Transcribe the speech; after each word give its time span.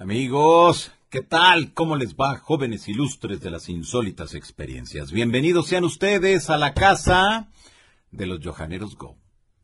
Amigos, 0.00 0.92
¿qué 1.10 1.22
tal? 1.22 1.74
¿Cómo 1.74 1.96
les 1.96 2.14
va, 2.14 2.36
jóvenes 2.36 2.86
ilustres 2.86 3.40
de 3.40 3.50
las 3.50 3.68
insólitas 3.68 4.32
experiencias? 4.34 5.10
Bienvenidos 5.10 5.66
sean 5.66 5.82
ustedes 5.82 6.50
a 6.50 6.56
la 6.56 6.72
casa 6.72 7.48
de 8.12 8.26
los 8.26 8.38
Johaneros 8.38 8.96
Go. 8.96 9.16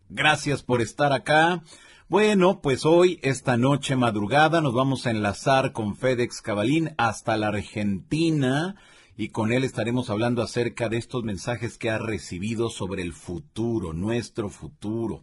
Gracias 0.09 0.65
por 0.65 0.83
estar 0.83 1.13
acá. 1.13 1.63
Bueno, 2.09 2.61
pues 2.63 2.85
hoy, 2.85 3.21
esta 3.23 3.57
noche 3.57 3.95
madrugada, 3.95 4.61
nos 4.61 4.75
vamos 4.75 5.07
a 5.07 5.13
enlazar 5.13 5.71
con 5.71 5.95
Fedex 5.95 6.43
Cabalín 6.43 6.97
hasta 6.99 7.37
la 7.37 7.47
Argentina 7.47 8.75
y 9.17 9.29
con 9.29 9.53
él 9.53 9.63
estaremos 9.63 10.11
hablando 10.11 10.43
acerca 10.43 10.89
de 10.89 10.97
estos 10.97 11.23
mensajes 11.23 11.79
que 11.79 11.91
ha 11.91 11.99
recibido 11.99 12.71
sobre 12.71 13.03
el 13.03 13.13
futuro, 13.13 13.93
nuestro 13.93 14.49
futuro 14.49 15.23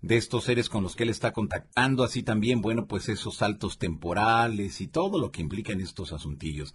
de 0.00 0.16
estos 0.16 0.44
seres 0.44 0.68
con 0.68 0.82
los 0.82 0.94
que 0.94 1.02
él 1.04 1.10
está 1.10 1.32
contactando, 1.32 2.04
así 2.04 2.22
también, 2.22 2.60
bueno, 2.60 2.86
pues 2.86 3.08
esos 3.08 3.36
saltos 3.36 3.78
temporales 3.78 4.80
y 4.80 4.88
todo 4.88 5.18
lo 5.18 5.30
que 5.30 5.42
implica 5.42 5.72
en 5.72 5.80
estos 5.80 6.12
asuntillos. 6.12 6.74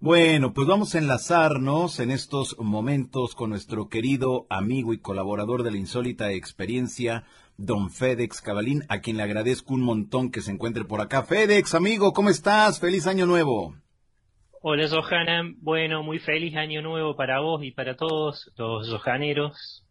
Bueno, 0.00 0.52
pues 0.52 0.68
vamos 0.68 0.94
a 0.94 0.98
enlazarnos 0.98 1.98
en 1.98 2.12
estos 2.12 2.56
momentos 2.58 3.34
con 3.34 3.50
nuestro 3.50 3.88
querido 3.88 4.46
amigo 4.48 4.92
y 4.92 4.98
colaborador 4.98 5.64
de 5.64 5.72
la 5.72 5.78
insólita 5.78 6.30
experiencia, 6.30 7.24
don 7.56 7.90
Fedex 7.90 8.40
Cabalín, 8.40 8.84
a 8.88 9.00
quien 9.00 9.16
le 9.16 9.24
agradezco 9.24 9.74
un 9.74 9.80
montón 9.80 10.30
que 10.30 10.40
se 10.40 10.52
encuentre 10.52 10.84
por 10.84 11.00
acá. 11.00 11.24
Fedex, 11.24 11.74
amigo, 11.74 12.12
¿cómo 12.12 12.30
estás? 12.30 12.78
Feliz 12.78 13.08
año 13.08 13.26
nuevo. 13.26 13.74
Hola, 14.60 14.88
Johanna. 14.88 15.52
Bueno, 15.58 16.04
muy 16.04 16.20
feliz 16.20 16.54
año 16.54 16.80
nuevo 16.80 17.16
para 17.16 17.40
vos 17.40 17.64
y 17.64 17.72
para 17.72 17.96
todos 17.96 18.52
los 18.56 18.88
johaneros. 19.02 19.84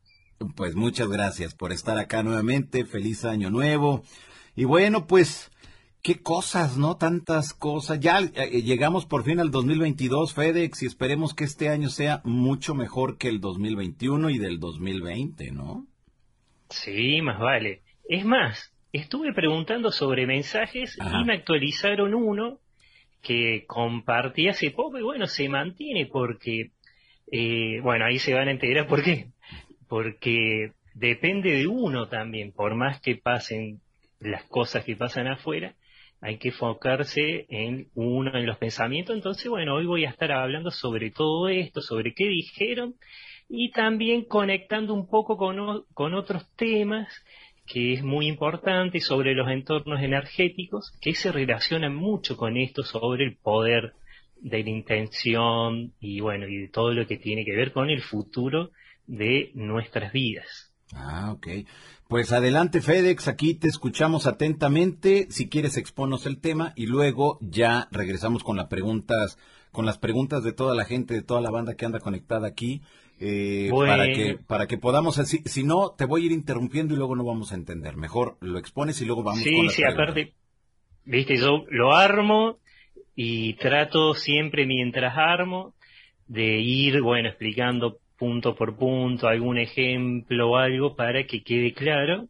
Pues 0.56 0.76
muchas 0.76 1.08
gracias 1.08 1.56
por 1.56 1.72
estar 1.72 1.98
acá 1.98 2.24
nuevamente. 2.24 2.86
Feliz 2.86 3.26
año 3.26 3.50
nuevo. 3.50 4.04
Y 4.56 4.66
bueno, 4.66 5.08
pues, 5.08 5.52
qué 6.04 6.22
cosas, 6.22 6.78
¿no? 6.78 6.98
Tantas 6.98 7.54
cosas. 7.54 8.00
Ya 8.00 8.20
eh, 8.20 8.62
llegamos 8.62 9.06
por 9.06 9.24
fin 9.24 9.40
al 9.40 9.52
2022, 9.52 10.34
FedEx, 10.34 10.84
y 10.84 10.86
esperemos 10.86 11.34
que 11.34 11.44
este 11.44 11.70
año 11.70 11.90
sea 11.90 12.22
mucho 12.24 12.76
mejor 12.76 13.18
que 13.18 13.30
el 13.30 13.42
2021 13.42 14.30
y 14.30 14.38
del 14.38 14.60
2020, 14.60 15.52
¿no? 15.52 15.88
Sí, 16.70 17.22
más 17.22 17.40
vale. 17.40 17.82
Es 18.08 18.24
más, 18.24 18.72
estuve 18.94 19.34
preguntando 19.34 19.92
sobre 19.92 20.28
mensajes 20.28 20.98
y 20.98 21.26
me 21.26 21.34
actualizaron 21.34 22.14
uno 22.14 22.60
que 23.22 23.66
compartí 23.68 24.48
hace 24.48 24.72
poco 24.72 25.00
y 25.00 25.02
bueno, 25.02 25.28
se 25.28 25.50
mantiene 25.50 26.06
porque, 26.06 26.72
eh, 27.32 27.80
bueno, 27.82 28.06
ahí 28.06 28.20
se 28.20 28.34
van 28.34 28.48
a 28.48 28.52
enterar 28.52 28.88
por 28.88 29.04
qué 29.04 29.28
porque 29.88 30.72
depende 30.94 31.52
de 31.52 31.68
uno 31.68 32.08
también, 32.08 32.52
por 32.52 32.76
más 32.76 33.00
que 33.02 33.16
pasen 33.16 33.80
las 34.20 34.44
cosas 34.46 34.84
que 34.84 34.96
pasan 34.96 35.28
afuera, 35.28 35.76
hay 36.22 36.38
que 36.38 36.50
enfocarse 36.50 37.46
en 37.50 37.88
uno, 37.94 38.36
en 38.36 38.46
los 38.46 38.58
pensamientos. 38.58 39.16
Entonces, 39.16 39.48
bueno, 39.50 39.76
hoy 39.76 39.86
voy 39.86 40.06
a 40.06 40.10
estar 40.10 40.32
hablando 40.32 40.72
sobre 40.72 41.12
todo 41.12 41.48
esto, 41.48 41.82
sobre 41.82 42.14
qué 42.14 42.28
dijeron 42.28 42.96
y 43.48 43.72
también 43.72 44.26
conectando 44.26 44.94
un 44.94 45.08
poco 45.08 45.38
con, 45.38 45.86
con 45.94 46.14
otros 46.14 46.52
temas 46.56 47.08
que 47.68 47.94
es 47.94 48.04
muy 48.04 48.28
importante 48.28 49.02
sobre 49.02 49.36
los 49.36 49.50
entornos 49.50 50.02
energéticos, 50.02 50.98
que 51.02 51.14
se 51.14 51.32
relacionan 51.32 51.94
mucho 51.94 52.38
con 52.38 52.58
esto 52.58 52.84
sobre 52.84 53.26
el 53.26 53.38
poder 53.38 53.94
de 54.38 54.64
la 54.64 54.70
intención 54.70 55.94
y 56.00 56.22
bueno, 56.22 56.48
y 56.48 56.58
de 56.58 56.70
todo 56.70 56.94
lo 56.94 57.06
que 57.06 57.18
tiene 57.18 57.44
que 57.44 57.56
ver 57.56 57.74
con 57.74 57.90
el 57.90 58.02
futuro 58.02 58.72
de 59.08 59.52
nuestras 59.56 60.12
vidas. 60.12 60.74
Ah, 60.94 61.32
ok. 61.32 61.48
Pues 62.08 62.32
adelante, 62.32 62.82
FedEx, 62.82 63.28
aquí 63.28 63.54
te 63.54 63.68
escuchamos 63.68 64.28
atentamente. 64.28 65.28
Si 65.30 65.50
quieres, 65.50 65.76
exponos 65.76 66.26
el 66.26 66.40
tema 66.40 66.72
y 66.76 66.86
luego 66.86 67.38
ya 67.42 67.90
regresamos 67.92 68.44
con 68.44 68.56
las 68.56 68.68
preguntas, 68.68 69.38
con 69.72 69.86
las 69.86 69.98
preguntas 69.98 70.44
de 70.44 70.54
toda 70.54 70.74
la 70.74 70.86
gente, 70.86 71.14
de 71.14 71.22
toda 71.22 71.42
la 71.42 71.52
banda 71.52 71.76
que 71.76 71.86
anda 71.86 72.00
conectada 72.00 72.48
aquí, 72.48 72.82
eh, 73.20 73.70
para 73.74 74.06
que 74.14 74.40
para 74.48 74.68
que 74.68 74.78
podamos 74.78 75.18
así. 75.20 75.42
Si 75.46 75.64
no, 75.64 75.92
te 75.98 76.06
voy 76.06 76.24
a 76.24 76.26
ir 76.28 76.32
interrumpiendo 76.32 76.94
y 76.94 76.98
luego 76.98 77.16
no 77.18 77.26
vamos 77.26 77.52
a 77.52 77.56
entender. 77.56 77.98
Mejor 77.98 78.38
lo 78.40 78.58
expones 78.58 79.02
y 79.02 79.06
luego 79.06 79.24
vamos. 79.24 79.42
Sí, 79.42 79.58
con 79.58 79.70
sí, 79.70 79.84
aparte, 79.84 80.34
viste, 81.04 81.36
yo 81.36 81.66
lo 81.70 81.94
armo 81.94 82.60
y 83.16 83.56
trato 83.56 84.14
siempre 84.14 84.66
mientras 84.66 85.18
armo 85.18 85.74
de 86.28 86.60
ir, 86.60 87.02
bueno, 87.02 87.28
explicando 87.28 88.00
punto 88.18 88.56
por 88.56 88.78
punto, 88.78 89.28
algún 89.28 89.58
ejemplo 89.58 90.52
o 90.52 90.58
algo 90.58 90.96
para 90.96 91.26
que 91.26 91.44
quede 91.44 91.74
claro. 91.74 92.28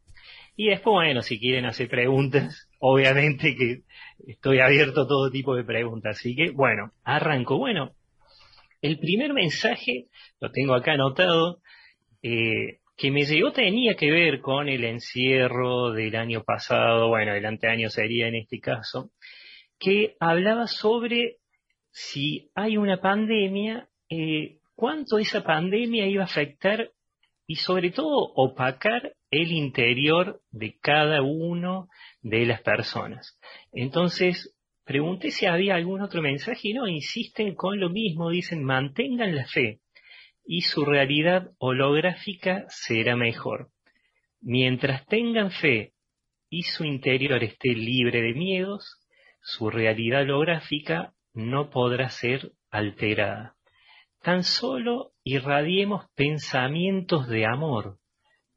Y 0.55 0.69
después, 0.69 0.93
bueno, 0.93 1.21
si 1.21 1.39
quieren 1.39 1.65
hacer 1.65 1.87
preguntas, 1.89 2.69
obviamente 2.79 3.55
que 3.55 3.83
estoy 4.27 4.59
abierto 4.59 5.01
a 5.01 5.07
todo 5.07 5.31
tipo 5.31 5.55
de 5.55 5.63
preguntas. 5.63 6.17
Así 6.17 6.35
que, 6.35 6.51
bueno, 6.51 6.91
arranco. 7.03 7.57
Bueno, 7.57 7.91
el 8.81 8.99
primer 8.99 9.33
mensaje, 9.33 10.07
lo 10.39 10.51
tengo 10.51 10.73
acá 10.73 10.93
anotado, 10.93 11.61
eh, 12.21 12.79
que 12.97 13.11
me 13.11 13.25
llegó 13.25 13.51
tenía 13.51 13.95
que 13.95 14.11
ver 14.11 14.41
con 14.41 14.67
el 14.69 14.83
encierro 14.83 15.91
del 15.91 16.15
año 16.15 16.43
pasado, 16.43 17.09
bueno, 17.09 17.33
el 17.33 17.45
anteaño 17.45 17.89
sería 17.89 18.27
en 18.27 18.35
este 18.35 18.59
caso, 18.59 19.11
que 19.79 20.15
hablaba 20.19 20.65
sobre 20.65 21.37
si 21.91 22.49
hay 22.55 22.77
una 22.77 22.99
pandemia, 22.99 23.87
eh, 24.09 24.57
cuánto 24.77 25.17
esa 25.17 25.43
pandemia 25.43 26.05
iba 26.05 26.21
a 26.21 26.27
afectar 26.27 26.91
y 27.47 27.55
sobre 27.55 27.89
todo 27.89 28.31
opacar 28.35 29.13
el 29.31 29.51
interior 29.51 30.39
de 30.51 30.77
cada 30.79 31.23
uno 31.23 31.89
de 32.21 32.45
las 32.45 32.61
personas. 32.61 33.39
Entonces, 33.73 34.55
pregunté 34.85 35.31
si 35.31 35.47
había 35.47 35.75
algún 35.75 36.01
otro 36.01 36.21
mensaje 36.21 36.69
y 36.69 36.73
no, 36.73 36.87
insisten 36.87 37.55
con 37.55 37.79
lo 37.79 37.89
mismo, 37.89 38.29
dicen 38.29 38.63
mantengan 38.63 39.35
la 39.35 39.47
fe 39.47 39.79
y 40.45 40.61
su 40.61 40.85
realidad 40.85 41.49
holográfica 41.57 42.65
será 42.69 43.15
mejor. 43.15 43.71
Mientras 44.41 45.07
tengan 45.07 45.49
fe 45.49 45.93
y 46.51 46.61
su 46.63 46.85
interior 46.85 47.43
esté 47.43 47.69
libre 47.69 48.21
de 48.21 48.33
miedos, 48.35 49.01
su 49.41 49.71
realidad 49.71 50.21
holográfica 50.21 51.15
no 51.33 51.71
podrá 51.71 52.09
ser 52.09 52.51
alterada. 52.69 53.56
Tan 54.27 54.43
solo 54.43 55.13
irradiemos 55.23 56.05
pensamientos 56.13 57.29
de 57.29 57.45
amor. 57.45 57.97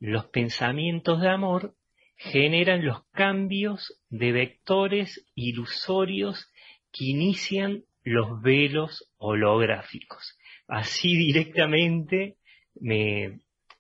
Los 0.01 0.27
pensamientos 0.27 1.21
de 1.21 1.29
amor 1.29 1.77
generan 2.17 2.85
los 2.85 3.05
cambios 3.13 4.03
de 4.09 4.33
vectores 4.33 5.25
ilusorios 5.37 6.51
que 6.91 7.05
inician 7.05 7.85
los 8.03 8.43
velos 8.43 9.13
holográficos. 9.19 10.37
Así 10.67 11.17
directamente 11.17 12.35
me, 12.75 13.39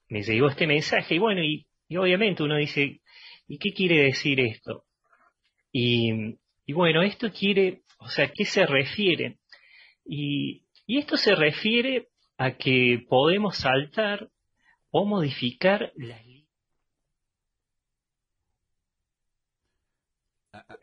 llegó 0.09 0.47
este 0.47 0.69
mensaje 0.69 1.17
y 1.17 1.19
bueno, 1.19 1.43
y, 1.43 1.67
obviamente 1.97 2.45
uno 2.45 2.57
dice, 2.57 3.01
¿y 3.49 3.59
qué 3.59 3.72
quiere 3.72 4.05
decir 4.05 4.39
esto? 4.39 4.84
Y, 5.72 6.37
y 6.67 6.72
bueno, 6.72 7.03
esto 7.03 7.33
quiere, 7.33 7.81
o 7.99 8.09
sea, 8.09 8.31
¿qué 8.33 8.45
se 8.45 8.65
refiere? 8.65 9.39
Y 10.07 10.62
y 10.91 10.99
esto 10.99 11.17
se 11.17 11.37
refiere 11.37 12.09
a 12.37 12.56
que 12.56 13.06
podemos 13.09 13.59
saltar 13.59 14.28
o 14.91 15.06
modificar 15.06 15.93
las 15.95 16.21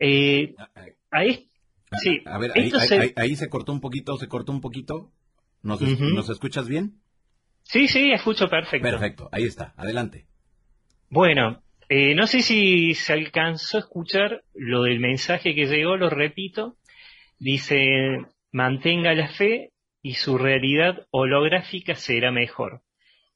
eh, 0.00 0.54
ahí, 1.10 1.50
sí, 2.00 2.22
a 2.24 2.38
ver, 2.38 2.52
ahí, 3.16 3.36
se... 3.36 3.50
cortó 3.50 3.70
un 3.70 3.82
poquito, 3.82 4.16
se 4.16 4.28
cortó 4.28 4.50
un 4.50 4.62
poquito. 4.62 5.12
¿Nos, 5.60 5.82
¿Nos 5.82 6.30
escuchas 6.30 6.68
bien? 6.68 7.02
Sí, 7.64 7.86
sí, 7.86 8.10
escucho 8.10 8.48
perfecto. 8.48 8.88
Perfecto, 8.88 9.28
ahí 9.30 9.44
está, 9.44 9.74
adelante. 9.76 10.26
Bueno, 11.10 11.62
eh, 11.90 12.14
no 12.14 12.26
sé 12.26 12.40
si 12.40 12.94
se 12.94 13.12
alcanzó 13.12 13.76
a 13.76 13.80
escuchar 13.80 14.42
lo 14.54 14.84
del 14.84 15.00
mensaje 15.00 15.54
que 15.54 15.66
llegó, 15.66 15.98
lo 15.98 16.08
repito. 16.08 16.78
Dice, 17.38 18.24
mantenga 18.52 19.12
la 19.12 19.28
fe 19.28 19.72
y 20.02 20.14
su 20.14 20.38
realidad 20.38 21.06
holográfica 21.10 21.94
será 21.94 22.30
mejor. 22.30 22.82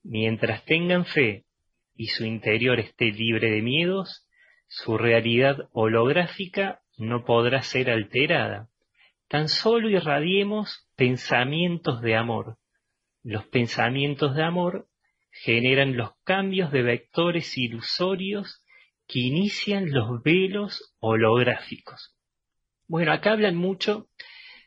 Mientras 0.03 0.65
tengan 0.65 1.05
fe 1.05 1.45
y 1.95 2.07
su 2.09 2.25
interior 2.25 2.81
esté 2.81 3.07
libre 3.07 3.51
de 3.51 3.63
miedos, 3.63 4.27
su 4.69 4.97
realidad 4.97 5.69
holográfica 5.73 6.81
no 6.99 7.25
podrá 7.25 7.63
ser 7.63 7.91
alterada. 7.91 8.69
Tan 9.29 9.49
solo 9.49 9.89
irradiemos 9.89 10.89
pensamientos 10.97 12.01
de 12.03 12.17
amor. 12.17 12.59
Los 13.23 13.47
pensamientos 13.47 14.35
de 14.35 14.43
amor 14.43 14.89
generan 15.31 15.97
los 15.97 16.11
cambios 16.25 16.71
de 16.71 16.83
vectores 16.83 17.57
ilusorios 17.57 18.65
que 19.07 19.21
inician 19.21 19.91
los 19.91 20.23
velos 20.23 20.95
holográficos. 21.01 22.15
Bueno, 22.87 23.13
acá 23.13 23.33
hablan 23.33 23.57
mucho 23.57 24.09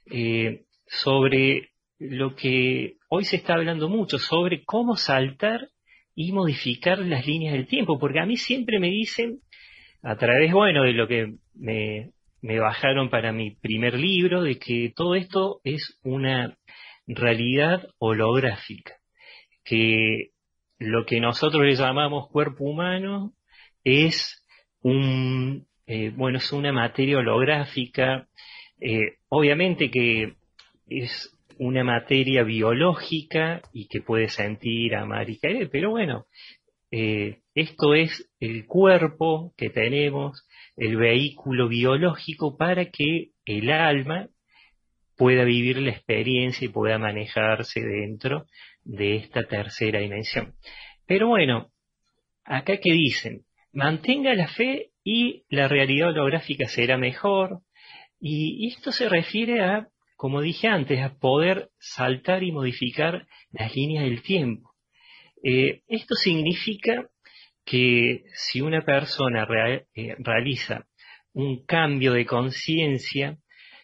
eh, 0.05 0.65
sobre 0.87 1.71
lo 1.99 2.35
que 2.35 2.97
hoy 3.09 3.25
se 3.25 3.37
está 3.37 3.53
hablando 3.53 3.89
mucho 3.89 4.17
sobre 4.17 4.63
cómo 4.63 4.95
saltar 4.95 5.69
y 6.13 6.31
modificar 6.31 6.99
las 6.99 7.25
líneas 7.25 7.53
del 7.53 7.67
tiempo, 7.67 7.99
porque 7.99 8.19
a 8.19 8.25
mí 8.25 8.37
siempre 8.37 8.79
me 8.79 8.89
dicen, 8.89 9.39
a 10.01 10.15
través, 10.15 10.51
bueno, 10.53 10.83
de 10.83 10.93
lo 10.93 11.07
que 11.07 11.35
me, 11.53 12.11
me 12.41 12.59
bajaron 12.59 13.09
para 13.09 13.31
mi 13.31 13.51
primer 13.51 13.95
libro 13.95 14.43
de 14.43 14.57
que 14.59 14.93
todo 14.95 15.15
esto 15.15 15.61
es 15.63 15.99
una 16.03 16.57
realidad 17.07 17.87
holográfica, 17.97 18.93
que 19.63 20.29
lo 20.77 21.05
que 21.05 21.19
nosotros 21.19 21.63
le 21.63 21.75
llamamos 21.75 22.29
cuerpo 22.29 22.65
humano 22.65 23.33
es 23.83 24.43
un, 24.81 25.67
eh, 25.87 26.11
bueno, 26.15 26.37
es 26.37 26.51
una 26.51 26.71
materia 26.71 27.17
holográfica, 27.17 28.27
eh, 28.79 29.17
obviamente 29.29 29.89
que 29.89 30.35
es 30.87 31.34
una 31.57 31.83
materia 31.83 32.43
biológica 32.43 33.61
y 33.73 33.87
que 33.87 34.01
puede 34.01 34.29
sentir, 34.29 34.95
amar 34.95 35.29
y 35.29 35.39
querer, 35.39 35.69
pero 35.69 35.91
bueno, 35.91 36.25
eh, 36.91 37.39
esto 37.53 37.93
es 37.93 38.29
el 38.39 38.65
cuerpo 38.65 39.53
que 39.57 39.69
tenemos, 39.69 40.47
el 40.75 40.97
vehículo 40.97 41.67
biológico 41.67 42.57
para 42.57 42.85
que 42.85 43.31
el 43.45 43.71
alma 43.71 44.29
pueda 45.17 45.43
vivir 45.43 45.77
la 45.77 45.91
experiencia 45.91 46.65
y 46.65 46.69
pueda 46.69 46.97
manejarse 46.97 47.81
dentro 47.81 48.45
de 48.83 49.15
esta 49.15 49.43
tercera 49.43 49.99
dimensión. 49.99 50.55
Pero 51.07 51.27
bueno, 51.27 51.71
acá 52.43 52.77
que 52.77 52.91
dicen, 52.91 53.45
mantenga 53.71 54.33
la 54.33 54.47
fe 54.47 54.91
y 55.03 55.43
la 55.49 55.67
realidad 55.67 56.09
holográfica 56.09 56.67
será 56.67 56.97
mejor. 56.97 57.61
Y 58.19 58.67
esto 58.67 58.91
se 58.91 59.07
refiere 59.09 59.61
a, 59.61 59.87
como 60.15 60.41
dije 60.41 60.67
antes, 60.67 60.99
a 61.01 61.17
poder 61.17 61.69
saltar 61.77 62.43
y 62.43 62.51
modificar 62.51 63.27
las 63.51 63.75
líneas 63.75 64.05
del 64.05 64.21
tiempo. 64.21 64.73
Eh, 65.43 65.81
esto 65.87 66.15
significa 66.15 67.09
que 67.65 68.23
si 68.33 68.61
una 68.61 68.81
persona 68.81 69.47
eh, 69.93 70.15
realiza 70.19 70.87
un 71.33 71.65
cambio 71.65 72.13
de 72.13 72.25
conciencia 72.25 73.37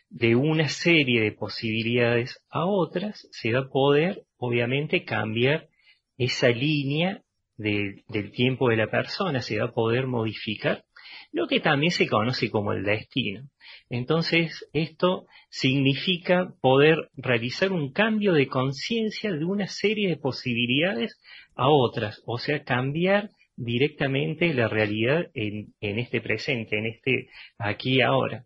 de 0.09 0.35
una 0.35 0.67
serie 0.67 1.21
de 1.21 1.31
posibilidades 1.31 2.43
a 2.49 2.65
otras, 2.65 3.27
se 3.31 3.51
va 3.53 3.61
a 3.61 3.69
poder 3.69 4.23
obviamente 4.37 5.03
cambiar 5.03 5.69
esa 6.17 6.49
línea 6.49 7.23
del 7.57 8.31
tiempo 8.31 8.69
de 8.69 8.77
la 8.77 8.87
persona, 8.87 9.41
se 9.41 9.59
va 9.59 9.65
a 9.65 9.71
poder 9.71 10.07
modificar, 10.07 10.83
lo 11.31 11.47
que 11.47 11.59
también 11.59 11.91
se 11.91 12.07
conoce 12.07 12.49
como 12.49 12.73
el 12.73 12.83
destino. 12.83 13.47
Entonces, 13.89 14.67
esto 14.73 15.27
significa 15.49 16.53
poder 16.61 17.09
realizar 17.15 17.71
un 17.71 17.91
cambio 17.91 18.33
de 18.33 18.47
conciencia 18.47 19.31
de 19.31 19.45
una 19.45 19.67
serie 19.67 20.09
de 20.09 20.17
posibilidades 20.17 21.19
a 21.55 21.69
otras, 21.69 22.21
o 22.25 22.37
sea, 22.37 22.63
cambiar 22.63 23.29
directamente 23.55 24.53
la 24.53 24.67
realidad 24.67 25.27
en, 25.33 25.73
este 25.79 26.21
presente, 26.21 26.77
en 26.77 26.87
este 26.87 27.29
aquí 27.57 27.97
y 27.97 28.01
ahora. 28.01 28.45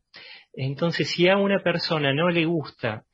Entonces, 0.54 1.10
si 1.10 1.28
a 1.28 1.38
una 1.38 1.60
persona 1.60 2.14
no 2.14 2.30
le 2.30 2.46
gusta 2.46 3.06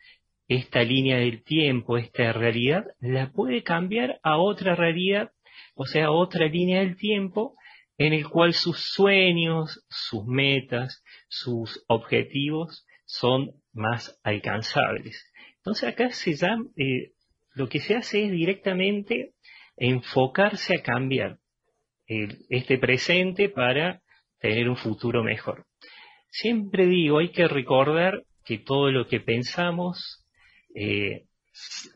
esta 0.47 0.83
línea 0.83 1.17
del 1.17 1.43
tiempo, 1.43 1.97
esta 1.97 2.33
realidad, 2.33 2.85
la 2.99 3.31
puede 3.31 3.63
cambiar 3.63 4.19
a 4.23 4.37
otra 4.37 4.75
realidad, 4.75 5.31
o 5.75 5.85
sea, 5.85 6.11
otra 6.11 6.47
línea 6.47 6.79
del 6.79 6.97
tiempo 6.97 7.55
en 8.01 8.13
el 8.13 8.27
cual 8.27 8.53
sus 8.53 8.79
sueños, 8.79 9.85
sus 9.87 10.25
metas, 10.25 11.03
sus 11.29 11.83
objetivos 11.87 12.83
son 13.05 13.51
más 13.73 14.19
alcanzables. 14.23 15.31
Entonces 15.57 15.89
acá 15.89 16.09
se 16.09 16.33
llama, 16.33 16.65
eh, 16.77 17.11
lo 17.53 17.69
que 17.69 17.79
se 17.79 17.95
hace 17.95 18.25
es 18.25 18.31
directamente 18.31 19.33
enfocarse 19.77 20.73
a 20.73 20.81
cambiar 20.81 21.37
este 22.07 22.79
presente 22.79 23.49
para 23.49 24.01
tener 24.39 24.67
un 24.67 24.77
futuro 24.77 25.23
mejor. 25.23 25.67
Siempre 26.29 26.87
digo, 26.87 27.19
hay 27.19 27.29
que 27.29 27.47
recordar 27.47 28.23
que 28.43 28.57
todo 28.57 28.89
lo 28.89 29.05
que 29.05 29.19
pensamos, 29.19 30.25
eh, 30.73 31.25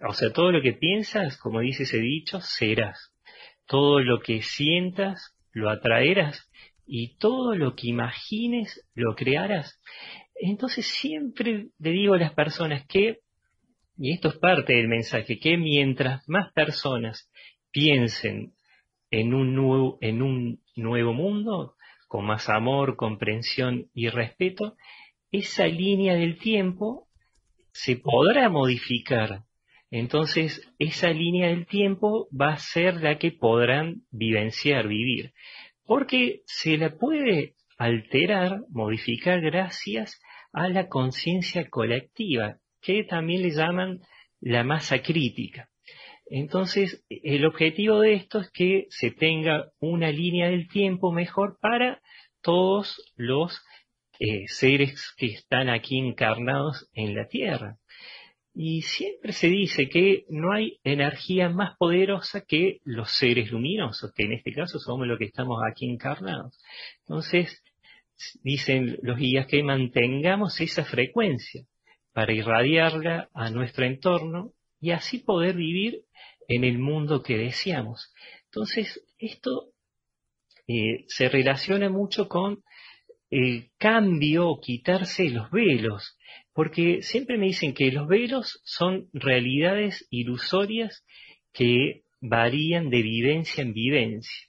o 0.08 0.14
sea, 0.14 0.32
todo 0.32 0.52
lo 0.52 0.62
que 0.62 0.74
piensas, 0.74 1.36
como 1.38 1.62
dice 1.62 1.84
ese 1.84 1.98
dicho, 1.98 2.42
serás. 2.42 3.12
Todo 3.66 4.02
lo 4.02 4.20
que 4.20 4.44
sientas, 4.44 5.35
lo 5.56 5.70
atraerás. 5.70 6.48
Y 6.86 7.18
todo 7.18 7.56
lo 7.56 7.76
que 7.76 7.88
imagines, 7.88 8.86
lo 8.94 9.16
crearás. 9.16 9.82
Entonces 10.36 10.86
siempre 10.86 11.70
le 11.80 11.92
digo 11.92 12.14
a 12.14 12.20
las 12.20 12.34
personas 12.34 12.86
que, 12.86 13.22
y 13.98 14.12
esto 14.12 14.28
es 14.28 14.36
parte 14.36 14.74
del 14.74 14.88
mensaje, 14.88 15.40
que 15.40 15.58
mientras 15.58 16.28
más 16.30 16.52
personas 16.54 17.32
piensen 17.72 18.54
en 19.10 19.34
un 19.34 19.56
nuevo, 19.56 19.98
en 20.02 20.22
un 20.22 20.62
nuevo 20.76 21.14
mundo, 21.14 21.76
con 22.08 22.26
más 22.26 22.50
amor, 22.50 22.98
comprensión 22.98 23.90
y 23.94 24.10
respeto, 24.10 24.76
esa 25.32 25.66
línea 25.66 26.14
del 26.16 26.38
tiempo 26.38 27.08
se 27.72 27.96
podrá 27.96 28.50
modificar. 28.50 29.44
Entonces, 29.98 30.62
esa 30.78 31.10
línea 31.12 31.48
del 31.48 31.68
tiempo 31.68 32.28
va 32.30 32.52
a 32.52 32.58
ser 32.58 32.96
la 32.96 33.18
que 33.18 33.32
podrán 33.32 34.02
vivenciar, 34.12 34.90
vivir. 34.90 35.32
Porque 35.86 36.42
se 36.48 36.78
la 36.78 36.98
puede 36.98 37.56
alterar, 37.78 38.66
modificar 38.68 39.40
gracias 39.40 40.20
a 40.52 40.68
la 40.68 40.90
conciencia 40.90 41.70
colectiva, 41.70 42.58
que 42.82 43.06
también 43.06 43.42
le 43.42 43.52
llaman 43.52 44.02
la 44.42 44.66
masa 44.66 45.02
crítica. 45.02 45.70
Entonces, 46.26 47.06
el 47.08 47.46
objetivo 47.46 48.02
de 48.02 48.16
esto 48.16 48.42
es 48.42 48.52
que 48.52 48.88
se 48.90 49.12
tenga 49.12 49.72
una 49.80 50.12
línea 50.12 50.50
del 50.50 50.68
tiempo 50.68 51.14
mejor 51.14 51.58
para 51.62 52.02
todos 52.42 53.02
los 53.16 53.64
eh, 54.20 54.44
seres 54.48 55.14
que 55.16 55.28
están 55.28 55.70
aquí 55.70 55.98
encarnados 55.98 56.90
en 56.92 57.16
la 57.16 57.30
Tierra. 57.30 57.78
Y 58.58 58.84
siempre 58.84 59.34
se 59.34 59.48
dice 59.48 59.90
que 59.90 60.26
no 60.30 60.54
hay 60.54 60.80
energía 60.86 61.50
más 61.50 61.76
poderosa 61.78 62.40
que 62.40 62.80
los 62.86 63.12
seres 63.12 63.52
luminosos, 63.52 64.14
que 64.14 64.24
en 64.24 64.32
este 64.32 64.54
caso 64.54 64.80
somos 64.80 65.06
los 65.06 65.20
que 65.20 65.26
estamos 65.26 65.62
aquí 65.70 65.90
encarnados. 65.90 66.58
Entonces, 67.00 67.62
dicen 68.44 68.98
los 69.02 69.18
guías 69.18 69.48
que 69.48 69.62
mantengamos 69.62 70.62
esa 70.62 70.86
frecuencia 70.86 71.66
para 72.14 72.32
irradiarla 72.32 73.30
a 73.34 73.50
nuestro 73.50 73.86
entorno 73.86 74.54
y 74.80 74.92
así 74.92 75.20
poder 75.20 75.58
vivir 75.58 76.06
en 76.48 76.64
el 76.64 76.78
mundo 76.78 77.22
que 77.22 77.38
deseamos. 77.38 78.14
Entonces, 78.46 79.02
esto 79.20 79.72
eh, 80.66 81.04
se 81.08 81.28
relaciona 81.28 81.90
mucho 81.90 82.30
con 82.30 82.64
el 83.30 83.70
cambio 83.78 84.60
quitarse 84.62 85.30
los 85.30 85.52
velos, 85.52 86.18
porque 86.56 87.02
siempre 87.02 87.38
me 87.38 87.48
dicen 87.48 87.74
que 87.74 87.92
los 87.92 88.08
velos 88.08 88.62
son 88.64 89.10
realidades 89.12 90.08
ilusorias 90.10 91.06
que 91.52 92.04
varían 92.22 92.90
de 92.90 93.02
vivencia 93.02 93.62
en 93.62 93.74
vivencia. 93.74 94.48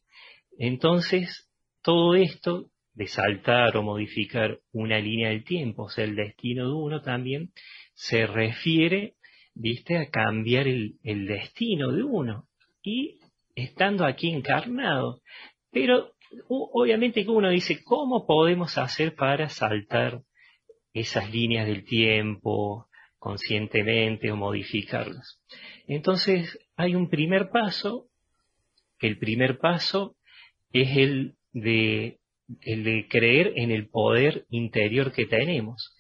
Entonces, 0.57 1.51
todo 1.83 2.15
esto 2.15 2.71
de 2.95 3.09
saltar 3.09 3.77
o 3.77 3.83
modificar 3.83 4.61
una 4.71 5.01
línea 5.01 5.31
del 5.31 5.43
tiempo, 5.43 5.83
o 5.83 5.89
sea, 5.89 6.05
el 6.05 6.15
destino 6.15 6.69
de 6.69 6.75
uno 6.75 7.03
también, 7.03 7.51
se 7.95 8.25
refiere, 8.25 9.15
viste, 9.53 9.97
a 9.97 10.09
cambiar 10.09 10.69
el, 10.69 10.95
el 11.03 11.27
destino 11.27 11.91
de 11.91 12.05
uno. 12.05 12.47
Y 12.85 13.19
estando 13.57 14.05
aquí 14.07 14.31
encarnado. 14.31 15.23
Pero 15.73 16.13
obviamente 16.49 17.25
que 17.25 17.31
uno 17.31 17.51
dice, 17.51 17.83
¿cómo 17.83 18.27
podemos 18.27 18.79
hacer 18.79 19.17
para 19.17 19.49
saltar 19.49 20.23
esas 20.99 21.31
líneas 21.31 21.67
del 21.67 21.85
tiempo 21.85 22.89
conscientemente 23.19 24.31
o 24.31 24.37
modificarlas? 24.37 25.41
Entonces, 25.87 26.59
hay 26.77 26.95
un 26.95 27.09
primer 27.09 27.51
paso, 27.51 28.09
el 29.01 29.19
primer 29.19 29.59
paso 29.59 30.17
es 30.73 30.97
el 30.97 31.37
de, 31.53 32.19
el 32.63 32.85
de 32.85 33.07
creer 33.09 33.53
en 33.57 33.71
el 33.71 33.89
poder 33.89 34.47
interior 34.51 35.13
que 35.13 35.27
tenemos. 35.27 35.97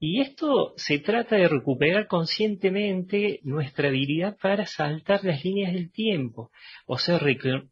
Y 0.00 0.20
esto 0.20 0.74
se 0.76 1.00
trata 1.00 1.34
de 1.34 1.48
recuperar 1.48 2.06
conscientemente 2.06 3.40
nuestra 3.42 3.88
habilidad 3.88 4.36
para 4.40 4.64
saltar 4.64 5.24
las 5.24 5.44
líneas 5.44 5.72
del 5.72 5.90
tiempo, 5.90 6.52
o 6.86 6.98
sea, 6.98 7.18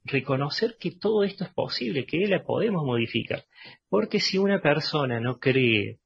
reconocer 0.05 0.77
que 0.81 0.91
todo 0.91 1.23
esto 1.23 1.45
es 1.45 1.51
posible, 1.51 2.05
que 2.05 2.27
la 2.27 2.43
podemos 2.43 2.85
modificar. 2.85 3.45
Porque 3.89 4.19
si 4.19 4.39
una 4.39 4.61
persona 4.61 5.21
no 5.21 5.39
cree 5.39 6.01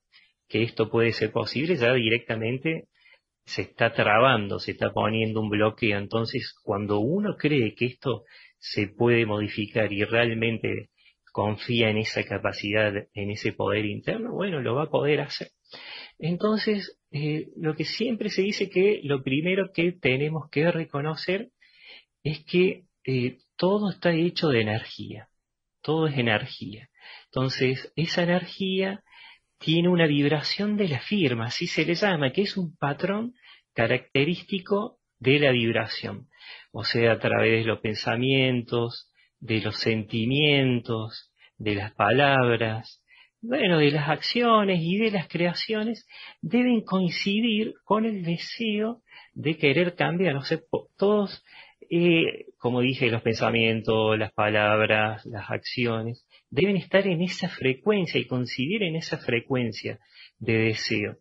que 0.50 0.64
esto 0.64 0.90
puede 0.90 1.12
ser 1.12 1.30
posible, 1.30 1.76
ya 1.76 1.94
directamente 1.94 2.88
se 3.46 3.62
está 3.62 3.92
trabando, 3.92 4.58
se 4.58 4.72
está 4.72 4.92
poniendo 4.92 5.40
un 5.40 5.48
bloqueo. 5.48 5.96
Entonces, 5.96 6.54
cuando 6.62 6.98
uno 6.98 7.36
cree 7.38 7.74
que 7.74 7.86
esto 7.86 8.24
se 8.58 8.88
puede 8.88 9.24
modificar 9.26 9.92
y 9.92 10.04
realmente 10.04 10.90
confía 11.32 11.88
en 11.88 11.98
esa 11.98 12.24
capacidad, 12.24 12.92
en 13.14 13.30
ese 13.30 13.52
poder 13.52 13.86
interno, 13.86 14.32
bueno, 14.32 14.60
lo 14.60 14.74
va 14.74 14.84
a 14.84 14.90
poder 14.90 15.20
hacer. 15.20 15.48
Entonces, 16.18 16.98
eh, 17.12 17.46
lo 17.56 17.74
que 17.76 17.84
siempre 17.84 18.28
se 18.28 18.42
dice 18.42 18.68
que 18.68 19.00
lo 19.04 19.22
primero 19.22 19.70
que 19.72 19.92
tenemos 19.92 20.50
que 20.50 20.70
reconocer 20.72 21.50
es 22.24 22.44
que 22.44 22.86
eh, 23.04 23.38
todo 23.56 23.90
está 23.90 24.12
hecho 24.12 24.48
de 24.48 24.62
energía, 24.62 25.28
todo 25.80 26.08
es 26.08 26.18
energía. 26.18 26.88
Entonces, 27.26 27.92
esa 27.94 28.24
energía 28.24 29.04
tiene 29.60 29.90
una 29.90 30.06
vibración 30.06 30.76
de 30.78 30.88
la 30.88 31.00
firma, 31.00 31.46
así 31.46 31.66
se 31.66 31.84
le 31.84 31.94
llama, 31.94 32.32
que 32.32 32.42
es 32.42 32.56
un 32.56 32.76
patrón 32.76 33.34
característico 33.74 34.98
de 35.18 35.38
la 35.38 35.50
vibración. 35.52 36.28
O 36.72 36.82
sea, 36.82 37.12
a 37.12 37.18
través 37.18 37.64
de 37.64 37.68
los 37.68 37.80
pensamientos, 37.80 39.12
de 39.38 39.60
los 39.60 39.78
sentimientos, 39.78 41.30
de 41.58 41.74
las 41.74 41.92
palabras, 41.92 43.04
bueno, 43.42 43.78
de 43.78 43.90
las 43.90 44.08
acciones 44.08 44.80
y 44.80 44.96
de 44.96 45.10
las 45.10 45.28
creaciones, 45.28 46.06
deben 46.40 46.80
coincidir 46.80 47.74
con 47.84 48.06
el 48.06 48.24
deseo 48.24 49.02
de 49.34 49.58
querer 49.58 49.94
cambiar. 49.94 50.36
O 50.36 50.42
sea, 50.42 50.58
todos, 50.96 51.44
eh, 51.90 52.46
como 52.58 52.80
dije, 52.80 53.10
los 53.10 53.22
pensamientos, 53.22 54.18
las 54.18 54.32
palabras, 54.32 55.24
las 55.26 55.50
acciones, 55.50 56.26
deben 56.50 56.76
estar 56.76 57.06
en 57.06 57.22
esa 57.22 57.48
frecuencia 57.48 58.20
y 58.20 58.26
coincidir 58.26 58.82
en 58.82 58.96
esa 58.96 59.18
frecuencia 59.18 59.98
de 60.38 60.58
deseo. 60.58 61.18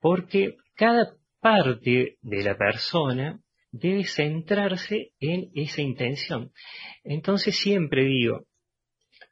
Porque 0.00 0.56
cada 0.74 1.14
parte 1.40 2.18
de 2.20 2.42
la 2.42 2.56
persona 2.56 3.40
debe 3.70 4.04
centrarse 4.04 5.12
en 5.20 5.50
esa 5.54 5.82
intención. 5.82 6.52
Entonces 7.04 7.56
siempre 7.56 8.04
digo, 8.04 8.46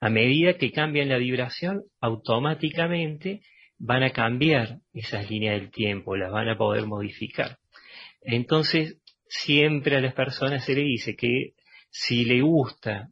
a 0.00 0.10
medida 0.10 0.58
que 0.58 0.72
cambian 0.72 1.08
la 1.08 1.18
vibración, 1.18 1.84
automáticamente 2.00 3.42
van 3.78 4.02
a 4.02 4.10
cambiar 4.10 4.80
esas 4.92 5.30
líneas 5.30 5.60
del 5.60 5.70
tiempo, 5.70 6.16
las 6.16 6.32
van 6.32 6.48
a 6.48 6.58
poder 6.58 6.86
modificar. 6.86 7.58
Entonces, 8.22 9.00
siempre 9.28 9.96
a 9.96 10.00
las 10.00 10.14
personas 10.14 10.64
se 10.64 10.74
le 10.74 10.82
dice 10.82 11.16
que 11.16 11.54
si 11.90 12.24
le 12.24 12.40
gusta 12.40 13.10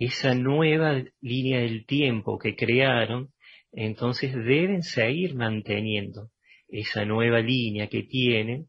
esa 0.00 0.34
nueva 0.34 1.04
línea 1.20 1.60
del 1.60 1.84
tiempo 1.84 2.38
que 2.38 2.56
crearon, 2.56 3.28
entonces 3.70 4.34
deben 4.34 4.82
seguir 4.82 5.34
manteniendo 5.34 6.30
esa 6.68 7.04
nueva 7.04 7.40
línea 7.40 7.88
que 7.88 8.04
tienen, 8.04 8.68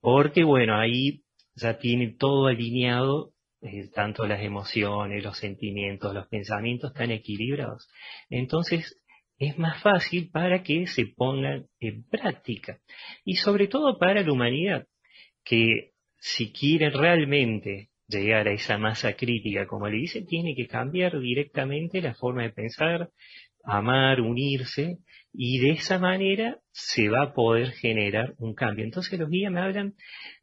porque 0.00 0.44
bueno, 0.44 0.78
ahí 0.78 1.24
ya 1.54 1.78
tiene 1.78 2.16
todo 2.18 2.46
alineado, 2.46 3.34
eh, 3.60 3.90
tanto 3.94 4.26
las 4.26 4.42
emociones, 4.42 5.22
los 5.22 5.36
sentimientos, 5.36 6.14
los 6.14 6.26
pensamientos 6.28 6.92
están 6.92 7.10
equilibrados. 7.10 7.88
Entonces, 8.30 8.98
es 9.38 9.58
más 9.58 9.82
fácil 9.82 10.30
para 10.30 10.62
que 10.62 10.86
se 10.86 11.04
pongan 11.06 11.66
en 11.80 12.04
práctica. 12.08 12.80
Y 13.24 13.36
sobre 13.36 13.68
todo 13.68 13.98
para 13.98 14.22
la 14.22 14.32
humanidad, 14.32 14.86
que 15.44 15.90
si 16.16 16.50
quiere 16.50 16.88
realmente 16.88 17.90
llegar 18.12 18.48
a 18.48 18.52
esa 18.52 18.78
masa 18.78 19.14
crítica, 19.14 19.66
como 19.66 19.88
le 19.88 19.98
dice, 19.98 20.22
tiene 20.22 20.54
que 20.54 20.66
cambiar 20.66 21.18
directamente 21.18 22.00
la 22.00 22.14
forma 22.14 22.42
de 22.42 22.50
pensar, 22.50 23.10
amar, 23.64 24.20
unirse, 24.20 24.98
y 25.32 25.58
de 25.58 25.70
esa 25.70 25.98
manera 25.98 26.58
se 26.70 27.08
va 27.08 27.22
a 27.22 27.32
poder 27.32 27.72
generar 27.72 28.34
un 28.38 28.54
cambio. 28.54 28.84
Entonces 28.84 29.18
los 29.18 29.30
guías 29.30 29.52
me 29.52 29.60
hablan 29.60 29.94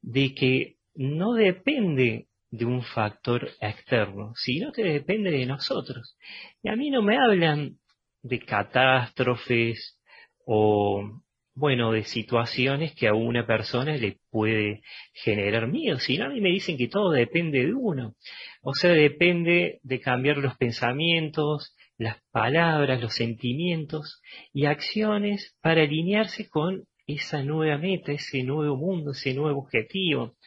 de 0.01 0.33
que 0.33 0.77
no 0.95 1.33
depende 1.33 2.27
de 2.51 2.65
un 2.65 2.81
factor 2.81 3.49
externo, 3.61 4.33
sino 4.35 4.71
que 4.71 4.83
depende 4.83 5.31
de 5.31 5.45
nosotros. 5.45 6.17
Y 6.63 6.69
a 6.69 6.75
mí 6.75 6.89
no 6.89 7.01
me 7.01 7.17
hablan 7.17 7.77
de 8.23 8.39
catástrofes 8.39 9.99
o, 10.45 11.21
bueno, 11.59 11.91
de 11.91 12.05
situaciones 12.05 12.95
que 12.95 13.09
a 13.09 13.13
una 13.13 13.45
persona 13.45 13.97
le 13.97 14.17
puede 14.31 14.81
generar 15.13 15.67
miedo, 15.67 15.99
sino 15.99 16.25
a 16.25 16.29
mí 16.29 16.39
me 16.39 16.51
dicen 16.51 16.77
que 16.77 16.87
todo 16.87 17.11
depende 17.11 17.65
de 17.65 17.73
uno. 17.73 18.15
O 18.61 18.73
sea, 18.73 18.91
depende 18.91 19.79
de 19.83 19.99
cambiar 19.99 20.37
los 20.37 20.55
pensamientos, 20.55 21.75
las 21.97 22.17
palabras, 22.31 23.01
los 23.01 23.13
sentimientos 23.13 24.21
y 24.53 24.65
acciones 24.67 25.57
para 25.61 25.81
alinearse 25.81 26.47
con 26.47 26.85
esa 27.07 27.43
nueva 27.43 27.77
meta, 27.77 28.13
ese 28.13 28.43
nuevo 28.43 28.77
mundo, 28.77 29.11
ese 29.11 29.33
nuevo 29.33 29.59
objetivo, 29.59 30.37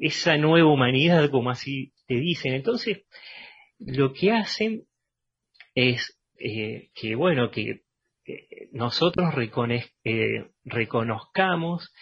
esa 0.00 0.36
nueva 0.36 0.72
humanidad, 0.72 1.30
como 1.30 1.50
así 1.50 1.92
te 2.06 2.14
dicen. 2.14 2.54
Entonces, 2.54 3.02
lo 3.80 4.12
que 4.12 4.30
hacen 4.30 4.84
es 5.74 6.16
eh, 6.38 6.90
que, 6.94 7.16
bueno, 7.16 7.50
que 7.50 7.80
nosotros 8.72 9.34
eh, 10.04 10.46
reconozcamos 10.64 11.92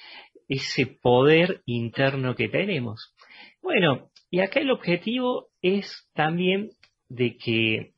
ese 0.49 0.87
poder 0.87 1.63
interno 1.67 2.35
que 2.35 2.49
tenemos. 2.49 3.15
Bueno, 3.63 4.11
y 4.31 4.41
acá 4.41 4.61
el 4.61 4.71
objetivo 4.71 5.49
es 5.61 6.09
también 6.15 6.71
de 7.09 7.37
que 7.37 7.95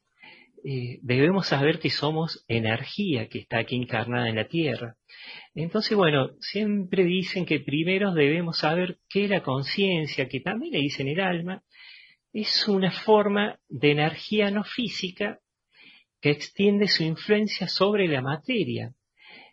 eh, 0.66 0.99
debemos 1.02 1.49
saber 1.49 1.78
que 1.78 1.90
somos 1.90 2.45
energía 2.49 3.28
que 3.28 3.40
está 3.40 3.59
aquí 3.59 3.76
encarnada 3.76 4.28
en 4.28 4.37
la 4.37 4.49
Tierra. 4.49 4.97
Entonces, 5.54 5.97
bueno, 5.97 6.31
siempre 6.40 7.04
dicen 7.04 7.45
que 7.45 7.61
primero 7.61 8.12
debemos 8.12 8.59
saber 8.59 8.99
que 9.09 9.28
la 9.28 9.43
conciencia, 9.43 10.28
que 10.28 10.40
también 10.40 10.73
le 10.73 10.81
dicen 10.81 11.09
el 11.09 11.21
alma, 11.21 11.62
es 12.33 12.66
una 12.66 12.90
forma 12.90 13.61
de 13.69 13.93
energía 13.93 14.50
no 14.50 14.64
física 14.64 15.38
que 16.25 16.31
extiende 16.31 16.88
su 16.88 17.02
influencia 17.02 17.69
sobre 17.69 18.09
la 18.09 18.23
materia 18.23 18.95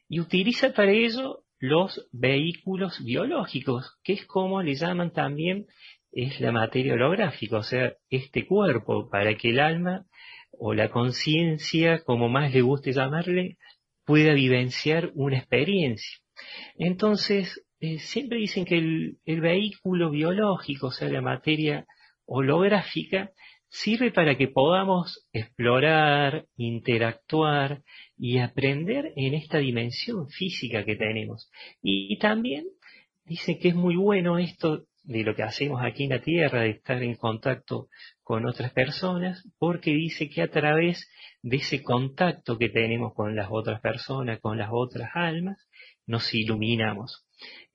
y 0.08 0.22
utiliza 0.22 0.72
para 0.72 0.94
ello 0.94 1.44
los 1.60 2.08
vehículos 2.14 3.04
biológicos, 3.04 4.00
que 4.06 4.14
es 4.14 4.26
como 4.26 4.64
le 4.64 4.76
llaman 4.76 5.12
también, 5.12 5.66
es 6.14 6.40
la 6.40 6.54
materia 6.54 6.94
holográfica, 6.94 7.58
o 7.58 7.64
sea, 7.64 7.94
este 8.10 8.48
cuerpo, 8.48 9.10
para 9.10 9.36
que 9.36 9.50
el 9.50 9.60
alma 9.60 10.06
o 10.54 10.74
la 10.74 10.90
conciencia, 10.90 12.06
como 12.06 12.30
más 12.30 12.54
le 12.54 12.62
guste 12.62 12.94
llamarle, 12.94 13.58
pueda 14.06 14.34
vivenciar 14.34 15.12
una 15.14 15.40
experiencia. 15.40 16.20
Entonces, 16.78 17.66
eh, 17.82 18.00
siempre 18.00 18.38
dicen 18.38 18.64
que 18.64 18.78
el, 18.78 19.18
el 19.26 19.42
vehículo 19.42 20.10
biológico, 20.10 20.88
o 20.88 20.92
sea, 20.92 21.10
la 21.10 21.22
materia 21.22 21.86
holográfica, 22.26 23.32
sirve 23.72 24.12
para 24.12 24.38
que 24.38 24.50
podamos 24.50 25.26
explorar, 25.32 26.46
interactuar 26.58 27.82
y 28.18 28.38
aprender 28.40 29.14
en 29.16 29.34
esta 29.34 29.60
dimensión 29.60 30.28
física 30.30 30.84
que 30.84 30.98
tenemos. 30.98 31.50
Y, 31.82 32.18
también 32.20 32.66
dice 33.24 33.58
que 33.58 33.70
es 33.70 33.76
muy 33.76 33.96
bueno 33.96 34.38
esto 34.38 34.84
de 35.04 35.24
lo 35.24 35.34
que 35.36 35.44
hacemos 35.44 35.82
aquí 35.82 36.04
en 36.04 36.10
la 36.12 36.22
Tierra, 36.22 36.62
de 36.62 36.72
estar 36.72 37.02
en 37.02 37.16
contacto 37.16 37.88
con 38.24 38.46
otras 38.46 38.74
personas, 38.74 39.42
porque 39.58 39.92
dice 39.92 40.30
que 40.30 40.42
a 40.42 40.52
través 40.52 41.10
de 41.42 41.58
ese 41.58 41.82
contacto 41.82 42.58
que 42.58 42.70
tenemos 42.70 43.14
con 43.14 43.36
las 43.36 43.48
otras 43.50 43.80
personas, 43.80 44.40
con 44.42 44.58
las 44.58 44.70
otras 44.72 45.10
almas, 45.16 45.58
nos 46.06 46.34
iluminamos. 46.34 47.26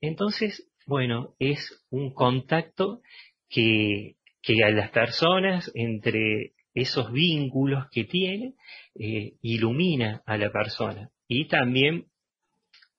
Entonces, 0.01 0.71
bueno, 0.87 1.35
es 1.39 1.85
un 1.91 2.13
contacto 2.13 3.01
que 3.49 4.17
que 4.47 4.63
a 4.63 4.71
las 4.71 4.91
personas, 4.91 5.73
entre 5.75 6.53
esos 6.73 7.11
vínculos 7.11 7.87
que 7.91 8.05
tiene, 8.05 8.55
eh, 8.95 9.33
ilumina 9.43 10.23
a 10.25 10.39
la 10.39 10.53
persona 10.53 11.11
y 11.27 11.49
también 11.49 12.07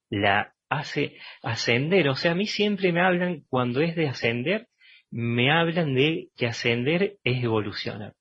la 0.10 0.54
hace 0.68 1.16
ascender. 1.42 2.10
O 2.10 2.16
sea, 2.16 2.32
a 2.32 2.36
mí 2.36 2.48
siempre 2.48 2.92
me 2.92 3.00
hablan, 3.00 3.46
cuando 3.48 3.80
es 3.80 3.96
de 3.96 4.10
ascender, 4.10 4.68
me 5.10 5.50
hablan 5.50 5.96
de 5.96 6.27
que 6.36 6.48
ascender 6.48 7.18
es 7.24 7.44
evolucionar. 7.44 8.13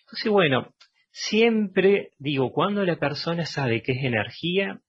Entonces, 0.00 0.32
bueno, 0.32 0.72
siempre 1.10 2.12
digo, 2.18 2.50
cuando 2.50 2.82
la 2.82 2.96
persona 2.96 3.44
sabe 3.44 3.82
que 3.82 3.92
es 3.92 4.04
energía, 4.04 4.80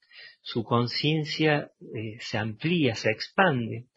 su 0.42 0.64
conciencia 0.64 1.72
eh, 1.94 2.16
se 2.20 2.38
amplía, 2.38 2.96
se 2.96 3.12
expande. 3.12 3.88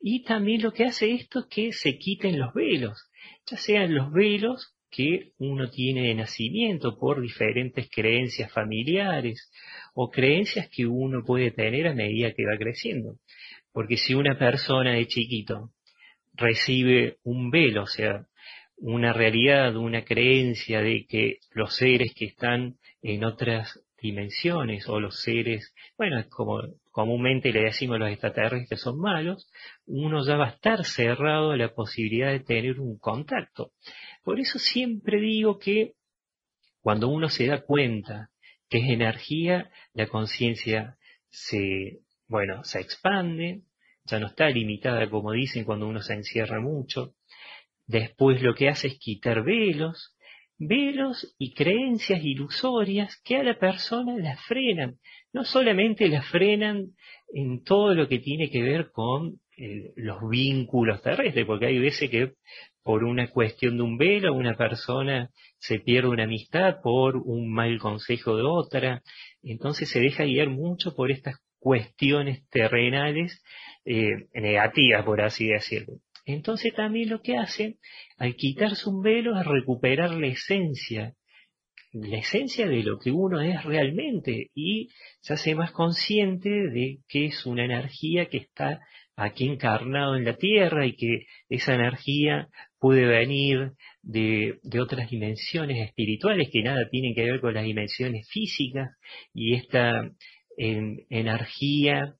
Y 0.00 0.24
también 0.24 0.62
lo 0.62 0.72
que 0.72 0.84
hace 0.84 1.12
esto 1.12 1.40
es 1.40 1.46
que 1.50 1.72
se 1.72 1.98
quiten 1.98 2.38
los 2.38 2.54
velos 2.54 3.10
ya 3.46 3.56
sean 3.56 3.94
los 3.94 4.12
velos 4.12 4.74
que 4.90 5.32
uno 5.38 5.70
tiene 5.70 6.08
de 6.08 6.14
nacimiento 6.14 6.96
por 6.96 7.20
diferentes 7.20 7.88
creencias 7.90 8.52
familiares 8.52 9.50
o 9.94 10.10
creencias 10.10 10.68
que 10.68 10.86
uno 10.86 11.24
puede 11.24 11.50
tener 11.50 11.88
a 11.88 11.94
medida 11.94 12.32
que 12.32 12.46
va 12.46 12.56
creciendo. 12.56 13.16
Porque 13.72 13.96
si 13.96 14.14
una 14.14 14.38
persona 14.38 14.92
de 14.92 15.06
chiquito 15.06 15.70
recibe 16.34 17.16
un 17.24 17.50
velo, 17.50 17.82
o 17.82 17.86
sea, 17.86 18.26
una 18.76 19.12
realidad, 19.12 19.76
una 19.76 20.04
creencia 20.04 20.80
de 20.80 21.06
que 21.06 21.38
los 21.52 21.76
seres 21.76 22.12
que 22.14 22.26
están 22.26 22.76
en 23.02 23.24
otras 23.24 23.80
dimensiones 24.00 24.88
o 24.88 25.00
los 25.00 25.22
seres, 25.22 25.74
bueno, 25.96 26.24
como 26.30 26.60
comúnmente 26.94 27.52
le 27.52 27.62
decimos 27.62 27.98
los 27.98 28.08
extraterrestres 28.08 28.80
son 28.80 29.00
malos, 29.00 29.50
uno 29.84 30.24
ya 30.24 30.36
va 30.36 30.46
a 30.46 30.50
estar 30.50 30.84
cerrado 30.84 31.50
a 31.50 31.56
la 31.56 31.74
posibilidad 31.74 32.30
de 32.30 32.38
tener 32.38 32.78
un 32.78 33.00
contacto. 33.00 33.72
Por 34.22 34.38
eso 34.38 34.60
siempre 34.60 35.18
digo 35.18 35.58
que 35.58 35.94
cuando 36.80 37.08
uno 37.08 37.28
se 37.30 37.48
da 37.48 37.62
cuenta 37.62 38.30
que 38.68 38.78
es 38.78 38.90
energía, 38.90 39.72
la 39.92 40.06
conciencia 40.06 40.96
se, 41.30 41.98
bueno, 42.28 42.62
se 42.62 42.78
expande, 42.78 43.62
ya 44.04 44.20
no 44.20 44.28
está 44.28 44.48
limitada 44.48 45.10
como 45.10 45.32
dicen 45.32 45.64
cuando 45.64 45.88
uno 45.88 46.00
se 46.00 46.14
encierra 46.14 46.60
mucho. 46.60 47.16
Después 47.88 48.40
lo 48.40 48.54
que 48.54 48.68
hace 48.68 48.86
es 48.86 48.98
quitar 49.00 49.42
velos, 49.42 50.13
velos 50.58 51.34
y 51.38 51.54
creencias 51.54 52.22
ilusorias 52.22 53.20
que 53.24 53.36
a 53.36 53.42
la 53.42 53.58
persona 53.58 54.16
la 54.18 54.36
frenan. 54.36 54.98
No 55.32 55.44
solamente 55.44 56.08
la 56.08 56.22
frenan 56.22 56.92
en 57.32 57.62
todo 57.64 57.94
lo 57.94 58.08
que 58.08 58.18
tiene 58.18 58.50
que 58.50 58.62
ver 58.62 58.90
con 58.92 59.40
eh, 59.56 59.92
los 59.96 60.18
vínculos 60.28 61.02
terrestres, 61.02 61.46
porque 61.46 61.66
hay 61.66 61.78
veces 61.78 62.10
que 62.10 62.32
por 62.82 63.04
una 63.04 63.30
cuestión 63.30 63.76
de 63.76 63.82
un 63.82 63.96
velo 63.96 64.34
una 64.34 64.56
persona 64.56 65.30
se 65.58 65.80
pierde 65.80 66.08
una 66.08 66.24
amistad 66.24 66.80
por 66.82 67.16
un 67.16 67.52
mal 67.52 67.78
consejo 67.78 68.36
de 68.36 68.42
otra, 68.42 69.02
entonces 69.42 69.88
se 69.88 70.00
deja 70.00 70.24
guiar 70.24 70.50
mucho 70.50 70.94
por 70.94 71.10
estas 71.10 71.36
cuestiones 71.58 72.46
terrenales 72.50 73.42
eh, 73.84 74.28
negativas, 74.34 75.04
por 75.04 75.22
así 75.22 75.46
decirlo. 75.46 75.94
Entonces 76.24 76.74
también 76.74 77.10
lo 77.10 77.20
que 77.20 77.36
hace, 77.36 77.76
al 78.16 78.34
quitarse 78.36 78.88
un 78.88 79.02
velo, 79.02 79.38
es 79.38 79.46
recuperar 79.46 80.10
la 80.10 80.26
esencia, 80.26 81.14
la 81.92 82.18
esencia 82.18 82.66
de 82.66 82.82
lo 82.82 82.98
que 82.98 83.12
uno 83.12 83.40
es 83.40 83.62
realmente 83.64 84.50
y 84.54 84.88
se 85.20 85.34
hace 85.34 85.54
más 85.54 85.70
consciente 85.70 86.48
de 86.48 86.98
que 87.08 87.26
es 87.26 87.46
una 87.46 87.64
energía 87.64 88.26
que 88.26 88.38
está 88.38 88.80
aquí 89.16 89.46
encarnado 89.46 90.16
en 90.16 90.24
la 90.24 90.36
Tierra 90.36 90.86
y 90.86 90.96
que 90.96 91.26
esa 91.48 91.74
energía 91.74 92.48
puede 92.80 93.06
venir 93.06 93.72
de, 94.02 94.58
de, 94.62 94.80
otras 94.80 95.08
dimensiones 95.08 95.86
espirituales 95.86 96.48
que 96.50 96.62
nada 96.62 96.88
tienen 96.90 97.14
que 97.14 97.22
ver 97.30 97.40
con 97.40 97.54
las 97.54 97.64
dimensiones 97.64 98.28
físicas 98.28 98.90
y 99.32 99.54
esta 99.54 100.10
energía 100.56 102.14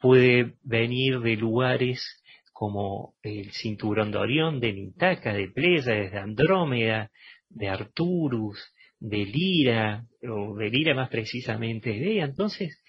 puede 0.00 0.54
venir 0.62 1.20
de 1.20 1.36
lugares 1.36 2.17
como 2.58 3.14
el 3.22 3.52
cinturón 3.52 4.10
de 4.10 4.18
Orión, 4.18 4.58
de 4.58 4.72
Mintaka, 4.72 5.32
de 5.32 5.46
Pléyades, 5.46 6.10
de 6.10 6.18
Andrómeda, 6.18 7.08
de 7.48 7.68
Arturus, 7.68 8.58
de 8.98 9.18
Lira, 9.18 10.04
o 10.28 10.56
de 10.56 10.68
Lira 10.68 10.92
más 10.92 11.08
precisamente 11.08 11.90
de 11.90 12.18
Entonces, 12.18 12.82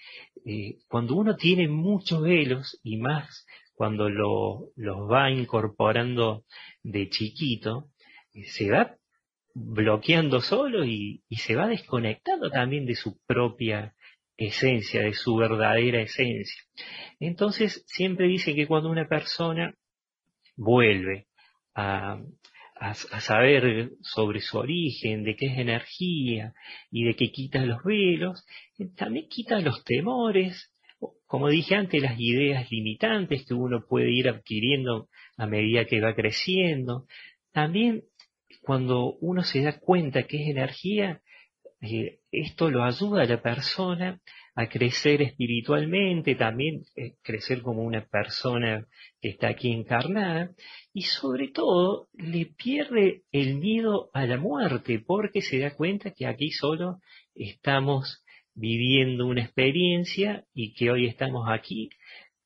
eh, 0.44 0.78
cuando 0.88 1.14
uno 1.14 1.36
tiene 1.36 1.68
muchos 1.68 2.20
velos, 2.20 2.80
y 2.82 2.96
más 2.96 3.46
cuando 3.72 4.08
lo, 4.08 4.70
los 4.74 5.08
va 5.08 5.30
incorporando 5.30 6.42
de 6.82 7.08
chiquito, 7.08 7.90
eh, 8.34 8.46
se 8.46 8.72
va 8.72 8.96
bloqueando 9.54 10.40
solo 10.40 10.84
y 10.84 11.22
se 11.30 11.54
va 11.54 11.68
desconectando 11.68 12.50
también 12.50 12.86
de 12.86 12.96
su 12.96 13.20
propia 13.24 13.94
esencia, 14.46 15.02
de 15.02 15.14
su 15.14 15.36
verdadera 15.36 16.02
esencia. 16.02 16.62
Entonces, 17.18 17.84
siempre 17.86 18.26
dice 18.26 18.54
que 18.54 18.66
cuando 18.66 18.90
una 18.90 19.06
persona 19.06 19.74
vuelve 20.56 21.26
a, 21.74 22.20
saber 23.20 23.90
sobre 24.00 24.40
su 24.40 24.56
origen, 24.56 25.22
de 25.22 25.36
qué 25.36 25.46
es 25.46 25.58
energía 25.58 26.54
y 26.90 27.04
de 27.04 27.14
que 27.14 27.30
quita 27.30 27.64
los 27.64 27.84
velos, 27.84 28.46
eh, 28.78 28.88
también 28.96 29.28
quita 29.28 29.60
los 29.60 29.84
temores, 29.84 30.72
como 31.26 31.48
dije 31.48 31.74
antes, 31.74 32.00
las 32.00 32.18
ideas 32.18 32.70
limitantes 32.70 33.44
que 33.46 33.54
uno 33.54 33.84
puede 33.86 34.10
ir 34.10 34.28
adquiriendo 34.28 35.08
a 35.36 35.46
medida 35.46 35.84
que 35.84 36.00
va 36.00 36.14
creciendo. 36.14 37.06
También 37.52 38.04
cuando 38.62 39.14
uno 39.20 39.42
se 39.42 39.62
da 39.62 39.78
cuenta 39.78 40.24
que 40.24 40.42
es 40.42 40.48
energía, 40.48 41.20
esto 41.80 42.70
lo 42.70 42.84
ayuda 42.84 43.22
a 43.22 43.26
la 43.26 43.40
persona 43.40 44.20
a 44.54 44.68
crecer 44.68 45.22
espiritualmente, 45.22 46.34
también 46.34 46.82
eh, 46.96 47.14
crecer 47.22 47.62
como 47.62 47.82
una 47.82 48.04
persona 48.04 48.86
que 49.20 49.30
está 49.30 49.48
aquí 49.48 49.72
encarnada, 49.72 50.50
y 50.92 51.02
sobre 51.02 51.48
todo 51.48 52.08
le 52.12 52.46
pierde 52.46 53.22
el 53.32 53.56
miedo 53.56 54.10
a 54.12 54.26
la 54.26 54.36
muerte, 54.36 54.98
porque 54.98 55.40
se 55.40 55.58
da 55.58 55.74
cuenta 55.74 56.10
que 56.10 56.26
aquí 56.26 56.50
solo 56.50 57.00
estamos 57.34 58.24
viviendo 58.54 59.26
una 59.26 59.42
experiencia 59.42 60.44
y 60.52 60.74
que 60.74 60.90
hoy 60.90 61.06
estamos 61.06 61.48
aquí, 61.48 61.90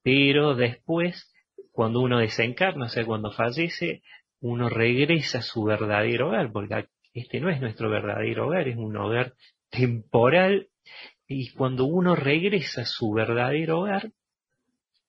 pero 0.02 0.54
después, 0.54 1.32
cuando 1.72 2.00
uno 2.00 2.18
desencarna, 2.18 2.86
o 2.86 2.88
sea, 2.88 3.04
cuando 3.04 3.32
fallece, 3.32 4.02
uno 4.40 4.68
regresa 4.68 5.38
a 5.38 5.42
su 5.42 5.64
verdadero 5.64 6.28
hogar, 6.28 6.52
porque 6.52 6.86
este 7.14 7.40
no 7.40 7.48
es 7.48 7.60
nuestro 7.60 7.88
verdadero 7.88 8.48
hogar, 8.48 8.68
es 8.68 8.76
un 8.76 8.96
hogar 8.96 9.34
temporal 9.70 10.68
y 11.26 11.50
cuando 11.52 11.86
uno 11.86 12.14
regresa 12.14 12.82
a 12.82 12.86
su 12.86 13.12
verdadero 13.12 13.80
hogar, 13.80 14.10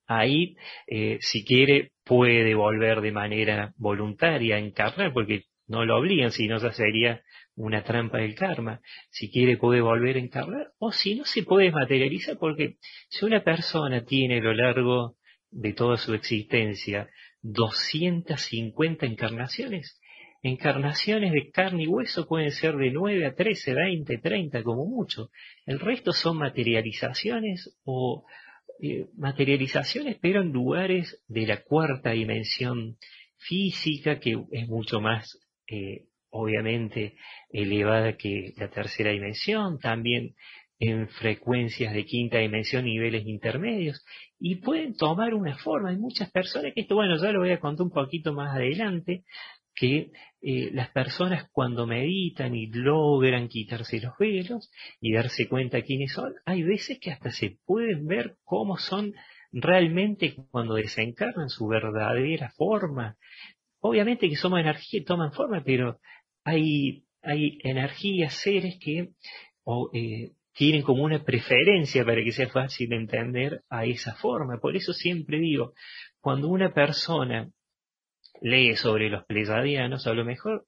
ahí, 0.08 0.56
eh, 0.88 1.18
si 1.22 1.44
quiere, 1.44 1.92
puede 2.04 2.54
volver 2.54 3.02
de 3.02 3.12
manera 3.12 3.74
voluntaria 3.78 4.58
encarnar, 4.58 5.12
porque 5.14 5.44
no 5.68 5.84
lo 5.84 5.98
obligan, 5.98 6.32
si 6.32 6.48
no, 6.48 6.60
sería 6.72 7.22
una 7.56 7.84
trampa 7.84 8.20
del 8.20 8.36
karma. 8.36 8.82
Si 9.10 9.32
quiere, 9.32 9.58
puede 9.58 9.82
volver 9.82 10.18
a 10.18 10.20
encarnar, 10.20 10.72
o 10.78 10.92
si 10.92 11.16
no, 11.16 11.26
se 11.26 11.44
puede 11.44 11.72
materializar, 11.72 12.38
porque 12.38 12.78
si 13.10 13.26
una 13.26 13.44
persona 13.44 14.06
tiene 14.06 14.38
a 14.38 14.44
lo 14.44 14.54
largo 14.54 15.18
de 15.50 15.74
toda 15.74 15.98
su 15.98 16.14
existencia 16.14 17.10
250 17.42 19.06
encarnaciones, 19.06 20.00
Encarnaciones 20.48 21.32
de 21.32 21.50
carne 21.50 21.86
y 21.86 21.88
hueso 21.88 22.28
pueden 22.28 22.52
ser 22.52 22.76
de 22.76 22.92
9 22.92 23.26
a 23.26 23.34
13, 23.34 23.74
20, 23.74 24.20
30 24.20 24.62
como 24.62 24.86
mucho. 24.86 25.32
El 25.66 25.80
resto 25.80 26.12
son 26.12 26.38
materializaciones 26.38 27.76
o 27.84 28.28
eh, 28.80 29.08
materializaciones 29.18 30.18
pero 30.22 30.44
en 30.44 30.52
lugares 30.52 31.20
de 31.28 31.48
la 31.48 31.64
cuarta 31.64 32.12
dimensión 32.12 32.98
física 33.38 34.20
que 34.20 34.38
es 34.52 34.68
mucho 34.68 35.02
más 35.02 35.40
eh, 35.68 36.06
obviamente 36.30 37.16
elevada 37.50 38.16
que 38.16 38.54
la 38.58 38.70
tercera 38.70 39.10
dimensión, 39.10 39.80
también 39.80 40.36
en 40.78 41.08
frecuencias 41.08 41.92
de 41.94 42.06
quinta 42.06 42.38
dimensión, 42.38 42.86
niveles 42.86 43.26
intermedios, 43.26 44.06
y 44.38 44.56
pueden 44.56 44.96
tomar 44.96 45.34
una 45.34 45.58
forma. 45.58 45.90
Hay 45.90 45.98
muchas 45.98 46.30
personas 46.32 46.74
que 46.76 46.82
esto, 46.82 46.96
bueno, 46.96 47.16
ya 47.18 47.32
lo 47.32 47.40
voy 47.40 47.52
a 47.52 47.60
contar 47.60 47.86
un 47.86 47.92
poquito 47.92 48.34
más 48.34 48.56
adelante, 48.56 49.24
que 49.76 50.12
eh, 50.42 50.70
las 50.72 50.90
personas 50.92 51.50
cuando 51.52 51.86
meditan 51.86 52.56
y 52.56 52.68
logran 52.68 53.48
quitarse 53.48 54.00
los 54.00 54.18
velos 54.18 54.72
y 55.02 55.14
darse 55.14 55.48
cuenta 55.48 55.82
quiénes 55.82 56.14
son, 56.14 56.34
hay 56.46 56.64
veces 56.64 57.00
que 57.00 57.12
hasta 57.12 57.32
se 57.32 57.58
pueden 57.66 58.08
ver 58.08 58.38
cómo 58.44 58.78
son 58.78 59.14
realmente 59.52 60.36
cuando 60.52 60.76
desencarnan 60.76 61.50
su 61.50 61.68
verdadera 61.68 62.52
forma. 62.52 63.18
Obviamente 63.80 64.30
que 64.30 64.36
somos 64.36 64.60
energía 64.60 65.02
y 65.02 65.04
toman 65.04 65.32
forma, 65.34 65.62
pero 65.64 66.00
hay, 66.44 67.04
hay 67.22 67.60
energías, 67.64 68.34
seres 68.34 68.78
que 68.80 69.12
eh, 69.94 70.32
tienen 70.54 70.84
como 70.84 71.04
una 71.04 71.24
preferencia 71.24 72.06
para 72.06 72.24
que 72.24 72.32
sea 72.32 72.50
fácil 72.50 72.90
de 72.90 72.96
entender 72.96 73.64
a 73.70 73.86
esa 73.86 74.16
forma. 74.16 74.60
Por 74.60 74.76
eso 74.76 74.94
siempre 74.94 75.40
digo, 75.40 75.74
cuando 76.22 76.48
una 76.48 76.74
persona 76.74 77.50
lee 78.42 78.76
sobre 78.76 79.10
los 79.10 79.26
pleyadianos, 79.26 80.08
a 80.08 80.14
lo 80.14 80.26
mejor 80.26 80.66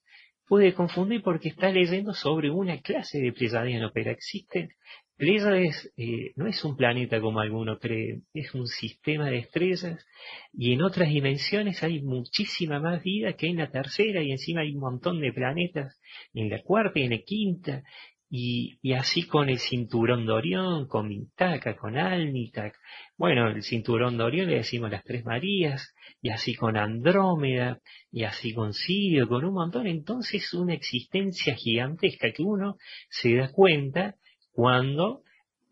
puede 0.47 0.73
confundir 0.73 1.21
porque 1.21 1.49
está 1.49 1.69
leyendo 1.69 2.13
sobre 2.13 2.49
una 2.49 2.81
clase 2.81 3.19
de 3.19 3.33
pleyadiano, 3.33 3.91
pero 3.93 4.11
existe. 4.11 4.69
Pleiades 5.17 5.91
eh, 5.97 6.31
no 6.35 6.45
es 6.45 6.63
un 6.63 6.77
planeta 6.77 7.19
como 7.19 7.39
alguno 7.39 7.79
cree, 7.79 8.21
es 8.35 8.53
un 8.53 8.67
sistema 8.67 9.31
de 9.31 9.39
estrellas 9.39 10.05
y 10.53 10.73
en 10.73 10.83
otras 10.83 11.09
dimensiones 11.09 11.81
hay 11.81 12.03
muchísima 12.03 12.79
más 12.79 13.01
vida 13.01 13.33
que 13.33 13.47
en 13.47 13.57
la 13.57 13.71
tercera 13.71 14.21
y 14.21 14.31
encima 14.31 14.61
hay 14.61 14.75
un 14.75 14.79
montón 14.79 15.19
de 15.19 15.33
planetas 15.33 15.99
en 16.35 16.51
la 16.51 16.61
cuarta 16.61 16.99
y 16.99 17.03
en 17.03 17.11
la 17.11 17.17
quinta 17.25 17.83
y, 18.29 18.93
así 18.93 19.25
con 19.25 19.49
el 19.49 19.59
cinturón 19.59 20.25
de 20.25 20.33
Orión, 20.33 20.87
con 20.87 21.07
Mintaka, 21.07 21.75
con 21.77 21.97
Alnitak. 21.97 22.75
Bueno, 23.17 23.49
el 23.49 23.63
cinturón 23.63 24.17
de 24.17 24.23
Orión 24.23 24.47
le 24.47 24.57
decimos 24.57 24.91
las 24.91 25.03
tres 25.03 25.23
Marías, 25.25 25.93
y 26.21 26.29
así 26.29 26.55
con 26.55 26.77
Andrómeda, 26.77 27.79
y 28.11 28.23
así 28.23 28.53
con 28.53 28.73
Sirio, 28.73 29.27
con 29.27 29.45
un 29.45 29.53
montón. 29.53 29.87
Entonces 29.87 30.53
una 30.53 30.73
existencia 30.73 31.55
gigantesca 31.55 32.31
que 32.31 32.43
uno 32.43 32.77
se 33.09 33.35
da 33.35 33.51
cuenta 33.51 34.15
cuando 34.51 35.21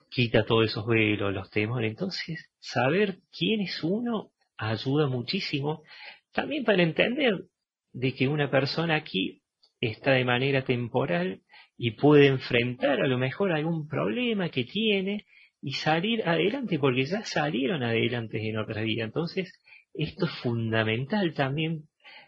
quita 0.09 0.45
todos 0.45 0.67
esos 0.67 0.85
velos, 0.85 1.33
los 1.33 1.49
temores. 1.49 1.91
Entonces, 1.91 2.49
saber 2.59 3.19
quién 3.37 3.61
es 3.61 3.83
uno 3.83 4.31
ayuda 4.57 5.07
muchísimo 5.07 5.83
también 6.31 6.63
para 6.63 6.83
entender 6.83 7.45
de 7.91 8.13
que 8.13 8.27
una 8.27 8.49
persona 8.49 8.95
aquí 8.95 9.41
está 9.81 10.11
de 10.11 10.23
manera 10.23 10.63
temporal 10.63 11.41
y 11.77 11.91
puede 11.91 12.27
enfrentar 12.27 13.01
a 13.01 13.07
lo 13.07 13.17
mejor 13.17 13.51
algún 13.51 13.87
problema 13.87 14.49
que 14.49 14.63
tiene 14.63 15.25
y 15.61 15.73
salir 15.73 16.27
adelante, 16.27 16.79
porque 16.79 17.05
ya 17.05 17.23
salieron 17.23 17.83
adelante 17.83 18.47
en 18.47 18.57
otra 18.57 18.81
vida. 18.81 19.03
Entonces, 19.03 19.51
esto 19.93 20.25
es 20.25 20.31
fundamental 20.41 21.33
también 21.33 21.83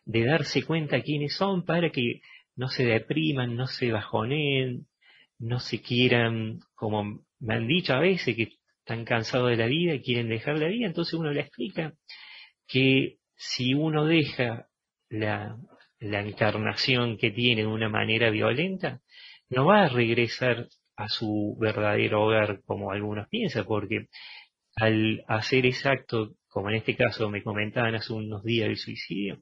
de 0.06 0.26
darse 0.26 0.64
cuenta 0.64 1.02
quiénes 1.02 1.36
son 1.36 1.66
para 1.66 1.92
que 1.92 2.22
no 2.56 2.68
se 2.70 2.86
depriman, 2.86 3.56
no 3.56 3.68
se 3.68 3.92
bajoneen, 3.92 4.88
no 5.40 5.60
se 5.60 5.82
quieran, 5.82 6.60
como 6.76 7.26
me 7.40 7.54
han 7.54 7.68
dicho 7.68 7.94
a 7.94 8.00
veces, 8.00 8.36
que 8.36 8.50
están 8.80 9.06
cansados 9.06 9.50
de 9.50 9.58
la 9.58 9.68
vida 9.68 9.94
y 9.94 10.02
quieren 10.02 10.30
dejar 10.30 10.58
la 10.58 10.68
vida, 10.68 10.88
entonces 10.88 11.14
uno 11.14 11.32
le 11.32 11.42
explica 11.42 11.94
que 12.68 13.18
si 13.36 13.74
uno 13.74 14.06
deja 14.06 14.68
la, 15.10 15.58
la 16.00 16.22
encarnación 16.22 17.18
que 17.18 17.32
tiene 17.32 17.62
de 17.62 17.68
una 17.68 17.90
manera 17.90 18.30
violenta, 18.30 19.02
no 19.50 19.66
va 19.66 19.84
a 19.84 19.90
regresar 19.90 20.68
a 20.96 21.10
su 21.10 21.58
verdadero 21.60 22.24
hogar 22.24 22.62
como 22.66 22.92
algunos 22.92 23.28
piensan, 23.28 23.66
porque 23.66 24.08
al 24.76 25.24
hacer 25.28 25.66
ese 25.66 25.90
acto, 25.90 26.36
como 26.48 26.70
en 26.70 26.76
este 26.76 26.96
caso 26.96 27.30
me 27.30 27.44
comentaban 27.44 27.96
hace 27.96 28.14
unos 28.14 28.44
días 28.44 28.68
del 28.68 28.78
suicidio, 28.78 29.40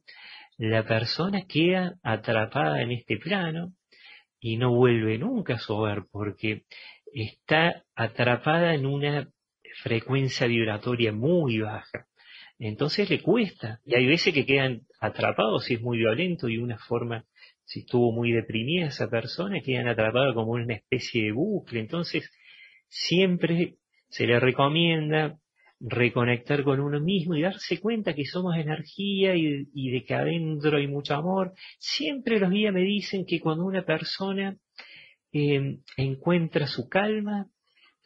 la 0.58 0.84
persona 0.84 1.46
queda 1.48 1.96
atrapada 2.04 2.82
en 2.82 2.92
este 2.92 3.18
plano 3.18 3.74
y 4.40 4.58
no 4.58 4.74
vuelve 4.74 5.18
nunca 5.18 5.56
a 5.56 5.60
su 5.60 5.74
hogar 5.74 6.06
porque 6.12 6.64
está 7.14 7.84
atrapada 7.96 8.74
en 8.74 8.86
una 8.86 9.30
frecuencia 9.82 10.48
vibratoria 10.48 11.12
muy 11.12 11.60
baja. 11.60 12.08
Entonces 12.60 13.10
le 13.10 13.22
cuesta. 13.22 13.82
Y 13.86 13.96
hay 13.96 14.06
veces 14.06 14.34
que 14.34 14.46
quedan 14.46 14.82
atrapados 15.00 15.66
si 15.66 15.76
es 15.76 15.82
muy 15.82 15.98
violento 15.98 16.48
y 16.48 16.58
una 16.58 16.78
forma, 16.78 17.26
si 17.66 17.82
estuvo 17.82 18.12
muy 18.12 18.32
deprimida 18.32 18.88
esa 18.88 19.10
persona, 19.10 19.62
quedan 19.62 19.88
atrapados 19.88 20.34
como 20.36 20.52
una 20.52 20.76
especie 20.76 21.26
de 21.26 21.32
bucle. 21.32 21.80
Entonces 21.80 22.32
siempre 22.88 23.76
se 24.10 24.28
le 24.28 24.40
recomienda 24.40 25.40
reconectar 25.80 26.64
con 26.64 26.80
uno 26.80 27.00
mismo 27.00 27.36
y 27.36 27.42
darse 27.42 27.80
cuenta 27.80 28.14
que 28.14 28.26
somos 28.26 28.56
energía 28.56 29.36
y, 29.36 29.90
de 29.92 30.04
que 30.04 30.14
adentro 30.14 30.78
hay 30.78 30.88
mucho 30.88 31.16
amor. 31.16 31.54
Siempre 31.80 32.40
los 32.40 32.50
guías 32.50 32.74
me 32.74 32.82
dicen 32.82 33.26
que 33.26 33.40
cuando 33.40 33.66
una 33.66 33.84
persona 33.84 34.58
eh, 35.34 35.80
encuentra 35.98 36.68
su 36.68 36.88
calma, 36.88 37.48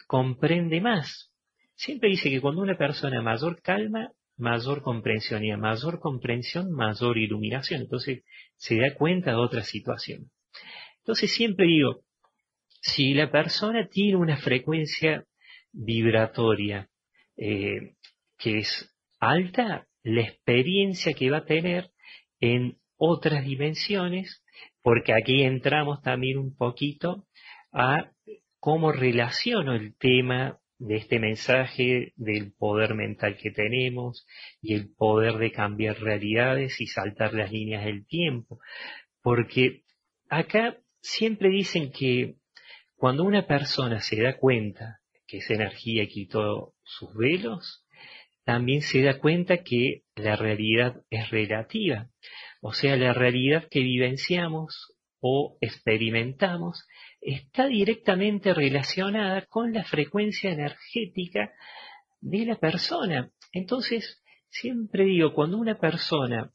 comprende 0.08 0.82
más. 0.82 1.32
Siempre 1.76 2.10
dice 2.10 2.30
que 2.30 2.42
cuando 2.42 2.62
una 2.62 2.78
persona 2.78 3.22
mayor 3.22 3.62
calma, 3.62 4.12
mayor 4.40 4.82
comprensión 4.82 5.44
y 5.44 5.52
a 5.52 5.58
mayor 5.58 6.00
comprensión, 6.00 6.72
mayor 6.72 7.18
iluminación. 7.18 7.82
Entonces 7.82 8.24
se 8.56 8.78
da 8.78 8.94
cuenta 8.96 9.32
de 9.32 9.38
otra 9.38 9.64
situación. 9.64 10.32
Entonces 11.00 11.34
siempre 11.34 11.66
digo, 11.68 12.02
si 12.82 13.14
la 13.14 13.30
persona 13.32 13.88
tiene 13.88 14.18
una 14.18 14.38
frecuencia 14.38 15.26
vibratoria 15.72 16.90
eh, 17.36 17.96
que 18.38 18.60
es 18.60 18.96
alta, 19.20 19.88
la 20.04 20.22
experiencia 20.22 21.14
que 21.14 21.30
va 21.30 21.38
a 21.38 21.46
tener 21.46 21.92
en 22.40 22.78
otras 22.96 23.44
dimensiones, 23.44 24.44
porque 24.82 25.14
aquí 25.14 25.44
entramos 25.44 26.02
también 26.02 26.38
un 26.38 26.56
poquito 26.56 27.28
a 27.72 28.12
cómo 28.60 28.92
relaciono 28.92 29.76
el 29.76 29.96
tema 29.98 30.59
de 30.80 30.96
este 30.96 31.20
mensaje 31.20 32.14
del 32.16 32.54
poder 32.54 32.96
mental 32.96 33.38
que 33.38 33.52
tenemos 33.52 34.26
y 34.62 34.74
el 34.74 34.94
poder 34.96 35.38
de 35.38 35.52
cambiar 35.52 36.00
realidades 36.00 36.80
y 36.80 36.88
saltar 36.88 37.34
las 37.34 37.52
líneas 37.52 37.86
del 37.86 38.08
tiempo. 38.08 38.60
Porque 39.22 39.84
acá 40.30 40.78
siempre 41.02 41.50
dicen 41.50 41.92
que 41.92 42.36
cuando 42.96 43.24
una 43.24 43.46
persona 43.46 44.00
se 44.00 44.22
da 44.22 44.38
cuenta 44.38 45.02
que 45.28 45.38
esa 45.38 45.54
energía 45.54 46.08
quitó 46.08 46.74
sus 46.84 47.14
velos, 47.14 47.86
también 48.46 48.82
se 48.82 49.02
da 49.04 49.20
cuenta 49.20 49.64
que 49.64 50.04
la 50.16 50.36
realidad 50.36 51.04
es 51.10 51.30
relativa. 51.30 52.10
O 52.62 52.74
sea, 52.74 52.96
la 52.96 53.14
realidad 53.14 53.68
que 53.70 53.82
vivenciamos 53.82 54.96
o 55.20 55.58
experimentamos 55.62 56.86
está 57.22 57.68
directamente 57.68 58.54
relacionada 58.54 59.46
con 59.48 59.74
la 59.74 59.84
frecuencia 59.84 60.52
energética 60.52 61.52
de 62.22 62.46
la 62.46 62.56
persona. 62.56 63.32
Entonces, 63.52 64.22
siempre 64.50 65.06
digo, 65.06 65.34
cuando 65.34 65.58
una 65.58 65.78
persona 65.78 66.52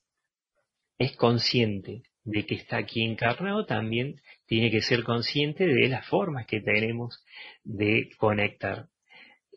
es 0.98 1.16
consciente 1.16 2.02
de 2.24 2.46
que 2.46 2.54
está 2.54 2.78
aquí 2.78 3.02
encarnado, 3.02 3.66
también 3.66 4.20
tiene 4.46 4.70
que 4.70 4.80
ser 4.80 5.04
consciente 5.04 5.66
de 5.66 5.88
las 5.88 6.06
formas 6.06 6.46
que 6.46 6.60
tenemos 6.60 7.24
de 7.62 8.08
conectar. 8.16 8.88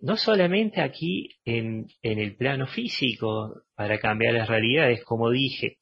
No 0.02 0.18
solamente 0.18 0.82
aquí 0.82 1.30
en, 1.46 1.88
en 2.02 2.20
el 2.20 2.36
plano 2.36 2.68
físico, 2.68 3.64
para 3.76 4.00
cambiar 4.00 4.34
las 4.34 4.48
realidades, 4.48 5.04
como 5.04 5.32
dije, 5.32 5.78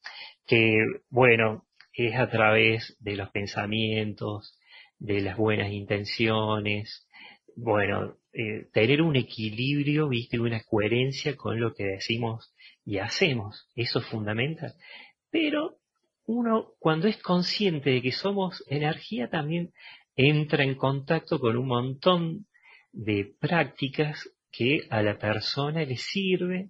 que, 0.46 0.78
bueno, 1.10 1.66
es 1.92 2.16
a 2.16 2.30
través 2.30 2.96
de 3.00 3.16
los 3.16 3.30
pensamientos, 3.32 4.55
de 5.00 5.22
las 5.22 5.38
buenas 5.38 5.72
intenciones, 5.72 7.08
bueno, 7.56 8.18
eh, 8.34 8.68
tener 8.74 9.02
un 9.02 9.16
equilibrio, 9.16 10.10
viste, 10.10 10.40
una 10.40 10.62
coherencia 10.64 11.36
con 11.36 11.60
lo 11.60 11.74
que 11.74 11.86
decimos 11.86 12.54
y 12.84 12.98
hacemos, 12.98 13.70
eso 13.76 14.00
es 14.00 14.06
fundamental. 14.08 14.74
Pero 15.32 15.78
uno, 16.26 16.74
cuando 16.80 17.08
es 17.08 17.18
consciente 17.22 17.92
de 17.92 18.02
que 18.02 18.12
somos 18.12 18.64
energía, 18.68 19.30
también 19.30 19.72
entra 20.16 20.64
en 20.64 20.76
contacto 20.76 21.40
con 21.40 21.58
un 21.58 21.68
montón 21.68 22.48
de 22.92 23.36
prácticas 23.40 24.30
que 24.52 24.82
a 24.90 25.02
la 25.02 25.18
persona 25.18 25.84
le 25.84 25.98
sirve 25.98 26.70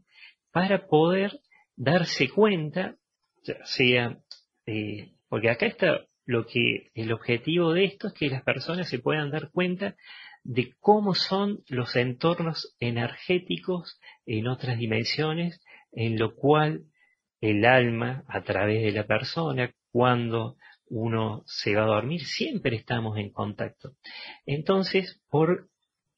para 0.52 0.88
poder 0.88 1.40
darse 1.76 2.30
cuenta, 2.30 2.96
sea, 3.64 4.18
eh, 4.66 5.12
porque 5.30 5.50
acá 5.50 5.68
está 5.68 6.06
lo 6.26 6.46
que 6.46 6.92
el 6.96 7.12
objetivo 7.12 7.74
de 7.74 7.86
esto 7.86 8.08
es 8.08 8.14
que 8.14 8.30
las 8.30 8.44
personas 8.44 8.90
se 8.90 9.00
puedan 9.00 9.32
dar 9.32 9.52
cuenta 9.52 9.96
de 10.44 10.74
cómo 10.80 11.16
son 11.16 11.64
los 11.70 11.96
entornos 11.96 12.76
energéticos 12.80 14.00
en 14.26 14.48
otras 14.48 14.78
dimensiones, 14.78 15.62
en 15.92 16.20
lo 16.20 16.36
cual 16.36 16.84
el 17.42 17.66
alma, 17.66 18.24
a 18.28 18.42
través 18.42 18.84
de 18.84 18.92
la 18.92 19.06
persona, 19.06 19.72
cuando 19.92 20.58
uno 20.88 21.44
se 21.46 21.76
va 21.76 21.84
a 21.84 21.88
dormir, 21.88 22.24
siempre 22.26 22.76
estamos 22.76 23.18
en 23.18 23.32
contacto. 23.32 23.94
Entonces, 24.46 25.22
por 25.30 25.70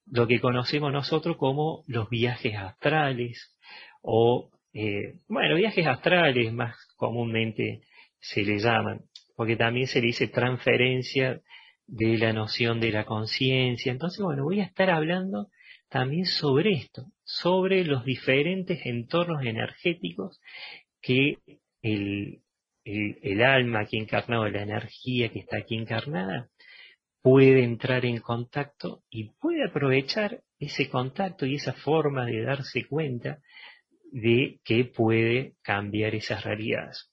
lo 0.06 0.28
que 0.28 0.39
conocemos 0.39 0.91
nosotros 0.91 1.38
como 1.38 1.84
los 1.88 2.10
viajes 2.10 2.56
astrales, 2.56 3.58
o, 4.02 4.52
eh, 4.74 5.20
bueno, 5.28 5.56
viajes 5.56 5.88
astrales 5.88 6.54
más 6.54 6.76
comúnmente 6.96 7.82
se 8.20 8.43
le 8.43 8.60
llaman 8.60 9.02
porque 9.38 9.56
también 9.56 9.86
se 9.86 10.02
le 10.02 10.08
dice 10.08 10.28
transferencia 10.28 11.41
de 11.86 12.17
la 12.17 12.34
noción 12.34 12.80
de 12.82 12.91
la 12.91 13.06
conciencia. 13.06 13.91
Entonces, 13.91 14.19
bueno, 14.19 14.43
voy 14.43 14.62
a 14.62 14.65
estar 14.65 14.89
hablando 14.89 15.50
también 15.89 16.26
sobre 16.26 16.73
esto, 16.73 17.06
sobre 17.23 17.86
los 17.86 18.04
diferentes 18.04 18.84
entornos 18.84 19.45
energéticos 19.45 20.41
que 21.02 21.38
el, 21.84 22.41
el, 22.84 23.43
alma 23.43 23.82
aquí 23.82 23.97
encarnado, 23.97 24.50
la 24.50 24.63
energía 24.63 25.30
que 25.30 25.39
está 25.39 25.58
aquí 25.58 25.76
encarnada, 25.76 26.50
puede 27.21 27.63
entrar 27.63 28.06
en 28.06 28.17
contacto 28.17 29.04
y 29.08 29.36
puede 29.39 29.65
aprovechar 29.65 30.41
ese 30.58 30.89
contacto 30.89 31.45
y 31.45 31.56
esa 31.56 31.73
forma 31.73 32.26
de 32.26 32.41
darse 32.41 32.88
cuenta 32.88 33.38
de 34.12 34.60
que 34.63 34.86
puede 34.86 35.54
cambiar 35.62 36.15
esas 36.15 36.43
realidades. 36.43 37.12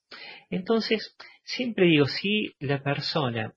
Entonces, 0.48 1.14
Siempre 1.44 1.87
digo, 1.87 2.07
si 2.07 2.54
la 2.59 2.83
persona 2.83 3.54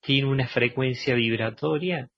tiene 0.00 0.28
una 0.28 0.46
frecuencia 0.46 1.14
vibratoria, 1.14 2.08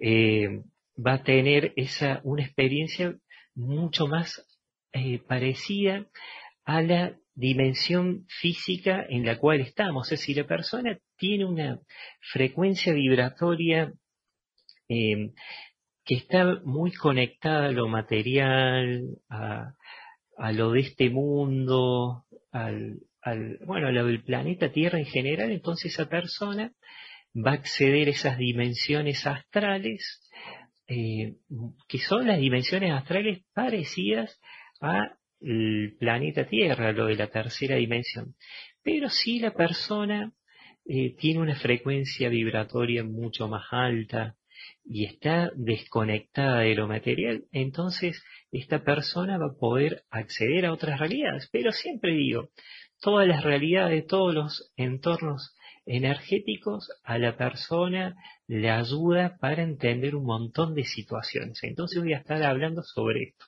eh, 0.00 0.62
va 0.96 1.14
a 1.14 1.22
tener 1.22 1.72
esa, 1.76 2.20
una 2.24 2.42
experiencia 2.44 3.16
mucho 3.54 4.06
más 4.08 4.44
eh, 4.92 5.20
parecida 5.20 6.06
a 6.64 6.82
la 6.82 7.16
dimensión 7.34 8.26
física 8.28 9.04
en 9.08 9.24
la 9.24 9.38
cual 9.38 9.60
estamos. 9.60 10.10
Es 10.10 10.20
decir, 10.20 10.38
la 10.38 10.46
persona 10.46 10.98
tiene 11.16 11.44
una 11.44 11.80
frecuencia 12.32 12.92
vibratoria 12.92 13.92
eh, 14.88 15.32
que 16.04 16.14
está 16.14 16.60
muy 16.64 16.92
conectada 16.92 17.66
a 17.66 17.72
lo 17.72 17.88
material, 17.88 19.18
a, 19.28 19.74
a 20.36 20.52
lo 20.52 20.72
de 20.72 20.80
este 20.80 21.10
mundo, 21.10 22.24
al, 22.50 23.00
bueno, 23.64 23.90
lo 23.90 24.06
del 24.06 24.22
planeta 24.22 24.70
Tierra 24.70 24.98
en 24.98 25.06
general, 25.06 25.50
entonces 25.50 25.92
esa 25.92 26.08
persona 26.08 26.72
va 27.34 27.52
a 27.52 27.54
acceder 27.54 28.08
a 28.08 28.12
esas 28.12 28.38
dimensiones 28.38 29.26
astrales, 29.26 30.22
eh, 30.88 31.34
que 31.88 31.98
son 31.98 32.26
las 32.26 32.38
dimensiones 32.38 32.92
astrales 32.92 33.44
parecidas 33.52 34.40
al 34.80 35.16
planeta 35.98 36.46
Tierra, 36.46 36.92
lo 36.92 37.06
de 37.06 37.16
la 37.16 37.26
tercera 37.28 37.76
dimensión. 37.76 38.34
Pero 38.82 39.08
si 39.08 39.40
la 39.40 39.52
persona 39.52 40.32
eh, 40.86 41.14
tiene 41.16 41.40
una 41.40 41.56
frecuencia 41.56 42.28
vibratoria 42.28 43.02
mucho 43.02 43.48
más 43.48 43.64
alta 43.72 44.36
y 44.84 45.04
está 45.04 45.50
desconectada 45.56 46.60
de 46.60 46.74
lo 46.76 46.86
material, 46.86 47.44
entonces 47.50 48.22
esta 48.52 48.84
persona 48.84 49.38
va 49.38 49.46
a 49.46 49.58
poder 49.58 50.04
acceder 50.10 50.64
a 50.66 50.72
otras 50.72 51.00
realidades. 51.00 51.48
Pero 51.52 51.72
siempre 51.72 52.12
digo, 52.12 52.50
todas 53.00 53.26
las 53.26 53.44
realidades, 53.44 54.06
todos 54.06 54.34
los 54.34 54.72
entornos 54.76 55.54
energéticos 55.86 56.90
a 57.04 57.18
la 57.18 57.36
persona 57.36 58.16
le 58.48 58.70
ayuda 58.70 59.36
para 59.38 59.62
entender 59.62 60.16
un 60.16 60.24
montón 60.24 60.74
de 60.74 60.84
situaciones. 60.84 61.62
Entonces 61.62 62.02
voy 62.02 62.12
a 62.12 62.18
estar 62.18 62.42
hablando 62.42 62.82
sobre 62.82 63.28
esto. 63.28 63.46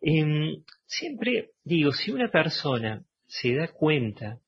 Em, 0.00 0.62
siempre 0.86 1.50
digo, 1.64 1.92
si 1.92 2.10
una 2.10 2.30
persona 2.30 3.04
se 3.26 3.54
da 3.54 3.68
cuenta 3.68 4.40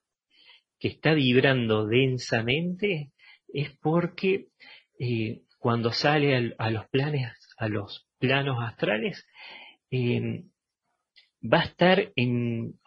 que 0.79 0.89
está 0.89 1.13
vibrando 1.13 1.87
densamente, 1.87 3.13
es 3.53 3.77
porque 3.79 4.47
eh, 4.99 5.43
cuando 5.59 5.93
sale 5.93 6.55
a, 6.57 6.71
los 6.71 6.89
planes, 6.89 7.33
a 7.59 7.69
los 7.69 8.07
planos 8.19 8.59
astrales, 8.63 9.27
eh, 9.91 10.45
va 11.43 11.61
a 11.61 11.65
estar 11.65 12.13
en, 12.17 12.79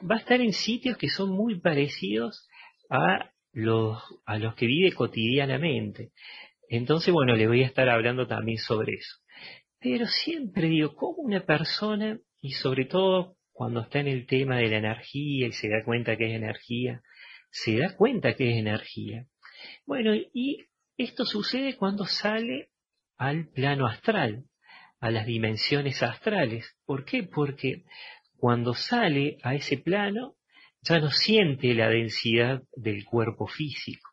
va 0.00 0.16
a 0.16 0.18
estar 0.18 0.40
en 0.40 0.52
sitios 0.52 0.96
que 0.96 1.08
son 1.08 1.30
muy 1.30 1.60
parecidos 1.60 2.48
a 2.90 3.32
los, 3.52 4.02
a 4.24 4.38
los 4.38 4.54
que 4.54 4.66
vive 4.66 4.92
cotidianamente. 4.92 6.12
Entonces, 6.68 7.12
bueno, 7.12 7.34
le 7.34 7.46
voy 7.46 7.62
a 7.62 7.66
estar 7.66 7.88
hablando 7.88 8.26
también 8.26 8.58
sobre 8.58 8.94
eso. 8.94 9.16
Pero 9.80 10.06
siempre 10.06 10.68
digo, 10.68 10.94
¿cómo 10.94 11.18
una 11.18 11.44
persona, 11.44 12.18
y 12.40 12.52
sobre 12.52 12.84
todo 12.84 13.36
cuando 13.52 13.80
está 13.80 14.00
en 14.00 14.08
el 14.08 14.26
tema 14.26 14.56
de 14.56 14.68
la 14.68 14.78
energía 14.78 15.48
y 15.48 15.52
se 15.52 15.68
da 15.68 15.84
cuenta 15.84 16.16
que 16.16 16.26
es 16.26 16.34
energía, 16.34 17.02
se 17.50 17.78
da 17.78 17.96
cuenta 17.96 18.34
que 18.34 18.50
es 18.50 18.56
energía? 18.56 19.26
Bueno, 19.86 20.14
y 20.14 20.66
esto 20.96 21.24
sucede 21.24 21.76
cuando 21.76 22.04
sale 22.04 22.70
al 23.16 23.48
plano 23.48 23.86
astral, 23.86 24.44
a 25.00 25.10
las 25.10 25.26
dimensiones 25.26 26.02
astrales. 26.02 26.76
¿Por 26.84 27.04
qué? 27.04 27.22
Porque 27.22 27.84
cuando 28.38 28.74
sale 28.74 29.38
a 29.42 29.54
ese 29.54 29.78
plano 29.78 30.36
ya 30.82 31.00
no 31.00 31.10
siente 31.10 31.74
la 31.74 31.88
densidad 31.88 32.62
del 32.74 33.04
cuerpo 33.04 33.46
físico. 33.46 34.10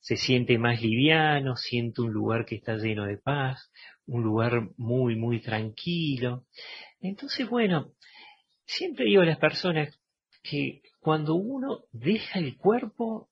Se 0.00 0.16
siente 0.16 0.58
más 0.58 0.82
liviano, 0.82 1.56
siente 1.56 2.02
un 2.02 2.12
lugar 2.12 2.46
que 2.46 2.56
está 2.56 2.76
lleno 2.76 3.06
de 3.06 3.18
paz, 3.18 3.70
un 4.06 4.22
lugar 4.22 4.70
muy, 4.76 5.14
muy 5.16 5.40
tranquilo. 5.40 6.46
Entonces, 7.00 7.48
bueno, 7.48 7.92
siempre 8.64 9.04
digo 9.04 9.22
a 9.22 9.26
las 9.26 9.38
personas 9.38 10.00
que 10.42 10.82
cuando 10.98 11.34
uno 11.34 11.84
deja 11.92 12.38
el 12.38 12.56
cuerpo, 12.56 13.30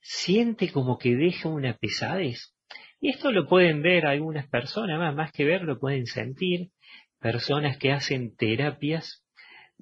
siente 0.00 0.70
como 0.70 0.98
que 0.98 1.16
deja 1.16 1.48
una 1.48 1.76
pesadez. 1.76 2.54
Y 3.00 3.10
esto 3.10 3.32
lo 3.32 3.48
pueden 3.48 3.82
ver 3.82 4.06
algunas 4.06 4.48
personas, 4.48 5.14
más, 5.14 5.32
que 5.32 5.44
ver, 5.44 5.62
lo 5.62 5.78
pueden 5.80 6.06
sentir. 6.06 6.70
Personas 7.18 7.78
que 7.78 7.92
hacen 7.92 8.36
terapias 8.36 9.21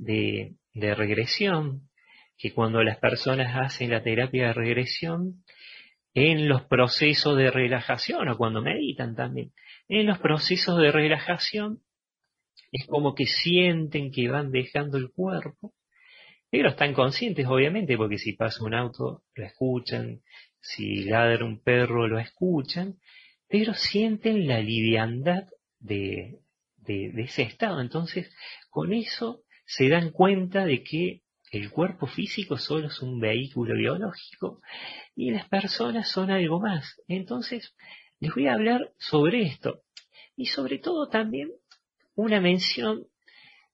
de, 0.00 0.56
regresión, 0.74 1.88
que 2.36 2.52
cuando 2.52 2.82
las 2.82 2.98
personas 2.98 3.54
hacen 3.54 3.90
la 3.90 4.02
terapia 4.02 4.48
de 4.48 4.52
regresión, 4.54 5.44
en 6.12 6.48
los 6.48 6.62
procesos 6.62 7.36
de 7.36 7.50
relajación 7.50 8.28
o 8.28 8.36
cuando 8.36 8.62
meditan 8.62 9.14
también, 9.14 9.52
en 9.88 10.06
los 10.06 10.18
procesos 10.18 10.78
de 10.78 10.90
relajación 10.90 11.80
es 12.72 12.86
como 12.86 13.14
que 13.14 13.26
sienten 13.26 14.10
que 14.10 14.28
van 14.28 14.50
dejando 14.50 14.98
el 14.98 15.10
cuerpo, 15.10 15.72
pero 16.50 16.70
están 16.70 16.94
conscientes 16.94 17.46
obviamente 17.46 17.96
porque 17.96 18.18
si 18.18 18.32
pasa 18.32 18.64
un 18.64 18.74
auto 18.74 19.22
lo 19.34 19.44
escuchan, 19.44 20.20
si 20.60 21.04
ladra 21.04 21.44
un 21.44 21.62
perro 21.62 22.08
lo 22.08 22.18
escuchan, 22.18 22.96
pero 23.48 23.74
sienten 23.74 24.48
la 24.48 24.60
liviandad 24.60 25.44
de 25.78 26.40
ese 26.86 27.42
estado. 27.42 27.80
Entonces, 27.80 28.32
con 28.70 28.92
eso 28.92 29.44
se 29.70 29.88
dan 29.88 30.10
cuenta 30.10 30.64
de 30.64 30.82
que 30.82 31.22
el 31.52 31.70
cuerpo 31.70 32.08
físico 32.08 32.56
solo 32.56 32.88
es 32.88 33.00
un 33.02 33.20
vehículo 33.20 33.76
biológico 33.76 34.60
y 35.14 35.30
las 35.30 35.48
personas 35.48 36.10
son 36.10 36.32
algo 36.32 36.58
más. 36.58 37.00
Entonces, 37.06 37.72
les 38.18 38.34
voy 38.34 38.48
a 38.48 38.54
hablar 38.54 38.90
sobre 38.98 39.42
esto 39.42 39.82
y 40.36 40.46
sobre 40.46 40.78
todo 40.78 41.08
también 41.08 41.52
una 42.16 42.40
mención 42.40 43.06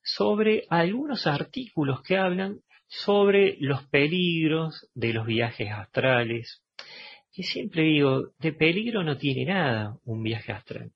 sobre 0.03 0.67
algunos 0.69 1.27
artículos 1.27 2.03
que 2.03 2.19
hablan 2.19 2.61
sobre 2.89 3.57
los 3.61 3.85
peligros 3.87 4.91
de 4.93 5.15
los 5.15 5.27
viajes 5.27 5.71
astrales, 5.73 6.63
que 7.33 7.43
siempre 7.43 7.85
digo, 7.85 8.33
de 8.39 8.53
peligro 8.53 9.03
no 9.03 9.17
tiene 9.17 9.47
nada 9.47 9.97
un 10.05 10.23
viaje 10.23 10.53
astral. 10.53 10.93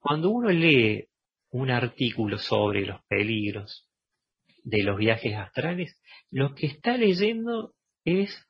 Cuando 0.00 0.30
uno 0.30 0.50
lee 0.50 1.07
un 1.50 1.70
artículo 1.70 2.38
sobre 2.38 2.86
los 2.86 3.00
peligros 3.08 3.88
de 4.64 4.82
los 4.82 4.98
viajes 4.98 5.34
astrales, 5.34 6.00
lo 6.30 6.54
que 6.54 6.66
está 6.66 6.96
leyendo 6.96 7.74
es 8.04 8.46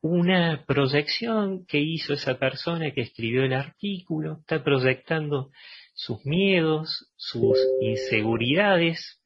una 0.00 0.64
proyección 0.66 1.66
que 1.66 1.80
hizo 1.80 2.14
esa 2.14 2.38
persona 2.38 2.92
que 2.92 3.00
escribió 3.00 3.44
el 3.44 3.52
artículo, 3.52 4.38
está 4.40 4.62
proyectando 4.62 5.50
sus 5.94 6.24
miedos, 6.24 7.10
sus 7.16 7.58
inseguridades. 7.80 9.20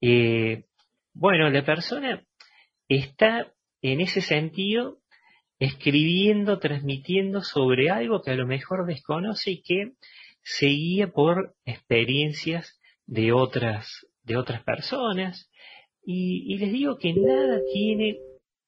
Eh, 0.00 0.64
bueno, 1.12 1.48
la 1.50 1.64
persona 1.64 2.24
está 2.88 3.52
en 3.82 4.00
ese 4.00 4.20
sentido 4.20 4.98
escribiendo, 5.58 6.58
transmitiendo 6.58 7.42
sobre 7.42 7.90
algo 7.90 8.22
que 8.22 8.32
a 8.32 8.36
lo 8.36 8.46
mejor 8.46 8.86
desconoce 8.86 9.52
y 9.52 9.62
que 9.62 9.92
seguía 10.46 11.08
por 11.08 11.56
experiencias 11.64 12.80
de 13.04 13.32
otras, 13.32 14.06
de 14.22 14.36
otras 14.36 14.62
personas. 14.62 15.50
Y, 16.04 16.56
les 16.58 16.72
digo 16.72 16.98
que 16.98 17.12
nada 17.14 17.60
tiene 17.72 18.18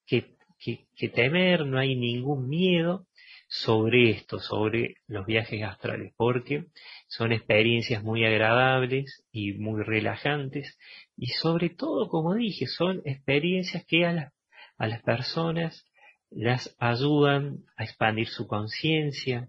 que, 0.04 0.34
que, 0.58 1.08
temer, 1.08 1.64
no 1.64 1.78
hay 1.78 1.94
ningún 1.94 2.48
miedo 2.48 3.06
sobre 3.46 4.10
esto, 4.10 4.40
sobre 4.40 4.96
los 5.06 5.24
viajes 5.24 5.62
astrales, 5.62 6.12
porque 6.16 6.64
son 7.06 7.30
experiencias 7.32 8.02
muy 8.02 8.24
agradables 8.24 9.24
y 9.30 9.52
muy 9.52 9.84
relajantes 9.84 10.76
y 11.16 11.28
sobre 11.28 11.70
todo, 11.70 12.08
como 12.08 12.34
dije, 12.34 12.66
son 12.66 13.02
experiencias 13.04 13.84
que 13.86 14.04
a 14.04 14.32
a 14.78 14.86
las 14.86 15.02
personas 15.02 15.84
las 16.30 16.76
ayudan 16.78 17.64
a 17.76 17.84
expandir 17.84 18.28
su 18.28 18.46
conciencia, 18.46 19.48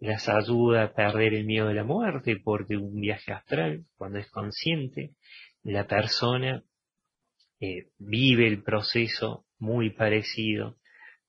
las 0.00 0.28
ayuda 0.28 0.84
a 0.84 0.92
perder 0.92 1.34
el 1.34 1.44
miedo 1.44 1.68
de 1.68 1.74
la 1.74 1.84
muerte, 1.84 2.36
porque 2.42 2.76
un 2.76 3.00
viaje 3.00 3.32
astral, 3.32 3.84
cuando 3.96 4.18
es 4.18 4.30
consciente, 4.30 5.14
la 5.62 5.86
persona 5.86 6.62
eh, 7.60 7.88
vive 7.98 8.46
el 8.46 8.62
proceso 8.62 9.46
muy 9.58 9.90
parecido 9.90 10.76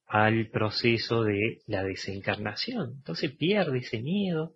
al 0.05 0.49
proceso 0.49 1.23
de 1.23 1.59
la 1.67 1.83
desencarnación. 1.83 2.95
Entonces 2.97 3.31
pierde 3.35 3.79
ese 3.79 4.01
miedo. 4.01 4.55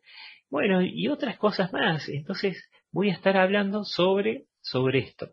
Bueno, 0.49 0.81
y 0.81 1.07
otras 1.07 1.37
cosas 1.37 1.71
más. 1.73 2.07
Entonces 2.09 2.69
voy 2.91 3.09
a 3.09 3.13
estar 3.13 3.37
hablando 3.37 3.83
sobre, 3.83 4.45
sobre 4.61 4.99
esto. 4.99 5.31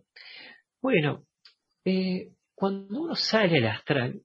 Bueno, 0.81 1.25
eh, 1.85 2.31
cuando 2.55 3.03
uno 3.03 3.15
sale 3.15 3.59
al 3.59 3.67
astral, 3.67 4.23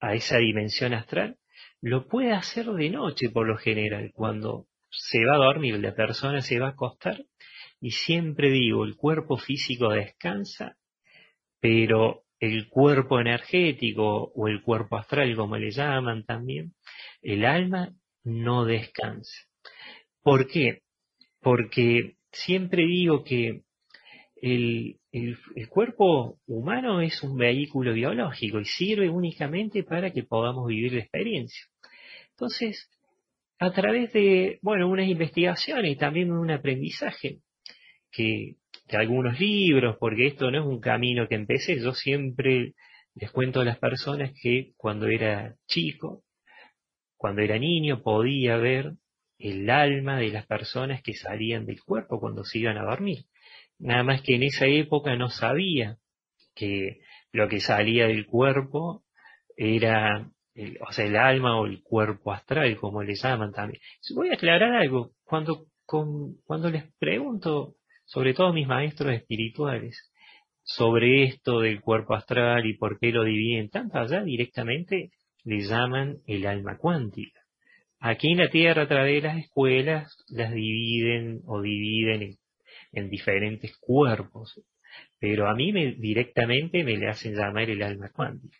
a 0.00 0.14
esa 0.14 0.36
dimensión 0.38 0.92
astral, 0.92 1.38
lo 1.84 2.08
puede 2.08 2.32
hacer 2.32 2.64
de 2.64 2.88
noche 2.88 3.28
por 3.28 3.46
lo 3.46 3.58
general, 3.58 4.10
cuando 4.14 4.68
se 4.90 5.22
va 5.26 5.34
a 5.34 5.44
dormir, 5.44 5.78
la 5.78 5.94
persona 5.94 6.40
se 6.40 6.58
va 6.58 6.68
a 6.68 6.70
acostar 6.70 7.22
y 7.78 7.90
siempre 7.90 8.50
digo, 8.50 8.86
el 8.86 8.96
cuerpo 8.96 9.36
físico 9.36 9.90
descansa, 9.90 10.78
pero 11.60 12.22
el 12.40 12.70
cuerpo 12.70 13.20
energético 13.20 14.32
o 14.34 14.48
el 14.48 14.62
cuerpo 14.62 14.96
astral, 14.96 15.36
como 15.36 15.58
le 15.58 15.72
llaman 15.72 16.24
también, 16.24 16.72
el 17.20 17.44
alma 17.44 17.94
no 18.22 18.64
descansa. 18.64 19.46
¿Por 20.22 20.48
qué? 20.48 20.80
Porque 21.42 22.16
siempre 22.32 22.86
digo 22.86 23.24
que 23.24 23.60
el, 24.36 25.00
el, 25.12 25.68
cuerpo 25.68 26.38
humano 26.46 27.02
es 27.02 27.22
un 27.22 27.36
vehículo 27.36 27.92
biológico 27.92 28.58
y 28.58 28.64
sirve 28.64 29.10
únicamente 29.10 29.82
para 29.82 30.12
que 30.14 30.22
podamos 30.22 30.66
vivir 30.68 30.94
la 30.94 31.00
experiencia. 31.00 31.66
Entonces, 32.36 32.90
a 33.58 33.72
través 33.72 34.12
de, 34.12 34.58
bueno, 34.62 34.88
unas 34.88 35.06
investigaciones 35.06 35.92
y 35.92 35.96
también 35.96 36.32
un 36.32 36.50
aprendizaje 36.50 37.40
que, 38.10 38.56
de 38.88 38.96
algunos 38.96 39.38
libros, 39.38 39.96
porque 39.98 40.26
esto 40.26 40.50
no 40.50 40.60
es 40.60 40.66
un 40.66 40.80
camino 40.80 41.28
que 41.28 41.36
empecé, 41.36 41.80
yo 41.80 41.92
siempre 41.92 42.74
les 43.14 43.30
cuento 43.30 43.60
a 43.60 43.64
las 43.64 43.78
personas 43.78 44.32
que 44.40 44.72
cuando 44.76 45.06
era 45.06 45.54
chico, 45.66 46.24
cuando 47.16 47.42
era 47.42 47.58
niño, 47.58 48.02
podía 48.02 48.56
ver 48.56 48.94
el 49.38 49.70
alma 49.70 50.18
de 50.18 50.28
las 50.28 50.46
personas 50.46 51.02
que 51.02 51.14
salían 51.14 51.66
del 51.66 51.82
cuerpo 51.82 52.20
cuando 52.20 52.44
se 52.44 52.58
iban 52.58 52.78
a 52.78 52.84
dormir. 52.84 53.26
Nada 53.78 54.02
más 54.02 54.22
que 54.22 54.34
en 54.34 54.42
esa 54.42 54.66
época 54.66 55.16
no 55.16 55.28
sabía 55.28 55.98
que 56.54 57.00
lo 57.32 57.48
que 57.48 57.60
salía 57.60 58.06
del 58.06 58.26
cuerpo 58.26 59.04
era, 59.56 60.30
el, 60.54 60.78
o 60.80 60.92
sea, 60.92 61.04
el 61.06 61.16
alma 61.16 61.58
o 61.58 61.66
el 61.66 61.82
cuerpo 61.82 62.32
astral, 62.32 62.76
como 62.76 63.02
le 63.02 63.14
llaman 63.14 63.52
también. 63.52 63.80
Voy 64.14 64.30
a 64.30 64.34
aclarar 64.34 64.72
algo. 64.74 65.12
Cuando, 65.24 65.66
cuando 65.84 66.70
les 66.70 66.84
pregunto, 66.98 67.74
sobre 68.04 68.34
todo 68.34 68.48
a 68.48 68.52
mis 68.52 68.66
maestros 68.66 69.14
espirituales, 69.14 70.10
sobre 70.62 71.24
esto 71.24 71.60
del 71.60 71.80
cuerpo 71.80 72.14
astral 72.14 72.66
y 72.66 72.76
por 72.76 72.98
qué 72.98 73.12
lo 73.12 73.24
dividen 73.24 73.68
tanto 73.68 73.98
allá, 73.98 74.22
directamente 74.22 75.10
le 75.44 75.60
llaman 75.60 76.18
el 76.26 76.46
alma 76.46 76.78
cuántica. 76.78 77.40
Aquí 78.00 78.32
en 78.32 78.38
la 78.38 78.48
Tierra, 78.48 78.82
a 78.82 78.88
través 78.88 79.22
de 79.22 79.28
las 79.28 79.38
escuelas, 79.38 80.16
las 80.28 80.52
dividen 80.52 81.42
o 81.46 81.60
dividen 81.60 82.36
en 82.92 83.10
diferentes 83.10 83.76
cuerpos, 83.78 84.60
pero 85.18 85.48
a 85.48 85.54
mí 85.54 85.72
me, 85.72 85.92
directamente 85.92 86.84
me 86.84 86.96
le 86.96 87.08
hacen 87.08 87.34
llamar 87.34 87.68
el 87.70 87.82
alma 87.82 88.10
cuántica. 88.12 88.56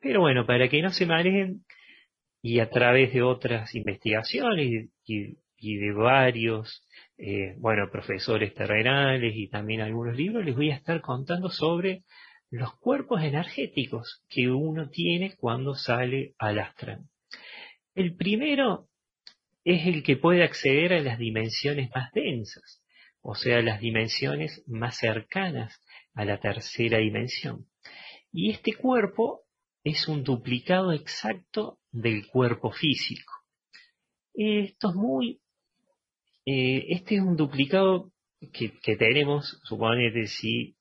Pero 0.00 0.20
bueno, 0.20 0.46
para 0.46 0.68
que 0.68 0.82
no 0.82 0.90
se 0.90 1.06
mareen, 1.06 1.64
y 2.42 2.60
a 2.60 2.70
través 2.70 3.12
de 3.12 3.22
otras 3.22 3.74
investigaciones 3.74 4.90
y, 5.04 5.76
de 5.76 5.92
varios, 5.92 6.86
eh, 7.16 7.54
bueno, 7.58 7.90
profesores 7.90 8.54
terrenales 8.54 9.34
y 9.34 9.48
también 9.48 9.80
algunos 9.80 10.16
libros, 10.16 10.44
les 10.44 10.54
voy 10.54 10.70
a 10.70 10.76
estar 10.76 11.00
contando 11.00 11.50
sobre 11.50 12.04
los 12.50 12.78
cuerpos 12.78 13.22
energéticos 13.22 14.24
que 14.28 14.48
uno 14.50 14.88
tiene 14.88 15.34
cuando 15.36 15.74
sale 15.74 16.34
al 16.38 16.60
astral. 16.60 17.02
El 17.94 18.14
primero 18.14 18.88
es 19.64 19.86
el 19.86 20.02
que 20.02 20.16
puede 20.16 20.44
acceder 20.44 20.94
a 20.94 21.00
las 21.00 21.18
dimensiones 21.18 21.90
más 21.94 22.12
densas, 22.12 22.82
o 23.20 23.34
sea, 23.34 23.60
las 23.60 23.80
dimensiones 23.80 24.62
más 24.68 24.96
cercanas 24.96 25.82
a 26.14 26.24
la 26.24 26.38
tercera 26.38 26.98
dimensión. 26.98 27.66
Y 28.32 28.50
este 28.50 28.72
cuerpo 28.74 29.47
es 29.88 30.06
un 30.08 30.22
duplicado 30.22 30.92
exacto 30.92 31.78
del 31.90 32.26
cuerpo 32.26 32.70
físico. 32.70 33.32
Esto 34.34 34.90
es 34.90 34.94
muy, 34.94 35.40
eh, 36.44 36.86
este 36.90 37.16
es 37.16 37.22
un 37.22 37.36
duplicado 37.36 38.12
que, 38.52 38.96
tenemos, 38.96 39.60
suponete 39.64 40.26
si 40.26 40.76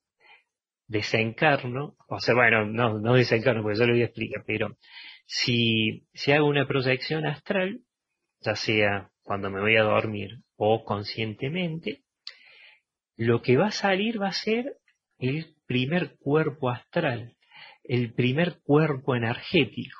desencarno, 0.87 1.95
o 2.07 2.19
sea, 2.19 2.35
bueno, 2.35 2.65
no, 2.65 2.99
no 2.99 3.13
desencarno, 3.13 3.63
porque 3.63 3.79
yo 3.79 3.85
lo 3.85 3.93
voy 3.93 4.01
a 4.01 4.05
explicar, 4.05 4.43
pero 4.45 4.77
si, 5.25 6.05
si 6.13 6.31
hago 6.31 6.47
una 6.47 6.67
proyección 6.67 7.25
astral, 7.25 7.81
ya 8.41 8.55
sea 8.55 9.11
cuando 9.23 9.49
me 9.49 9.61
voy 9.61 9.75
a 9.77 9.83
dormir 9.83 10.39
o 10.55 10.83
conscientemente, 10.83 12.03
lo 13.15 13.41
que 13.41 13.57
va 13.57 13.67
a 13.67 13.71
salir 13.71 14.21
va 14.21 14.27
a 14.27 14.33
ser 14.33 14.77
el 15.17 15.55
primer 15.65 16.17
cuerpo 16.17 16.69
astral, 16.69 17.36
el 17.87 18.13
primer 18.13 18.59
cuerpo 18.63 19.15
energético, 19.15 19.97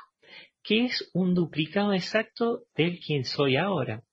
que 0.63 0.85
es 0.85 1.09
un 1.13 1.33
duplicado 1.33 1.93
exacto 1.93 2.63
del 2.75 2.99
quien 2.99 3.23
soy 3.23 3.55
ahora. 3.55 4.03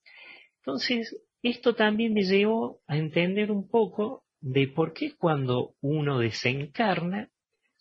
Entonces, 0.59 1.17
esto 1.43 1.75
también 1.75 2.15
me 2.15 2.23
llevó 2.23 2.81
a 2.87 2.97
entender 2.97 3.51
un 3.51 3.69
poco 3.69 4.25
de 4.41 4.69
por 4.69 4.93
qué 4.93 5.15
cuando 5.17 5.75
uno 5.81 6.19
desencarna, 6.19 7.31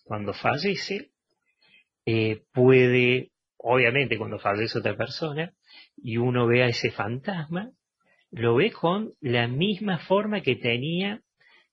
cuando 0.04 0.34
fallece, 0.34 1.12
eh, 2.06 2.44
puede, 2.52 3.32
obviamente 3.58 4.18
cuando 4.18 4.40
fallece 4.40 4.80
otra 4.80 4.98
persona, 4.98 5.54
y 5.96 6.18
uno 6.18 6.48
ve 6.48 6.64
a 6.64 6.68
ese 6.68 6.92
fantasma, 6.92 7.72
lo 8.32 8.56
ve 8.56 8.72
con 8.72 9.14
la 9.22 9.48
misma 9.48 10.00
forma 10.00 10.42
que 10.42 10.56
tenía 10.56 11.22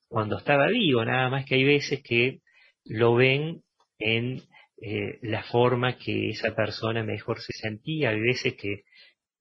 cuando 0.07 0.37
estaba 0.37 0.67
vivo, 0.67 1.03
nada 1.03 1.29
más 1.29 1.45
que 1.45 1.55
hay 1.55 1.63
veces 1.63 2.01
que 2.03 2.41
lo 2.85 3.15
ven 3.15 3.63
en 4.01 4.41
eh, 4.81 5.19
la 5.21 5.43
forma 5.43 5.97
que 5.97 6.29
esa 6.29 6.55
persona 6.55 7.03
mejor 7.03 7.39
se 7.39 7.53
sentía. 7.53 8.09
Hay 8.09 8.19
veces 8.19 8.55
que 8.55 8.83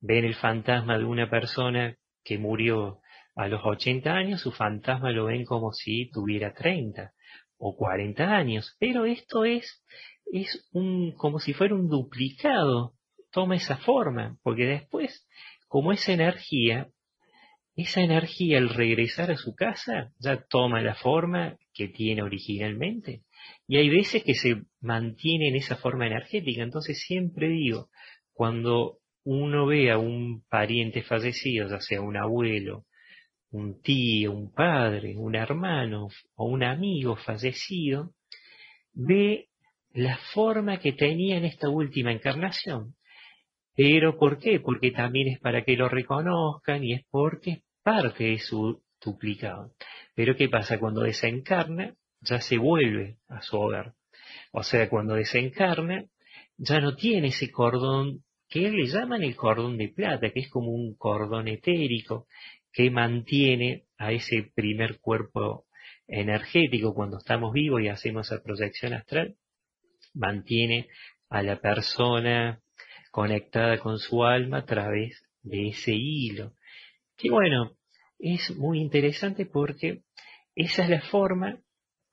ven 0.00 0.24
el 0.24 0.34
fantasma 0.34 0.98
de 0.98 1.04
una 1.04 1.28
persona 1.30 1.96
que 2.22 2.38
murió 2.38 3.00
a 3.34 3.48
los 3.48 3.62
80 3.64 4.12
años, 4.12 4.42
su 4.42 4.52
fantasma 4.52 5.12
lo 5.12 5.26
ven 5.26 5.44
como 5.44 5.72
si 5.72 6.10
tuviera 6.10 6.52
30 6.52 7.12
o 7.56 7.76
40 7.76 8.24
años. 8.24 8.76
Pero 8.78 9.06
esto 9.06 9.44
es, 9.44 9.82
es 10.32 10.68
un, 10.72 11.12
como 11.12 11.38
si 11.38 11.54
fuera 11.54 11.74
un 11.74 11.88
duplicado. 11.88 12.94
Toma 13.32 13.54
esa 13.54 13.76
forma, 13.76 14.36
porque 14.42 14.66
después, 14.66 15.26
como 15.68 15.92
esa 15.92 16.12
energía, 16.12 16.88
esa 17.76 18.00
energía 18.00 18.58
al 18.58 18.70
regresar 18.70 19.30
a 19.30 19.36
su 19.36 19.54
casa 19.54 20.12
ya 20.18 20.44
toma 20.48 20.82
la 20.82 20.96
forma 20.96 21.56
que 21.72 21.88
tiene 21.88 22.22
originalmente. 22.22 23.22
Y 23.66 23.76
hay 23.76 23.88
veces 23.88 24.24
que 24.24 24.34
se 24.34 24.62
mantiene 24.80 25.48
en 25.48 25.56
esa 25.56 25.76
forma 25.76 26.06
energética. 26.06 26.62
Entonces 26.62 27.00
siempre 27.00 27.48
digo, 27.48 27.88
cuando 28.32 28.98
uno 29.24 29.66
ve 29.66 29.90
a 29.90 29.98
un 29.98 30.42
pariente 30.48 31.02
fallecido, 31.02 31.68
ya 31.68 31.80
sea 31.80 32.00
un 32.00 32.16
abuelo, 32.16 32.86
un 33.50 33.80
tío, 33.82 34.32
un 34.32 34.52
padre, 34.52 35.16
un 35.16 35.34
hermano 35.34 36.08
o 36.36 36.46
un 36.46 36.62
amigo 36.62 37.16
fallecido, 37.16 38.14
ve 38.92 39.48
la 39.92 40.18
forma 40.32 40.78
que 40.78 40.92
tenía 40.92 41.36
en 41.36 41.44
esta 41.44 41.68
última 41.68 42.12
encarnación. 42.12 42.94
Pero 43.74 44.18
¿por 44.18 44.38
qué? 44.38 44.60
Porque 44.60 44.90
también 44.90 45.28
es 45.28 45.40
para 45.40 45.64
que 45.64 45.76
lo 45.76 45.88
reconozcan 45.88 46.84
y 46.84 46.94
es 46.94 47.04
porque 47.10 47.50
es 47.50 47.62
parte 47.82 48.24
de 48.24 48.38
su 48.38 48.82
duplicado. 49.02 49.72
Pero 50.14 50.36
¿qué 50.36 50.48
pasa? 50.48 50.78
Cuando 50.78 51.02
desencarna, 51.02 51.94
ya 52.20 52.40
se 52.40 52.58
vuelve 52.58 53.18
a 53.28 53.42
su 53.42 53.58
hogar. 53.58 53.94
O 54.52 54.62
sea, 54.62 54.88
cuando 54.88 55.14
desencarna, 55.14 56.04
ya 56.56 56.80
no 56.80 56.94
tiene 56.96 57.28
ese 57.28 57.50
cordón 57.50 58.24
que 58.48 58.70
le 58.70 58.86
llaman 58.86 59.22
el 59.22 59.36
cordón 59.36 59.78
de 59.78 59.88
plata, 59.88 60.30
que 60.30 60.40
es 60.40 60.50
como 60.50 60.72
un 60.72 60.96
cordón 60.96 61.48
etérico 61.48 62.26
que 62.72 62.90
mantiene 62.90 63.84
a 63.96 64.12
ese 64.12 64.50
primer 64.54 65.00
cuerpo 65.00 65.66
energético 66.06 66.94
cuando 66.94 67.18
estamos 67.18 67.52
vivos 67.52 67.80
y 67.80 67.88
hacemos 67.88 68.30
la 68.30 68.42
proyección 68.42 68.92
astral, 68.92 69.36
mantiene 70.14 70.88
a 71.28 71.42
la 71.42 71.60
persona 71.60 72.60
conectada 73.12 73.78
con 73.78 73.98
su 73.98 74.24
alma 74.24 74.58
a 74.58 74.66
través 74.66 75.22
de 75.42 75.68
ese 75.68 75.92
hilo. 75.92 76.54
Que 77.16 77.30
bueno, 77.30 77.76
es 78.18 78.56
muy 78.56 78.80
interesante 78.80 79.46
porque 79.46 80.02
esa 80.54 80.84
es 80.84 80.90
la 80.90 81.00
forma 81.02 81.60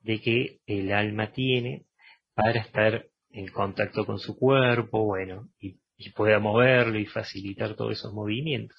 de 0.07 0.21
que 0.21 0.59
el 0.65 0.93
alma 0.93 1.33
tiene 1.33 1.85
para 2.33 2.61
estar 2.61 3.05
en 3.29 3.47
contacto 3.49 4.05
con 4.05 4.19
su 4.19 4.37
cuerpo, 4.37 5.03
bueno, 5.03 5.49
y, 5.59 5.77
pueda 6.15 6.39
moverlo 6.39 6.99
y 6.99 7.05
facilitar 7.05 7.75
todos 7.75 7.93
esos 7.93 8.13
movimientos. 8.13 8.77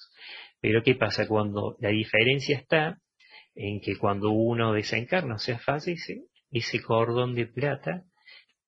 Pero 0.59 0.81
¿qué 0.81 0.95
pasa 0.95 1.27
cuando 1.27 1.75
la 1.79 1.89
diferencia 1.89 2.57
está 2.57 2.97
en 3.53 3.81
que 3.81 3.97
cuando 3.97 4.31
uno 4.31 4.73
desencarna, 4.73 5.35
o 5.35 5.37
sea, 5.37 5.59
fallece, 5.59 6.23
ese 6.49 6.81
cordón 6.81 7.35
de 7.35 7.45
plata, 7.45 8.05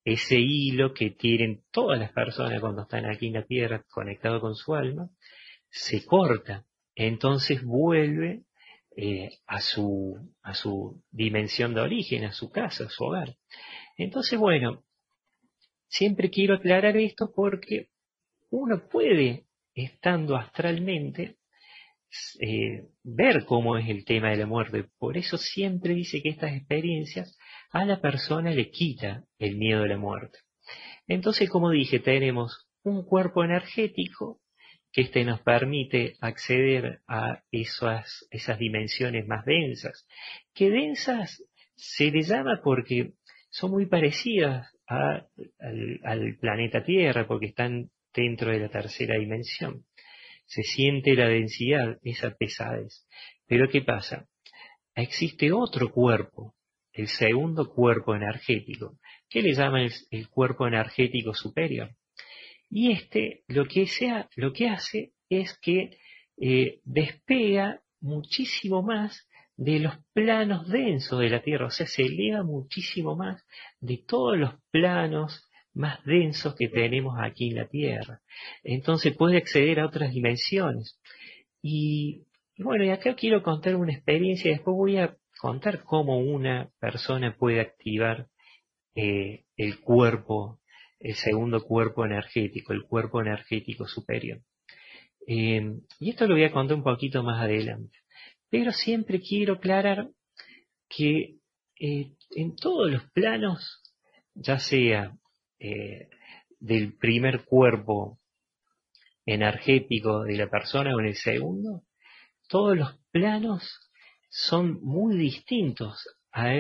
ese 0.04 0.36
hilo 0.38 0.94
que 0.94 1.12
tienen 1.12 1.64
todas 1.72 1.98
las 1.98 2.12
personas 2.12 2.60
cuando 2.60 2.84
están 2.84 3.06
aquí 3.06 3.28
en 3.28 3.34
la 3.34 3.46
tierra 3.46 3.84
conectado 3.90 4.40
con 4.42 4.56
su 4.56 4.76
alma, 4.76 5.10
se 5.70 6.06
corta. 6.06 6.66
Entonces 6.94 7.64
vuelve 7.64 8.44
eh, 8.96 9.30
a, 9.48 9.62
su, 9.62 10.18
a 10.42 10.54
su 10.54 11.02
dimensión 11.12 11.74
de 11.74 11.82
origen, 11.82 12.26
a 12.26 12.34
su 12.34 12.50
casa, 12.52 12.86
a 12.86 12.90
su 12.90 13.06
hogar. 13.06 13.36
Entonces, 13.98 14.38
bueno, 14.38 14.84
siempre 15.88 16.30
quiero 16.30 16.56
aclarar 16.56 16.98
esto 16.98 17.32
porque 17.34 17.90
uno 18.50 18.88
puede, 18.90 19.46
estando 19.74 20.36
astralmente, 20.36 21.38
eh, 22.42 22.90
ver 23.04 23.46
cómo 23.46 23.78
es 23.78 23.88
el 23.88 24.04
tema 24.04 24.32
de 24.32 24.38
la 24.38 24.46
muerte. 24.46 24.90
Por 24.98 25.18
eso 25.18 25.38
siempre 25.38 25.94
dice 25.94 26.22
que 26.22 26.30
estas 26.30 26.54
experiencias 26.54 27.38
a 27.72 27.86
la 27.86 28.02
persona 28.02 28.52
le 28.52 28.70
quita 28.70 29.24
el 29.40 29.56
miedo 29.56 29.84
de 29.84 29.90
la 29.90 29.98
muerte. 29.98 30.40
Entonces, 31.08 31.50
como 31.50 31.70
dije, 31.70 32.00
tenemos 32.00 32.68
un 32.84 33.06
cuerpo 33.06 33.44
energético 33.44 34.41
que 34.92 35.02
éste 35.02 35.24
nos 35.24 35.42
permite 35.42 36.16
acceder 36.20 37.02
a 37.08 37.44
esas, 37.52 38.28
esas 38.30 38.60
dimensiones 38.60 39.26
más 39.28 39.46
densas, 39.46 40.06
que 40.54 40.70
densas 40.70 41.44
se 41.76 42.12
le 42.12 42.22
llama 42.24 42.62
porque 42.64 43.14
son 43.50 43.72
muy 43.72 43.86
parecidas 43.86 44.68
al, 44.86 45.30
al 46.04 46.38
planeta 46.40 46.84
Tierra, 46.84 47.28
porque 47.28 47.48
están 47.48 47.90
dentro 48.14 48.52
de 48.52 48.60
la 48.60 48.70
tercera 48.70 49.18
dimensión. 49.18 49.86
Se 50.46 50.64
siente 50.64 51.16
la 51.16 51.30
densidad, 51.30 51.98
esa 52.04 52.32
pesadez. 52.32 53.08
Pero 53.48 53.70
¿qué 53.70 53.82
pasa? 53.82 54.28
Existe 54.96 55.52
otro 55.54 55.92
cuerpo, 55.92 56.56
el 56.92 57.08
segundo 57.08 57.74
cuerpo 57.74 58.16
energético, 58.16 59.00
que 59.30 59.42
le 59.42 59.54
llaman 59.54 59.90
el 60.10 60.30
cuerpo 60.30 60.68
energético 60.68 61.34
superior. 61.34 61.96
Y 62.72 62.94
este 62.94 63.44
lo 63.48 63.66
que, 63.66 63.86
sea, 63.86 64.30
lo 64.38 64.54
que 64.54 64.70
hace 64.70 65.12
es 65.30 65.60
que 65.60 65.98
eh, 66.38 66.80
despega 66.86 67.82
muchísimo 68.00 68.82
más 68.82 69.28
de 69.58 69.80
los 69.80 69.94
planos 70.14 70.68
densos 70.70 71.20
de 71.20 71.30
la 71.30 71.42
Tierra, 71.44 71.68
o 71.68 71.70
sea, 71.70 71.86
se 71.86 72.04
eleva 72.04 72.44
muchísimo 72.44 73.16
más 73.16 73.46
de 73.82 73.98
todos 74.08 74.38
los 74.38 74.54
planos 74.72 75.48
más 75.74 76.04
densos 76.06 76.56
que 76.56 76.70
tenemos 76.70 77.16
aquí 77.20 77.50
en 77.50 77.58
la 77.58 77.68
Tierra. 77.68 78.22
Entonces 78.64 79.16
puede 79.16 79.38
acceder 79.38 79.82
a 79.82 79.86
otras 79.86 80.14
dimensiones. 80.14 81.00
Y, 81.62 82.24
bueno, 82.58 82.86
y 82.86 82.90
acá 82.90 83.16
quiero 83.16 83.44
contar 83.44 83.76
una 83.76 83.94
experiencia, 83.94 84.50
y 84.50 84.54
después 84.56 84.76
voy 84.76 84.98
a 84.98 85.16
contar 85.40 85.84
cómo 85.84 86.20
una 86.20 86.72
persona 86.80 87.36
puede 87.38 87.60
activar 87.60 88.28
eh, 88.96 89.44
el 89.58 89.80
cuerpo 89.82 90.61
el 91.04 91.16
segundo 91.16 91.64
cuerpo 91.64 92.06
energético, 92.06 92.74
el 92.74 92.84
cuerpo 92.84 93.22
energético 93.22 93.88
superior. 93.88 94.42
Eh, 95.28 95.80
y 96.00 96.10
esto 96.10 96.28
lo 96.28 96.36
voy 96.36 96.44
a 96.44 96.52
contar 96.52 96.78
un 96.78 96.84
poquito 96.84 97.24
más 97.24 97.42
adelante. 97.42 97.98
Pero 98.50 98.72
siempre 98.72 99.22
quiero 99.22 99.56
aclarar 99.56 100.10
que 100.90 101.38
eh, 101.80 102.12
en 102.36 102.56
todos 102.56 102.92
los 102.92 103.04
planos, 103.12 103.82
ya 104.34 104.60
sea 104.60 105.16
eh, 105.60 106.10
del 106.60 106.94
primer 106.98 107.46
cuerpo 107.46 108.20
energético 109.26 110.24
de 110.24 110.38
la 110.38 110.50
persona 110.50 110.96
o 110.96 111.00
en 111.00 111.08
el 111.08 111.16
segundo, 111.16 111.84
todos 112.48 112.78
los 112.78 113.00
planos 113.12 113.90
son 114.30 114.80
muy 114.82 115.18
distintos 115.18 116.08
a 116.32 116.54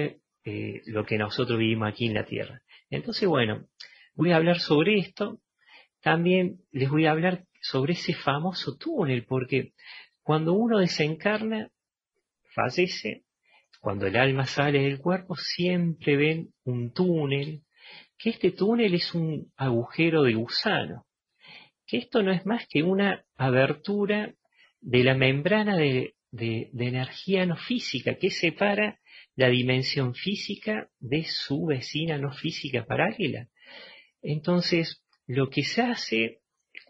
lo 0.44 1.06
que 1.06 1.18
nosotros 1.18 1.60
vivimos 1.60 1.89
aquí 1.89 2.08
en 2.08 2.16
la 2.16 2.26
Tierra. 2.26 2.62
Entonces, 2.89 3.28
bueno, 3.28 3.68
voy 4.16 4.32
a 4.32 4.38
hablar 4.38 4.59
sobre 4.59 4.99
esto. 4.99 5.39
También 6.01 6.62
les 6.72 6.89
voy 6.89 7.05
a 7.05 7.12
hablar 7.12 7.45
sobre 7.62 7.93
ese 7.93 8.14
famoso 8.14 8.76
túnel, 8.78 9.26
porque 9.26 9.74
cuando 10.24 10.53
uno 10.53 10.80
desencarna, 10.80 11.70
fallece, 12.53 13.24
cuando 13.80 14.07
el 14.07 14.16
alma 14.16 14.45
sale 14.45 14.84
del 14.84 14.99
cuerpo, 14.99 15.36
siempre 15.36 16.16
ven 16.16 16.53
un 16.64 16.93
túnel, 16.93 17.64
que 18.18 18.30
este 18.30 18.51
túnel 18.51 18.93
es 18.93 19.14
un 19.16 19.51
agujero 19.57 20.24
de 20.24 20.34
gusano, 20.34 21.05
que 21.88 21.97
esto 21.97 22.22
no 22.22 22.32
es 22.32 22.45
más 22.45 22.68
que 22.68 22.84
una 22.84 23.26
abertura 23.36 24.34
de 24.80 25.03
la 25.03 25.16
membrana 25.16 25.76
de, 25.78 26.14
energía 26.32 27.45
no 27.45 27.57
física 27.57 28.16
que 28.16 28.30
separa 28.30 28.99
la 29.36 29.49
dimensión 29.49 30.14
física 30.14 30.89
de 30.99 31.26
su 31.26 31.66
vecina 31.66 32.18
no 32.18 32.32
física 32.32 32.86
paralela. 32.86 33.47
Entonces, 34.22 35.03
lo 35.28 35.49
que 35.49 35.63
se 35.63 35.82
hace 35.82 36.41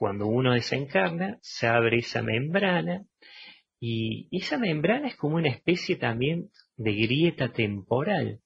cuando 0.02 0.26
uno 0.26 0.54
desencarna, 0.54 1.38
se 1.42 1.68
abre 1.68 2.00
esa 2.00 2.24
membrana 2.24 3.06
y 3.80 4.28
esa 4.32 4.58
membrana 4.58 5.08
es 5.08 5.16
como 5.16 5.36
una 5.36 5.50
especie 5.50 5.96
también 5.96 6.50
de 6.76 6.94
grieta 6.94 7.52
temporal, 7.52 8.40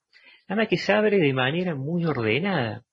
nada 0.49 0.67
que 0.67 0.77
se 0.77 0.91
abre 0.91 1.17
de 1.17 1.33
manera 1.33 1.73
muy 1.73 2.03
ordenada. 2.05 2.83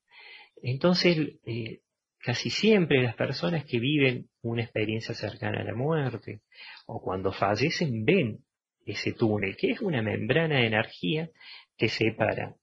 Entonces, 0.62 1.40
eh, 1.44 1.80
casi 2.18 2.50
siempre 2.50 3.02
las 3.02 3.16
personas 3.16 3.64
que 3.64 3.80
viven 3.80 4.28
una 4.42 4.62
experiencia 4.62 5.14
cercana 5.14 5.62
a 5.62 5.64
la 5.64 5.74
muerte 5.74 6.42
o 6.86 7.02
cuando 7.02 7.32
fallecen 7.32 8.04
ven 8.04 8.44
ese 8.86 9.12
túnel, 9.12 9.56
que 9.56 9.72
es 9.72 9.80
una 9.80 10.02
membrana 10.02 10.60
de 10.60 10.66
energía 10.66 11.30
que 11.76 11.88
separa 11.88 12.54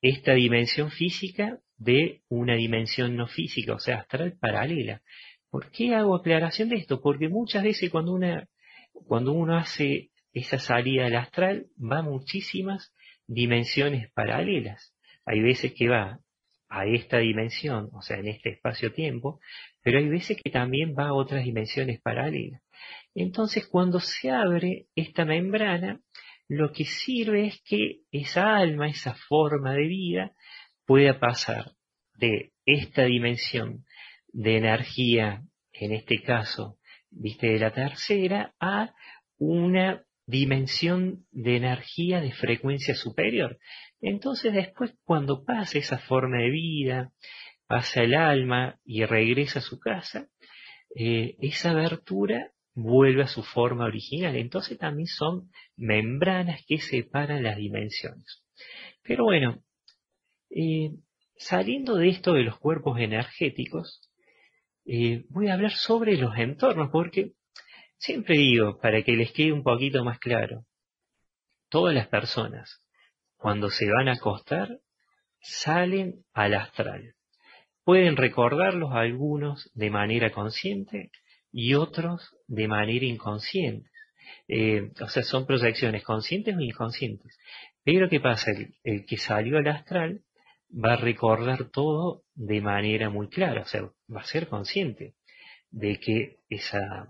esta 0.00 0.34
dimensión 0.34 0.90
física 0.90 1.58
de 1.76 2.22
una 2.28 2.54
dimensión 2.54 3.16
no 3.16 3.26
física, 3.26 3.74
o 3.74 3.78
sea, 3.78 3.98
astral 3.98 4.36
paralela. 4.40 5.02
¿Por 5.50 5.70
qué 5.70 5.94
hago 5.94 6.16
aclaración 6.16 6.68
de 6.68 6.76
esto? 6.76 7.00
Porque 7.00 7.28
muchas 7.28 7.62
veces 7.62 7.90
cuando, 7.90 8.12
una, 8.12 8.48
cuando 9.06 9.32
uno 9.32 9.56
hace 9.56 10.10
esa 10.32 10.58
salida 10.58 11.06
al 11.06 11.16
astral, 11.16 11.66
va 11.80 11.98
a 11.98 12.02
muchísimas 12.02 12.92
dimensiones 13.26 14.10
paralelas. 14.12 14.94
Hay 15.24 15.40
veces 15.40 15.72
que 15.74 15.88
va 15.88 16.20
a 16.68 16.86
esta 16.86 17.18
dimensión, 17.18 17.88
o 17.92 18.02
sea, 18.02 18.18
en 18.18 18.28
este 18.28 18.50
espacio-tiempo, 18.50 19.40
pero 19.80 19.98
hay 19.98 20.08
veces 20.08 20.40
que 20.42 20.50
también 20.50 20.94
va 20.98 21.08
a 21.08 21.14
otras 21.14 21.44
dimensiones 21.44 22.00
paralelas. 22.00 22.62
Entonces, 23.14 23.68
cuando 23.68 24.00
se 24.00 24.30
abre 24.30 24.86
esta 24.96 25.24
membrana, 25.24 26.00
lo 26.48 26.72
que 26.72 26.84
sirve 26.84 27.46
es 27.46 27.62
que 27.64 28.00
esa 28.10 28.56
alma, 28.56 28.88
esa 28.88 29.14
forma 29.14 29.74
de 29.74 29.86
vida, 29.86 30.32
pueda 30.86 31.18
pasar 31.18 31.72
de 32.14 32.52
esta 32.66 33.04
dimensión 33.04 33.84
de 34.32 34.56
energía, 34.56 35.42
en 35.72 35.92
este 35.92 36.22
caso, 36.22 36.78
viste, 37.10 37.48
de 37.48 37.58
la 37.58 37.72
tercera, 37.72 38.54
a 38.60 38.94
una 39.38 40.04
dimensión 40.26 41.26
de 41.30 41.56
energía 41.56 42.20
de 42.20 42.32
frecuencia 42.32 42.94
superior. 42.94 43.58
Entonces 44.00 44.52
después 44.52 44.94
cuando 45.04 45.44
pasa 45.44 45.78
esa 45.78 45.98
forma 45.98 46.38
de 46.38 46.50
vida, 46.50 47.12
pasa 47.66 48.02
el 48.02 48.14
alma 48.14 48.78
y 48.84 49.04
regresa 49.04 49.58
a 49.58 49.62
su 49.62 49.78
casa, 49.78 50.28
eh, 50.96 51.36
esa 51.40 51.70
abertura 51.70 52.52
vuelve 52.74 53.22
a 53.22 53.28
su 53.28 53.42
forma 53.42 53.84
original. 53.84 54.36
Entonces 54.36 54.78
también 54.78 55.06
son 55.06 55.50
membranas 55.76 56.64
que 56.66 56.78
separan 56.78 57.42
las 57.42 57.56
dimensiones. 57.56 58.44
Pero 59.02 59.24
bueno, 59.24 59.62
eh, 60.54 60.92
saliendo 61.36 61.96
de 61.96 62.08
esto 62.08 62.34
de 62.34 62.44
los 62.44 62.58
cuerpos 62.58 63.00
energéticos, 63.00 64.00
eh, 64.86 65.24
voy 65.30 65.48
a 65.48 65.54
hablar 65.54 65.72
sobre 65.72 66.16
los 66.16 66.36
entornos, 66.36 66.90
porque 66.90 67.32
siempre 67.98 68.36
digo, 68.36 68.78
para 68.78 69.02
que 69.02 69.12
les 69.12 69.32
quede 69.32 69.52
un 69.52 69.64
poquito 69.64 70.04
más 70.04 70.18
claro, 70.20 70.64
todas 71.68 71.94
las 71.94 72.06
personas, 72.06 72.82
cuando 73.36 73.68
se 73.68 73.90
van 73.90 74.08
a 74.08 74.12
acostar, 74.12 74.78
salen 75.40 76.24
al 76.32 76.54
astral. 76.54 77.14
Pueden 77.82 78.16
recordarlos 78.16 78.92
algunos 78.92 79.70
de 79.74 79.90
manera 79.90 80.30
consciente 80.30 81.10
y 81.50 81.74
otros 81.74 82.30
de 82.46 82.68
manera 82.68 83.04
inconsciente. 83.04 83.90
Eh, 84.46 84.92
o 85.00 85.08
sea, 85.08 85.22
son 85.24 85.46
proyecciones 85.46 86.04
conscientes 86.04 86.56
o 86.56 86.60
inconscientes. 86.60 87.36
Pero 87.82 88.08
¿qué 88.08 88.20
pasa? 88.20 88.52
el 88.84 89.04
que 89.04 89.16
salió 89.18 89.58
al 89.58 89.66
astral 89.66 90.22
va 90.74 90.94
a 90.94 90.96
recordar 90.96 91.70
todo 91.70 92.24
de 92.34 92.60
manera 92.60 93.10
muy 93.10 93.28
clara, 93.28 93.62
o 93.62 93.66
sea, 93.66 93.82
va 94.14 94.20
a 94.20 94.24
ser 94.24 94.48
consciente 94.48 95.14
de 95.70 95.98
que 95.98 96.38
esa, 96.48 97.08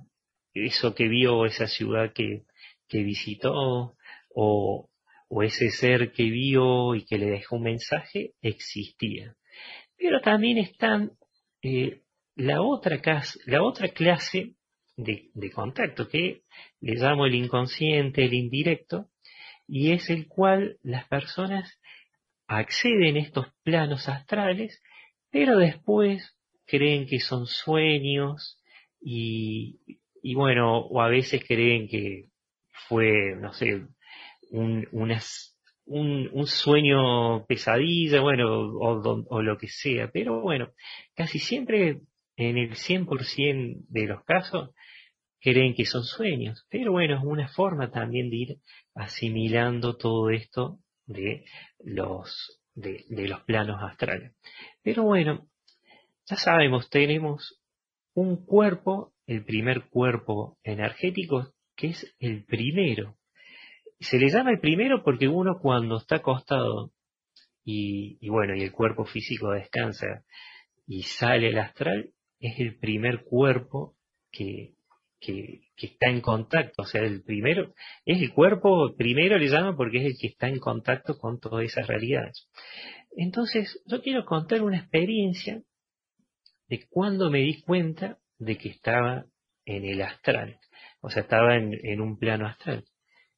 eso 0.53 0.95
que 0.95 1.09
vio, 1.09 1.47
esa 1.47 1.67
ciudad 1.67 2.13
que, 2.13 2.45
que 2.89 3.03
visitó, 3.03 3.97
o, 4.35 4.91
o 5.29 5.43
ese 5.43 5.71
ser 5.71 6.13
que 6.13 6.25
vio 6.25 6.95
y 6.95 7.05
que 7.05 7.19
le 7.19 7.27
dejó 7.27 7.57
un 7.57 7.63
mensaje, 7.63 8.35
existía. 8.43 9.37
Pero 9.97 10.21
también 10.21 10.59
están 10.59 11.13
eh, 11.63 12.03
la, 12.37 12.63
otra 12.63 13.01
la 13.47 13.63
otra 13.63 13.89
clase 13.89 14.55
de, 14.97 15.31
de, 15.35 15.51
contacto, 15.51 16.09
que 16.09 16.43
le 16.81 16.95
llamo 16.95 17.27
el 17.27 17.35
inconsciente, 17.35 18.25
el 18.25 18.35
indirecto, 18.35 19.09
y 19.67 19.93
es 19.93 20.11
el 20.11 20.29
cual 20.29 20.79
las 20.83 21.07
personas 21.09 21.79
acceden 22.47 23.17
a 23.17 23.21
estos 23.21 23.47
planos 23.63 24.09
astrales, 24.09 24.83
pero 25.31 25.59
después 25.59 26.37
creen 26.67 27.07
que 27.07 27.21
son 27.21 27.47
sueños 27.47 28.61
y, 29.01 29.81
y 30.23 30.35
bueno, 30.35 30.79
o 30.79 31.01
a 31.01 31.09
veces 31.09 31.45
creen 31.47 31.89
que 31.89 32.29
fue, 32.89 33.37
no 33.37 33.53
sé, 33.53 33.87
un, 34.51 34.87
un, 35.87 36.47
sueño 36.47 37.45
pesadilla, 37.47 38.21
bueno, 38.21 38.49
o, 38.49 39.27
o, 39.29 39.43
lo 39.43 39.59
que 39.59 39.69
sea, 39.69 40.11
pero 40.13 40.41
bueno, 40.41 40.71
casi 41.15 41.39
siempre 41.39 42.01
en 42.37 42.59
el 42.59 42.71
100% 42.71 43.85
de 43.89 44.07
los 44.07 44.25
casos 44.25 44.71
creen 45.41 45.75
que 45.75 45.85
son 45.85 46.05
sueños, 46.05 46.67
pero 46.71 46.93
bueno, 46.93 47.17
es 47.19 47.25
una 47.25 47.49
forma 47.49 47.91
también 47.91 48.31
de 48.31 48.37
ir 48.37 48.57
asimilando 48.95 49.97
todo 49.97 50.31
esto 50.31 50.79
de 51.07 51.45
los, 51.81 52.61
de, 52.75 53.05
los 53.09 53.43
planos 53.43 53.83
astrales. 53.83 54.35
Pero 54.83 55.05
bueno, 55.05 55.47
ya 56.27 56.37
sabemos, 56.37 56.89
tenemos 56.91 57.61
un 58.15 58.45
cuerpo, 58.45 59.13
el 59.27 59.45
primer 59.45 59.89
cuerpo 59.89 60.59
energético, 60.63 61.53
que 61.77 61.89
es 61.89 62.15
el 62.19 62.45
primero. 62.45 63.17
Se 64.01 64.19
le 64.19 64.29
llama 64.29 64.51
el 64.51 64.61
primero 64.61 65.03
porque 65.03 65.29
uno 65.29 65.59
cuando 65.61 65.99
está 65.99 66.17
acostado 66.17 66.93
y, 67.65 68.19
y 68.21 68.29
bueno, 68.29 68.55
y 68.55 68.63
el 68.63 68.73
cuerpo 68.73 69.05
físico 69.05 69.51
descansa 69.51 70.25
y 70.87 71.03
sale 71.03 71.49
el 71.49 71.59
astral, 71.59 72.13
es 72.39 72.61
el 72.61 72.79
primer 72.79 73.25
cuerpo 73.25 73.97
que, 74.31 74.75
que, 75.25 75.61
está 75.77 76.09
en 76.09 76.21
contacto, 76.21 76.83
o 76.83 76.87
sea, 76.87 77.03
el 77.03 77.23
primero, 77.23 77.75
es 78.05 78.21
el 78.21 78.33
cuerpo, 78.33 78.95
primero 78.97 79.39
le 79.39 79.49
llamo 79.49 79.77
porque 79.77 79.99
es 79.99 80.05
el 80.07 80.19
que 80.19 80.29
está 80.29 80.49
en 80.49 80.59
contacto 80.59 81.19
con 81.19 81.41
todas 81.41 81.65
esas 81.65 81.87
realidades. 81.87 82.49
Entonces, 83.17 83.81
yo 83.87 84.03
quiero 84.03 84.25
contar 84.25 84.63
una 84.63 84.79
experiencia 84.79 85.63
de 86.69 86.87
cuando 86.89 87.31
me 87.31 87.41
di 87.41 87.61
cuenta 87.63 88.19
de 88.39 88.57
que 88.57 88.71
estaba 88.71 89.27
en 89.65 89.85
el 89.85 90.03
astral, 90.03 90.59
o 91.01 91.11
sea, 91.11 91.23
estaba 91.23 91.57
en, 91.57 92.01
un 92.01 92.19
plano 92.19 92.47
astral. 92.47 92.85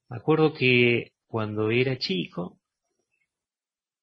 Me 0.08 0.16
acuerdo 0.16 0.54
que 0.54 1.12
cuando 1.26 1.70
era 1.70 1.98
chico, 1.98 2.58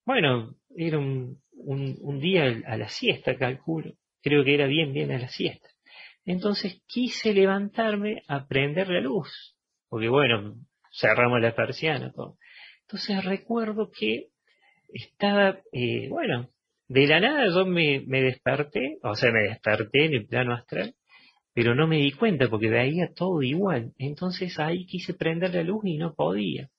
bueno, 0.06 0.56
era 0.76 1.00
un, 1.00 1.42
un 1.56 2.20
día 2.20 2.62
a 2.66 2.78
la 2.78 2.90
siesta, 2.90 3.38
calculo, 3.38 3.94
creo 4.22 4.44
que 4.44 4.54
era 4.54 4.68
bien, 4.68 4.94
bien 4.94 5.12
a 5.12 5.20
la 5.20 5.30
siesta. 5.30 5.73
Entonces 6.26 6.82
quise 6.88 7.34
levantarme 7.34 8.24
a 8.28 8.48
prender 8.48 8.88
la 8.90 9.02
luz, 9.02 9.58
porque 9.90 10.10
bueno, 10.10 10.56
cerramos 10.92 11.42
la 11.42 11.56
persiana, 11.56 12.12
todo. 12.12 12.38
Entonces 12.88 13.24
recuerdo 13.24 13.92
que 13.92 14.30
estaba, 14.90 15.60
eh, 15.72 16.08
bueno, 16.10 16.50
de 16.88 17.08
la 17.08 17.20
nada 17.20 17.48
yo 17.50 17.66
me, 17.66 18.04
me 18.06 18.22
desperté, 18.22 19.00
o 19.04 19.16
sea, 19.16 19.32
me 19.32 19.44
desperté 19.44 20.06
en 20.06 20.14
el 20.14 20.28
plano 20.28 20.54
astral, 20.54 20.96
pero 21.54 21.76
no 21.76 21.88
me 21.88 21.98
di 21.98 22.12
cuenta 22.12 22.50
porque 22.50 22.70
veía 22.70 23.14
todo 23.14 23.42
igual. 23.42 23.94
Entonces 23.98 24.60
ahí 24.60 24.86
quise 24.86 25.14
prender 25.14 25.54
la 25.54 25.64
luz 25.64 25.84
y 25.86 25.98
no 25.98 26.14
podía. 26.14 26.70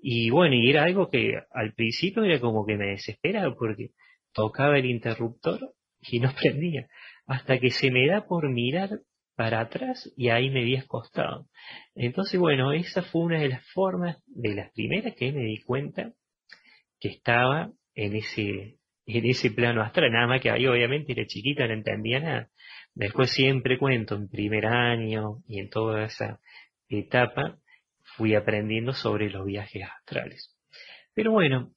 Y 0.00 0.30
bueno, 0.30 0.54
y 0.54 0.70
era 0.70 0.84
algo 0.84 1.10
que 1.10 1.34
al 1.50 1.74
principio 1.74 2.24
era 2.24 2.40
como 2.40 2.64
que 2.64 2.76
me 2.76 2.86
desesperaba 2.86 3.54
porque 3.56 3.90
tocaba 4.32 4.78
el 4.78 4.86
interruptor 4.86 5.74
y 6.00 6.20
no 6.20 6.32
prendía. 6.40 6.88
Hasta 7.28 7.60
que 7.60 7.70
se 7.70 7.92
me 7.92 8.08
da 8.08 8.26
por 8.26 8.50
mirar 8.50 8.88
para 9.36 9.60
atrás 9.60 10.12
y 10.16 10.30
ahí 10.30 10.50
me 10.50 10.62
había 10.62 10.80
acostado. 10.80 11.46
Entonces, 11.94 12.40
bueno, 12.40 12.72
esa 12.72 13.02
fue 13.02 13.22
una 13.22 13.38
de 13.38 13.50
las 13.50 13.64
formas, 13.68 14.20
de 14.26 14.56
las 14.56 14.72
primeras 14.72 15.14
que 15.14 15.30
me 15.30 15.44
di 15.44 15.62
cuenta 15.62 16.12
que 16.98 17.10
estaba 17.10 17.70
en 17.94 18.16
ese, 18.16 18.78
en 19.06 19.26
ese 19.26 19.52
plano 19.52 19.82
astral. 19.82 20.10
Nada 20.10 20.26
más 20.26 20.40
que 20.40 20.50
ahí 20.50 20.66
obviamente 20.66 21.12
era 21.12 21.24
chiquita, 21.26 21.68
no 21.68 21.74
entendía 21.74 22.18
nada. 22.18 22.50
Después 22.94 23.30
siempre 23.30 23.78
cuento, 23.78 24.16
en 24.16 24.28
primer 24.28 24.66
año 24.66 25.42
y 25.46 25.60
en 25.60 25.68
toda 25.68 26.06
esa 26.06 26.40
etapa, 26.88 27.58
fui 28.16 28.34
aprendiendo 28.34 28.92
sobre 28.92 29.30
los 29.30 29.46
viajes 29.46 29.84
astrales. 29.84 30.56
Pero 31.14 31.30
bueno, 31.30 31.72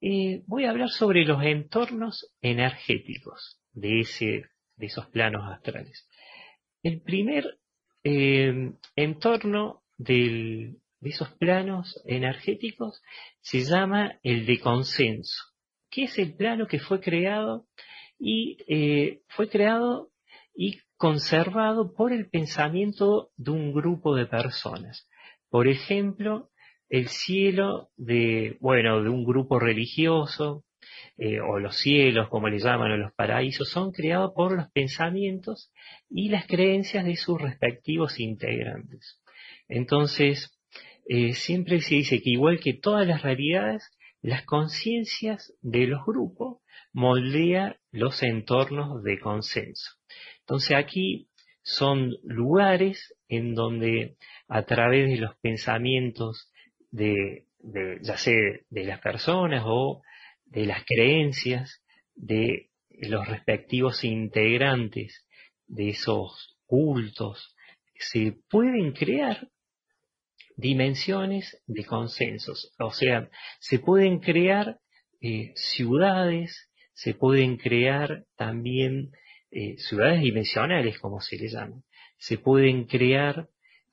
eh, 0.00 0.42
voy 0.46 0.64
a 0.64 0.70
hablar 0.70 0.88
sobre 0.88 1.24
los 1.24 1.40
entornos 1.44 2.34
energéticos 2.40 3.60
de, 3.72 4.00
ese, 4.00 4.42
de 4.82 4.88
esos 4.88 5.06
planos 5.06 5.48
astrales. 5.48 6.08
El 6.82 7.02
primer 7.02 7.60
eh, 8.02 8.72
entorno 8.96 9.84
de 9.96 10.74
esos 11.00 11.30
planos 11.34 12.02
energéticos 12.04 13.00
se 13.40 13.60
llama 13.60 14.18
el 14.24 14.44
de 14.44 14.58
consenso, 14.58 15.40
que 15.88 16.04
es 16.04 16.18
el 16.18 16.34
plano 16.34 16.66
que 16.66 16.80
fue 16.80 17.00
creado 17.00 17.68
y 18.18 18.58
eh, 18.66 19.22
fue 19.28 19.48
creado 19.48 20.10
y 20.52 20.80
conservado 20.96 21.94
por 21.94 22.12
el 22.12 22.28
pensamiento 22.28 23.30
de 23.36 23.52
un 23.52 23.72
grupo 23.72 24.16
de 24.16 24.26
personas. 24.26 25.08
Por 25.48 25.68
ejemplo, 25.68 26.50
el 26.88 27.06
cielo 27.06 27.90
de, 27.96 28.56
bueno, 28.60 29.00
de 29.00 29.10
un 29.10 29.24
grupo 29.24 29.60
religioso, 29.60 30.64
eh, 31.18 31.40
o 31.40 31.58
los 31.58 31.76
cielos, 31.76 32.28
como 32.28 32.48
le 32.48 32.58
llaman, 32.58 32.92
o 32.92 32.96
los 32.96 33.12
paraísos, 33.12 33.70
son 33.70 33.92
creados 33.92 34.32
por 34.34 34.56
los 34.56 34.70
pensamientos 34.70 35.72
y 36.10 36.28
las 36.28 36.46
creencias 36.46 37.04
de 37.04 37.16
sus 37.16 37.40
respectivos 37.40 38.18
integrantes. 38.20 39.20
Entonces, 39.68 40.58
eh, 41.08 41.34
siempre 41.34 41.80
se 41.80 41.96
dice 41.96 42.22
que 42.22 42.30
igual 42.30 42.60
que 42.60 42.74
todas 42.74 43.06
las 43.06 43.22
realidades, 43.22 43.90
las 44.20 44.44
conciencias 44.44 45.52
de 45.60 45.86
los 45.86 46.04
grupos 46.06 46.58
moldea 46.92 47.76
los 47.90 48.22
entornos 48.22 49.02
de 49.02 49.18
consenso. 49.18 49.92
Entonces 50.40 50.76
aquí 50.76 51.28
son 51.62 52.16
lugares 52.22 53.14
en 53.28 53.54
donde 53.54 54.16
a 54.48 54.62
través 54.64 55.08
de 55.08 55.16
los 55.16 55.36
pensamientos 55.38 56.52
de, 56.90 57.46
ya 58.02 58.16
sea 58.16 58.40
de 58.68 58.84
las 58.84 59.00
personas 59.00 59.62
o 59.66 60.02
de 60.52 60.66
las 60.66 60.84
creencias 60.84 61.82
de 62.14 62.68
los 62.90 63.26
respectivos 63.26 64.04
integrantes 64.04 65.26
de 65.66 65.90
esos 65.90 66.58
cultos, 66.66 67.54
se 67.98 68.36
pueden 68.50 68.92
crear 68.92 69.48
dimensiones 70.56 71.58
de 71.66 71.84
consensos. 71.84 72.72
O 72.78 72.92
sea, 72.92 73.30
se 73.60 73.78
pueden 73.78 74.18
crear 74.20 74.78
eh, 75.20 75.52
ciudades, 75.56 76.70
se 76.92 77.14
pueden 77.14 77.56
crear 77.56 78.24
también 78.36 79.10
eh, 79.50 79.76
ciudades 79.78 80.20
dimensionales, 80.20 80.98
como 80.98 81.20
se 81.20 81.36
les 81.38 81.52
llama. 81.52 81.82
Se 82.18 82.36
pueden 82.36 82.84
crear 82.84 83.48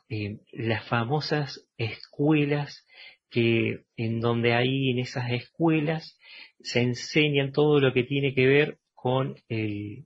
eh, 0.09 0.39
las 0.51 0.87
famosas 0.89 1.65
escuelas 1.77 2.85
que 3.29 3.83
en 3.95 4.19
donde 4.19 4.53
ahí 4.53 4.91
en 4.91 4.99
esas 4.99 5.31
escuelas 5.31 6.17
se 6.61 6.81
enseñan 6.81 7.51
todo 7.51 7.79
lo 7.79 7.93
que 7.93 8.03
tiene 8.03 8.33
que 8.33 8.47
ver 8.47 8.79
con 8.93 9.35
el, 9.47 10.05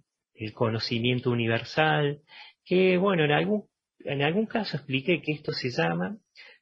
conocimiento 0.54 1.32
universal, 1.32 2.22
que 2.66 2.98
bueno, 2.98 3.24
en 3.24 3.32
algún, 3.32 3.66
en 4.00 4.22
algún 4.24 4.46
caso 4.46 4.76
expliqué 4.76 5.22
que 5.22 5.32
esto 5.32 5.54
se 5.54 5.70
llama 5.70 6.18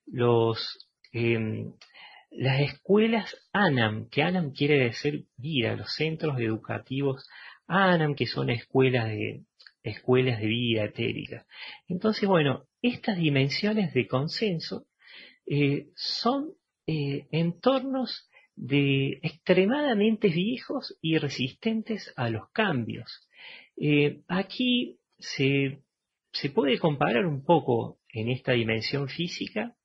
los, 0.06 0.88
em, 1.12 1.74
las 2.30 2.62
escuelas 2.62 3.36
ANAM, 3.52 4.08
que 4.10 4.22
ANAM 4.22 4.52
quiere 4.52 4.84
decir 4.84 5.26
vida, 5.36 5.76
los 5.76 5.94
centros 5.96 6.40
educativos 6.40 7.28
ANAM, 7.66 8.14
que 8.14 8.28
son 8.28 8.52
escuelas 8.52 9.08
de, 9.08 9.46
escuelas 9.84 10.40
de 10.40 10.48
vida 10.48 10.84
etérica. 10.86 11.46
Entonces, 11.88 12.28
bueno, 12.28 12.66
estas 12.82 13.18
dimensiones 13.18 13.94
de 13.94 14.08
consenso 14.08 14.86
eh, 15.46 15.90
son 15.96 16.54
eh, 16.88 17.28
entornos 17.32 18.30
de 18.56 19.20
extremadamente 19.24 20.30
viejos 20.30 20.98
y 21.02 21.18
resistentes 21.18 22.14
a 22.16 22.30
los 22.30 22.50
cambios. 22.52 23.28
Eh, 23.78 24.22
aquí 24.28 25.00
se, 25.18 25.84
se 26.32 26.50
puede 26.50 26.80
comparar 26.80 27.26
un 27.26 27.44
poco 27.44 28.00
en 28.10 28.30
esta 28.30 28.54
dimensión 28.54 29.08
física 29.08 29.76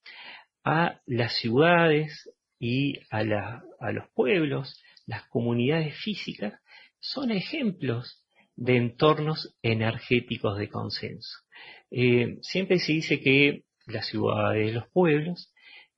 a 0.65 1.01
las 1.07 1.37
ciudades 1.37 2.31
y 2.59 2.99
a, 3.11 3.23
los 3.23 4.09
pueblos, 4.15 4.83
las 5.07 5.27
comunidades 5.29 5.95
físicas, 6.03 6.61
son 6.99 7.31
ejemplos 7.31 8.25
de 8.57 8.77
entornos 8.77 9.57
energéticos 9.63 10.59
de 10.59 10.69
consenso. 10.69 11.39
Siempre 12.41 12.79
se 12.79 12.93
dice 12.93 13.21
que 13.21 13.66
las 13.87 14.07
ciudades, 14.07 14.75
los 14.75 14.89
pueblos, 14.91 15.53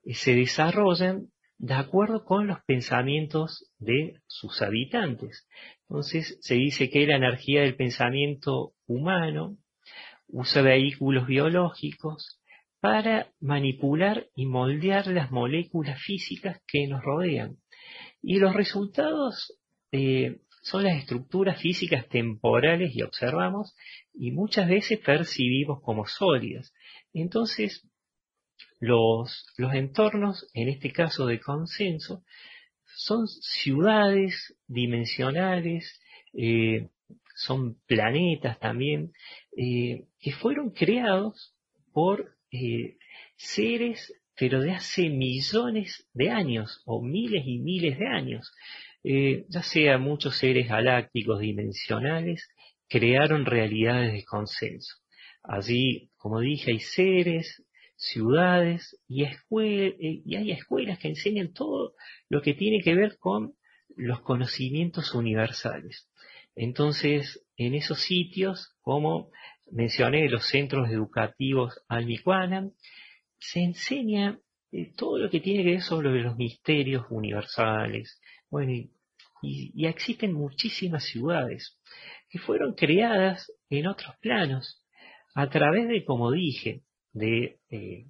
eh, 0.04 0.14
se 0.14 0.34
desarrollan 0.34 1.28
de 1.58 1.74
acuerdo 1.74 2.24
con 2.24 2.46
los 2.46 2.62
pensamientos 2.64 3.72
de 3.78 4.20
sus 4.26 4.62
habitantes. 4.62 5.48
Entonces 5.88 6.38
se 6.40 6.54
dice 6.54 6.88
que 6.90 7.06
la 7.06 7.16
energía 7.16 7.62
del 7.62 7.74
pensamiento 7.74 8.74
humano 8.86 9.56
usa 10.28 10.62
vehículos 10.62 11.26
biológicos 11.26 12.40
para 12.80 13.32
manipular 13.40 14.26
y 14.36 14.46
moldear 14.46 15.08
las 15.08 15.32
moléculas 15.32 16.00
físicas 16.00 16.60
que 16.66 16.86
nos 16.86 17.02
rodean. 17.02 17.56
Y 18.22 18.38
los 18.38 18.54
resultados 18.54 19.58
eh, 19.90 20.40
son 20.62 20.84
las 20.84 20.98
estructuras 20.98 21.60
físicas 21.60 22.08
temporales 22.08 22.94
y 22.94 23.02
observamos 23.02 23.74
y 24.14 24.32
muchas 24.32 24.68
veces 24.68 25.00
percibimos 25.00 25.80
como 25.82 26.06
sólidas. 26.06 26.72
Entonces, 27.20 27.88
los, 28.80 29.46
los 29.56 29.74
entornos, 29.74 30.48
en 30.54 30.68
este 30.68 30.92
caso 30.92 31.26
de 31.26 31.40
consenso, 31.40 32.24
son 32.96 33.28
ciudades 33.28 34.56
dimensionales, 34.66 36.00
eh, 36.32 36.88
son 37.34 37.78
planetas 37.86 38.58
también, 38.58 39.12
eh, 39.56 40.06
que 40.18 40.32
fueron 40.32 40.70
creados 40.70 41.54
por 41.92 42.36
eh, 42.50 42.96
seres, 43.36 44.12
pero 44.36 44.60
de 44.60 44.72
hace 44.72 45.08
millones 45.08 46.08
de 46.12 46.30
años, 46.30 46.82
o 46.86 47.02
miles 47.02 47.44
y 47.46 47.58
miles 47.58 47.98
de 47.98 48.06
años. 48.06 48.52
Ya 49.02 49.62
sea 49.62 49.96
muchos 49.96 50.36
seres 50.36 50.68
galácticos 50.68 51.40
dimensionales, 51.40 52.46
crearon 52.88 53.46
realidades 53.46 54.12
de 54.12 54.24
consenso. 54.24 54.96
Como 56.18 56.40
dije, 56.40 56.72
hay 56.72 56.80
seres, 56.80 57.64
ciudades 57.96 59.00
y, 59.08 59.24
eh, 59.24 59.96
y 60.00 60.36
hay 60.36 60.52
escuelas 60.52 60.98
que 60.98 61.08
enseñan 61.08 61.52
todo 61.52 61.94
lo 62.28 62.42
que 62.42 62.54
tiene 62.54 62.80
que 62.82 62.94
ver 62.94 63.18
con 63.18 63.54
los 63.96 64.20
conocimientos 64.20 65.14
universales. 65.14 66.08
Entonces, 66.54 67.44
en 67.56 67.74
esos 67.74 68.00
sitios, 68.00 68.76
como 68.80 69.30
mencioné, 69.70 70.28
los 70.28 70.48
centros 70.48 70.90
educativos 70.90 71.80
Almicuana, 71.88 72.70
se 73.38 73.60
enseña 73.60 74.38
eh, 74.72 74.92
todo 74.96 75.18
lo 75.18 75.30
que 75.30 75.40
tiene 75.40 75.62
que 75.62 75.70
ver 75.70 75.82
sobre 75.82 76.22
los 76.22 76.36
misterios 76.36 77.06
universales. 77.10 78.20
Bueno, 78.50 78.72
y, 79.42 79.86
existen 79.86 80.32
muchísimas 80.32 81.04
ciudades 81.04 81.78
que 82.28 82.38
fueron 82.38 82.74
creadas 82.74 83.52
en 83.70 83.86
otros 83.86 84.16
planos 84.20 84.77
a 85.38 85.48
través 85.50 85.86
de, 85.86 86.04
como 86.04 86.32
dije, 86.32 86.82
de, 87.12 87.60
eh, 87.70 88.06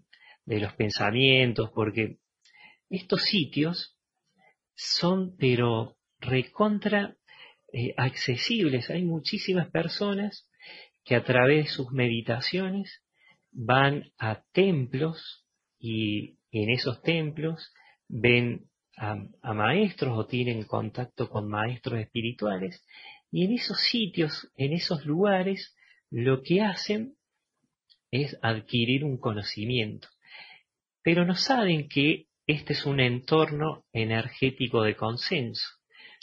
de 0.46 0.60
los 0.60 0.72
pensamientos, 0.72 1.70
porque 1.74 2.20
estos 2.88 3.20
sitios 3.20 3.98
son 4.74 5.36
pero 5.36 5.98
recontra 6.20 7.18
eh, 7.70 7.92
accesibles. 7.98 8.88
Hay 8.88 9.04
muchísimas 9.04 9.70
personas 9.70 10.48
que 11.04 11.16
a 11.16 11.22
través 11.22 11.66
de 11.66 11.70
sus 11.70 11.92
meditaciones 11.92 13.04
van 13.52 14.10
a 14.16 14.42
templos 14.52 15.44
y 15.78 16.38
en 16.50 16.70
esos 16.70 17.02
templos 17.02 17.74
ven 18.08 18.70
a, 18.96 19.52
maestros 19.52 20.16
o 20.16 20.26
tienen 20.26 20.64
contacto 20.64 21.28
con 21.28 21.46
maestros 21.46 22.00
espirituales 22.00 22.82
y 23.30 23.44
en 23.44 23.52
esos 23.52 23.78
sitios, 23.82 24.50
en 24.56 24.72
esos 24.72 25.04
lugares, 25.04 25.76
lo 26.10 26.40
que 26.40 26.62
hacen 26.62 27.17
es 28.10 28.38
adquirir 28.42 29.04
un 29.04 29.18
conocimiento. 29.18 30.08
Pero 31.02 31.24
no 31.24 31.34
saben 31.34 31.88
que 31.88 32.26
este 32.46 32.72
es 32.72 32.86
un 32.86 33.00
entorno 33.00 33.84
energético 33.92 34.82
de 34.82 34.96
consenso. 34.96 35.66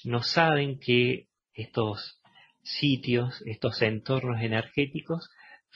No 0.04 0.24
saben 0.24 0.80
que 0.80 1.28
estos 1.54 2.20
sitios, 2.64 3.42
estos 3.46 3.82
entornos 3.82 4.42
energéticos 4.42 5.30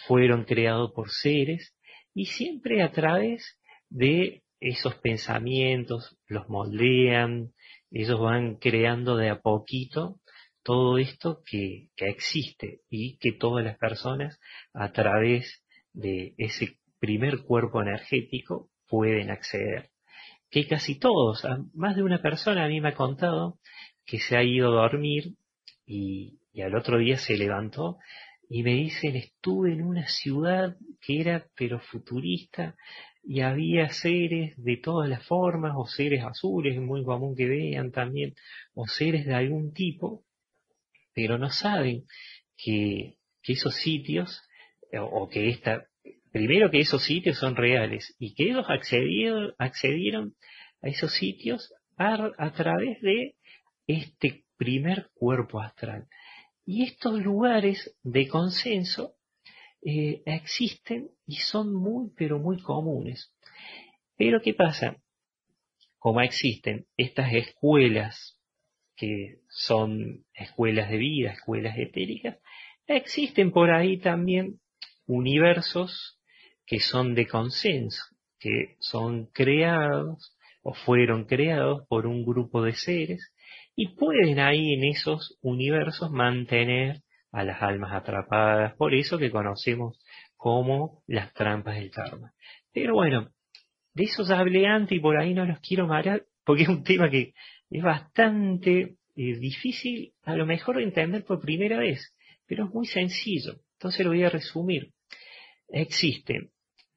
fueron 0.07 0.45
creados 0.45 0.91
por 0.93 1.11
seres 1.11 1.75
y 2.13 2.25
siempre 2.25 2.81
a 2.81 2.91
través 2.91 3.59
de 3.89 4.43
esos 4.59 4.95
pensamientos, 4.95 6.17
los 6.27 6.49
moldean, 6.49 7.53
ellos 7.91 8.19
van 8.19 8.55
creando 8.57 9.15
de 9.15 9.29
a 9.29 9.39
poquito 9.39 10.19
todo 10.63 10.97
esto 10.97 11.41
que, 11.45 11.89
que 11.95 12.09
existe 12.09 12.81
y 12.89 13.17
que 13.17 13.31
todas 13.31 13.63
las 13.63 13.77
personas 13.77 14.39
a 14.73 14.91
través 14.91 15.63
de 15.93 16.33
ese 16.37 16.77
primer 16.99 17.43
cuerpo 17.43 17.81
energético 17.81 18.69
pueden 18.87 19.29
acceder. 19.29 19.89
Que 20.49 20.67
casi 20.67 20.97
todos, 20.97 21.45
más 21.73 21.95
de 21.95 22.03
una 22.03 22.21
persona 22.21 22.65
a 22.65 22.67
mí 22.67 22.81
me 22.81 22.89
ha 22.89 22.95
contado 22.95 23.59
que 24.05 24.19
se 24.19 24.35
ha 24.35 24.43
ido 24.43 24.69
a 24.69 24.81
dormir 24.81 25.35
y, 25.85 26.39
al 26.61 26.75
otro 26.75 26.97
día 26.97 27.17
se 27.17 27.37
levantó 27.37 27.99
y 28.49 28.63
me 28.63 28.73
dicen 28.73 29.15
estuve 29.15 29.71
en 29.71 29.81
una 29.81 30.07
ciudad 30.07 30.75
que 30.99 31.21
era 31.21 31.47
pero 31.55 31.79
futurista 31.79 32.75
y 33.23 33.41
había 33.41 33.87
seres 33.89 34.55
de 34.57 34.77
todas 34.77 35.07
las 35.07 35.25
formas 35.25 35.73
o 35.77 35.85
seres 35.85 36.23
azules, 36.23 36.75
es 36.75 36.81
muy 36.81 37.05
común 37.05 37.35
que 37.35 37.45
vean 37.45 37.91
también, 37.91 38.33
o 38.73 38.87
seres 38.87 39.25
de 39.25 39.35
algún 39.35 39.71
tipo, 39.73 40.25
pero 41.13 41.37
no 41.37 41.49
saben 41.49 42.05
que, 42.57 43.17
que 43.41 43.53
esos 43.53 43.75
sitios 43.75 44.41
o 44.97 45.29
que 45.29 45.49
esta, 45.49 45.85
primero 46.31 46.71
que 46.71 46.79
esos 46.79 47.03
sitios 47.03 47.37
son 47.37 47.55
reales 47.55 48.15
y 48.19 48.33
que 48.33 48.45
ellos 48.45 48.65
accedieron, 48.67 49.53
accedieron 49.57 50.35
a 50.81 50.87
esos 50.87 51.13
sitios 51.13 51.73
a, 51.97 52.51
través 52.53 53.01
de 53.01 53.35
este 53.87 54.45
primer 54.57 55.09
cuerpo 55.13 55.59
astral. 55.59 56.07
Y 56.65 56.83
estos 56.83 57.21
lugares 57.21 57.95
de 58.03 58.27
consenso 58.27 59.15
eh, 59.81 60.21
existen 60.25 61.09
y 61.25 61.35
son 61.37 61.73
muy, 61.73 62.11
pero 62.15 62.39
muy 62.39 62.61
comunes. 62.61 63.33
Pero 64.15 64.41
¿qué 64.41 64.53
pasa? 64.53 64.97
Como 65.97 66.21
existen 66.21 66.85
estas 66.95 67.33
escuelas 67.33 68.39
que 68.95 69.39
son 69.49 70.25
escuelas 70.33 70.89
de 70.89 70.97
vida, 70.97 71.31
escuelas 71.31 71.77
etéricas, 71.77 72.37
existen 72.85 73.51
por 73.51 73.71
ahí 73.71 73.97
también 73.97 74.59
universos 75.09 76.19
que 76.67 76.79
son 76.79 77.15
de 77.15 77.27
consenso, 77.27 78.03
que 78.39 78.75
son 78.79 79.25
creados 79.33 80.37
o 80.61 80.73
fueron 80.73 81.25
creados 81.25 81.81
por 81.89 82.05
un 82.05 82.23
grupo 82.23 82.61
de 82.61 82.73
seres 82.73 83.33
y 83.75 83.95
pueden 83.95 84.39
ahí 84.39 84.73
en 84.75 84.83
esos 84.83 85.39
universos 85.41 86.11
mantener 86.11 87.01
a 87.31 87.43
las 87.43 87.61
almas 87.61 87.93
atrapadas, 87.93 88.75
por 88.75 88.93
eso 88.93 89.17
que 89.17 89.31
conocemos 89.31 89.99
como 90.37 91.01
las 91.07 91.33
trampas 91.33 91.75
del 91.75 91.89
karma. 91.89 92.33
Pero 92.71 92.93
bueno, 92.93 93.29
de 93.95 94.03
eso 94.03 94.23
ya 94.23 94.39
hablé 94.39 94.67
antes 94.67 94.95
y 94.95 95.01
por 95.01 95.17
ahí 95.17 95.33
no 95.33 95.45
los 95.45 95.59
quiero 95.59 95.87
marear, 95.87 96.23
porque 96.43 96.63
es 96.63 96.69
un 96.69 96.83
tema 96.83 97.09
que 97.09 97.33
es 97.71 97.83
bastante 97.83 98.97
eh, 99.15 99.39
difícil 99.39 100.13
a 100.23 100.35
lo 100.35 100.45
mejor 100.45 100.77
de 100.77 100.83
entender 100.83 101.25
por 101.25 101.41
primera 101.41 101.79
vez, 101.79 102.15
pero 102.45 102.65
es 102.65 102.71
muy 102.71 102.85
sencillo. 102.85 103.55
Entonces 103.73 104.05
lo 104.05 104.11
voy 104.11 104.23
a 104.23 104.29
resumir. 104.29 104.93
Existe 105.69 106.49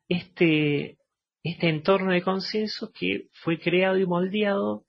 este, 0.09 0.99
este 1.43 1.69
entorno 1.69 2.13
de 2.13 2.23
consenso 2.23 2.93
que 2.93 3.29
fue 3.33 3.59
creado 3.59 3.99
y 3.99 4.07
moldeado 4.07 4.85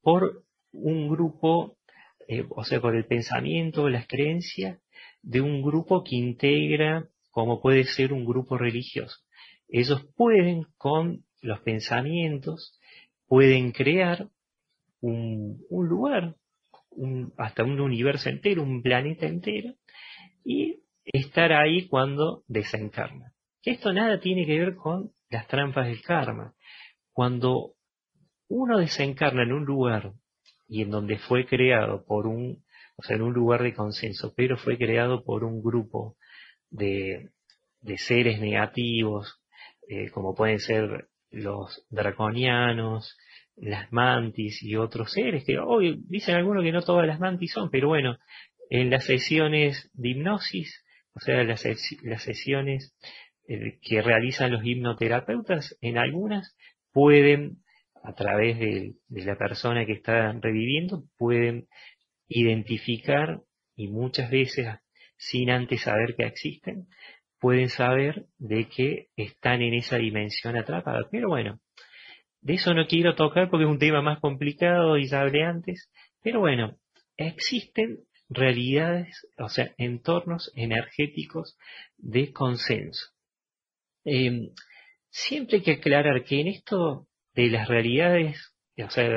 por 0.00 0.44
un 0.72 1.08
grupo, 1.08 1.78
eh, 2.28 2.44
o 2.50 2.64
sea, 2.64 2.80
por 2.80 2.94
el 2.96 3.06
pensamiento, 3.06 3.88
las 3.88 4.06
creencias 4.06 4.80
de 5.22 5.40
un 5.40 5.62
grupo 5.62 6.04
que 6.04 6.16
integra 6.16 7.08
como 7.30 7.60
puede 7.60 7.84
ser 7.84 8.12
un 8.12 8.24
grupo 8.24 8.56
religioso. 8.56 9.18
Ellos 9.68 10.06
pueden, 10.16 10.66
con 10.78 11.24
los 11.42 11.60
pensamientos, 11.60 12.78
pueden 13.26 13.72
crear 13.72 14.28
un, 15.00 15.62
lugar, 15.70 16.36
hasta 17.36 17.64
un 17.64 17.78
universo 17.80 18.30
entero, 18.30 18.62
un 18.62 18.82
planeta 18.82 19.26
entero, 19.26 19.74
y 20.44 20.80
estar 21.06 21.52
ahí 21.52 21.88
cuando 21.88 22.42
desencarna. 22.46 23.32
Esto 23.62 23.92
nada 23.92 24.20
tiene 24.20 24.46
que 24.46 24.58
ver 24.58 24.76
con 24.76 25.12
las 25.30 25.46
trampas 25.48 25.86
del 25.86 26.02
karma. 26.02 26.54
Cuando 27.12 27.72
uno 28.48 28.78
desencarna 28.78 29.42
en 29.42 29.52
un 29.52 29.64
lugar 29.64 30.12
y 30.68 30.82
en 30.82 30.90
donde 30.90 31.18
fue 31.18 31.46
creado 31.46 32.04
por 32.04 32.26
un 32.26 32.64
o 32.96 33.02
sea, 33.02 33.16
en 33.16 33.22
un 33.22 33.34
lugar 33.34 33.62
de 33.62 33.74
consenso, 33.74 34.32
pero 34.34 34.56
fue 34.56 34.78
creado 34.78 35.22
por 35.22 35.44
un 35.44 35.62
grupo 35.62 36.16
de, 36.70 37.30
de 37.80 37.98
seres 37.98 38.40
negativos, 38.40 39.42
eh, 39.88 40.10
como 40.10 40.34
pueden 40.34 40.58
ser 40.60 41.08
los 41.30 41.86
draconianos, 41.90 43.16
las 43.56 43.92
mantis 43.92 44.62
y 44.62 44.76
otros 44.76 45.12
seres, 45.12 45.44
que 45.44 45.58
hoy 45.58 46.02
dicen 46.08 46.36
algunos 46.36 46.64
que 46.64 46.72
no 46.72 46.82
todas 46.82 47.06
las 47.06 47.20
mantis 47.20 47.52
son, 47.52 47.70
pero 47.70 47.88
bueno, 47.88 48.16
en 48.70 48.90
las 48.90 49.04
sesiones 49.04 49.90
de 49.92 50.10
hipnosis, 50.10 50.82
o 51.16 51.20
sea, 51.20 51.42
las, 51.44 51.64
las 52.02 52.22
sesiones 52.22 52.94
eh, 53.48 53.78
que 53.80 54.02
realizan 54.02 54.52
los 54.52 54.64
hipnoterapeutas, 54.64 55.76
en 55.80 55.96
algunas 55.96 56.56
pueden, 56.92 57.62
a 58.02 58.12
través 58.14 58.58
de, 58.58 58.94
de 59.08 59.24
la 59.24 59.36
persona 59.36 59.86
que 59.86 59.94
está 59.94 60.32
reviviendo, 60.32 61.04
pueden 61.16 61.68
identificar 62.28 63.40
y 63.76 63.88
muchas 63.88 64.30
veces 64.30 64.68
sin 65.16 65.50
antes 65.50 65.82
saber 65.82 66.14
que 66.16 66.26
existen, 66.26 66.86
pueden 67.40 67.70
saber 67.70 68.26
de 68.38 68.68
que 68.68 69.08
están 69.16 69.62
en 69.62 69.74
esa 69.74 69.96
dimensión 69.96 70.56
atrapada. 70.56 71.08
Pero 71.10 71.28
bueno, 71.28 71.60
de 72.42 72.54
eso 72.54 72.74
no 72.74 72.86
quiero 72.86 73.14
tocar 73.14 73.48
porque 73.48 73.64
es 73.64 73.70
un 73.70 73.78
tema 73.78 74.02
más 74.02 74.20
complicado 74.20 74.98
y 74.98 75.08
ya 75.08 75.22
hablé 75.22 75.44
antes. 75.44 75.90
Pero 76.22 76.40
bueno, 76.40 76.76
existen 77.16 78.00
realidades, 78.28 79.26
o 79.38 79.48
sea, 79.48 79.72
entornos 79.78 80.52
energéticos 80.54 81.56
de 81.96 82.32
consenso. 82.32 83.06
Em, 84.04 84.50
siempre 85.10 85.58
hay 85.58 85.62
que 85.62 85.72
aclarar 85.72 86.24
que 86.24 86.40
en 86.40 86.48
esto 86.48 87.08
de 87.34 87.48
las 87.48 87.68
realidades, 87.68 88.54
o 88.78 88.90
sea, 88.90 89.08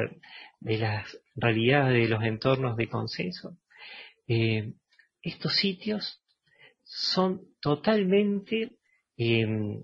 de 0.59 0.77
las 0.77 1.17
realidades 1.35 1.93
de 1.93 2.07
los 2.07 2.23
entornos 2.23 2.77
de 2.77 2.87
consenso, 2.87 3.57
eh, 4.27 4.73
estos 5.21 5.55
sitios 5.55 6.21
son 6.83 7.41
totalmente 7.61 8.71
em, 9.17 9.83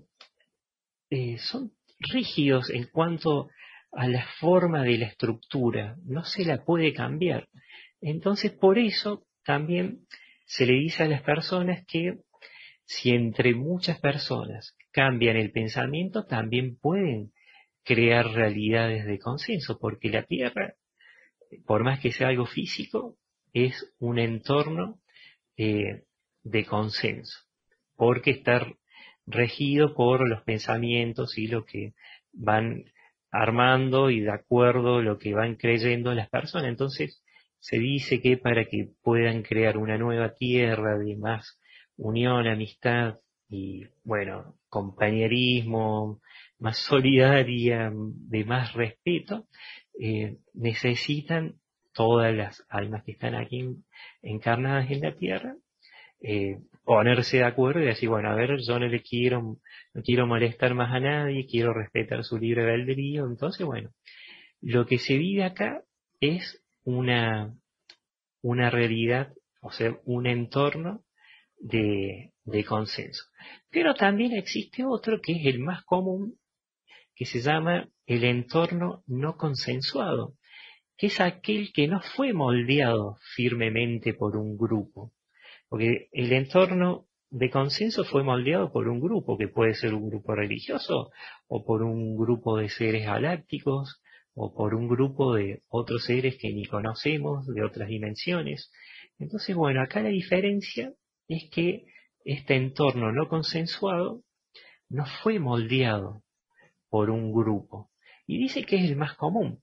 eh, 1.10 1.38
son 1.38 1.72
rígidos 1.98 2.70
en 2.70 2.88
cuanto 2.88 3.48
a 3.92 4.08
la 4.08 4.26
forma 4.40 4.82
de 4.82 4.98
la 4.98 5.06
estructura, 5.06 5.96
no 6.04 6.24
se 6.24 6.44
la 6.44 6.64
puede 6.64 6.92
cambiar. 6.92 7.48
Entonces, 8.08 8.52
por 8.52 8.78
eso 8.78 9.26
también 9.44 10.06
se 10.46 10.64
le 10.64 10.74
dice 10.74 11.02
a 11.02 11.08
las 11.08 11.22
personas 11.22 11.84
que 11.88 12.20
si 12.84 13.10
entre 13.10 13.52
muchas 13.52 13.98
personas 13.98 14.76
cambian 14.92 15.36
el 15.36 15.50
pensamiento, 15.50 16.24
también 16.24 16.78
pueden 16.78 17.32
crear 17.82 18.26
realidades 18.28 19.06
de 19.06 19.18
consenso, 19.18 19.80
porque 19.80 20.08
la 20.10 20.22
Tierra, 20.22 20.74
por 21.66 21.82
más 21.82 21.98
que 21.98 22.12
sea 22.12 22.28
algo 22.28 22.46
físico, 22.46 23.16
es 23.52 23.92
un 23.98 24.20
entorno 24.20 25.00
eh, 25.56 26.04
de 26.44 26.64
consenso, 26.64 27.40
porque 27.96 28.30
está 28.30 28.64
regido 29.26 29.96
por 29.96 30.28
los 30.28 30.44
pensamientos 30.44 31.36
y 31.38 31.48
lo 31.48 31.64
que 31.64 31.94
van 32.32 32.84
armando 33.32 34.10
y 34.10 34.20
de 34.20 34.30
acuerdo 34.30 35.02
lo 35.02 35.18
que 35.18 35.34
van 35.34 35.56
creyendo 35.56 36.14
las 36.14 36.30
personas. 36.30 36.68
Entonces, 36.68 37.24
se 37.66 37.80
dice 37.80 38.20
que 38.20 38.36
para 38.36 38.66
que 38.66 38.90
puedan 39.02 39.42
crear 39.42 39.76
una 39.76 39.98
nueva 39.98 40.34
tierra 40.34 40.96
de 40.96 41.16
más 41.16 41.60
unión, 41.96 42.46
amistad 42.46 43.18
y, 43.48 43.84
bueno, 44.04 44.54
compañerismo, 44.68 46.20
más 46.60 46.78
solidaria, 46.78 47.90
de 47.92 48.44
más 48.44 48.72
respeto, 48.74 49.48
eh, 50.00 50.36
necesitan 50.54 51.56
todas 51.92 52.32
las 52.32 52.64
almas 52.68 53.02
que 53.02 53.10
están 53.10 53.34
aquí 53.34 53.68
encarnadas 54.22 54.88
en 54.92 55.00
la 55.00 55.16
tierra, 55.16 55.56
eh, 56.20 56.60
ponerse 56.84 57.38
de 57.38 57.44
acuerdo 57.46 57.80
y 57.80 57.86
decir, 57.86 58.08
bueno, 58.08 58.30
a 58.30 58.36
ver, 58.36 58.60
yo 58.60 58.78
no 58.78 58.86
le 58.86 59.02
quiero, 59.02 59.58
no 59.92 60.02
quiero 60.04 60.28
molestar 60.28 60.72
más 60.74 60.94
a 60.94 61.00
nadie, 61.00 61.48
quiero 61.50 61.74
respetar 61.74 62.22
su 62.22 62.38
libre 62.38 62.72
albedrío, 62.72 63.26
entonces, 63.26 63.66
bueno, 63.66 63.90
lo 64.60 64.86
que 64.86 64.98
se 64.98 65.18
vive 65.18 65.42
acá 65.42 65.82
es 66.20 66.62
una, 66.86 67.54
una 68.42 68.70
realidad, 68.70 69.34
o 69.60 69.70
sea, 69.70 69.98
un 70.04 70.26
entorno 70.26 71.04
de, 71.58 72.32
de 72.44 72.64
consenso. 72.64 73.24
Pero 73.70 73.94
también 73.94 74.32
existe 74.32 74.84
otro 74.84 75.20
que 75.20 75.32
es 75.32 75.46
el 75.46 75.58
más 75.58 75.84
común, 75.84 76.38
que 77.14 77.26
se 77.26 77.40
llama 77.40 77.88
el 78.06 78.24
entorno 78.24 79.02
no 79.06 79.36
consensuado, 79.36 80.34
que 80.96 81.08
es 81.08 81.20
aquel 81.20 81.72
que 81.72 81.88
no 81.88 82.00
fue 82.00 82.32
moldeado 82.32 83.18
firmemente 83.34 84.14
por 84.14 84.36
un 84.36 84.56
grupo. 84.56 85.12
Porque 85.68 86.08
el 86.12 86.32
entorno 86.32 87.08
de 87.30 87.50
consenso 87.50 88.04
fue 88.04 88.22
moldeado 88.22 88.70
por 88.70 88.86
un 88.88 89.00
grupo, 89.00 89.36
que 89.36 89.48
puede 89.48 89.74
ser 89.74 89.92
un 89.92 90.08
grupo 90.08 90.36
religioso, 90.36 91.10
o 91.48 91.64
por 91.64 91.82
un 91.82 92.16
grupo 92.16 92.56
de 92.56 92.68
seres 92.68 93.04
galácticos, 93.04 94.00
o 94.38 94.54
por 94.54 94.74
un 94.74 94.86
grupo 94.86 95.34
de 95.34 95.62
otros 95.68 96.04
seres 96.04 96.36
que 96.36 96.52
ni 96.52 96.66
conocemos, 96.66 97.46
de 97.46 97.64
otras 97.64 97.88
dimensiones. 97.88 98.70
Entonces, 99.18 99.56
bueno, 99.56 99.80
acá 99.80 100.02
la 100.02 100.10
diferencia 100.10 100.92
es 101.26 101.48
que 101.50 101.86
este 102.22 102.54
entorno 102.54 103.12
no 103.12 103.28
consensuado 103.28 104.22
no 104.90 105.06
fue 105.22 105.38
moldeado 105.38 106.22
por 106.90 107.08
un 107.08 107.32
grupo. 107.32 107.90
Y 108.26 108.38
dice 108.38 108.64
que 108.64 108.76
es 108.76 108.90
el 108.90 108.96
más 108.96 109.16
común. 109.16 109.62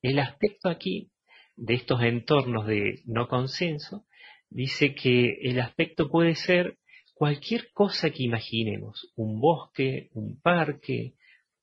El 0.00 0.20
aspecto 0.20 0.70
aquí 0.70 1.10
de 1.54 1.74
estos 1.74 2.02
entornos 2.02 2.66
de 2.66 3.02
no 3.04 3.28
consenso 3.28 4.06
dice 4.48 4.94
que 4.94 5.38
el 5.42 5.60
aspecto 5.60 6.08
puede 6.08 6.34
ser 6.34 6.78
cualquier 7.12 7.70
cosa 7.72 8.08
que 8.08 8.22
imaginemos, 8.22 9.12
un 9.16 9.38
bosque, 9.38 10.08
un 10.14 10.40
parque, 10.40 11.15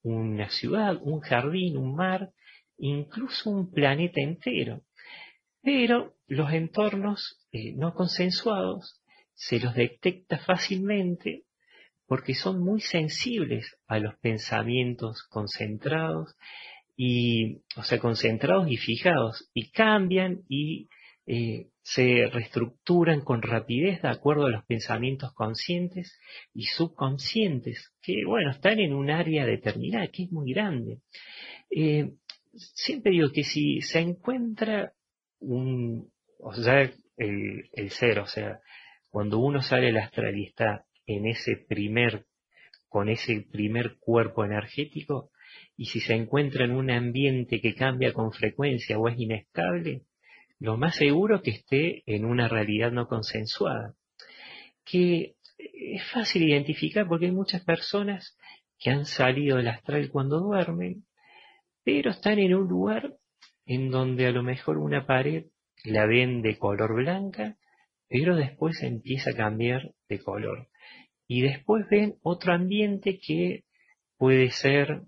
una 0.04 0.49
ciudad, 0.49 0.97
un 1.01 1.22
jardín, 1.22 1.78
un 1.78 1.95
mar, 1.95 2.32
incluso 2.78 3.49
un 3.49 3.72
planeta 3.72 4.22
entero. 4.22 4.82
Pero 5.62 6.14
los 6.28 6.51
entornos 6.51 7.39
eh, 7.51 7.74
no 7.74 7.93
consensuados 7.93 9.01
se 9.34 9.60
los 9.60 9.74
detecta 9.74 10.38
fácilmente 10.39 11.43
porque 12.06 12.36
son 12.36 12.60
muy 12.60 12.82
sensibles 12.82 13.76
a 13.88 13.97
los 13.99 14.16
pensamientos 14.20 15.24
concentrados 15.30 16.36
y, 16.95 17.62
o 17.76 17.84
sea, 17.84 17.99
concentrados 17.99 18.70
y 18.70 18.78
fijados, 18.78 19.49
y 19.54 19.72
cambian 19.72 20.43
y 20.47 20.89
eh, 21.26 21.67
se 21.82 22.28
reestructuran 22.28 23.21
con 23.21 23.41
rapidez 23.41 24.01
de 24.01 24.09
acuerdo 24.09 24.45
a 24.45 24.51
los 24.51 24.65
pensamientos 24.65 25.34
conscientes 25.34 26.17
y 26.53 26.63
subconscientes, 26.65 27.93
que, 28.01 28.26
bueno, 28.26 28.51
están 28.51 28.80
en 28.80 28.93
un 28.93 29.09
área 29.09 29.45
determinada, 29.45 30.07
que 30.07 30.24
es 30.24 30.32
muy 30.32 30.53
grande. 30.53 30.99
Eh, 31.69 32.13
siempre 32.55 33.11
digo 33.11 33.32
que 33.32 33.43
si 33.43 33.82
se 33.82 33.99
encuentra 33.99 34.93
un, 35.39 36.09
o 36.39 36.53
sea, 36.53 36.91
el, 37.17 37.89
ser, 37.91 38.19
o 38.19 38.28
sea, 38.28 38.59
cuando 39.09 39.39
uno 39.39 39.61
sale 39.61 39.89
al 39.89 39.97
astral 39.97 40.38
y 40.38 40.45
está 40.45 40.86
en 41.05 41.28
ese 41.28 41.57
primer, 41.67 42.26
con 42.88 43.09
ese 43.09 43.45
primer 43.51 43.97
cuerpo 43.99 44.45
energético, 44.45 45.32
y 45.76 45.86
si 45.86 45.99
se 45.99 46.13
encuentra 46.13 46.65
en 46.65 46.71
un 46.71 46.89
ambiente 46.89 47.61
que 47.61 47.76
cambia 47.76 48.13
con 48.13 48.32
frecuencia 48.32 48.97
o 48.97 49.07
es 49.07 49.19
inestable, 49.19 50.03
lo 50.64 50.78
más 50.78 50.95
seguro 50.95 51.41
que 51.41 51.51
esté 51.51 52.03
en 52.05 52.24
una 52.24 52.47
realidad 52.47 52.89
no 52.89 53.09
consensuada, 53.09 53.95
que 54.86 55.36
es 55.57 56.09
fácil 56.14 56.43
identificar 56.43 57.05
porque 57.05 57.26
hay 57.26 57.34
muchas 57.34 57.66
personas 57.66 58.38
que 58.80 58.89
han 58.89 59.05
salido 59.05 59.57
del 59.57 59.68
astral 59.68 60.09
cuando 60.09 60.39
duermen, 60.39 61.03
pero 61.84 62.11
están 62.11 62.39
en 62.39 62.55
un 62.55 62.70
lugar 62.70 63.14
en 63.66 63.91
donde 63.91 64.26
a 64.26 64.32
lo 64.32 64.41
mejor 64.41 64.78
una 64.78 65.05
pared 65.05 65.47
la 65.84 66.05
ven 66.05 66.41
de 66.41 66.57
color 66.57 66.95
blanca, 66.95 67.57
pero 68.07 68.38
después 68.38 68.82
empieza 68.84 69.32
a 69.32 69.36
cambiar 69.36 69.91
de 70.07 70.20
color. 70.20 70.70
Y 71.28 71.41
después 71.41 71.86
ven 71.91 72.16
otro 72.22 72.53
ambiente 72.53 73.20
que 73.20 73.66
puede 74.18 74.49
ser, 74.51 75.01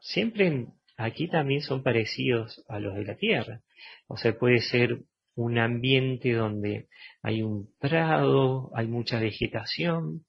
siempre 0.00 0.66
aquí 0.96 1.28
también 1.28 1.60
son 1.60 1.84
parecidos 1.84 2.64
a 2.68 2.80
los 2.80 2.96
de 2.96 3.04
la 3.04 3.14
Tierra. 3.14 3.62
O 4.06 4.16
sea, 4.16 4.38
puede 4.38 4.60
ser 4.60 5.00
un 5.34 5.58
ambiente 5.58 6.32
donde 6.32 6.88
hay 7.22 7.42
un 7.42 7.68
prado, 7.78 8.70
hay 8.74 8.86
mucha 8.86 9.18
vegetación, 9.20 10.24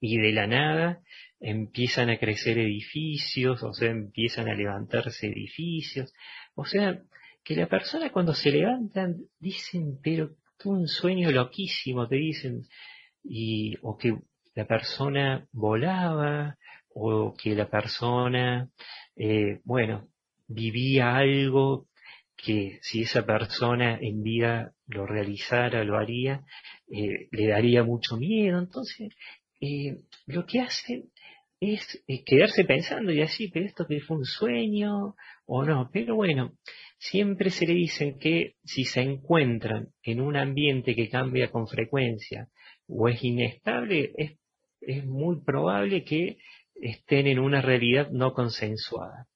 y 0.00 0.18
de 0.18 0.32
la 0.32 0.46
nada 0.46 1.00
empiezan 1.40 2.10
a 2.10 2.18
crecer 2.18 2.58
edificios, 2.58 3.62
o 3.62 3.72
sea, 3.72 3.90
empiezan 3.90 4.48
a 4.48 4.54
levantarse 4.54 5.28
edificios. 5.28 6.12
O 6.54 6.64
sea, 6.64 7.00
que 7.44 7.54
la 7.54 7.68
persona 7.68 8.10
cuando 8.10 8.34
se 8.34 8.50
levantan 8.50 9.16
dicen, 9.38 9.98
pero 10.02 10.30
un 10.64 10.88
sueño 10.88 11.30
loquísimo, 11.30 12.08
te 12.08 12.16
dicen, 12.16 12.66
y, 13.22 13.74
o 13.82 13.96
que 13.96 14.16
la 14.54 14.66
persona 14.66 15.46
volaba, 15.52 16.56
o 16.94 17.34
que 17.34 17.54
la 17.54 17.68
persona, 17.68 18.68
eh, 19.16 19.60
bueno, 19.64 20.08
vivía 20.48 21.16
algo 21.16 21.86
que 22.42 22.78
si 22.82 23.02
esa 23.02 23.26
persona 23.26 23.98
en 24.00 24.22
vida 24.22 24.72
lo 24.86 25.06
realizara, 25.06 25.84
lo 25.84 25.98
haría, 25.98 26.44
eh, 26.90 27.28
le 27.30 27.48
daría 27.48 27.82
mucho 27.82 28.16
miedo. 28.16 28.58
Entonces, 28.58 29.12
eh, 29.60 29.96
lo 30.26 30.46
que 30.46 30.60
hacen 30.60 31.10
es 31.60 32.04
quedarse 32.24 32.64
pensando 32.64 33.10
y 33.12 33.20
así, 33.20 33.48
pero 33.48 33.66
esto 33.66 33.86
que 33.86 34.00
fue 34.00 34.18
un 34.18 34.24
sueño 34.24 35.16
o 35.46 35.64
no. 35.64 35.90
Pero 35.92 36.14
bueno, 36.14 36.52
siempre 36.98 37.50
se 37.50 37.66
le 37.66 37.74
dice 37.74 38.16
que 38.20 38.54
si 38.64 38.84
se 38.84 39.00
encuentran 39.00 39.88
en 40.02 40.20
un 40.20 40.36
ambiente 40.36 40.94
que 40.94 41.08
cambia 41.08 41.50
con 41.50 41.66
frecuencia 41.66 42.48
o 42.86 43.08
es 43.08 43.22
inestable, 43.24 44.12
es, 44.16 44.38
es 44.80 45.04
muy 45.04 45.42
probable 45.42 46.04
que 46.04 46.38
estén 46.76 47.26
en 47.26 47.40
una 47.40 47.60
realidad 47.60 48.10
no 48.10 48.32
consensuada. 48.32 49.26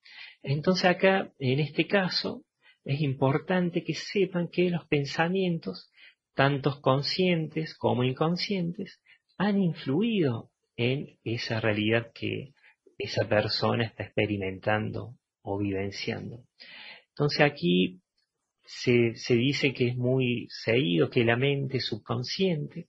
Entonces 0.44 0.84
acá, 0.84 1.32
en 1.40 1.58
este 1.58 1.88
caso, 1.88 2.44
es 2.84 3.00
importante 3.00 3.84
que 3.84 3.94
sepan 3.94 4.48
que 4.48 4.70
los 4.70 4.86
pensamientos, 4.86 5.90
tantos 6.34 6.80
conscientes 6.80 7.76
como 7.76 8.04
inconscientes, 8.04 9.00
han 9.38 9.60
influido 9.60 10.50
en 10.76 11.18
esa 11.24 11.60
realidad 11.60 12.10
que 12.14 12.54
esa 12.98 13.28
persona 13.28 13.84
está 13.84 14.04
experimentando 14.04 15.16
o 15.42 15.58
vivenciando. 15.58 16.44
Entonces 17.08 17.40
aquí 17.40 18.00
se, 18.64 19.14
se 19.16 19.34
dice 19.34 19.72
que 19.72 19.88
es 19.88 19.96
muy 19.96 20.46
seguido 20.48 21.10
que 21.10 21.24
la 21.24 21.36
mente 21.36 21.80
subconsciente 21.80 22.88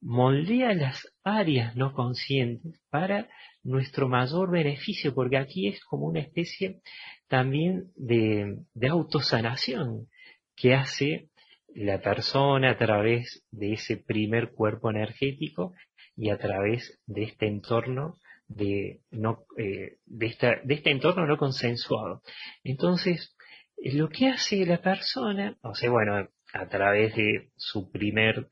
moldea 0.00 0.74
las 0.74 1.00
áreas 1.22 1.76
no 1.76 1.92
conscientes 1.92 2.80
para 2.90 3.28
nuestro 3.62 4.08
mayor 4.08 4.50
beneficio, 4.50 5.14
porque 5.14 5.36
aquí 5.36 5.68
es 5.68 5.82
como 5.84 6.06
una 6.06 6.20
especie 6.20 6.80
también 7.28 7.92
de, 7.96 8.58
de 8.74 8.88
autosanación 8.88 10.08
que 10.56 10.74
hace 10.74 11.28
la 11.74 12.00
persona 12.00 12.72
a 12.72 12.78
través 12.78 13.44
de 13.50 13.74
ese 13.74 13.96
primer 13.96 14.52
cuerpo 14.52 14.90
energético 14.90 15.74
y 16.16 16.30
a 16.30 16.38
través 16.38 17.00
de 17.06 17.24
este 17.24 17.46
entorno 17.46 18.18
de, 18.48 19.00
no, 19.10 19.44
eh, 19.56 19.96
de, 20.04 20.26
esta, 20.26 20.56
de 20.62 20.74
este 20.74 20.90
entorno 20.90 21.26
no 21.26 21.38
consensuado. 21.38 22.22
Entonces, 22.64 23.34
lo 23.78 24.08
que 24.08 24.28
hace 24.28 24.66
la 24.66 24.82
persona, 24.82 25.56
o 25.62 25.74
sea, 25.74 25.90
bueno, 25.90 26.28
a 26.52 26.68
través 26.68 27.14
de 27.14 27.50
su 27.56 27.90
primer 27.90 28.48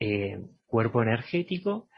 eh, 0.00 0.38
cuerpo 0.66 1.02
energético, 1.02 1.88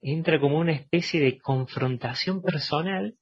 entra 0.00 0.40
como 0.40 0.58
una 0.58 0.72
especie 0.72 1.20
de 1.20 1.38
confrontación 1.38 2.42
personal 2.42 3.16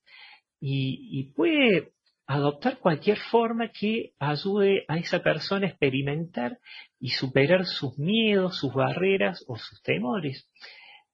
y, 0.61 1.33
puede 1.35 1.93
adoptar 2.27 2.79
cualquier 2.79 3.19
forma 3.19 3.71
que 3.71 4.15
ayude 4.19 4.85
a 4.89 4.97
esa 4.97 5.23
persona 5.23 5.67
a 5.67 5.71
experimentar 5.71 6.59
y 6.99 7.11
superar 7.11 7.67
sus 7.67 7.99
miedos, 7.99 8.59
sus 8.59 8.73
barreras 8.73 9.45
o 9.47 9.57
sus 9.57 9.83
temores. 9.83 10.49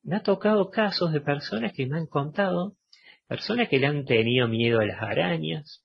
Me 0.03 0.17
ha 0.17 0.23
tocado 0.23 0.71
casos 0.71 1.13
de 1.13 1.21
personas 1.21 1.73
que 1.73 1.87
me 1.87 1.99
han 1.99 2.07
contado, 2.07 2.77
personas 3.27 3.69
que 3.69 3.81
le 3.81 3.89
han 3.89 4.05
tenido 4.05 4.47
miedo 4.47 4.79
a 4.79 4.87
las 4.87 5.03
arañas 5.03 5.85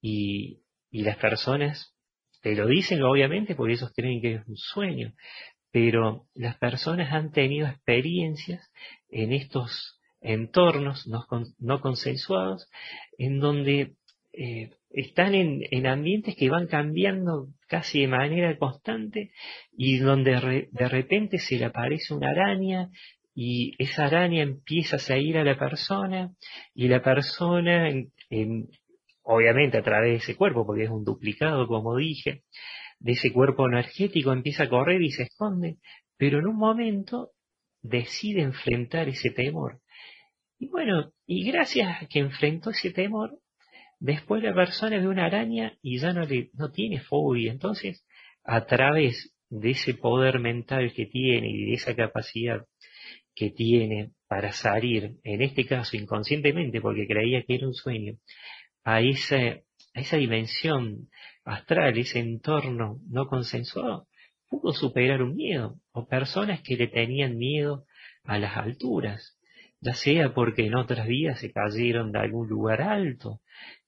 y, 0.00 0.62
y 0.90 1.02
las 1.02 1.16
personas 1.16 1.94
te 2.40 2.54
lo 2.54 2.66
dicen 2.66 3.02
obviamente 3.02 3.54
porque 3.54 3.72
ellos 3.72 3.92
creen 3.94 4.20
que 4.20 4.34
es 4.34 4.46
un 4.46 4.56
sueño, 4.56 5.14
pero 5.74 6.28
las 6.36 6.56
personas 6.56 7.12
han 7.12 7.32
tenido 7.32 7.66
experiencias 7.66 8.70
en 9.10 9.32
estos 9.32 10.00
entornos 10.20 11.08
no, 11.08 11.80
consensuados 11.80 12.70
en 13.18 13.40
donde 13.40 13.96
eh, 14.32 14.70
están 14.90 15.34
en, 15.34 15.86
ambientes 15.88 16.36
que 16.36 16.48
van 16.48 16.68
cambiando 16.68 17.48
casi 17.66 18.02
de 18.02 18.06
manera 18.06 18.56
constante 18.56 19.32
y 19.76 19.98
donde 19.98 20.68
de 20.70 20.88
repente 20.88 21.40
se 21.40 21.58
le 21.58 21.64
aparece 21.64 22.14
una 22.14 22.30
araña 22.30 22.90
y 23.34 23.74
esa 23.82 24.04
araña 24.04 24.44
empieza 24.44 24.94
a 24.94 25.00
seguir 25.00 25.38
a 25.38 25.44
la 25.44 25.58
persona 25.58 26.36
y 26.72 26.86
la 26.86 27.02
persona, 27.02 27.90
obviamente 29.24 29.78
a 29.78 29.82
través 29.82 30.10
de 30.12 30.16
ese 30.18 30.36
cuerpo, 30.36 30.64
porque 30.64 30.84
es 30.84 30.90
un 30.90 31.04
duplicado 31.04 31.66
como 31.66 31.96
dije, 31.96 32.44
de 32.98 33.12
ese 33.12 33.32
cuerpo 33.32 33.66
energético 33.66 34.32
empieza 34.32 34.64
a 34.64 34.68
correr 34.68 35.02
y 35.02 35.10
se 35.10 35.24
esconde, 35.24 35.78
pero 36.16 36.38
en 36.38 36.46
un 36.46 36.56
momento 36.56 37.32
decide 37.82 38.42
enfrentar 38.42 39.08
ese 39.08 39.30
temor. 39.30 39.80
Y 40.58 40.68
bueno, 40.68 41.12
y 41.26 41.50
gracias 41.50 42.02
a 42.02 42.06
que 42.06 42.20
enfrentó 42.20 42.70
ese 42.70 42.90
temor, 42.90 43.38
después 43.98 44.42
la 44.42 44.54
persona 44.54 44.98
ve 44.98 45.08
una 45.08 45.26
araña 45.26 45.76
y 45.82 45.98
ya 45.98 46.12
no, 46.12 46.24
le, 46.24 46.50
no 46.54 46.70
tiene 46.70 47.00
fobia. 47.00 47.52
Entonces, 47.52 48.04
a 48.44 48.64
través 48.66 49.34
de 49.50 49.70
ese 49.70 49.94
poder 49.94 50.40
mental 50.40 50.92
que 50.94 51.06
tiene 51.06 51.50
y 51.50 51.66
de 51.66 51.74
esa 51.74 51.94
capacidad 51.94 52.64
que 53.34 53.50
tiene 53.50 54.12
para 54.28 54.52
salir, 54.52 55.16
en 55.22 55.42
este 55.42 55.64
caso 55.66 55.96
inconscientemente, 55.96 56.80
porque 56.80 57.06
creía 57.06 57.42
que 57.42 57.56
era 57.56 57.66
un 57.66 57.74
sueño, 57.74 58.14
a 58.84 59.00
esa, 59.00 59.36
a 59.36 59.60
esa 59.94 60.16
dimensión 60.16 61.08
astral, 61.44 61.96
ese 61.96 62.18
entorno 62.18 62.98
no 63.08 63.26
consensuado, 63.26 64.08
pudo 64.48 64.72
superar 64.72 65.22
un 65.22 65.36
miedo, 65.36 65.76
o 65.92 66.06
personas 66.06 66.60
que 66.62 66.76
le 66.76 66.88
tenían 66.88 67.36
miedo 67.36 67.86
a 68.24 68.38
las 68.38 68.56
alturas, 68.56 69.38
ya 69.80 69.94
sea 69.94 70.34
porque 70.34 70.66
en 70.66 70.74
otras 70.74 71.06
vidas 71.06 71.40
se 71.40 71.52
cayeron 71.52 72.12
de 72.12 72.18
algún 72.18 72.48
lugar 72.48 72.82
alto, 72.82 73.40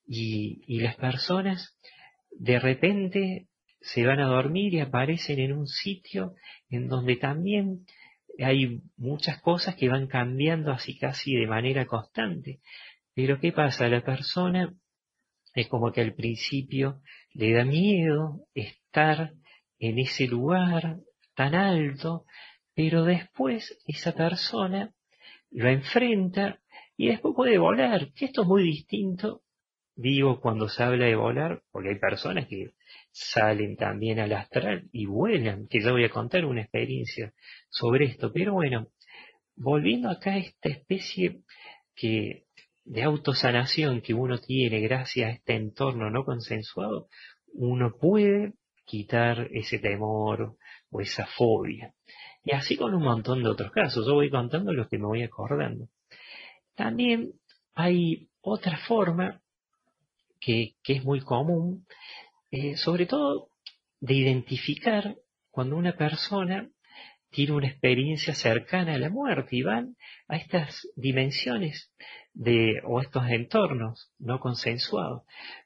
y, 0.06 0.62
y 0.66 0.80
las 0.80 0.96
personas 0.96 1.76
de 2.30 2.58
repente 2.60 3.48
se 3.80 4.06
van 4.06 4.20
a 4.20 4.26
dormir 4.26 4.74
y 4.74 4.80
aparecen 4.80 5.40
en 5.40 5.52
un 5.52 5.66
sitio 5.66 6.34
en 6.68 6.88
donde 6.88 7.16
también 7.16 7.84
hay 8.38 8.80
muchas 8.96 9.40
cosas 9.40 9.76
que 9.76 9.88
van 9.88 10.06
cambiando 10.06 10.70
así 10.72 10.98
casi 10.98 11.34
de 11.34 11.46
manera 11.46 11.86
constante. 11.86 12.60
Pero 13.14 13.40
¿qué 13.40 13.52
pasa? 13.52 13.88
La 13.88 14.02
persona 14.02 14.74
es 15.56 15.68
como 15.68 15.90
que 15.90 16.02
al 16.02 16.14
principio 16.14 17.00
le 17.32 17.52
da 17.52 17.64
miedo 17.64 18.42
estar 18.54 19.32
en 19.78 19.98
ese 19.98 20.26
lugar 20.26 20.98
tan 21.34 21.54
alto, 21.54 22.26
pero 22.74 23.04
después 23.04 23.78
esa 23.86 24.12
persona 24.12 24.92
lo 25.50 25.68
enfrenta 25.70 26.60
y 26.96 27.08
después 27.08 27.34
puede 27.34 27.56
volar, 27.56 28.12
que 28.12 28.26
esto 28.26 28.42
es 28.42 28.48
muy 28.48 28.64
distinto, 28.64 29.42
digo, 29.94 30.40
cuando 30.40 30.68
se 30.68 30.82
habla 30.82 31.06
de 31.06 31.16
volar, 31.16 31.62
porque 31.70 31.88
hay 31.88 31.98
personas 31.98 32.46
que 32.46 32.72
salen 33.10 33.76
también 33.76 34.20
al 34.20 34.34
astral 34.34 34.88
y 34.92 35.06
vuelan, 35.06 35.68
que 35.68 35.80
yo 35.80 35.92
voy 35.92 36.04
a 36.04 36.10
contar 36.10 36.44
una 36.44 36.62
experiencia 36.62 37.32
sobre 37.70 38.04
esto, 38.04 38.30
pero 38.30 38.52
bueno, 38.52 38.88
volviendo 39.56 40.10
acá 40.10 40.32
a 40.32 40.38
esta 40.38 40.68
especie 40.68 41.40
que 41.94 42.45
de 42.86 43.02
autosanación 43.02 44.00
que 44.00 44.14
uno 44.14 44.38
tiene 44.38 44.80
gracias 44.80 45.28
a 45.28 45.32
este 45.32 45.56
entorno 45.56 46.08
no 46.08 46.24
consensuado, 46.24 47.08
uno 47.52 47.96
puede 48.00 48.54
quitar 48.84 49.48
ese 49.50 49.78
temor 49.78 50.56
o 50.90 51.00
esa 51.00 51.26
fobia. 51.26 51.92
Y 52.44 52.52
así 52.52 52.76
con 52.76 52.94
un 52.94 53.02
montón 53.02 53.42
de 53.42 53.48
otros 53.48 53.72
casos. 53.72 54.06
Yo 54.06 54.14
voy 54.14 54.30
contando 54.30 54.72
los 54.72 54.88
que 54.88 54.98
me 54.98 55.06
voy 55.06 55.22
acordando. 55.24 55.88
También 56.76 57.32
hay 57.74 58.28
otra 58.40 58.78
forma 58.86 59.42
que, 60.40 60.76
es 60.86 61.04
muy 61.04 61.20
común, 61.20 61.86
eh, 62.52 62.76
sobre 62.76 63.06
todo 63.06 63.48
de 63.98 64.14
identificar 64.14 65.16
cuando 65.50 65.76
una 65.76 65.96
persona 65.96 66.70
tiene 67.30 67.52
una 67.52 67.68
experiencia 67.68 68.34
cercana 68.34 68.94
a 68.94 68.98
la 68.98 69.10
muerte 69.10 69.56
y 69.56 69.62
van 69.62 69.96
a 70.28 70.36
estas 70.36 70.88
dimensiones 70.96 71.92
de, 72.32 72.80
o 72.84 73.00
estos 73.00 73.28
entornos 73.28 74.12
no 74.18 74.40
consensuados. 74.40 75.22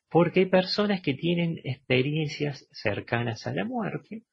Porque 0.08 0.40
hay 0.40 0.46
personas 0.46 1.00
que 1.02 1.14
tienen 1.14 1.60
experiencias 1.64 2.66
cercanas 2.72 3.46
a 3.46 3.54
la 3.54 3.64
muerte 3.64 4.24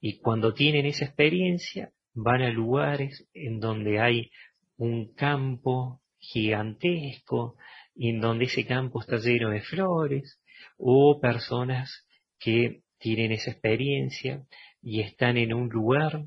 y 0.00 0.18
cuando 0.18 0.54
tienen 0.54 0.86
esa 0.86 1.04
experiencia 1.04 1.92
van 2.14 2.42
a 2.42 2.50
lugares 2.50 3.28
en 3.34 3.60
donde 3.60 4.00
hay 4.00 4.30
un 4.76 5.12
campo 5.14 6.00
gigantesco 6.18 7.56
y 7.94 8.10
en 8.10 8.20
donde 8.20 8.46
ese 8.46 8.66
campo 8.66 9.00
está 9.00 9.16
lleno 9.16 9.50
de 9.50 9.60
flores 9.60 10.40
o 10.78 11.20
personas 11.20 12.06
que 12.38 12.82
tienen 12.98 13.32
esa 13.32 13.50
experiencia 13.50 14.44
y 14.82 15.00
están 15.00 15.36
en 15.36 15.52
un 15.52 15.68
lugar 15.68 16.24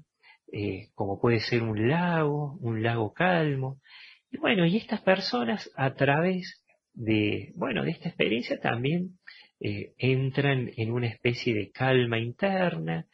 eh, 0.54 0.90
como 0.94 1.20
puede 1.20 1.40
ser 1.40 1.64
un 1.64 1.90
lago, 1.90 2.58
un 2.62 2.84
lago 2.84 3.12
calmo. 3.12 3.82
Y 4.30 4.38
bueno, 4.38 4.68
y 4.68 4.78
estas 4.78 5.02
personas 5.02 5.72
a 5.76 5.96
través 5.96 6.64
de, 6.94 7.54
bueno, 7.56 7.84
de 7.84 7.90
esta 7.90 8.10
experiencia 8.10 8.60
también 8.60 9.18
eh, 9.60 9.94
entran 9.98 10.70
en 10.78 10.92
una 10.92 11.08
especie 11.08 11.56
de 11.56 11.72
calma 11.72 12.20
interna 12.20 13.08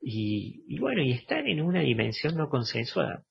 y, 0.00 0.78
bueno, 0.80 1.02
y 1.02 1.12
están 1.12 1.46
en 1.46 1.60
una 1.60 1.82
dimensión 1.82 2.36
no 2.36 2.48
consensuada. 2.48 3.22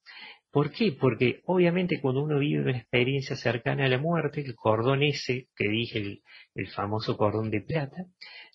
¿Por 0.51 0.72
qué? 0.72 0.93
Porque 0.93 1.41
obviamente 1.45 1.99
cuando 1.99 2.24
uno 2.24 2.39
vive 2.39 2.62
una 2.62 2.78
experiencia 2.78 3.36
cercana 3.36 3.86
a 3.86 3.89
la 3.89 3.97
muerte, 3.97 4.39
el 4.41 4.55
cordón 4.55 5.03
ese, 5.03 5.49
que 5.55 5.68
dije, 5.68 5.99
el, 5.99 6.22
el 6.55 6.68
famoso 6.70 7.18
cordón 7.18 7.51
de 7.51 7.60
plata, 7.60 8.05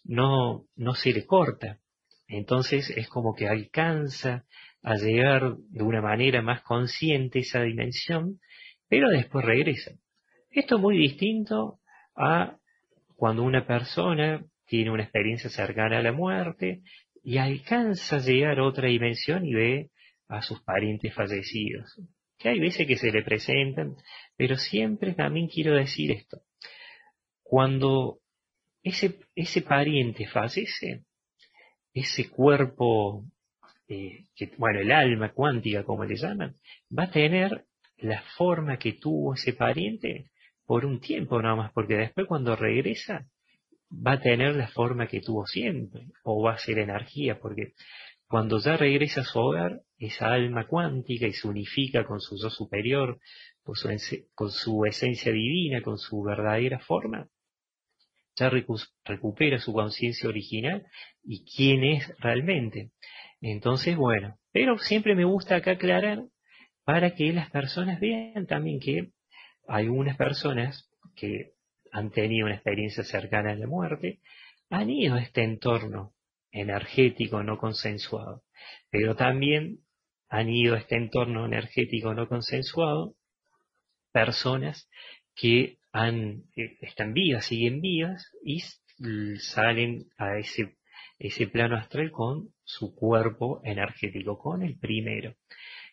no, 0.03 0.65
no 0.77 0.95
se 0.95 1.13
le 1.13 1.27
corta. 1.27 1.79
Entonces 2.27 2.89
es 2.89 3.07
como 3.09 3.35
que 3.35 3.49
alcanza 3.49 4.47
a 4.85 4.97
llegar 4.97 5.57
de 5.57 5.83
una 5.83 6.03
manera 6.03 6.43
más 6.43 6.63
consciente 6.63 7.41
esa 7.41 7.63
dimensión, 7.63 8.39
pero 8.89 9.09
después 9.09 9.45
regresa. 9.45 9.93
Esto 10.51 10.77
es 10.77 10.81
muy 10.81 10.99
distinto 10.99 11.81
a 12.15 12.59
cuando 13.17 13.43
una 13.43 13.67
persona 13.67 14.45
tiene 14.67 14.91
una 14.91 15.05
experiencia 15.05 15.49
cercana 15.49 15.99
a 15.99 16.03
la 16.03 16.13
muerte 16.13 16.83
y 17.23 17.39
alcanza 17.39 18.17
a 18.17 18.21
llegar 18.21 18.59
a 18.59 18.65
otra 18.65 18.89
dimensión 18.89 19.47
y 19.47 19.55
ve 19.55 19.91
a 20.29 20.43
sus 20.43 20.61
parientes 20.63 21.15
fallecidos. 21.15 21.99
Que 22.37 22.51
hay 22.51 22.61
veces 22.61 22.87
que 22.87 22.97
se 22.97 23.11
le 23.11 23.23
presentan, 23.23 23.97
pero 24.37 24.57
siempre 24.57 25.15
también 25.15 25.49
quiero 25.49 25.75
decir 25.75 26.11
esto. 26.13 26.43
Cuando 27.43 28.19
ese, 28.83 29.19
ese 29.35 29.63
pariente 29.63 30.27
fallece, 30.27 31.05
ese 31.95 32.29
cuerpo, 32.29 33.25
eh, 33.89 34.27
que, 34.35 34.53
bueno, 34.59 34.81
el 34.81 34.93
alma 34.93 35.33
cuántica 35.33 35.85
como 35.85 36.05
le 36.05 36.17
llaman, 36.17 36.57
va 36.97 37.05
a 37.05 37.11
tener 37.11 37.67
la 37.99 38.23
forma 38.37 38.79
que 38.79 38.95
tuvo 38.95 39.35
ese 39.35 39.53
pariente 39.53 40.31
por 40.67 40.85
un 40.85 41.01
tiempo 41.01 41.41
nada 41.41 41.57
más, 41.57 41.73
porque 41.73 41.97
después 41.97 42.27
cuando 42.27 42.57
regresa 42.57 43.27
va 43.91 44.13
a 44.13 44.21
tener 44.21 44.57
la 44.57 44.69
forma 44.69 45.07
que 45.07 45.21
tuvo 45.21 45.47
siempre, 45.47 46.09
o 46.25 46.43
va 46.43 46.55
a 46.55 46.59
ser 46.59 46.79
energía, 46.79 47.39
porque 47.39 47.75
cuando 48.27 48.59
ya 48.59 48.77
regresa 48.77 49.21
a 49.21 49.25
su 49.25 49.39
hogar, 49.39 49.83
esa 49.99 50.33
alma 50.33 50.67
cuántica 50.67 51.27
y 51.27 51.33
se 51.33 51.47
unifica 51.47 52.05
con 52.05 52.21
su 52.21 52.37
yo 52.41 52.51
superior, 52.51 53.21
con 53.63 53.77
su, 53.77 53.89
con 54.35 54.51
su 54.51 54.85
esencia 54.87 55.33
divina, 55.33 55.83
con 55.83 55.99
su 55.99 56.23
verdadera 56.23 56.79
forma, 56.81 57.29
ya 58.37 58.51
recupera 59.05 59.59
su 59.61 59.73
conciencia 59.73 60.29
original 60.29 60.85
y 61.23 61.45
quién 61.45 61.85
es 61.85 62.13
realmente. 62.19 62.91
Entonces, 63.47 63.95
bueno, 63.95 64.39
pero 64.53 64.79
siempre 64.79 65.15
me 65.15 65.27
gusta 65.27 65.57
acá 65.57 65.73
aclarar 65.73 66.25
para 66.83 67.15
que 67.15 67.31
las 67.31 67.51
personas 67.51 68.01
vean 68.01 68.47
también 68.47 68.81
que 68.81 69.11
algunas 69.69 70.17
personas 70.17 70.91
que 71.15 71.53
han 71.93 72.11
tenido 72.11 72.47
una 72.47 72.55
experiencia 72.55 73.05
cercana 73.05 73.53
a 73.53 73.57
la 73.57 73.67
muerte 73.67 74.21
han 74.71 74.89
ido 74.89 75.17
a 75.17 75.21
este 75.21 75.43
entorno 75.43 76.15
energético 76.53 77.43
no 77.43 77.59
consensuado, 77.59 78.45
pero 78.89 79.15
también 79.15 79.81
han 80.31 80.49
ido 80.49 80.75
a 80.75 80.79
este 80.79 80.97
entorno 80.97 81.45
energético 81.45 82.15
no 82.15 82.27
consensuado 82.27 83.15
personas 84.11 84.89
que 85.35 85.77
han, 85.93 86.45
eh, 86.57 86.79
están 86.81 87.13
vivas, 87.13 87.45
siguen 87.45 87.83
vivas 87.83 88.27
y 88.43 88.63
salen 89.39 90.07
a 90.17 90.39
ese, 90.39 90.79
ese 91.19 91.47
plano 91.47 91.77
astral 91.77 92.11
con 92.11 92.51
su 92.65 92.95
cuerpo 92.95 93.61
energético, 93.65 94.39
con 94.39 94.63
el 94.63 94.79
primero. 94.79 95.35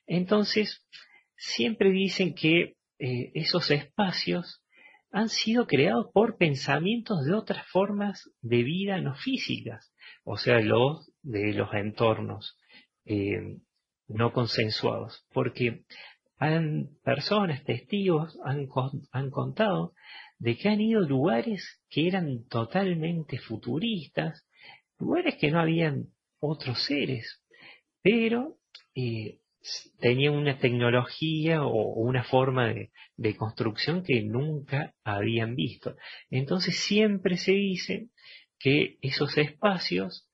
Entonces, 0.08 0.86
siempre 1.36 1.92
dicen 1.92 2.34
que 2.34 2.76
eh, 3.00 3.32
esos 3.34 3.72
espacios 3.72 4.64
han 5.12 5.30
sido 5.30 5.68
creados 5.68 6.08
por 6.14 6.38
pensamientos 6.38 7.26
de 7.26 7.34
otras 7.34 7.66
formas 7.68 8.30
de 8.42 8.64
vida 8.64 9.00
no 9.02 9.16
físicas, 9.16 9.94
o 10.24 10.38
sea, 10.38 10.60
los 10.60 11.12
de 11.22 11.54
los 11.54 11.74
entornos 11.74 12.58
eh, 13.06 13.58
no 14.08 14.32
consensuados, 14.32 15.26
porque 15.34 15.84
han, 16.38 16.90
personas, 17.04 17.64
testigos, 17.64 18.38
han, 18.44 18.68
han 19.12 19.30
contado 19.30 19.94
de 20.40 20.58
que 20.58 20.70
han 20.70 20.82
ido 20.82 21.02
lugares 21.02 21.82
que 21.90 22.08
eran 22.08 22.48
totalmente 22.48 23.38
futuristas, 23.38 24.48
lugares 25.02 25.36
que 25.36 25.52
no 25.52 25.60
habían 25.60 26.08
otros 26.40 26.84
seres, 26.86 27.44
pero 28.02 28.58
eh, 28.96 29.40
tenía 30.00 30.32
una 30.32 30.58
tecnología 30.58 31.64
o 31.64 31.94
una 31.94 32.24
forma 32.24 32.74
de, 32.74 33.36
construcción 33.38 34.04
que 34.04 34.24
nunca 34.24 34.96
habían 35.04 35.56
visto. 35.56 35.96
Entonces 36.30 36.76
siempre 36.88 37.38
se 37.38 37.52
dice 37.52 38.10
que 38.60 38.98
esos 39.02 39.38
espacios, 39.38 40.28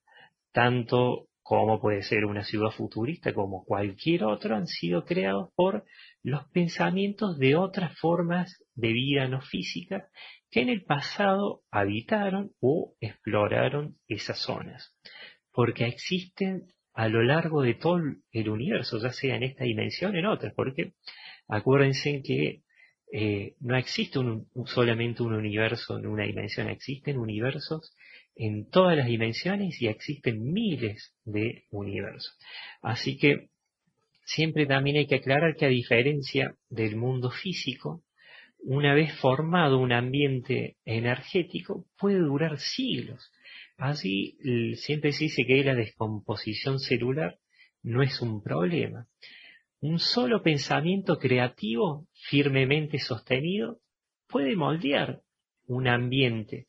tanto 0.54 1.28
como 1.42 1.80
puede 1.80 2.04
ser 2.04 2.26
una 2.26 2.44
ciudad 2.44 2.72
futurista, 2.72 3.34
como 3.34 3.64
cualquier 3.64 4.24
otro, 4.26 4.56
han 4.56 4.68
sido 4.68 5.06
creados 5.06 5.50
por 5.56 5.86
los 6.24 6.46
pensamientos 6.50 7.38
de 7.38 7.56
otras 7.56 7.98
formas 8.00 8.64
de 8.76 8.92
vida 8.92 9.28
no 9.28 9.42
física 9.42 10.10
que 10.50 10.62
en 10.62 10.70
el 10.70 10.84
pasado 10.84 11.64
habitaron 11.72 12.52
o 12.60 12.96
exploraron 13.00 13.98
esas 14.08 14.40
zonas. 14.40 14.96
Porque 15.52 15.86
existen 15.86 16.68
a 16.94 17.10
lo 17.10 17.22
largo 17.24 17.62
de 17.62 17.76
todo 17.76 18.00
el 18.32 18.50
universo, 18.50 19.00
ya 19.00 19.12
sea 19.12 19.36
en 19.36 19.44
esta 19.44 19.66
dimensión 19.66 20.16
o 20.16 20.20
en 20.20 20.26
otras, 20.26 20.54
porque 20.56 20.94
acuérdense 21.48 22.22
que 22.24 22.64
eh, 23.12 23.56
no 23.60 23.78
existe 23.78 24.20
solamente 24.66 25.24
un 25.24 25.34
universo 25.34 25.98
en 25.98 26.08
una 26.08 26.26
dimensión, 26.26 26.70
existen 26.70 27.18
universos 27.18 27.94
en 28.36 28.70
todas 28.70 28.98
las 28.98 29.08
dimensiones 29.08 29.82
y 29.82 29.88
existen 29.88 30.52
miles 30.52 31.14
de 31.24 31.66
universos. 31.70 32.38
Así 32.82 33.18
que 33.18 33.50
siempre 34.26 34.66
también 34.66 34.98
hay 34.98 35.08
que 35.08 35.16
aclarar 35.16 35.56
que 35.56 35.66
a 35.66 35.70
diferencia 35.70 36.56
del 36.70 36.96
mundo 36.96 37.32
físico, 37.32 38.04
una 38.70 38.94
vez 38.94 39.18
formado 39.22 39.80
un 39.80 39.94
ambiente 39.94 40.76
energético 40.84 41.86
puede 41.98 42.20
durar 42.20 42.60
siglos. 42.60 43.32
Así 43.78 44.38
siempre 44.76 45.14
se 45.14 45.26
dice 45.26 45.46
que 45.46 45.64
la 45.64 45.74
descomposición 45.74 46.78
celular 46.78 47.38
no 47.82 48.04
es 48.04 48.22
un 48.22 48.44
problema. 48.44 49.08
Un 49.80 50.00
solo 50.00 50.44
pensamiento 50.44 51.18
creativo 51.18 52.08
firmemente 52.30 53.00
sostenido 53.00 53.80
puede 54.28 54.58
moldear 54.58 55.22
un 55.68 55.88
ambiente 55.88 56.66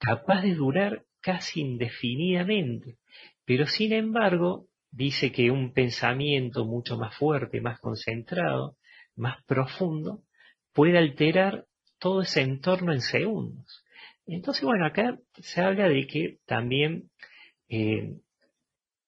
capaz 0.00 0.42
de 0.42 0.56
durar 0.56 1.04
casi 1.20 1.60
indefinidamente, 1.60 2.96
pero 3.44 3.66
sin 3.66 3.92
embargo 3.92 4.66
dice 4.90 5.30
que 5.30 5.52
un 5.52 5.72
pensamiento 5.74 6.64
mucho 6.64 6.96
más 6.96 7.16
fuerte, 7.16 7.60
más 7.60 7.78
concentrado, 7.78 8.76
más 9.14 9.44
profundo, 9.44 10.24
puede 10.72 10.98
alterar 10.98 11.66
todo 11.98 12.22
ese 12.22 12.42
entorno 12.42 12.92
en 12.92 13.00
segundos. 13.00 13.84
Entonces, 14.26 14.64
bueno, 14.64 14.86
acá 14.86 15.18
se 15.40 15.60
habla 15.60 15.88
de 15.88 16.06
que 16.06 16.38
también, 16.46 17.10
eh, 17.68 18.16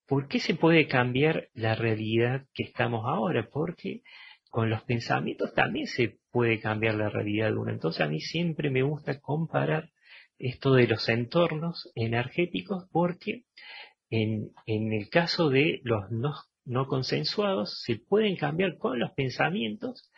¿por 0.07 0.29
qué 0.29 0.41
se 0.41 0.55
puede 0.55 0.87
cambiar 0.87 1.49
la 1.55 1.75
realidad 1.75 2.47
que 2.55 2.65
estamos 2.65 3.05
ahora? 3.07 3.49
Porque 3.51 4.03
con 4.51 4.69
los 4.69 4.83
pensamientos 4.83 5.55
también 5.55 5.87
se 5.87 6.19
puede 6.31 6.61
cambiar 6.61 6.97
la 6.97 7.09
realidad 7.09 7.49
de 7.49 7.57
uno. 7.57 7.71
Entonces, 7.71 8.03
a 8.03 8.09
mí 8.09 8.21
siempre 8.21 8.69
me 8.71 8.83
gusta 8.83 9.21
comparar 9.21 9.91
esto 10.39 10.75
de 10.75 10.89
los 10.89 11.09
entornos 11.09 11.91
energéticos 11.95 12.89
porque 12.91 13.45
en, 14.11 14.53
el 14.67 15.09
caso 15.09 15.49
de 15.49 15.81
los 15.85 16.11
no, 16.11 16.87
consensuados 16.87 17.81
se 17.83 17.97
pueden 17.97 18.37
cambiar 18.37 18.77
con 18.77 18.99
los 18.99 19.13
pensamientos 19.13 20.11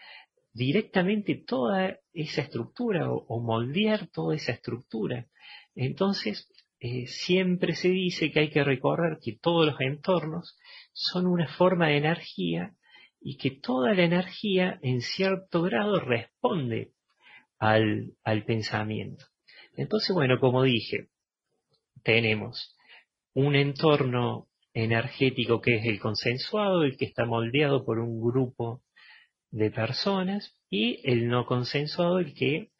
directamente 0.55 1.35
toda 1.35 1.99
esa 2.13 2.43
estructura 2.43 3.11
o, 3.11 3.41
moldear 3.41 4.07
toda 4.07 4.37
esa 4.37 4.53
estructura. 4.53 5.27
Entonces, 5.75 6.49
eh, 6.79 7.07
siempre 7.09 7.75
se 7.75 7.89
dice 7.89 8.31
que 8.31 8.41
hay 8.41 8.51
que 8.51 8.63
recordar 8.63 9.19
que 9.21 9.37
todos 9.37 9.67
los 9.67 9.81
entornos 9.81 10.57
son 10.93 11.27
una 11.27 11.49
forma 11.49 11.89
de 11.89 11.97
energía 11.97 12.75
y 13.21 13.37
que 13.37 13.51
toda 13.51 13.95
la 13.95 14.05
energía 14.05 14.79
en 14.83 15.01
cierto 15.01 15.63
grado 15.63 15.99
responde 15.99 16.93
al, 17.59 18.13
al 18.23 18.45
pensamiento. 18.45 19.25
Entonces, 19.77 20.15
bueno, 20.15 20.39
como 20.39 20.63
dije, 20.63 21.09
tenemos 22.05 22.77
un 23.33 23.57
entorno 23.57 24.47
energético 24.73 25.61
que 25.61 25.77
es 25.77 25.87
el 25.87 25.99
consensuado, 25.99 26.85
el 26.85 26.97
que 26.97 27.07
está 27.07 27.25
moldeado 27.25 27.85
por 27.85 27.99
un 27.99 28.21
grupo 28.21 28.84
de 29.55 29.71
personas 29.71 30.59
y 30.69 31.01
el 31.09 31.29
no 31.29 31.47
consensuado, 31.47 32.19
el 32.19 32.35
que 32.35 32.73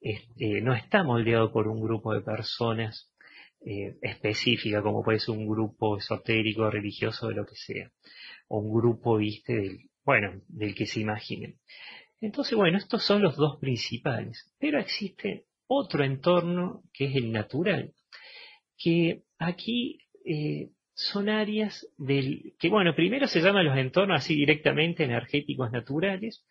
este, 0.00 0.60
no 0.60 0.74
está 0.74 1.02
moldeado 1.02 1.52
por 1.52 1.66
un 1.66 1.82
grupo 1.82 2.14
de 2.14 2.20
personas 2.20 3.12
eh, 3.66 3.96
específica, 4.00 4.80
como 4.80 5.02
puede 5.02 5.18
ser 5.18 5.36
un 5.36 5.48
grupo 5.48 5.98
esotérico, 5.98 6.70
religioso, 6.70 7.26
de 7.26 7.34
lo 7.34 7.44
que 7.44 7.56
sea, 7.56 7.90
o 8.46 8.60
un 8.60 8.72
grupo, 8.72 9.16
viste, 9.16 9.54
del, 9.54 9.90
bueno, 10.04 10.40
del 10.46 10.74
que 10.76 10.86
se 10.86 11.00
imaginen. 11.00 11.58
Entonces, 12.20 12.56
bueno, 12.56 12.78
estos 12.78 13.02
son 13.02 13.22
los 13.22 13.36
dos 13.36 13.58
principales, 13.58 14.54
pero 14.60 14.78
existe 14.78 15.46
otro 15.66 16.04
entorno 16.04 16.84
que 16.92 17.06
es 17.06 17.16
el 17.16 17.32
natural, 17.32 17.92
que 18.78 19.24
aquí 19.36 19.98
eh, 20.24 20.70
son 20.94 21.28
áreas 21.28 21.86
del, 21.96 22.54
que 22.58 22.68
bueno, 22.68 22.94
primero 22.94 23.26
se 23.26 23.40
llaman 23.40 23.64
los 23.64 23.78
entornos 23.78 24.18
así 24.18 24.34
directamente 24.34 25.04
energéticos 25.04 25.70
naturales, 25.70 26.44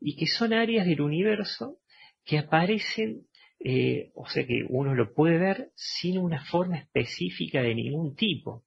y 0.00 0.16
que 0.16 0.26
son 0.26 0.52
áreas 0.52 0.86
del 0.86 1.00
universo 1.00 1.78
que 2.24 2.38
aparecen, 2.38 3.26
eh, 3.60 4.10
o 4.14 4.28
sea 4.28 4.46
que 4.46 4.64
uno 4.68 4.94
lo 4.94 5.12
puede 5.14 5.38
ver 5.38 5.70
sin 5.74 6.18
una 6.18 6.44
forma 6.44 6.78
específica 6.78 7.62
de 7.62 7.74
ningún 7.74 8.14
tipo. 8.14 8.64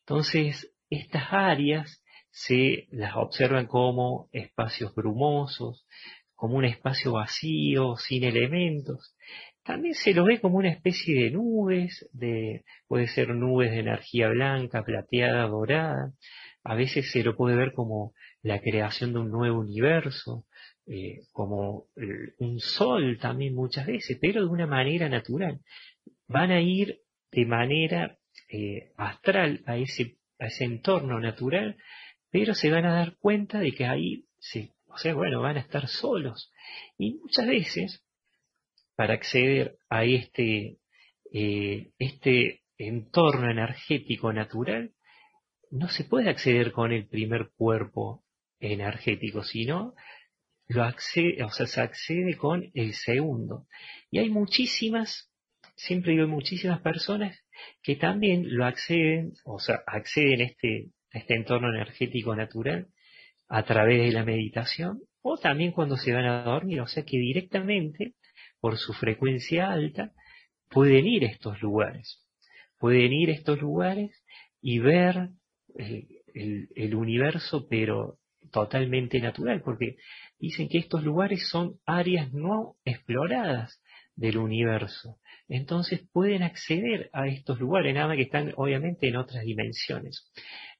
Entonces, 0.00 0.72
estas 0.90 1.32
áreas 1.32 2.02
se 2.30 2.86
las 2.90 3.16
observan 3.16 3.66
como 3.66 4.28
espacios 4.32 4.94
brumosos, 4.94 5.86
como 6.34 6.56
un 6.56 6.66
espacio 6.66 7.12
vacío, 7.12 7.96
sin 7.96 8.24
elementos, 8.24 9.16
también 9.66 9.94
se 9.94 10.14
lo 10.14 10.24
ve 10.24 10.40
como 10.40 10.58
una 10.58 10.70
especie 10.70 11.24
de 11.24 11.30
nubes, 11.32 12.08
de, 12.12 12.64
puede 12.86 13.08
ser 13.08 13.34
nubes 13.34 13.72
de 13.72 13.80
energía 13.80 14.28
blanca, 14.28 14.84
plateada, 14.84 15.48
dorada. 15.48 16.12
A 16.62 16.74
veces 16.76 17.10
se 17.10 17.24
lo 17.24 17.36
puede 17.36 17.56
ver 17.56 17.72
como 17.72 18.14
la 18.42 18.60
creación 18.60 19.12
de 19.12 19.18
un 19.18 19.30
nuevo 19.30 19.58
universo, 19.60 20.46
eh, 20.86 21.22
como 21.32 21.86
un 22.38 22.60
sol 22.60 23.18
también 23.20 23.54
muchas 23.54 23.86
veces, 23.86 24.16
pero 24.20 24.42
de 24.42 24.48
una 24.48 24.68
manera 24.68 25.08
natural. 25.08 25.60
Van 26.28 26.52
a 26.52 26.60
ir 26.60 27.00
de 27.32 27.44
manera 27.44 28.18
eh, 28.48 28.92
astral 28.96 29.64
a 29.66 29.76
ese, 29.76 30.16
a 30.38 30.46
ese 30.46 30.64
entorno 30.64 31.18
natural, 31.18 31.76
pero 32.30 32.54
se 32.54 32.70
van 32.70 32.84
a 32.84 32.94
dar 32.94 33.16
cuenta 33.18 33.58
de 33.58 33.72
que 33.72 33.84
ahí, 33.84 34.26
se, 34.38 34.74
o 34.86 34.96
sea, 34.96 35.14
bueno, 35.14 35.40
van 35.40 35.56
a 35.56 35.60
estar 35.60 35.88
solos. 35.88 36.52
Y 36.98 37.14
muchas 37.14 37.46
veces 37.48 38.05
para 38.96 39.14
acceder 39.14 39.76
a 39.88 40.04
este, 40.04 40.78
eh, 41.32 41.90
este 41.98 42.62
entorno 42.78 43.50
energético 43.50 44.32
natural, 44.32 44.92
no 45.70 45.88
se 45.88 46.04
puede 46.04 46.30
acceder 46.30 46.72
con 46.72 46.92
el 46.92 47.06
primer 47.06 47.50
cuerpo 47.56 48.24
energético, 48.60 49.42
sino 49.44 49.94
lo 50.68 50.82
accede, 50.82 51.42
o 51.44 51.50
sea, 51.50 51.66
se 51.66 51.80
accede 51.80 52.36
con 52.36 52.70
el 52.74 52.94
segundo. 52.94 53.66
Y 54.10 54.18
hay 54.18 54.30
muchísimas, 54.30 55.30
siempre 55.76 56.12
digo 56.12 56.26
muchísimas 56.26 56.80
personas 56.80 57.38
que 57.82 57.96
también 57.96 58.56
lo 58.56 58.64
acceden, 58.64 59.32
o 59.44 59.58
sea, 59.58 59.82
acceden 59.86 60.40
a 60.40 60.44
este, 60.44 60.90
a 61.12 61.18
este 61.18 61.34
entorno 61.34 61.68
energético 61.68 62.34
natural 62.34 62.88
a 63.48 63.64
través 63.64 64.02
de 64.02 64.12
la 64.12 64.24
meditación 64.24 65.02
o 65.22 65.38
también 65.38 65.72
cuando 65.72 65.96
se 65.96 66.12
van 66.12 66.24
a 66.24 66.42
dormir, 66.42 66.80
o 66.80 66.86
sea 66.86 67.04
que 67.04 67.18
directamente 67.18 68.14
por 68.66 68.78
su 68.78 68.94
frecuencia 68.94 69.70
alta, 69.70 70.10
pueden 70.70 71.06
ir 71.06 71.24
a 71.24 71.28
estos 71.28 71.62
lugares. 71.62 72.26
Pueden 72.80 73.12
ir 73.12 73.30
a 73.30 73.34
estos 73.34 73.60
lugares 73.60 74.10
y 74.60 74.80
ver 74.80 75.28
eh, 75.78 76.08
el, 76.74 76.96
universo, 76.96 77.68
pero 77.70 78.18
totalmente 78.50 79.20
natural, 79.20 79.62
porque 79.62 79.98
dicen 80.40 80.68
que 80.68 80.78
estos 80.78 81.04
lugares 81.04 81.48
son 81.48 81.76
áreas 81.86 82.32
no 82.32 82.74
exploradas 82.84 83.80
del 84.16 84.36
universo. 84.36 85.20
Entonces 85.46 86.00
pueden 86.12 86.42
acceder 86.42 87.08
a 87.12 87.28
estos 87.28 87.60
lugares, 87.60 87.94
nada 87.94 88.08
más 88.08 88.16
que 88.16 88.24
están 88.24 88.52
obviamente 88.56 89.06
en 89.06 89.14
otras 89.14 89.44
dimensiones. 89.44 90.28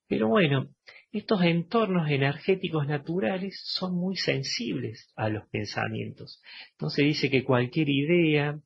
Pero 0.09 0.27
bueno, 0.27 0.71
estos 1.19 1.43
entornos 1.43 2.11
energéticos 2.11 2.87
naturales 2.87 3.61
son 3.65 3.95
muy 3.95 4.17
sensibles 4.17 5.13
a 5.17 5.29
los 5.29 5.47
pensamientos. 5.49 6.41
Entonces 6.73 7.05
dice 7.05 7.31
que 7.31 7.45
cualquier 7.45 7.89
idea 7.89 8.61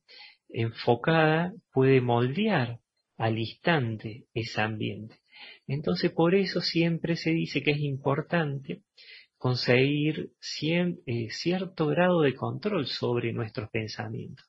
enfocada 0.49 1.53
puede 1.71 2.01
moldear 2.01 2.79
al 3.17 3.39
instante 3.39 4.25
ese 4.33 4.61
ambiente. 4.61 5.19
Entonces 5.67 6.11
por 6.11 6.35
eso 6.35 6.61
siempre 6.61 7.15
se 7.15 7.31
dice 7.31 7.63
que 7.63 7.71
es 7.71 7.79
importante 7.79 8.81
conseguir 9.37 10.31
eh, 10.61 11.27
cierto 11.31 11.87
grado 11.87 12.21
de 12.21 12.35
control 12.35 12.85
sobre 12.85 13.33
nuestros 13.33 13.69
pensamientos. 13.69 14.45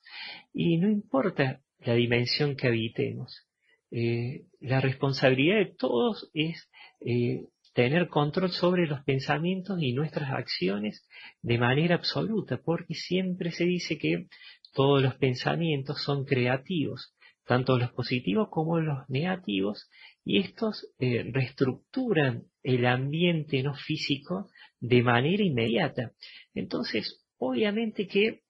Y 0.53 0.77
no 0.77 0.87
importa 0.89 1.61
la 1.79 1.95
dimensión 1.95 2.55
que 2.55 2.67
habitemos, 2.67 3.47
eh, 3.89 4.45
la 4.59 4.81
responsabilidad 4.81 5.57
de 5.57 5.73
todos 5.77 6.29
es 6.33 6.69
eh, 7.01 7.45
tener 7.73 8.07
control 8.07 8.51
sobre 8.51 8.87
los 8.87 9.03
pensamientos 9.03 9.81
y 9.81 9.93
nuestras 9.93 10.31
acciones 10.31 11.07
de 11.41 11.57
manera 11.57 11.95
absoluta, 11.95 12.61
porque 12.63 12.93
siempre 12.93 13.51
se 13.51 13.65
dice 13.65 13.97
que 13.97 14.27
todos 14.73 15.01
los 15.01 15.15
pensamientos 15.15 16.01
son 16.03 16.25
creativos, 16.25 17.15
tanto 17.45 17.77
los 17.77 17.91
positivos 17.91 18.49
como 18.49 18.79
los 18.79 19.07
negativos, 19.09 19.89
y 20.23 20.39
estos 20.39 20.87
eh, 20.99 21.29
reestructuran 21.31 22.43
el 22.61 22.85
ambiente 22.85 23.61
no 23.63 23.73
físico 23.73 24.49
de 24.79 25.03
manera 25.03 25.43
inmediata. 25.43 26.11
Entonces, 26.53 27.23
obviamente 27.37 28.07
que, 28.07 28.41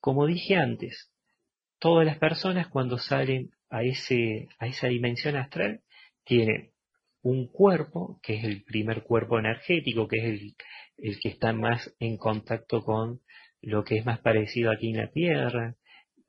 como 0.00 0.26
dije 0.26 0.56
antes, 0.56 1.10
todas 1.78 2.06
las 2.06 2.18
personas 2.18 2.68
cuando 2.68 2.98
salen 2.98 3.50
a, 3.68 3.82
ese, 3.82 4.48
a 4.58 4.66
esa 4.66 4.88
dimensión 4.88 5.36
astral 5.36 5.80
tienen 6.24 6.71
un 7.22 7.48
cuerpo, 7.48 8.18
que 8.22 8.34
es 8.34 8.44
el 8.44 8.62
primer 8.64 9.02
cuerpo 9.04 9.38
energético, 9.38 10.08
que 10.08 10.18
es 10.18 10.24
el, 10.24 10.56
el 10.98 11.20
que 11.20 11.28
está 11.30 11.52
más 11.52 11.94
en 11.98 12.16
contacto 12.16 12.82
con 12.82 13.20
lo 13.60 13.84
que 13.84 13.98
es 13.98 14.06
más 14.06 14.18
parecido 14.20 14.70
aquí 14.70 14.90
en 14.90 14.96
la 14.98 15.10
Tierra, 15.10 15.76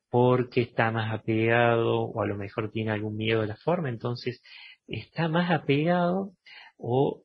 porque 0.08 0.62
está 0.62 0.92
más 0.92 1.12
apegado 1.12 2.02
o 2.02 2.22
a 2.22 2.26
lo 2.26 2.36
mejor 2.36 2.70
tiene 2.70 2.92
algún 2.92 3.16
miedo 3.16 3.40
de 3.40 3.48
la 3.48 3.56
forma, 3.56 3.88
entonces 3.88 4.40
está 4.86 5.28
más 5.28 5.50
apegado 5.50 6.32
o 6.76 7.24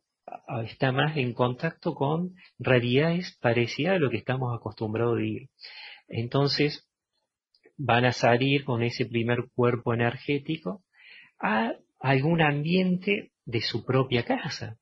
está 0.65 0.91
más 0.91 1.15
en 1.17 1.33
contacto 1.33 1.93
con 1.93 2.35
realidades 2.57 3.37
parecidas 3.41 3.95
a 3.95 3.99
lo 3.99 4.09
que 4.09 4.17
estamos 4.17 4.55
acostumbrados 4.55 5.17
a 5.17 5.21
vivir. 5.21 5.49
Entonces 6.07 6.87
van 7.77 8.05
a 8.05 8.11
salir 8.11 8.65
con 8.65 8.83
ese 8.83 9.05
primer 9.05 9.49
cuerpo 9.53 9.93
energético 9.93 10.83
a 11.39 11.73
algún 11.99 12.41
ambiente 12.41 13.31
de 13.49 13.61
su 13.61 13.83
propia 13.83 14.23
casa. 14.23 14.77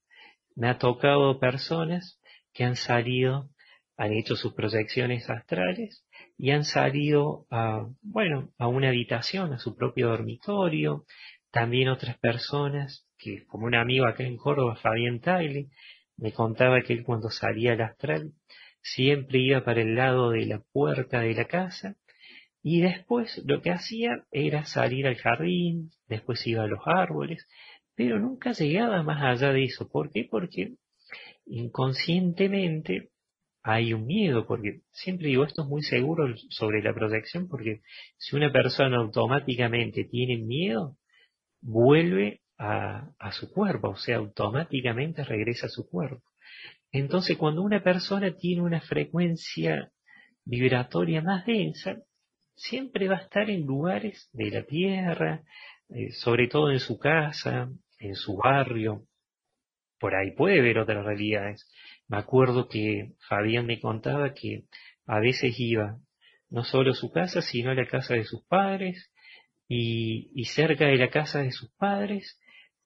Me 0.55 0.67
ha 0.69 0.77
tocado 0.77 1.39
personas 1.39 2.19
que 2.53 2.65
han 2.65 2.75
salido, 2.75 3.49
han 3.95 4.11
hecho 4.11 4.35
sus 4.35 4.53
proyecciones 4.53 5.29
astrales 5.29 6.05
y 6.37 6.51
han 6.51 6.65
salido 6.65 7.45
a, 7.49 7.87
bueno, 8.01 8.51
a 8.57 8.67
una 8.67 8.89
habitación, 8.89 9.53
a 9.53 9.59
su 9.59 9.75
propio 9.75 10.09
dormitorio, 10.09 11.05
también 11.49 11.87
otras 11.87 12.17
personas, 12.19 13.07
que 13.17 13.45
como 13.45 13.67
un 13.67 13.75
amigo 13.75 14.05
acá 14.05 14.23
en 14.23 14.37
Córdoba, 14.37 14.75
Fabián 14.75 15.21
Tagle, 15.21 15.69
me 16.17 16.33
contaba 16.33 16.81
que 16.81 16.93
él 16.93 17.03
cuando 17.03 17.29
salía 17.29 17.73
al 17.73 17.81
astral 17.81 18.33
siempre 18.81 19.39
iba 19.39 19.63
para 19.63 19.81
el 19.81 19.95
lado 19.95 20.31
de 20.31 20.45
la 20.45 20.61
puerta 20.73 21.21
de 21.21 21.33
la 21.33 21.45
casa 21.45 21.95
y 22.61 22.81
después 22.81 23.41
lo 23.45 23.61
que 23.61 23.71
hacía 23.71 24.25
era 24.29 24.65
salir 24.65 25.07
al 25.07 25.15
jardín, 25.15 25.91
después 26.07 26.45
iba 26.45 26.63
a 26.63 26.67
los 26.67 26.81
árboles, 26.85 27.47
pero 27.97 28.19
nunca 28.19 28.51
llegaba 28.51 29.01
más 29.01 29.21
allá 29.23 29.51
de 29.51 29.63
eso. 29.63 29.89
¿Por 29.89 30.11
qué? 30.11 30.27
Porque 30.29 30.75
inconscientemente 31.47 33.09
hay 33.63 33.93
un 33.93 34.05
miedo, 34.05 34.45
porque 34.45 34.81
siempre 34.91 35.27
digo 35.29 35.43
esto 35.43 35.63
es 35.63 35.67
muy 35.67 35.81
seguro 35.81 36.33
sobre 36.49 36.83
la 36.83 36.93
proyección, 36.93 37.47
porque 37.49 37.81
si 38.17 38.35
una 38.35 38.51
persona 38.51 38.97
automáticamente 38.97 40.03
tiene 40.05 40.37
miedo, 40.37 40.95
vuelve 41.59 42.41
a, 42.59 43.09
su 43.31 43.51
cuerpo, 43.51 43.89
o 43.89 43.97
sea, 43.97 44.17
automáticamente 44.17 45.23
regresa 45.23 45.65
a 45.65 45.69
su 45.69 45.89
cuerpo. 45.89 46.23
Entonces, 46.91 47.35
cuando 47.35 47.63
una 47.63 47.83
persona 47.83 48.31
tiene 48.35 48.61
una 48.61 48.79
frecuencia 48.81 49.91
vibratoria 50.45 51.21
más 51.21 51.45
densa, 51.45 51.97
siempre 52.55 53.07
va 53.07 53.17
a 53.17 53.21
estar 53.21 53.49
en 53.49 53.65
lugares 53.65 54.29
de 54.33 54.51
la 54.51 54.63
tierra, 54.63 55.43
eh, 55.89 56.11
sobre 56.13 56.47
todo 56.47 56.71
en 56.71 56.79
su 56.79 56.97
casa, 56.97 57.69
en 57.99 58.15
su 58.15 58.35
barrio, 58.37 59.03
por 59.99 60.15
ahí 60.15 60.31
puede 60.31 60.61
ver 60.61 60.79
otras 60.79 61.03
realidades, 61.05 61.67
me 62.07 62.17
acuerdo 62.17 62.67
que 62.67 63.13
Fabián 63.27 63.65
me 63.65 63.79
contaba 63.79 64.33
que 64.33 64.63
a 65.05 65.19
veces 65.19 65.55
iba 65.57 65.97
no 66.49 66.63
solo 66.63 66.91
a 66.91 66.95
su 66.95 67.11
casa, 67.11 67.41
sino 67.41 67.71
a 67.71 67.75
la 67.75 67.85
casa 67.85 68.13
de 68.13 68.23
sus 68.23 68.45
padres, 68.45 69.11
y, 69.67 70.45
cerca 70.45 70.85
de 70.85 70.97
la 70.97 71.09
casa 71.09 71.41
de 71.41 71.51
sus 71.51 71.69
padres 71.73 72.39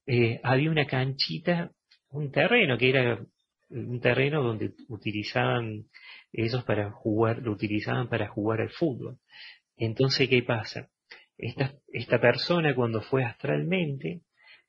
eh, 0.07 0.39
había 0.43 0.72
una 0.72 0.88
canchita, 0.88 1.72
un 2.09 2.32
terreno 2.32 2.78
que 2.78 2.89
era 2.89 3.20
un 3.70 4.01
terreno 4.01 4.43
donde 4.43 4.74
utilizaban 4.89 5.86
ellos 6.34 6.64
para 6.64 6.91
jugar, 6.91 7.39
lo 7.41 7.51
utilizaban 7.51 8.09
para 8.09 8.28
jugar 8.28 8.62
al 8.62 8.72
fútbol. 8.72 9.20
Entonces, 9.78 10.28
¿qué 10.28 10.43
pasa? 10.43 10.89
Esta, 11.38 11.74
esta 11.93 12.20
persona 12.20 12.76
cuando 12.76 13.01
fue 13.01 13.24
astralmente 13.24 14.22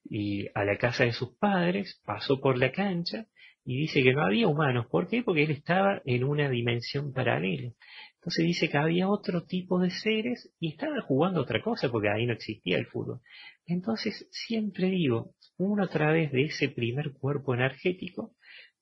y 0.04 0.46
a 0.54 0.64
la 0.64 0.76
casa 0.76 1.04
de 1.04 1.12
sus 1.12 1.36
padres, 1.36 2.00
pasó 2.04 2.40
por 2.40 2.58
la 2.58 2.72
cancha 2.72 3.26
y 3.64 3.80
dice 3.80 4.02
que 4.02 4.12
no 4.12 4.22
había 4.22 4.48
humanos. 4.48 4.86
¿Por 4.90 5.08
qué? 5.08 5.22
Porque 5.22 5.44
él 5.44 5.52
estaba 5.52 6.02
en 6.04 6.24
una 6.24 6.48
dimensión 6.48 7.12
paralela. 7.12 7.72
Entonces 8.14 8.44
dice 8.44 8.68
que 8.68 8.78
había 8.78 9.08
otro 9.08 9.44
tipo 9.44 9.80
de 9.80 9.90
seres 9.90 10.52
y 10.60 10.70
estaba 10.70 11.00
jugando 11.00 11.40
otra 11.40 11.60
cosa 11.60 11.90
porque 11.90 12.08
ahí 12.08 12.26
no 12.26 12.34
existía 12.34 12.78
el 12.78 12.86
fútbol. 12.86 13.20
Entonces 13.66 14.28
siempre 14.30 14.90
digo, 14.90 15.34
uno 15.58 15.84
a 15.84 15.88
través 15.88 16.30
de 16.32 16.44
ese 16.44 16.68
primer 16.68 17.12
cuerpo 17.12 17.54
energético 17.54 18.34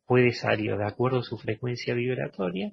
puede 0.06 0.32
salir 0.32 0.76
de 0.76 0.84
acuerdo 0.84 1.20
a 1.20 1.22
su 1.22 1.38
frecuencia 1.38 1.94
vibratoria, 1.94 2.72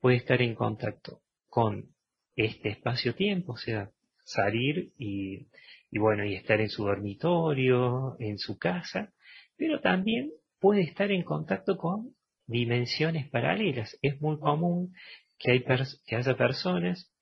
puede 0.00 0.16
estar 0.16 0.40
en 0.40 0.54
contacto 0.54 1.20
con 1.46 1.90
este 2.36 2.70
espacio-tiempo, 2.70 3.52
o 3.52 3.56
sea, 3.56 3.90
salir 4.24 4.92
y, 4.96 5.48
y 5.90 5.98
bueno, 5.98 6.24
y 6.24 6.34
estar 6.34 6.60
en 6.60 6.68
su 6.68 6.84
dormitorio, 6.84 8.16
en 8.18 8.38
su 8.38 8.58
casa, 8.58 9.12
pero 9.56 9.80
también 9.80 10.30
puede 10.60 10.82
estar 10.82 11.10
en 11.10 11.22
contacto 11.22 11.76
con 11.76 12.14
dimensiones 12.46 13.28
paralelas. 13.28 13.98
Es 14.02 14.20
muy 14.20 14.38
común 14.38 14.94
que, 15.38 15.52
hay 15.52 15.64
que 16.06 16.16
haya 16.16 16.36
personas 16.36 17.12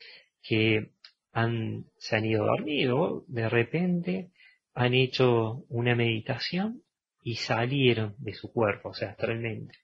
que 0.43 0.93
han, 1.33 1.87
se 1.99 2.17
han 2.17 2.25
ido 2.25 2.47
dormido, 2.47 3.25
de 3.29 3.49
repente 3.49 4.31
han 4.75 4.95
hecho 4.95 5.65
una 5.69 5.95
meditación 5.95 6.83
y 7.23 7.37
salieron 7.37 8.15
de 8.19 8.35
su 8.35 8.53
cuerpo, 8.53 8.91
o 8.91 8.95
sea, 8.95 9.11
astralmente. 9.11 9.75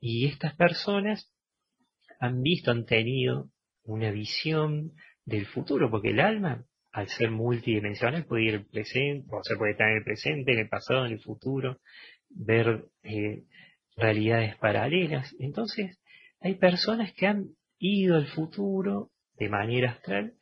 Y 0.00 0.26
estas 0.26 0.54
personas 0.54 1.32
han 2.20 2.42
visto, 2.42 2.70
han 2.70 2.84
tenido 2.84 3.50
una 3.82 4.10
visión 4.10 4.92
del 5.24 5.46
futuro, 5.46 5.90
porque 5.90 6.10
el 6.10 6.20
alma, 6.20 6.64
al 6.92 7.08
ser 7.08 7.30
multidimensional, 7.30 8.24
puede 8.24 8.44
ir 8.44 8.54
al 8.54 8.66
presente, 8.66 9.28
o 9.30 9.42
sea, 9.42 9.56
puede 9.56 9.72
estar 9.72 9.88
en 9.88 9.98
el 9.98 10.04
presente, 10.04 10.52
en 10.52 10.58
el 10.60 10.68
pasado, 10.68 11.06
en 11.06 11.12
el 11.12 11.20
futuro, 11.20 11.78
ver 12.30 12.84
eh, 13.02 13.44
realidades 13.96 14.56
paralelas. 14.56 15.34
Entonces, 15.38 16.00
hay 16.40 16.54
personas 16.54 17.12
que 17.12 17.26
han 17.26 17.50
ido 17.78 18.16
al 18.16 18.26
futuro 18.26 19.10
de 19.34 19.48
manera 19.48 19.92
astral 19.92 20.34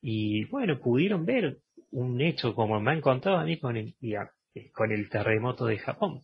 y, 0.00 0.44
bueno, 0.46 0.78
pudieron 0.80 1.24
ver 1.24 1.58
un 1.90 2.20
hecho 2.20 2.54
como 2.54 2.80
me 2.80 2.92
han 2.92 3.00
contado 3.00 3.36
a 3.36 3.44
mí 3.44 3.58
con 3.58 3.76
el, 3.76 3.96
eh, 4.00 4.70
con 4.72 4.92
el 4.92 5.08
terremoto 5.08 5.66
de 5.66 5.78
Japón, 5.78 6.22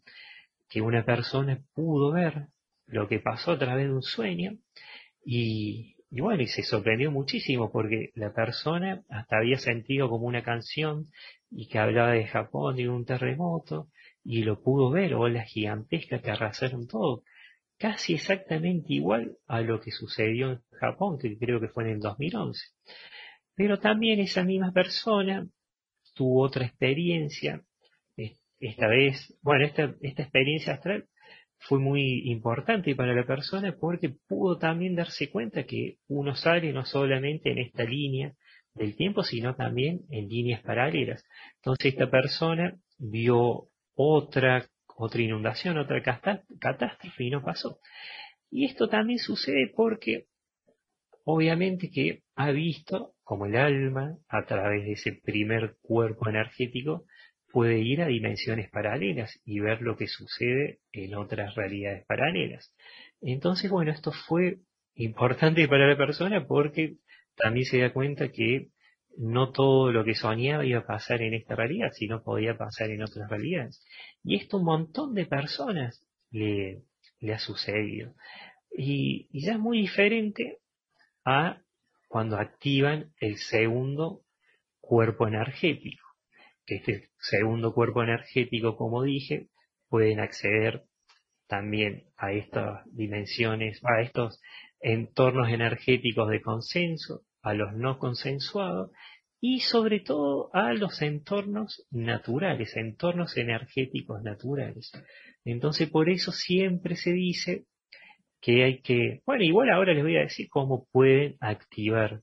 que 0.68 0.80
una 0.80 1.04
persona 1.04 1.62
pudo 1.74 2.12
ver 2.12 2.46
lo 2.86 3.08
que 3.08 3.18
pasó 3.18 3.52
a 3.52 3.58
través 3.58 3.86
de 3.86 3.94
un 3.94 4.02
sueño 4.02 4.58
y, 5.24 5.93
y 6.16 6.20
bueno, 6.20 6.44
y 6.44 6.46
se 6.46 6.62
sorprendió 6.62 7.10
muchísimo 7.10 7.72
porque 7.72 8.12
la 8.14 8.32
persona 8.32 9.02
hasta 9.08 9.38
había 9.38 9.58
sentido 9.58 10.08
como 10.08 10.28
una 10.28 10.44
canción 10.44 11.10
y 11.50 11.66
que 11.66 11.80
hablaba 11.80 12.12
de 12.12 12.28
Japón 12.28 12.78
y 12.78 12.86
un 12.86 13.04
terremoto 13.04 13.88
y 14.22 14.44
lo 14.44 14.62
pudo 14.62 14.92
ver, 14.92 15.14
olas 15.14 15.48
gigantescas 15.48 16.22
que 16.22 16.30
arrasaron 16.30 16.86
todo, 16.86 17.24
casi 17.78 18.14
exactamente 18.14 18.94
igual 18.94 19.38
a 19.48 19.60
lo 19.60 19.80
que 19.80 19.90
sucedió 19.90 20.52
en 20.52 20.60
Japón, 20.78 21.18
que 21.18 21.36
creo 21.36 21.60
que 21.60 21.66
fue 21.66 21.82
en 21.82 21.90
el 21.90 21.98
2011. 21.98 22.60
Pero 23.56 23.80
también 23.80 24.20
esa 24.20 24.44
misma 24.44 24.70
persona 24.70 25.48
tuvo 26.14 26.44
otra 26.44 26.64
experiencia, 26.64 27.60
esta 28.60 28.86
vez, 28.86 29.36
bueno, 29.42 29.64
esta, 29.66 29.92
esta 30.00 30.22
experiencia 30.22 30.74
astral 30.74 31.08
fue 31.66 31.78
muy 31.78 32.30
importante 32.30 32.94
para 32.94 33.14
la 33.14 33.26
persona 33.26 33.74
porque 33.78 34.10
pudo 34.28 34.58
también 34.58 34.94
darse 34.94 35.30
cuenta 35.30 35.64
que 35.64 35.96
uno 36.08 36.34
sale 36.34 36.72
no 36.72 36.84
solamente 36.84 37.50
en 37.50 37.58
esta 37.58 37.84
línea 37.84 38.34
del 38.74 38.96
tiempo, 38.96 39.22
sino 39.22 39.54
también 39.54 40.00
en 40.10 40.28
líneas 40.28 40.62
paralelas. 40.62 41.24
Entonces 41.56 41.92
esta 41.92 42.10
persona 42.10 42.76
vio 42.98 43.68
otra, 43.94 44.66
otra 44.96 45.22
inundación, 45.22 45.78
otra 45.78 46.02
catástrofe 46.02 47.24
y 47.24 47.30
no 47.30 47.42
pasó. 47.42 47.78
Y 48.50 48.66
esto 48.66 48.88
también 48.88 49.18
sucede 49.18 49.72
porque 49.74 50.26
obviamente 51.24 51.90
que 51.90 52.22
ha 52.34 52.50
visto 52.50 53.14
como 53.22 53.46
el 53.46 53.56
alma, 53.56 54.18
a 54.28 54.44
través 54.44 54.84
de 54.84 54.92
ese 54.92 55.12
primer 55.12 55.76
cuerpo 55.80 56.28
energético, 56.28 57.06
puede 57.54 57.78
ir 57.78 58.02
a 58.02 58.08
dimensiones 58.08 58.68
paralelas 58.68 59.40
y 59.44 59.60
ver 59.60 59.80
lo 59.80 59.96
que 59.96 60.08
sucede 60.08 60.80
en 60.90 61.14
otras 61.14 61.54
realidades 61.54 62.04
paralelas. 62.06 62.74
Entonces, 63.22 63.70
bueno, 63.70 63.92
esto 63.92 64.10
fue 64.10 64.58
importante 64.96 65.68
para 65.68 65.86
la 65.86 65.96
persona 65.96 66.46
porque 66.48 66.96
también 67.36 67.64
se 67.64 67.78
da 67.78 67.92
cuenta 67.92 68.32
que 68.32 68.70
no 69.16 69.52
todo 69.52 69.92
lo 69.92 70.04
que 70.04 70.16
soñaba 70.16 70.66
iba 70.66 70.80
a 70.80 70.86
pasar 70.86 71.22
en 71.22 71.34
esta 71.34 71.54
realidad, 71.54 71.92
sino 71.92 72.24
podía 72.24 72.58
pasar 72.58 72.90
en 72.90 73.02
otras 73.02 73.30
realidades. 73.30 73.80
Y 74.24 74.34
esto 74.34 74.58
un 74.58 74.64
montón 74.64 75.14
de 75.14 75.24
personas 75.24 76.04
le, 76.32 76.82
le 77.20 77.32
ha 77.34 77.38
sucedido. 77.38 78.14
Y, 78.76 79.28
ya 79.32 79.52
es 79.52 79.58
muy 79.60 79.78
diferente 79.82 80.58
a 81.24 81.62
cuando 82.08 82.36
activan 82.36 83.12
el 83.20 83.36
segundo 83.36 84.22
cuerpo 84.80 85.28
energético. 85.28 86.03
Que 86.66 86.76
este 86.76 87.10
segundo 87.18 87.74
cuerpo 87.74 88.02
energético, 88.02 88.76
como 88.76 89.02
dije, 89.02 89.48
pueden 89.88 90.20
acceder 90.20 90.84
también 91.46 92.04
a 92.16 92.32
estas 92.32 92.82
dimensiones, 92.86 93.80
a 93.84 94.02
estos 94.02 94.40
entornos 94.80 95.48
energéticos 95.50 96.30
de 96.30 96.42
consenso, 96.42 97.22
a 97.42 97.54
los 97.54 97.74
no 97.74 97.98
consensuados 97.98 98.90
y 99.40 99.60
sobre 99.60 100.00
todo 100.00 100.48
a 100.54 100.72
los 100.72 101.02
entornos 101.02 101.86
naturales, 101.90 102.74
entornos 102.76 103.36
energéticos 103.36 104.22
naturales. 104.22 104.90
Entonces 105.44 105.90
por 105.90 106.08
eso 106.08 106.32
siempre 106.32 106.96
se 106.96 107.12
dice 107.12 107.66
que 108.40 108.64
hay 108.64 108.80
que, 108.80 109.20
bueno, 109.26 109.44
igual 109.44 109.70
ahora 109.70 109.94
les 109.94 110.02
voy 110.02 110.16
a 110.16 110.22
decir 110.22 110.48
cómo 110.48 110.86
pueden 110.90 111.36
activar 111.40 112.22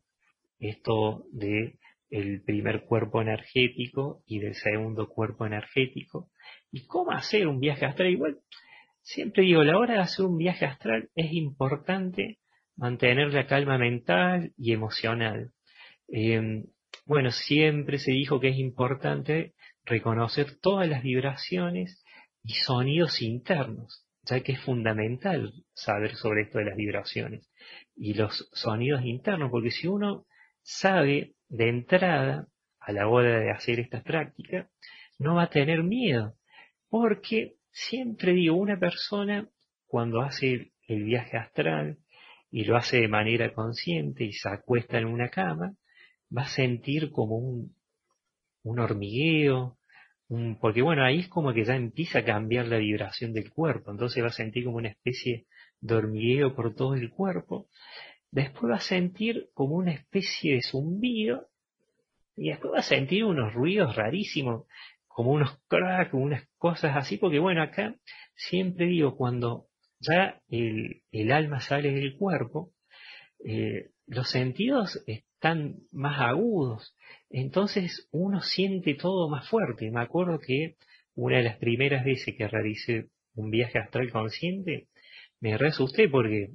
esto 0.59 1.25
de 1.31 1.79
el 2.11 2.43
primer 2.43 2.83
cuerpo 2.83 3.21
energético 3.21 4.21
y 4.27 4.39
del 4.39 4.53
segundo 4.53 5.07
cuerpo 5.07 5.45
energético 5.45 6.29
y 6.71 6.85
cómo 6.85 7.11
hacer 7.11 7.47
un 7.47 7.59
viaje 7.59 7.85
astral. 7.85 8.09
Igual, 8.09 8.39
siempre 9.01 9.43
digo, 9.43 9.63
la 9.63 9.77
hora 9.77 9.95
de 9.95 10.01
hacer 10.01 10.25
un 10.25 10.37
viaje 10.37 10.65
astral 10.65 11.09
es 11.15 11.31
importante 11.31 12.39
mantener 12.75 13.33
la 13.33 13.47
calma 13.47 13.77
mental 13.77 14.51
y 14.57 14.73
emocional. 14.73 15.51
Em, 16.09 16.65
bueno, 17.05 17.31
siempre 17.31 17.97
se 17.97 18.11
dijo 18.11 18.41
que 18.41 18.49
es 18.49 18.57
importante 18.57 19.53
reconocer 19.85 20.59
todas 20.61 20.89
las 20.89 21.03
vibraciones 21.03 22.03
y 22.43 22.53
sonidos 22.53 23.21
internos, 23.21 24.05
ya 24.23 24.41
que 24.41 24.53
es 24.53 24.61
fundamental 24.61 25.53
saber 25.73 26.15
sobre 26.15 26.43
esto 26.43 26.59
de 26.59 26.65
las 26.65 26.75
vibraciones 26.75 27.49
y 27.95 28.15
los 28.15 28.49
sonidos 28.51 29.03
internos, 29.05 29.49
porque 29.49 29.71
si 29.71 29.87
uno 29.87 30.25
sabe 30.61 31.35
de 31.51 31.67
entrada, 31.67 32.47
a 32.79 32.91
la 32.93 33.07
hora 33.07 33.39
de 33.39 33.51
hacer 33.51 33.79
esta 33.79 34.01
práctica, 34.01 34.69
no 35.19 35.35
va 35.35 35.43
a 35.43 35.49
tener 35.49 35.83
miedo, 35.83 36.35
porque 36.89 37.55
siempre 37.71 38.33
digo, 38.33 38.55
una 38.55 38.79
persona 38.79 39.47
cuando 39.85 40.21
hace 40.21 40.71
el 40.87 41.03
viaje 41.03 41.37
astral 41.37 41.97
y 42.49 42.63
lo 42.63 42.77
hace 42.77 43.01
de 43.01 43.07
manera 43.07 43.53
consciente 43.53 44.23
y 44.23 44.33
se 44.33 44.49
acuesta 44.49 44.97
en 44.97 45.05
una 45.05 45.29
cama, 45.29 45.75
va 46.35 46.43
a 46.43 46.49
sentir 46.49 47.11
como 47.11 47.37
un, 47.37 47.75
un 48.63 48.79
hormigueo, 48.79 49.77
un, 50.29 50.57
porque 50.57 50.81
bueno, 50.81 51.03
ahí 51.03 51.19
es 51.19 51.27
como 51.27 51.53
que 51.53 51.65
ya 51.65 51.75
empieza 51.75 52.19
a 52.19 52.25
cambiar 52.25 52.67
la 52.67 52.77
vibración 52.77 53.33
del 53.33 53.51
cuerpo, 53.51 53.91
entonces 53.91 54.23
va 54.23 54.27
a 54.27 54.31
sentir 54.31 54.63
como 54.63 54.77
una 54.77 54.89
especie 54.89 55.47
de 55.81 55.95
hormigueo 55.95 56.55
por 56.55 56.73
todo 56.75 56.95
el 56.95 57.09
cuerpo, 57.09 57.67
después 58.31 58.71
va 58.71 58.77
a 58.77 58.81
sentir 58.81 59.49
como 59.53 59.75
una 59.75 59.91
especie 59.91 60.55
de 60.55 60.61
zumbido 60.61 61.47
y 62.35 62.49
después 62.49 62.73
va 62.73 62.79
a 62.79 62.83
sentir 62.83 63.25
unos 63.25 63.53
ruidos 63.53 63.95
rarísimos, 63.95 64.65
como 65.07 65.31
unos 65.31 65.59
cracks, 65.67 66.13
unas 66.13 66.47
cosas 66.57 66.95
así, 66.95 67.17
porque 67.17 67.39
bueno, 67.39 67.61
acá 67.61 67.95
siempre 68.35 68.85
digo, 68.85 69.15
cuando 69.17 69.67
ya 69.99 70.41
el, 70.49 71.31
alma 71.31 71.59
sale 71.59 71.91
del 71.91 72.17
cuerpo, 72.17 72.71
eh, 73.45 73.91
los 74.07 74.29
sentidos 74.29 75.03
están 75.05 75.75
más 75.91 76.19
agudos, 76.21 76.95
entonces 77.29 78.07
uno 78.11 78.41
siente 78.41 78.95
todo 78.95 79.29
más 79.29 79.47
fuerte. 79.49 79.91
Me 79.91 80.01
acuerdo 80.01 80.39
que 80.39 80.77
una 81.15 81.37
de 81.37 81.43
las 81.43 81.57
primeras 81.57 82.05
veces 82.05 82.35
que 82.35 82.47
realicé 82.47 83.09
un 83.35 83.51
viaje 83.51 83.79
astral 83.79 84.11
consciente, 84.11 84.87
me 85.39 85.57
re 85.57 85.69
asusté 85.69 86.09
porque 86.09 86.51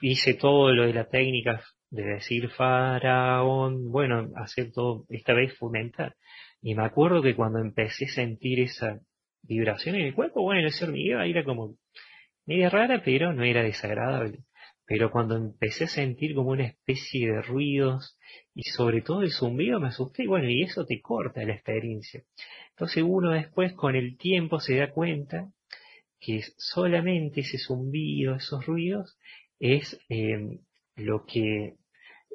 hice 0.00 0.34
todo 0.34 0.72
lo 0.72 0.86
de 0.86 0.94
la 0.94 1.08
técnica 1.08 1.62
de 1.90 2.04
decir 2.04 2.48
faraón, 2.50 3.90
bueno, 3.90 4.30
hacer 4.36 4.72
todo, 4.72 5.06
esta 5.08 5.34
vez 5.34 5.56
fundamental. 5.56 6.14
Y 6.60 6.74
me 6.74 6.84
acuerdo 6.84 7.22
que 7.22 7.34
cuando 7.34 7.58
empecé 7.58 8.06
a 8.06 8.08
sentir 8.08 8.60
esa 8.60 9.00
vibración 9.42 9.96
en 9.96 10.06
el 10.06 10.14
cuerpo, 10.14 10.42
bueno, 10.42 10.60
en 10.60 10.66
ese 10.66 10.84
hormigueo 10.84 11.20
era 11.20 11.44
como 11.44 11.76
media 12.44 12.70
rara, 12.70 13.02
pero 13.04 13.32
no 13.32 13.44
era 13.44 13.62
desagradable. 13.62 14.40
Pero 14.84 15.10
cuando 15.10 15.36
empecé 15.36 15.84
a 15.84 15.88
sentir 15.88 16.34
como 16.34 16.50
una 16.50 16.66
especie 16.66 17.32
de 17.32 17.42
ruidos 17.42 18.18
y 18.54 18.62
sobre 18.62 19.02
todo 19.02 19.22
el 19.22 19.32
zumbido 19.32 19.80
me 19.80 19.88
asusté, 19.88 20.26
bueno, 20.26 20.48
y 20.48 20.62
eso 20.62 20.86
te 20.86 21.00
corta 21.00 21.44
la 21.44 21.54
experiencia. 21.54 22.22
Entonces 22.70 23.02
uno 23.04 23.32
después 23.32 23.72
con 23.72 23.96
el 23.96 24.16
tiempo 24.16 24.60
se 24.60 24.76
da 24.76 24.92
cuenta 24.92 25.50
que 26.20 26.42
solamente 26.56 27.40
ese 27.40 27.58
zumbido, 27.58 28.36
esos 28.36 28.64
ruidos, 28.64 29.18
es 29.58 29.98
eh, 30.08 30.60
lo 30.96 31.24
que 31.24 31.74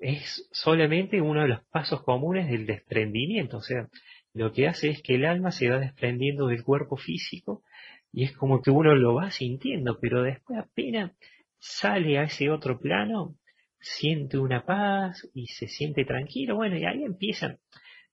es 0.02 0.48
solamente 0.52 1.22
uno 1.22 1.41
de 1.41 1.49
los 1.49 1.64
pasos 1.65 2.03
comunes 2.03 2.49
del 2.49 2.65
desprendimiento. 2.65 3.57
O 3.57 3.61
sea, 3.61 3.88
lo 4.34 4.52
que 4.52 4.68
hace 4.68 4.89
es 4.89 5.02
que 5.02 5.15
el 5.15 5.26
alma 5.26 5.52
se 5.52 5.69
va 5.69 5.80
desprendiendo 5.80 6.48
del 6.48 6.64
cuerpo 6.64 6.98
físico 6.98 7.64
y 8.11 8.23
es 8.23 8.35
como 8.35 8.61
que 8.61 8.72
uno 8.72 8.95
lo 8.95 9.14
va 9.14 9.31
sintiendo, 9.31 9.99
pero 10.02 10.23
después 10.23 10.60
apenas 10.60 11.11
sale 11.60 12.18
a 12.18 12.23
ese 12.23 12.49
otro 12.49 12.80
plano, 12.80 13.35
siente 13.80 14.38
una 14.38 14.65
paz 14.65 15.30
y 15.34 15.48
se 15.48 15.68
siente 15.68 16.03
tranquilo. 16.06 16.56
Bueno, 16.56 16.77
y 16.77 16.85
ahí 16.85 17.03
empiezan 17.03 17.60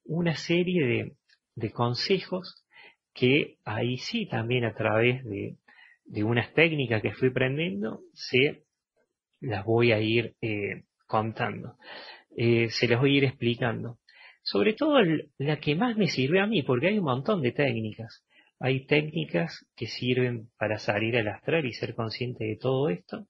una 0.05 0.37
serie 0.37 0.87
de, 0.87 1.17
de 1.55 1.71
consejos 1.73 2.65
que 3.15 3.57
ahí 3.65 3.97
sí 3.99 4.27
también 4.27 4.65
a 4.65 4.75
través 4.75 5.25
de, 5.25 5.57
de 6.05 6.25
unas 6.25 6.53
técnicas 6.55 7.03
que 7.03 7.13
fui 7.13 7.29
aprendiendo 7.29 8.01
se 8.13 8.65
las 9.41 9.65
voy 9.65 9.93
a 9.93 10.01
ir 10.01 10.35
eh, 10.41 10.85
contando. 11.07 11.77
Eh, 12.37 12.69
se 12.71 12.89
las 12.89 13.01
voy 13.01 13.15
a 13.15 13.19
ir 13.19 13.25
explicando. 13.25 13.99
Sobre 14.43 14.75
todo 14.75 14.99
la 15.39 15.61
que 15.61 15.75
más 15.75 15.97
me 15.97 16.09
sirve 16.09 16.41
a 16.41 16.47
mí, 16.47 16.63
porque 16.63 16.89
hay 16.89 16.99
un 16.99 17.05
montón 17.05 17.43
de 17.43 17.53
técnicas. 17.53 18.25
Hay 18.61 18.87
técnicas 18.87 19.67
que 19.77 19.87
sirven 19.87 20.49
para 20.59 20.79
salir 20.79 21.17
al 21.17 21.29
astral 21.29 21.67
y 21.67 21.73
ser 21.73 21.95
consciente 21.95 22.45
de 22.45 22.57
todo 22.57 22.89
esto. 22.89 23.27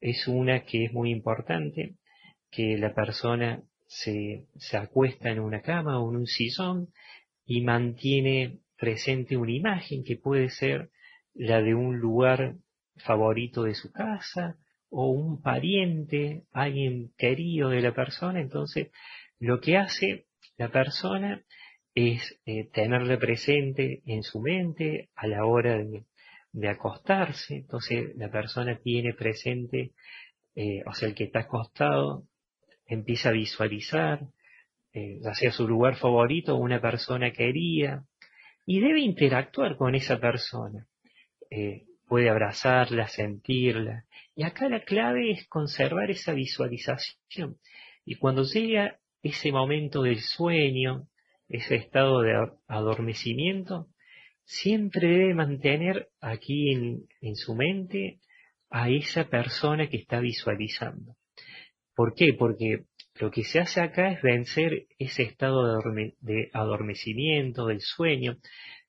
Es 0.00 0.28
una 0.28 0.64
que 0.64 0.84
es 0.84 0.92
muy 0.92 1.10
importante, 1.10 1.96
que 2.50 2.76
la 2.76 2.94
persona 2.94 3.62
se, 3.86 4.46
se 4.56 4.76
acuesta 4.76 5.30
en 5.30 5.40
una 5.40 5.62
cama 5.62 6.00
o 6.00 6.10
en 6.10 6.16
un 6.16 6.26
sillón 6.26 6.88
y 7.44 7.62
mantiene 7.62 8.58
presente 8.76 9.36
una 9.36 9.52
imagen 9.52 10.04
que 10.04 10.16
puede 10.16 10.50
ser 10.50 10.90
la 11.34 11.62
de 11.62 11.74
un 11.74 11.98
lugar 11.98 12.56
favorito 12.96 13.62
de 13.62 13.74
su 13.74 13.92
casa 13.92 14.56
o 14.90 15.08
un 15.10 15.42
pariente, 15.42 16.44
alguien 16.52 17.12
querido 17.16 17.70
de 17.70 17.82
la 17.82 17.92
persona, 17.92 18.40
entonces 18.40 18.90
lo 19.38 19.60
que 19.60 19.76
hace 19.76 20.26
la 20.56 20.70
persona 20.70 21.44
es 21.94 22.40
eh, 22.46 22.68
tenerle 22.72 23.18
presente 23.18 24.02
en 24.06 24.22
su 24.22 24.40
mente 24.40 25.10
a 25.14 25.26
la 25.26 25.44
hora 25.44 25.78
de, 25.78 26.04
acostarse, 26.68 27.56
entonces 27.56 28.16
la 28.16 28.30
persona 28.30 28.78
tiene 28.82 29.14
presente, 29.14 29.92
eh, 30.56 30.82
o 30.86 30.92
sea, 30.92 31.08
el 31.08 31.14
que 31.14 31.24
está 31.24 31.40
acostado 31.40 32.24
empieza 32.86 33.28
a 33.28 33.32
visualizar, 33.32 34.22
eh, 34.92 35.20
ya 35.22 35.34
sea 35.34 35.52
su 35.52 35.68
lugar 35.68 35.96
favorito 35.96 36.56
una 36.56 36.80
persona 36.80 37.30
querida, 37.32 38.04
y 38.66 38.80
debe 38.80 39.00
interactuar 39.00 39.76
con 39.76 39.94
esa 39.94 40.18
persona. 40.18 40.86
Puede 42.08 42.30
abrazarla, 42.30 43.06
sentirla, 43.08 44.04
y 44.34 44.44
acá 44.44 44.68
la 44.68 44.84
clave 44.84 45.32
es 45.32 45.46
conservar 45.48 46.10
esa 46.10 46.32
visualización. 46.32 47.58
Y 48.04 48.16
cuando 48.16 48.44
llega 48.44 48.98
ese 49.22 49.52
momento 49.52 50.02
del 50.02 50.20
sueño, 50.20 51.08
ese 51.48 51.74
estado 51.74 52.20
de 52.22 52.34
adormecimiento, 52.68 53.88
siempre 54.44 55.08
debe 55.08 55.34
mantener 55.34 56.08
aquí 56.20 56.70
en, 56.72 57.36
su 57.36 57.54
mente 57.54 58.20
a 58.70 58.88
esa 58.90 59.24
persona 59.28 59.88
que 59.88 59.98
está 59.98 60.20
visualizando. 60.20 61.16
¿Por 61.94 62.14
qué? 62.14 62.32
Porque 62.32 62.84
lo 63.16 63.30
que 63.30 63.42
se 63.44 63.58
hace 63.58 63.80
acá 63.80 64.12
es 64.12 64.22
vencer 64.22 64.86
ese 64.98 65.24
estado 65.24 65.80
de 66.20 66.50
adormecimiento, 66.52 67.66
del 67.66 67.80
sueño. 67.80 68.36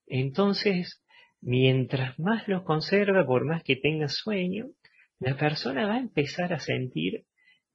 Entonces, 0.06 1.02
mientras 1.42 2.18
más 2.20 2.48
lo 2.48 2.64
conserva, 2.64 3.26
por 3.26 3.46
más 3.46 3.64
que 3.64 3.76
tenga 3.76 4.08
sueño, 4.08 4.68
la 5.20 5.36
persona 5.38 5.88
va 5.88 5.96
a 5.96 6.00
empezar 6.00 6.54
a 6.54 6.60
sentir 6.60 7.26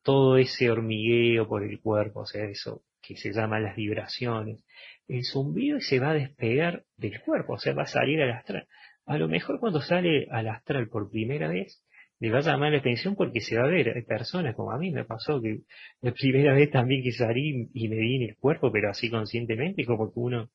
todo 0.02 0.36
ese 0.36 0.70
hormigueo 0.70 1.48
por 1.48 1.62
el 1.62 1.80
cuerpo, 1.80 2.20
o 2.20 2.26
sea, 2.26 2.44
eso 2.44 2.82
que 3.00 3.16
se 3.16 3.32
llama 3.32 3.60
las 3.60 3.76
vibraciones, 3.76 4.64
el 5.08 5.24
zumbido 5.24 5.78
y 5.78 5.82
se 5.82 5.98
va 5.98 6.10
a 6.10 6.14
despegar 6.14 6.84
del 6.96 7.20
cuerpo, 7.20 7.54
o 7.54 7.58
sea, 7.58 7.74
va 7.74 7.82
a 7.82 7.86
salir 7.86 8.20
al 8.22 8.32
astral. 8.32 8.66
A 9.06 9.18
lo 9.18 9.28
mejor 9.28 9.60
cuando 9.60 9.80
sale 9.80 10.26
al 10.30 10.48
astral 10.48 10.88
por 10.88 11.10
primera 11.10 11.48
vez, 11.48 11.82
le 12.20 12.30
va 12.30 12.38
a 12.38 12.42
llamar 12.42 12.72
la 12.72 12.78
atención 12.78 13.16
porque 13.16 13.40
se 13.40 13.58
va 13.58 13.64
a 13.64 13.70
ver, 13.70 13.94
hay 13.94 14.02
personas 14.02 14.54
como 14.54 14.70
a 14.70 14.78
mí 14.78 14.90
me 14.90 15.04
pasó 15.04 15.42
que 15.42 15.60
la 16.00 16.12
primera 16.12 16.54
vez 16.54 16.70
también 16.70 17.02
que 17.02 17.12
salí 17.12 17.68
y 17.74 17.88
me 17.88 17.96
vi 17.96 18.16
en 18.16 18.30
el 18.30 18.36
cuerpo, 18.36 18.72
pero 18.72 18.90
así 18.90 19.10
conscientemente, 19.10 19.84
como 19.84 20.12
que 20.12 20.20
uno 20.20 20.48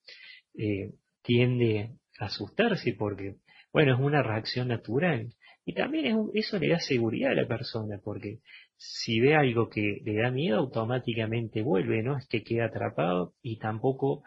eh, 0.57 0.91
tiende 1.21 1.91
asustarse 2.19 2.93
porque, 2.93 3.35
bueno, 3.71 3.95
es 3.95 3.99
una 3.99 4.21
reacción 4.21 4.67
natural. 4.67 5.33
Y 5.65 5.73
también 5.73 6.29
eso 6.33 6.57
le 6.57 6.69
da 6.69 6.79
seguridad 6.79 7.31
a 7.31 7.35
la 7.35 7.47
persona, 7.47 7.99
porque 8.03 8.39
si 8.75 9.19
ve 9.19 9.35
algo 9.35 9.69
que 9.69 10.01
le 10.03 10.15
da 10.15 10.31
miedo, 10.31 10.57
automáticamente 10.57 11.61
vuelve, 11.61 12.01
no 12.01 12.17
es 12.17 12.27
que 12.27 12.43
quede 12.43 12.63
atrapado 12.63 13.33
y 13.41 13.59
tampoco 13.59 14.23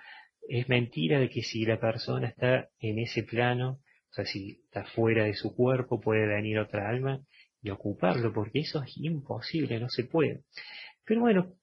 es 0.49 0.69
mentira 0.69 1.19
de 1.19 1.29
que 1.29 1.43
si 1.43 1.65
la 1.65 1.81
persona 1.81 2.29
está 2.29 2.69
en 2.79 2.99
ese 2.99 3.23
plano, 3.23 3.81
o 4.11 4.15
sea, 4.15 4.27
si 4.27 4.61
está 4.65 4.85
fuera 4.85 5.25
de 5.25 5.35
su 5.35 5.55
cuerpo, 5.55 6.01
puede 6.01 6.27
venir 6.27 6.59
otra 6.59 6.89
alma 6.89 7.21
y 7.63 7.71
ocuparlo, 7.71 8.33
porque 8.33 8.61
eso 8.61 8.83
es 8.83 8.97
imposible, 8.99 9.81
no 9.81 9.89
se 9.89 10.05
puede. 10.05 10.43
Pero 11.05 11.21
bueno, 11.21 11.55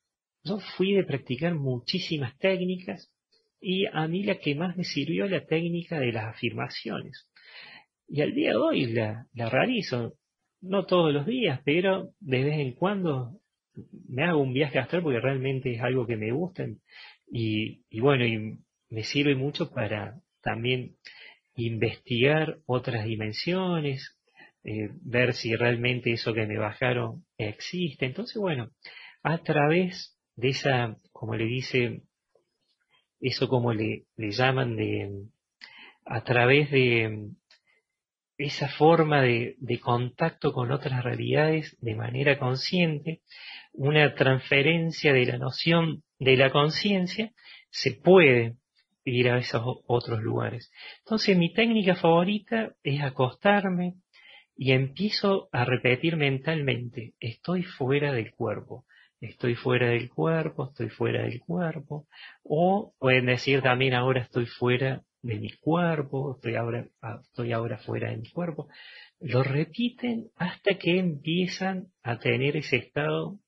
yo 0.44 0.60
fui 0.78 0.94
de 0.94 1.04
practicar 1.04 1.56
muchísimas 1.56 2.38
técnicas 2.38 3.14
y 3.62 3.86
a 3.86 4.08
mí 4.08 4.24
la 4.24 4.40
que 4.40 4.56
más 4.56 4.78
me 4.78 4.84
sirvió 4.84 5.28
la 5.28 5.46
técnica 5.46 6.00
de 6.00 6.12
las 6.12 6.36
afirmaciones. 6.36 7.30
Y 8.08 8.22
al 8.22 8.34
día 8.34 8.52
de 8.52 8.58
hoy 8.58 8.86
la, 8.88 9.28
la 9.34 9.50
realizo, 9.50 10.16
no 10.62 10.86
todos 10.86 11.14
los 11.14 11.26
días, 11.26 11.62
pero 11.64 12.12
de 12.20 12.44
vez 12.44 12.60
en 12.60 12.74
cuando 12.74 13.40
me 14.08 14.24
hago 14.24 14.42
un 14.42 14.54
viaje 14.54 14.80
astral 14.80 15.04
porque 15.04 15.20
realmente 15.20 15.74
es 15.74 15.82
algo 15.82 16.06
que 16.06 16.18
me 16.18 16.32
gusta 16.32 16.66
y, 17.32 17.84
y 17.90 18.00
bueno, 18.00 18.26
y 18.26 18.58
me 18.90 19.04
sirve 19.04 19.36
mucho 19.36 19.72
para 19.72 20.20
también 20.42 20.96
investigar 21.56 22.58
otras 22.66 23.06
dimensiones, 23.06 24.18
eh, 24.64 24.90
ver 25.02 25.34
si 25.34 25.56
realmente 25.56 26.12
eso 26.12 26.34
que 26.34 26.48
me 26.48 26.58
bajaron 26.58 27.26
existe. 27.38 28.06
Entonces, 28.06 28.38
bueno, 28.38 28.72
a 29.24 29.38
través 29.40 30.18
de 30.36 30.50
esa, 30.50 30.98
como 31.12 31.36
le 31.36 31.46
dice, 31.46 32.02
eso 33.20 33.48
como 33.48 33.74
le, 33.74 34.06
llaman 34.18 34.76
de, 34.76 35.26
a 36.06 36.24
través 36.24 36.72
de 36.72 37.32
esa 38.38 38.70
forma 38.70 39.22
de, 39.22 39.58
contacto 39.82 40.54
con 40.54 40.72
otras 40.72 41.04
realidades 41.04 41.78
de 41.82 41.96
manera 41.96 42.40
consciente, 42.40 43.22
una 43.74 44.16
transferencia 44.16 45.14
de 45.14 45.26
la 45.26 45.38
noción 45.38 46.04
de 46.20 46.38
la 46.38 46.50
conciencia, 46.50 47.34
se 47.70 47.92
puede 47.92 48.56
ir 49.04 49.30
a 49.30 49.38
esos 49.38 49.62
otros 49.88 50.22
lugares. 50.22 50.72
Entonces 51.00 51.38
mi 51.38 51.54
técnica 51.54 51.96
favorita 51.96 52.74
es 52.84 53.02
acostarme 53.02 53.96
y 54.56 54.72
empiezo 54.72 55.50
a 55.52 55.66
repetir 55.66 56.16
mentalmente, 56.18 57.14
estoy 57.20 57.64
fuera 57.64 58.14
del 58.14 58.34
cuerpo, 58.34 58.86
estoy 59.22 59.56
fuera 59.56 59.90
del 59.90 60.10
cuerpo, 60.10 60.70
estoy 60.70 60.90
fuera 60.90 61.24
del 61.24 61.40
cuerpo, 61.42 62.08
o 62.44 62.94
pueden 63.00 63.26
decir 63.28 63.62
también 63.62 63.94
ahora 63.94 64.22
estoy 64.22 64.46
fuera 64.46 65.04
de 65.22 65.40
mi 65.40 65.52
cuerpo, 65.52 66.36
estoy 66.36 66.56
ahora, 66.56 66.88
ah, 67.02 67.20
estoy 67.22 67.52
ahora 67.52 67.78
fuera 67.78 68.10
de 68.10 68.18
mi 68.18 68.30
cuerpo. 68.30 68.70
Lo 69.20 69.44
repiten 69.44 70.30
hasta 70.38 70.76
que 70.76 70.98
empiezan 70.98 71.88
a 72.04 72.20
tener 72.20 72.56
ese 72.56 72.78
estado 72.78 73.40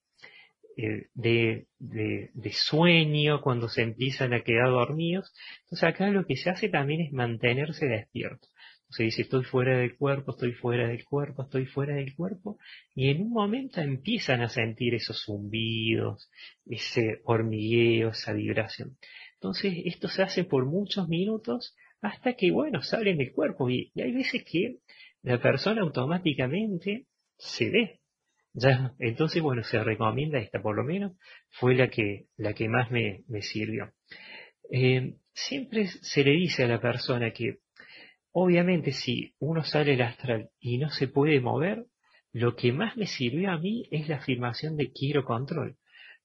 eh, 0.76 1.08
de, 1.14 1.66
de, 1.78 2.52
sueño, 2.52 3.40
cuando 3.40 3.68
se 3.68 3.82
empiezan 3.82 4.32
a 4.34 4.42
quedar 4.42 4.68
dormidos. 4.68 5.32
Entonces 5.64 5.88
acá 5.88 6.08
lo 6.08 6.26
que 6.26 6.36
se 6.36 6.50
hace 6.50 6.68
también 6.68 7.00
es 7.02 7.12
mantenerse 7.12 7.86
despierto. 7.86 8.48
Se 8.92 9.04
dice 9.04 9.22
estoy 9.22 9.44
fuera 9.44 9.78
del 9.78 9.96
cuerpo, 9.96 10.32
estoy 10.32 10.52
fuera 10.52 10.88
del 10.88 11.04
cuerpo, 11.04 11.42
estoy 11.44 11.66
fuera 11.66 11.94
del 11.94 12.14
cuerpo, 12.14 12.58
y 12.94 13.08
en 13.08 13.22
un 13.22 13.30
momento 13.30 13.80
empiezan 13.80 14.42
a 14.42 14.48
sentir 14.48 14.94
esos 14.94 15.24
zumbidos, 15.24 16.30
ese 16.66 17.20
hormigueo, 17.24 18.10
esa 18.10 18.32
vibración. 18.34 18.98
Entonces 19.34 19.74
esto 19.86 20.08
se 20.08 20.22
hace 20.22 20.44
por 20.44 20.66
muchos 20.66 21.08
minutos 21.08 21.74
hasta 22.02 22.34
que, 22.34 22.50
bueno, 22.50 22.82
salen 22.82 23.18
del 23.18 23.32
cuerpo 23.32 23.70
y, 23.70 23.92
hay 23.96 24.12
veces 24.12 24.44
que 24.44 24.78
la 25.22 25.40
persona 25.40 25.82
automáticamente 25.82 27.06
se 27.38 27.70
ve, 27.70 28.00
ya, 28.52 28.94
entonces, 28.98 29.40
bueno, 29.40 29.62
se 29.62 29.82
recomienda 29.82 30.38
esta, 30.38 30.60
por 30.60 30.76
lo 30.76 30.84
menos, 30.84 31.12
fue 31.48 31.74
la 31.74 31.88
que, 31.88 32.26
la 32.36 32.52
que 32.52 32.68
más 32.68 32.90
me, 32.90 33.24
me 33.26 33.40
sirvió. 33.40 33.92
Eh, 34.70 35.14
siempre 35.32 35.86
se 35.86 36.22
le 36.22 36.32
dice 36.32 36.64
a 36.64 36.68
la 36.68 36.80
persona 36.80 37.32
que, 37.32 37.60
obviamente, 38.32 38.92
si 38.92 39.34
uno 39.38 39.64
sale 39.64 39.94
al 39.94 40.02
astral 40.02 40.50
y 40.58 40.78
no 40.78 40.90
se 40.90 41.08
puede 41.08 41.40
mover, 41.40 41.86
lo 42.32 42.56
que 42.56 42.72
más 42.72 42.96
me 42.96 43.06
sirvió 43.06 43.50
a 43.50 43.58
mí 43.58 43.86
es 43.90 44.08
la 44.08 44.16
afirmación 44.16 44.76
de 44.76 44.90
quiero 44.90 45.24
control. 45.24 45.76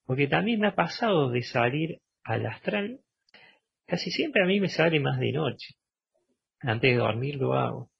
Porque 0.05 0.27
también 0.27 0.59
me 0.59 0.67
ha 0.67 0.75
pasado 0.75 1.29
de 1.29 1.43
salir 1.43 1.99
al 2.23 2.45
astral, 2.45 3.01
casi 3.85 4.09
siempre 4.11 4.43
a 4.43 4.47
mí 4.47 4.59
me 4.59 4.69
sale 4.69 4.99
más 4.99 5.19
de 5.19 5.33
noche. 5.33 5.75
Antes 6.59 6.91
de 6.91 6.97
dormir 6.97 7.35
lo 7.35 7.53
hago. 7.53 7.91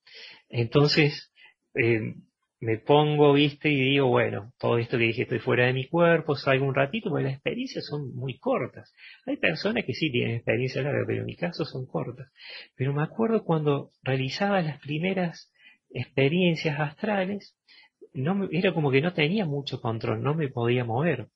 Entonces, 0.49 1.31
eh, 1.75 2.15
me 2.59 2.77
pongo, 2.77 3.33
viste, 3.33 3.69
y 3.69 3.79
digo, 3.79 4.07
bueno, 4.07 4.51
todo 4.57 4.79
esto 4.79 4.97
que 4.97 5.05
dije, 5.05 5.23
estoy 5.23 5.39
fuera 5.39 5.67
de 5.67 5.73
mi 5.73 5.87
cuerpo, 5.87 6.35
salgo 6.35 6.65
un 6.65 6.73
ratito, 6.73 7.09
porque 7.09 7.25
las 7.25 7.33
experiencias 7.33 7.85
son 7.85 8.15
muy 8.15 8.39
cortas. 8.39 8.91
Hay 9.25 9.37
personas 9.37 9.85
que 9.85 9.93
sí 9.93 10.11
tienen 10.11 10.37
experiencia 10.37 10.81
larga, 10.81 11.03
pero 11.05 11.19
en 11.19 11.25
mi 11.25 11.35
caso 11.35 11.65
son 11.65 11.85
cortas. 11.85 12.31
Pero 12.75 12.93
me 12.93 13.03
acuerdo 13.03 13.43
cuando 13.43 13.91
realizaba 14.01 14.61
las 14.61 14.79
primeras 14.79 15.51
experiencias 15.91 16.79
astrales, 16.79 17.55
no 18.13 18.49
era 18.51 18.73
como 18.73 18.89
que 18.89 19.01
no 19.01 19.13
tenía 19.13 19.45
mucho 19.45 19.79
control, 19.79 20.23
no 20.23 20.33
me 20.33 20.49
podía 20.49 20.83
mover. 20.83 21.27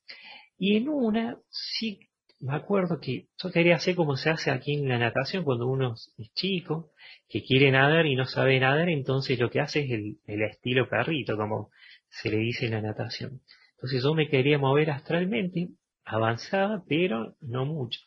Y 0.58 0.78
en 0.78 0.90
una 0.90 1.38
sí 1.50 2.11
me 2.42 2.56
acuerdo 2.56 3.00
que 3.00 3.28
yo 3.42 3.52
quería 3.52 3.76
hacer 3.76 3.96
como 3.96 4.18
se 4.18 4.30
hace 4.30 4.52
aquí 4.52 4.74
en 4.74 4.90
la 4.90 4.98
natación 4.98 5.44
cuando 5.44 5.68
uno 5.68 5.94
es 5.94 6.34
chico, 6.34 6.92
que 7.30 7.44
quiere 7.44 7.72
nadar 7.72 8.08
y 8.08 8.16
no 8.16 8.26
sabe 8.26 8.60
nadar, 8.60 8.90
entonces 8.90 9.40
lo 9.40 9.50
que 9.50 9.60
hace 9.60 9.82
es 9.82 9.92
el, 9.92 10.18
el 10.26 10.42
estilo 10.42 10.90
perrito, 10.90 11.38
como 11.38 11.70
se 12.10 12.30
le 12.32 12.38
dice 12.38 12.66
en 12.66 12.72
la 12.72 12.82
natación. 12.82 13.42
Entonces 13.76 14.04
yo 14.04 14.14
me 14.16 14.28
quería 14.28 14.58
mover 14.58 14.90
astralmente, 14.90 15.70
avanzaba, 16.04 16.84
pero 16.88 17.36
no 17.42 17.66
mucho. 17.66 18.00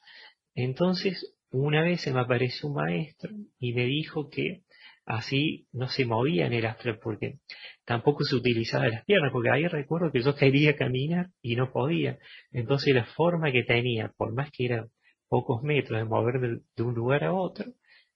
Entonces, 0.54 1.34
una 1.50 1.82
vez 1.82 2.02
se 2.02 2.12
me 2.12 2.20
apareció 2.20 2.68
un 2.68 2.74
maestro 2.74 3.30
y 3.58 3.72
me 3.72 3.84
dijo 3.84 4.28
que 4.28 4.63
así 5.06 5.66
no 5.72 5.88
se 5.88 6.04
movía 6.04 6.46
en 6.46 6.52
el 6.52 6.66
astral 6.66 6.98
porque 7.02 7.38
tampoco 7.84 8.24
se 8.24 8.36
utilizaba 8.36 8.88
las 8.88 9.04
piernas, 9.04 9.32
porque 9.32 9.50
ahí 9.50 9.66
recuerdo 9.66 10.10
que 10.10 10.22
yo 10.22 10.34
quería 10.34 10.76
caminar 10.76 11.28
y 11.42 11.56
no 11.56 11.72
podía. 11.72 12.18
Entonces 12.52 12.94
la 12.94 13.04
forma 13.04 13.52
que 13.52 13.64
tenía, 13.64 14.12
por 14.16 14.32
más 14.32 14.50
que 14.50 14.66
eran 14.66 14.90
pocos 15.28 15.62
metros 15.62 15.98
de 15.98 16.04
moverme 16.04 16.60
de 16.76 16.82
un 16.82 16.94
lugar 16.94 17.24
a 17.24 17.32
otro, 17.32 17.66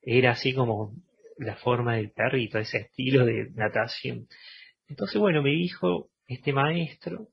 era 0.03 0.33
así 0.33 0.55
como 0.55 0.95
la 1.39 1.57
forma 1.57 1.97
del 1.97 2.11
perrito, 2.11 2.59
ese 2.59 2.79
estilo 2.79 3.25
de 3.25 3.51
natación. 3.55 4.29
Entonces, 4.89 5.21
bueno, 5.21 5.43
me 5.43 5.51
dijo 5.51 6.11
este 6.27 6.53
maestro 6.53 7.29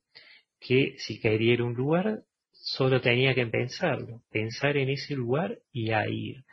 que 0.60 0.96
si 1.00 1.20
quería 1.20 1.54
ir 1.54 1.62
a 1.62 1.66
un 1.66 1.74
lugar, 1.74 2.24
solo 2.52 3.02
tenía 3.02 3.34
que 3.34 3.46
pensarlo, 3.48 4.22
pensar 4.30 4.78
en 4.78 4.90
ese 4.90 5.16
lugar 5.16 5.60
y 5.72 5.92
a 5.92 6.08
ir. 6.08 6.44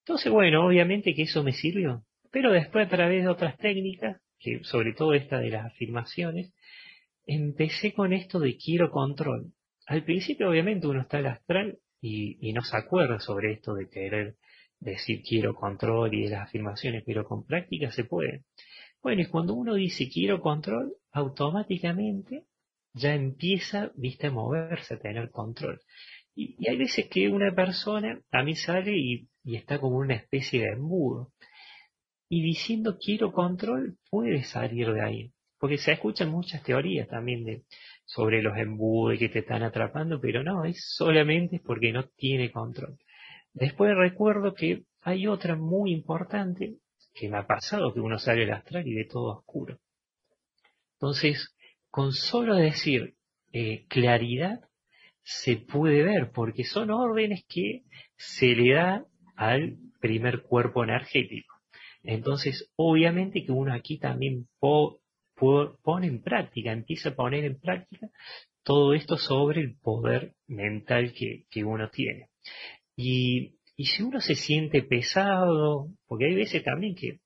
Entonces, 0.00 0.30
bueno, 0.32 0.66
obviamente 0.66 1.14
que 1.14 1.22
eso 1.22 1.42
me 1.42 1.52
sirvió, 1.52 2.04
pero 2.30 2.52
después 2.52 2.86
a 2.86 2.90
través 2.90 3.24
de 3.24 3.28
otras 3.28 3.56
técnicas, 3.58 4.20
que 4.38 4.62
sobre 4.64 4.94
todo 4.94 5.12
esta 5.14 5.38
de 5.38 5.50
las 5.50 5.66
afirmaciones, 5.66 6.52
empecé 7.26 7.92
con 7.92 8.12
esto 8.12 8.40
de 8.40 8.56
quiero 8.56 8.90
control. 8.90 9.52
Al 9.86 10.04
principio 10.04 10.48
obviamente 10.48 10.86
uno 10.86 11.02
está 11.02 11.18
al 11.18 11.26
astral 11.26 11.78
y, 12.00 12.52
no 12.52 12.62
se 12.62 12.76
acuerda 12.76 13.20
sobre 13.20 13.52
esto 13.52 13.74
de 13.74 13.88
querer 13.88 14.36
decir 14.78 15.22
quiero 15.22 15.54
control 15.54 16.14
y 16.14 16.24
de 16.24 16.30
las 16.30 16.48
afirmaciones, 16.48 17.02
pero 17.04 17.24
con 17.24 17.44
práctica 17.44 17.90
se 17.90 18.04
puede. 18.04 18.44
Bueno, 19.02 19.22
y 19.22 19.26
cuando 19.26 19.54
uno 19.54 19.74
dice 19.74 20.08
quiero 20.08 20.40
control, 20.40 20.94
automáticamente 21.12 22.44
ya 22.94 23.14
empieza, 23.14 23.92
viste, 23.94 24.28
a 24.28 24.30
moverse, 24.30 24.94
a 24.94 24.98
tener 24.98 25.30
control. 25.30 25.80
Y, 26.34 26.56
hay 26.68 26.78
veces 26.78 27.08
que 27.08 27.28
una 27.28 27.54
persona 27.54 28.20
a 28.30 28.42
mí 28.42 28.54
sale 28.54 28.96
y, 28.96 29.28
y 29.44 29.56
está 29.56 29.78
como 29.78 29.98
una 29.98 30.14
especie 30.14 30.60
de 30.62 30.72
embudo 30.72 31.32
y 32.30 32.42
diciendo 32.42 32.96
quiero 32.98 33.32
control 33.32 33.98
puede 34.08 34.44
salir 34.44 34.92
de 34.92 35.02
ahí. 35.02 35.32
Porque 35.58 35.76
se 35.76 35.92
escuchan 35.92 36.30
muchas 36.30 36.62
teorías 36.62 37.08
también 37.08 37.44
de, 37.44 37.64
sobre 38.06 38.40
los 38.40 38.56
embudos 38.56 39.18
que 39.18 39.28
te 39.28 39.40
están 39.40 39.62
atrapando, 39.62 40.20
pero 40.20 40.42
no, 40.42 40.64
es 40.64 40.94
solamente 40.94 41.60
porque 41.62 41.92
no 41.92 42.04
tiene 42.16 42.50
control. 42.50 42.96
Después 43.52 43.94
recuerdo 43.94 44.54
que 44.54 44.84
hay 45.02 45.26
otra 45.26 45.56
muy 45.56 45.92
importante 45.92 46.76
que 47.12 47.28
me 47.28 47.36
ha 47.36 47.46
pasado, 47.46 47.92
que 47.92 48.00
uno 48.00 48.18
sale 48.18 48.44
al 48.44 48.52
astral 48.52 48.86
y 48.86 48.94
ve 48.94 49.04
todo 49.04 49.36
oscuro. 49.36 49.78
Entonces, 50.94 51.54
con 51.90 52.12
solo 52.12 52.54
decir 52.54 53.16
eh, 53.52 53.86
claridad, 53.88 54.60
se 55.22 55.56
puede 55.56 56.04
ver, 56.04 56.30
porque 56.30 56.64
son 56.64 56.90
órdenes 56.90 57.44
que 57.48 57.82
se 58.16 58.54
le 58.54 58.74
da 58.74 59.04
al 59.34 59.78
primer 60.00 60.42
cuerpo 60.42 60.84
energético. 60.84 61.49
Entonces, 62.02 62.72
obviamente 62.76 63.44
que 63.44 63.52
uno 63.52 63.74
aquí 63.74 63.98
también 63.98 64.48
pone 64.58 66.06
en 66.06 66.22
práctica, 66.22 66.72
empieza 66.72 67.10
a 67.10 67.14
poner 67.14 67.44
en 67.44 67.60
práctica 67.60 68.08
todo 68.62 68.94
esto 68.94 69.16
sobre 69.16 69.62
el 69.62 69.78
poder 69.78 70.34
mental 70.46 71.12
que, 71.12 71.64
uno 71.64 71.90
tiene. 71.90 72.28
Y, 72.96 73.56
si 73.76 74.02
uno 74.02 74.20
se 74.20 74.34
siente 74.34 74.82
pesado, 74.82 75.88
porque 76.06 76.26
hay 76.26 76.34
veces 76.34 76.62
también 76.62 76.94
que 76.94 77.20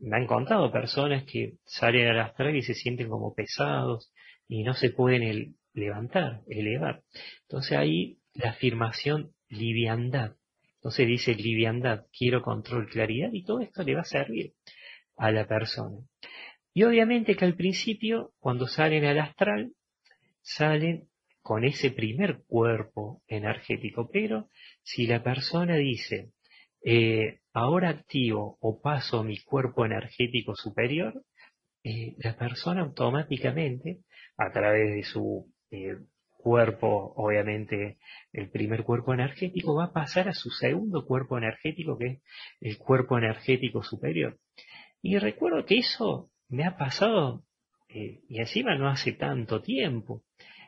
me 0.00 0.16
han 0.16 0.26
contado 0.26 0.70
personas 0.70 1.24
que 1.24 1.54
salen 1.64 2.06
al 2.08 2.20
astral 2.20 2.54
y 2.54 2.62
se 2.62 2.74
sienten 2.74 3.08
como 3.08 3.34
pesados 3.34 4.12
y 4.46 4.62
no 4.62 4.74
se 4.74 4.90
pueden 4.90 5.56
levantar, 5.72 6.42
elevar. 6.48 7.02
Entonces 7.42 7.78
ahí 7.78 8.18
la 8.34 8.50
afirmación 8.50 9.32
liviandad. 9.48 10.36
Entonces 10.86 11.08
dice 11.08 11.34
liviandad, 11.34 12.06
quiero 12.16 12.42
control, 12.42 12.88
claridad 12.88 13.30
y 13.32 13.42
todo 13.42 13.58
esto 13.58 13.82
le 13.82 13.96
va 13.96 14.02
a 14.02 14.04
servir 14.04 14.52
a 15.16 15.32
la 15.32 15.44
persona. 15.48 15.98
Y 16.72 16.84
obviamente 16.84 17.34
que 17.34 17.44
al 17.44 17.56
principio, 17.56 18.34
cuando 18.38 18.68
salen 18.68 19.04
al 19.04 19.18
astral, 19.18 19.72
salen 20.42 21.08
con 21.42 21.64
ese 21.64 21.90
primer 21.90 22.44
cuerpo 22.46 23.20
energético. 23.26 24.08
Pero 24.12 24.48
si 24.84 25.08
la 25.08 25.24
persona 25.24 25.74
dice, 25.74 26.30
eh, 26.84 27.40
ahora 27.52 27.88
activo 27.88 28.56
o 28.60 28.80
paso 28.80 29.24
mi 29.24 29.38
cuerpo 29.38 29.84
energético 29.84 30.54
superior, 30.54 31.20
eh, 31.82 32.14
la 32.18 32.36
persona 32.36 32.82
automáticamente, 32.82 34.02
a 34.36 34.52
través 34.52 34.94
de 34.94 35.02
su 35.02 35.52
eh, 35.72 35.96
cuerpo, 36.46 37.12
obviamente 37.16 37.98
el 38.32 38.48
primer 38.50 38.84
cuerpo 38.84 39.12
energético, 39.12 39.74
va 39.74 39.86
a 39.86 39.92
pasar 39.92 40.28
a 40.28 40.32
su 40.32 40.48
segundo 40.50 41.04
cuerpo 41.04 41.36
energético, 41.36 41.98
que 41.98 42.06
es 42.06 42.20
el 42.60 42.78
cuerpo 42.78 43.18
energético 43.18 43.82
superior. 43.82 44.38
Y 45.02 45.18
recuerdo 45.18 45.66
que 45.66 45.78
eso 45.78 46.30
me 46.48 46.64
ha 46.64 46.76
pasado, 46.76 47.42
eh, 47.88 48.20
y 48.28 48.38
encima 48.38 48.76
no 48.76 48.88
hace 48.88 49.10
tanto 49.10 49.60
tiempo, 49.60 50.22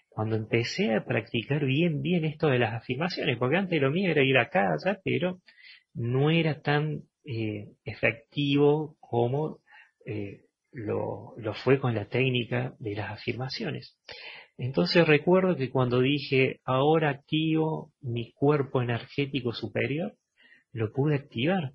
cuando 0.08 0.34
empecé 0.34 0.96
a 0.96 1.04
practicar 1.04 1.64
bien, 1.64 2.02
bien 2.02 2.24
esto 2.24 2.48
de 2.48 2.58
las 2.58 2.74
afirmaciones, 2.74 3.38
porque 3.38 3.58
antes 3.58 3.80
lo 3.80 3.92
mío 3.92 4.10
era 4.10 4.24
ir 4.24 4.36
a 4.36 4.50
casa, 4.50 4.98
pero 5.04 5.42
no 5.94 6.32
era 6.32 6.60
tan 6.60 7.02
eh, 7.24 7.68
efectivo 7.84 8.96
como 8.98 9.60
eh, 10.04 10.40
lo, 10.72 11.34
lo 11.36 11.54
fue 11.54 11.78
con 11.78 11.94
la 11.94 12.06
técnica 12.06 12.74
de 12.80 12.96
las 12.96 13.12
afirmaciones. 13.12 13.96
Entonces 14.58 15.06
recuerdo 15.06 15.56
que 15.56 15.70
cuando 15.70 16.00
dije, 16.00 16.60
ahora 16.64 17.10
activo 17.10 17.92
mi 18.00 18.32
cuerpo 18.32 18.82
energético 18.82 19.52
superior, 19.52 20.14
lo 20.72 20.92
pude 20.92 21.14
activar. 21.14 21.72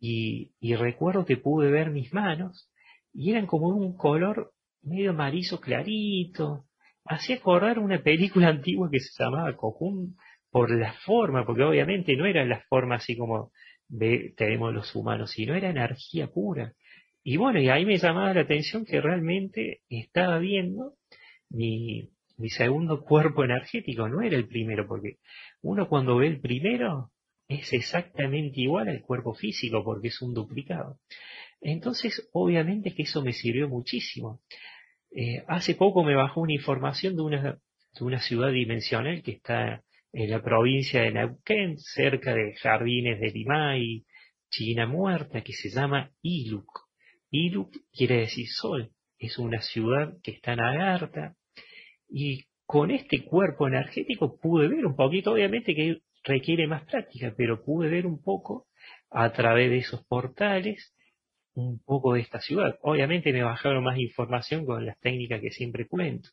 Y, 0.00 0.52
recuerdo 0.76 1.26
que 1.26 1.36
pude 1.36 1.70
ver 1.70 1.90
mis 1.90 2.12
manos 2.14 2.70
y 3.12 3.32
eran 3.32 3.46
como 3.46 3.68
un 3.68 3.94
color 3.96 4.52
medio 4.82 5.10
amarillo 5.10 5.60
clarito. 5.60 6.64
Hacía 7.04 7.36
acordar 7.36 7.78
una 7.78 8.02
película 8.02 8.48
antigua 8.56 8.88
que 8.90 9.00
se 9.00 9.22
llamaba 9.22 9.54
Cocoon 9.56 10.16
por 10.50 10.70
la 10.70 10.94
forma, 11.04 11.44
porque 11.44 11.62
obviamente 11.62 12.16
no 12.16 12.24
era 12.24 12.44
la 12.46 12.62
forma 12.70 12.96
así 12.96 13.16
como 13.18 13.52
tenemos 14.36 14.72
los 14.72 14.94
humanos, 14.94 15.32
sino 15.32 15.54
era 15.54 15.68
energía 15.68 16.28
pura. 16.28 16.72
Y 17.22 17.36
bueno, 17.36 17.60
y 17.60 17.68
ahí 17.68 17.84
me 17.84 17.98
llamaba 17.98 18.32
la 18.32 18.42
atención 18.42 18.86
que 18.86 19.00
realmente 19.00 19.80
estaba 19.90 20.38
viendo 20.38 20.94
mi, 21.50 22.10
mi 22.36 22.50
segundo 22.50 23.02
cuerpo 23.02 23.44
energético, 23.44 24.08
no 24.08 24.22
era 24.22 24.36
el 24.36 24.46
primero, 24.46 24.86
porque 24.86 25.18
uno 25.62 25.88
cuando 25.88 26.16
ve 26.16 26.28
el 26.28 26.40
primero 26.40 27.10
es 27.48 27.72
exactamente 27.72 28.60
igual 28.60 28.88
al 28.88 29.02
cuerpo 29.02 29.34
físico, 29.34 29.82
porque 29.82 30.08
es 30.08 30.20
un 30.22 30.34
duplicado. 30.34 30.98
Entonces, 31.60 32.28
obviamente 32.32 32.94
que 32.94 33.02
eso 33.02 33.22
me 33.22 33.32
sirvió 33.32 33.68
muchísimo. 33.68 34.42
Eh, 35.10 35.42
hace 35.48 35.74
poco 35.74 36.04
me 36.04 36.14
bajó 36.14 36.42
una 36.42 36.52
información 36.52 37.16
de 37.16 37.22
una, 37.22 37.42
de 37.52 38.04
una 38.04 38.20
ciudad 38.20 38.52
dimensional 38.52 39.22
que 39.22 39.32
está 39.32 39.82
en 40.12 40.30
la 40.30 40.42
provincia 40.42 41.02
de 41.02 41.12
Neuquén, 41.12 41.78
cerca 41.78 42.34
de 42.34 42.54
Jardines 42.56 43.20
de 43.20 43.30
Limay, 43.30 44.04
China 44.50 44.86
Muerta, 44.86 45.42
que 45.42 45.52
se 45.52 45.70
llama 45.70 46.10
Iluk. 46.22 46.88
Iluk 47.30 47.74
quiere 47.92 48.18
decir 48.20 48.46
sol, 48.48 48.92
es 49.18 49.38
una 49.38 49.60
ciudad 49.60 50.14
que 50.22 50.32
está 50.32 50.52
en 50.52 50.60
Agartha, 50.60 51.34
y 52.08 52.44
con 52.66 52.90
este 52.90 53.24
cuerpo 53.24 53.66
energético 53.66 54.38
pude 54.38 54.68
ver 54.68 54.86
un 54.86 54.96
poquito, 54.96 55.32
obviamente 55.32 55.74
que 55.74 56.02
requiere 56.24 56.66
más 56.66 56.84
práctica, 56.84 57.32
pero 57.36 57.64
pude 57.64 57.88
ver 57.88 58.06
un 58.06 58.22
poco 58.22 58.66
a 59.10 59.32
través 59.32 59.70
de 59.70 59.78
esos 59.78 60.04
portales 60.06 60.94
un 61.54 61.80
poco 61.80 62.14
de 62.14 62.20
esta 62.20 62.40
ciudad. 62.40 62.78
Obviamente 62.82 63.32
me 63.32 63.42
bajaron 63.42 63.82
más 63.82 63.98
información 63.98 64.64
con 64.64 64.86
las 64.86 64.98
técnicas 65.00 65.40
que 65.40 65.50
siempre 65.50 65.88
cuento. 65.88 66.28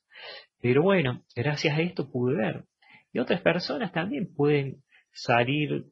Pero 0.61 0.83
bueno, 0.83 1.23
gracias 1.35 1.77
a 1.77 1.81
esto 1.81 2.11
pude 2.11 2.35
ver. 2.35 2.65
Y 3.11 3.19
otras 3.19 3.41
personas 3.41 3.91
también 3.91 4.33
pueden 4.35 4.83
salir 5.13 5.85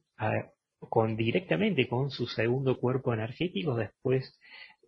con 0.78 1.16
directamente 1.16 1.88
con 1.88 2.12
su 2.12 2.28
segundo 2.28 2.80
cuerpo 2.80 3.14
energético 3.14 3.76
después 3.76 4.40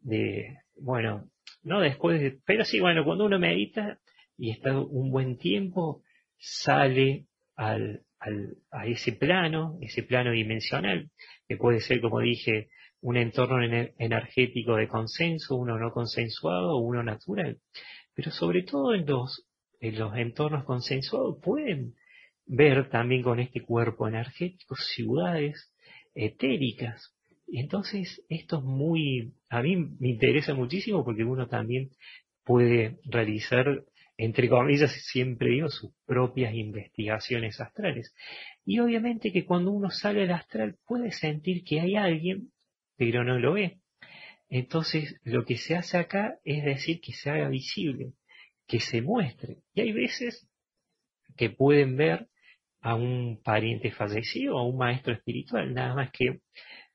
de, 0.02 0.58
bueno, 0.78 1.30
no 1.64 1.82
después 1.82 2.20
de, 2.20 2.40
pero 2.46 2.64
sí, 2.64 2.80
bueno, 2.80 3.04
cuando 3.04 3.26
uno 3.26 3.40
medita 3.40 4.00
y 4.38 4.52
está 4.52 4.78
un 4.80 5.12
buen 5.12 5.38
tiempo, 5.38 6.04
sale 6.38 7.28
al, 7.56 8.04
al, 8.20 8.58
a 8.72 8.86
ese 8.88 9.14
plano, 9.14 9.78
ese 9.82 10.04
plano 10.04 10.32
dimensional, 10.32 11.10
que 11.48 11.58
puede 11.58 11.80
ser, 11.80 12.02
como 12.02 12.20
dije, 12.20 12.70
un 13.02 13.18
entorno 13.18 13.64
energético 13.98 14.76
de 14.76 14.88
consenso, 14.88 15.56
uno 15.56 15.78
no 15.78 15.92
consensuado, 15.92 16.78
uno 16.78 17.04
natural. 17.04 17.60
Pero 18.14 18.32
sobre 18.32 18.64
todo 18.64 18.94
en 18.96 19.06
los, 19.06 19.48
en 19.80 20.00
los 20.00 20.16
entornos 20.18 20.64
consensuados 20.66 21.38
pueden 21.42 21.94
ver 22.46 22.90
también 22.90 23.22
con 23.22 23.40
este 23.40 23.62
cuerpo 23.62 24.08
energético 24.08 24.76
ciudades 24.76 25.74
etéricas. 26.14 27.15
Entonces 27.48 28.24
esto 28.30 28.58
es 28.58 28.64
muy, 28.64 29.34
a 29.50 29.62
mí 29.62 29.76
me 29.76 30.10
interesa 30.10 30.54
muchísimo 30.54 31.04
porque 31.04 31.24
uno 31.24 31.48
también 31.48 31.90
puede 32.44 32.98
realizar, 33.06 33.84
entre 34.18 34.50
comillas, 34.50 34.92
siempre 35.12 35.50
digo, 35.52 35.70
sus 35.70 35.92
propias 36.06 36.54
investigaciones 36.54 37.60
astrales. 37.60 38.14
Y 38.66 38.80
obviamente 38.80 39.32
que 39.32 39.46
cuando 39.46 39.72
uno 39.72 39.90
sale 39.90 40.24
al 40.24 40.32
astral 40.32 40.78
puede 40.86 41.12
sentir 41.12 41.64
que 41.64 41.82
hay 41.82 41.96
alguien, 41.96 42.52
pero 42.98 43.24
no 43.24 43.40
lo 43.40 43.54
ve. 43.54 43.80
Entonces 44.50 45.20
lo 45.24 45.46
que 45.46 45.58
se 45.58 45.76
hace 45.76 45.98
acá 45.98 46.40
es 46.44 46.64
decir 46.64 47.02
que 47.02 47.14
se 47.14 47.30
haga 47.30 47.50
visible, 47.50 48.14
que 48.68 48.80
se 48.80 49.02
muestre. 49.02 49.58
Y 49.74 49.82
hay 49.82 49.92
veces 49.92 50.48
que 51.36 51.50
pueden 51.50 51.98
ver 51.98 52.28
a 52.82 52.96
un 52.96 53.42
pariente 53.44 53.92
fallecido 53.92 54.56
o 54.56 54.60
a 54.60 54.68
un 54.68 54.78
maestro 54.78 55.14
espiritual, 55.14 55.74
nada 55.74 55.96
más 55.96 56.12
que 56.12 56.40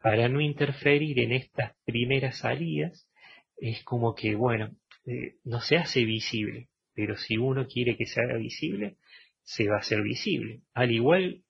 para 0.03 0.29
no 0.29 0.41
interferir 0.41 1.19
en 1.21 1.33
estas 1.33 1.73
primeras 1.85 2.39
salidas, 2.39 3.09
es 3.57 3.83
como 3.85 4.15
que, 4.15 4.35
bueno, 4.35 4.71
eh, 5.07 5.37
no 5.45 5.61
se 5.61 5.77
hace 5.77 6.05
visible, 6.05 6.69
pero 6.95 7.17
si 7.17 7.37
uno 7.37 7.67
quiere 7.67 7.97
que 7.97 8.07
se 8.07 8.21
haga 8.21 8.37
visible, 8.37 8.97
se 9.43 9.69
va 9.69 9.77
a 9.77 9.81
hacer 9.81 10.03
visible. 10.03 10.63
Al 10.75 10.91
igual 10.91 11.43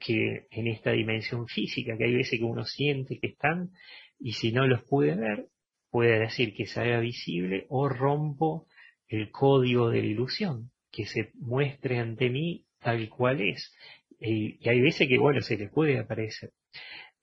que 0.00 0.46
en 0.50 0.66
esta 0.68 0.92
dimensión 0.92 1.46
física, 1.48 1.96
que 1.96 2.04
hay 2.04 2.14
veces 2.14 2.38
que 2.38 2.44
uno 2.44 2.64
siente 2.64 3.18
que 3.18 3.28
están 3.28 3.72
y 4.18 4.32
si 4.32 4.52
no 4.52 4.66
los 4.66 4.82
puede 4.84 5.14
ver, 5.14 5.48
puede 5.90 6.18
decir 6.18 6.54
que 6.54 6.66
se 6.66 6.80
haga 6.80 7.00
visible 7.00 7.66
o 7.68 7.88
rompo 7.88 8.66
el 9.08 9.30
código 9.30 9.90
de 9.90 10.00
la 10.00 10.06
ilusión, 10.06 10.70
que 10.90 11.04
se 11.04 11.30
muestre 11.34 11.98
ante 11.98 12.30
mí 12.30 12.64
tal 12.80 13.08
cual 13.08 13.40
es. 13.40 13.74
Y, 14.18 14.66
hay 14.68 14.80
veces 14.80 15.08
que, 15.08 15.18
bueno, 15.18 15.40
se 15.42 15.56
le 15.56 15.68
puede 15.68 15.98
aparecer. 15.98 16.50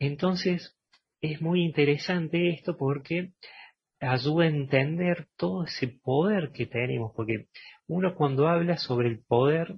Entonces, 0.05 0.77
es 1.21 1.41
muy 1.41 1.63
interesante 1.63 2.49
esto 2.49 2.75
porque 2.75 3.31
ayuda 4.01 4.43
a 4.43 4.49
entender 4.49 5.27
todo 5.37 5.63
ese 5.63 5.87
poder 5.87 6.51
que 6.51 6.65
tenemos, 6.65 7.13
porque 7.15 7.47
uno 7.87 8.13
cuando 8.13 8.49
habla 8.49 8.77
sobre 8.77 9.07
el 9.07 9.23
poder 9.23 9.77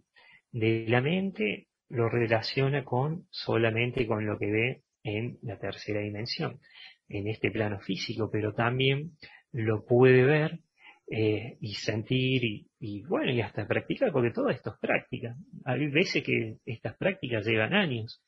de 0.51 0.85
la 0.87 1.01
mente, 1.01 1.67
lo 1.89 2.09
relaciona 2.09 2.83
con 2.83 3.27
solamente 3.29 4.07
con 4.07 4.25
lo 4.25 4.39
que 4.39 4.49
ve 4.49 4.81
en 5.03 5.37
la 5.43 5.59
tercera 5.59 5.99
dimensión, 5.99 6.59
en 7.07 7.27
este 7.27 7.51
plano 7.51 7.79
físico, 7.79 8.31
pero 8.31 8.55
también 8.55 9.11
lo 9.51 9.85
puede 9.85 10.23
ver 10.23 10.59
eh, 11.07 11.57
y 11.61 11.75
sentir 11.75 12.65
y, 12.79 13.03
bueno, 13.03 13.31
y 13.31 13.41
hasta 13.41 13.67
practicar, 13.67 14.11
porque 14.11 14.31
todo 14.31 14.49
esto 14.49 14.71
es 14.71 14.79
práctica. 14.79 15.35
Hay 15.65 15.85
veces 15.87 16.23
que 16.23 16.57
estas 16.65 16.97
prácticas 16.97 17.45
llevan 17.45 17.75
años, 17.75 18.23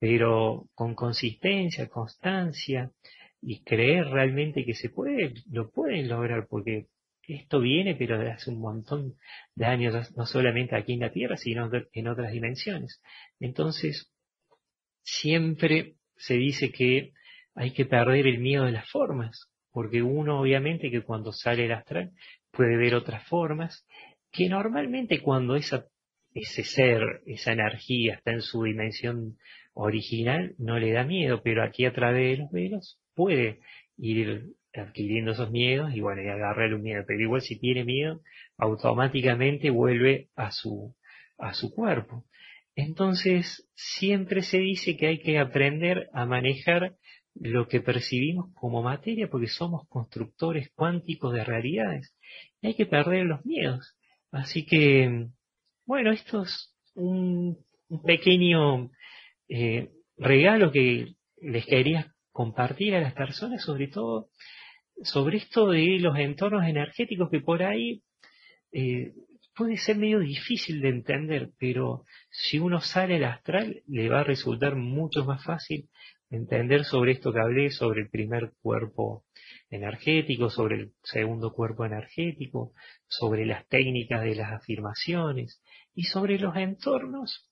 pero 0.00 0.66
con 0.74 0.94
consistencia, 0.94 1.88
constancia 1.88 2.90
y 3.42 3.62
creer 3.62 4.06
realmente 4.06 4.64
que 4.64 4.74
se 4.74 4.88
puede, 4.88 5.34
lo 5.50 5.70
pueden 5.70 6.08
lograr, 6.08 6.46
porque 6.48 6.86
esto 7.28 7.60
viene, 7.60 7.94
pero 7.94 8.18
de 8.18 8.32
hace 8.32 8.50
un 8.50 8.60
montón 8.60 9.14
de 9.54 9.66
años, 9.66 10.16
no 10.16 10.26
solamente 10.26 10.74
aquí 10.74 10.94
en 10.94 11.00
la 11.00 11.12
Tierra, 11.12 11.36
sino 11.36 11.70
en 11.92 12.08
otras 12.08 12.32
dimensiones. 12.32 13.00
Entonces, 13.38 14.10
siempre 15.02 15.94
se 16.16 16.34
dice 16.34 16.72
que 16.72 17.12
hay 17.54 17.72
que 17.72 17.84
perder 17.84 18.26
el 18.26 18.38
miedo 18.38 18.64
de 18.64 18.72
las 18.72 18.88
formas, 18.90 19.50
porque 19.70 20.02
uno 20.02 20.40
obviamente 20.40 20.90
que 20.90 21.02
cuando 21.02 21.32
sale 21.32 21.66
el 21.66 21.72
astral 21.72 22.12
puede 22.50 22.76
ver 22.76 22.94
otras 22.94 23.26
formas, 23.28 23.86
que 24.32 24.48
normalmente 24.48 25.20
cuando 25.20 25.56
esa, 25.56 25.86
ese 26.32 26.64
ser, 26.64 27.22
esa 27.26 27.52
energía 27.52 28.14
está 28.14 28.32
en 28.32 28.42
su 28.42 28.62
dimensión 28.62 29.36
original 29.80 30.54
no 30.58 30.78
le 30.78 30.92
da 30.92 31.04
miedo, 31.04 31.42
pero 31.42 31.62
aquí 31.62 31.84
a 31.84 31.92
través 31.92 32.38
de 32.38 32.44
los 32.44 32.50
velos 32.50 33.00
puede 33.14 33.60
ir 33.96 34.52
adquiriendo 34.74 35.32
esos 35.32 35.50
miedos 35.50 35.94
y 35.94 36.00
bueno, 36.00 36.22
y 36.22 36.28
agarrarle 36.28 36.76
un 36.76 36.82
miedo, 36.82 37.04
pero 37.06 37.20
igual 37.20 37.40
si 37.40 37.58
tiene 37.58 37.84
miedo, 37.84 38.20
automáticamente 38.56 39.70
vuelve 39.70 40.28
a 40.36 40.50
su, 40.52 40.94
a 41.38 41.54
su 41.54 41.72
cuerpo. 41.74 42.24
Entonces, 42.76 43.68
siempre 43.74 44.42
se 44.42 44.58
dice 44.58 44.96
que 44.96 45.08
hay 45.08 45.18
que 45.18 45.38
aprender 45.38 46.08
a 46.12 46.24
manejar 46.24 46.96
lo 47.34 47.68
que 47.68 47.80
percibimos 47.80 48.52
como 48.54 48.82
materia 48.82 49.28
porque 49.28 49.48
somos 49.48 49.88
constructores 49.88 50.70
cuánticos 50.74 51.32
de 51.32 51.44
realidades. 51.44 52.14
Y 52.60 52.68
hay 52.68 52.74
que 52.74 52.86
perder 52.86 53.26
los 53.26 53.44
miedos. 53.44 53.96
Así 54.30 54.64
que, 54.64 55.28
bueno, 55.84 56.12
esto 56.12 56.42
es 56.42 56.74
un, 56.94 57.58
pequeño 58.04 58.90
eh, 59.50 59.90
regalo 60.16 60.70
que 60.70 61.14
les 61.42 61.66
quería 61.66 62.14
compartir 62.30 62.94
a 62.94 63.00
las 63.00 63.14
personas, 63.14 63.62
sobre 63.62 63.88
todo 63.88 64.28
sobre 65.02 65.38
esto 65.38 65.68
de 65.68 65.98
los 65.98 66.16
entornos 66.18 66.64
energéticos 66.64 67.30
que 67.30 67.40
por 67.40 67.62
ahí 67.62 68.02
eh, 68.72 69.12
puede 69.56 69.76
ser 69.76 69.96
medio 69.96 70.20
difícil 70.20 70.80
de 70.80 70.90
entender, 70.90 71.50
pero 71.58 72.04
si 72.30 72.58
uno 72.60 72.80
sale 72.80 73.16
al 73.16 73.24
astral 73.24 73.82
le 73.88 74.08
va 74.08 74.20
a 74.20 74.24
resultar 74.24 74.76
mucho 74.76 75.24
más 75.24 75.44
fácil 75.44 75.88
entender 76.30 76.84
sobre 76.84 77.12
esto 77.12 77.32
que 77.32 77.40
hablé, 77.40 77.70
sobre 77.70 78.02
el 78.02 78.08
primer 78.08 78.52
cuerpo 78.62 79.24
energético, 79.68 80.48
sobre 80.48 80.76
el 80.76 80.92
segundo 81.02 81.52
cuerpo 81.52 81.84
energético, 81.84 82.72
sobre 83.08 83.46
las 83.46 83.66
técnicas 83.66 84.22
de 84.22 84.36
las 84.36 84.52
afirmaciones 84.52 85.60
y 85.92 86.04
sobre 86.04 86.38
los 86.38 86.54
entornos 86.56 87.49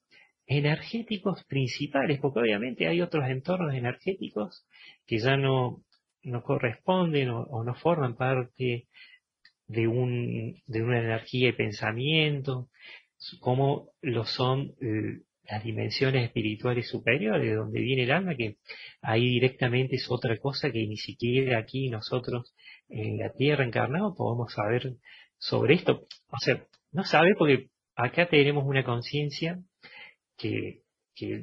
energéticos 0.49 1.45
principales, 1.45 2.19
porque 2.20 2.41
obviamente 2.41 2.89
hay 2.89 3.03
otros 3.03 3.29
entornos 3.29 3.75
energéticos 3.75 4.66
que 5.07 5.19
ya 5.19 5.37
no, 5.37 5.85
no 6.23 6.43
corresponden 6.43 7.29
o, 7.29 7.62
no 7.65 7.75
forman 7.75 8.16
parte 8.16 8.89
de, 9.66 9.87
un, 9.87 10.57
de 10.66 10.83
una 10.83 11.01
energía 11.01 11.49
de 11.49 11.53
pensamiento, 11.53 12.70
como 13.41 13.91
lo 14.01 14.25
son 14.25 14.75
eh, 14.81 15.20
las 15.51 15.62
dimensiones 15.62 16.25
espirituales 16.25 16.89
superiores, 16.89 17.47
de 17.47 17.55
donde 17.55 17.81
viene 17.81 18.05
el 18.05 18.12
alma, 18.12 18.35
que 18.35 18.57
ahí 19.03 19.29
directamente 19.29 19.97
es 19.97 20.11
otra 20.11 20.39
cosa 20.39 20.70
que 20.70 20.87
ni 20.87 20.97
siquiera 20.97 21.59
aquí 21.59 21.91
nosotros 21.91 22.55
en 22.89 23.19
la 23.19 23.33
tierra 23.35 23.65
encarnado 23.65 24.15
podemos 24.15 24.53
saber 24.55 24.95
sobre 25.37 25.75
esto. 25.75 26.07
O 26.29 26.39
sea, 26.41 26.65
no 26.93 27.05
sabe 27.05 27.35
porque 27.37 27.69
acá 27.95 28.29
tenemos 28.31 28.65
una 28.65 28.83
conciencia 28.83 29.59
que, 30.39 30.82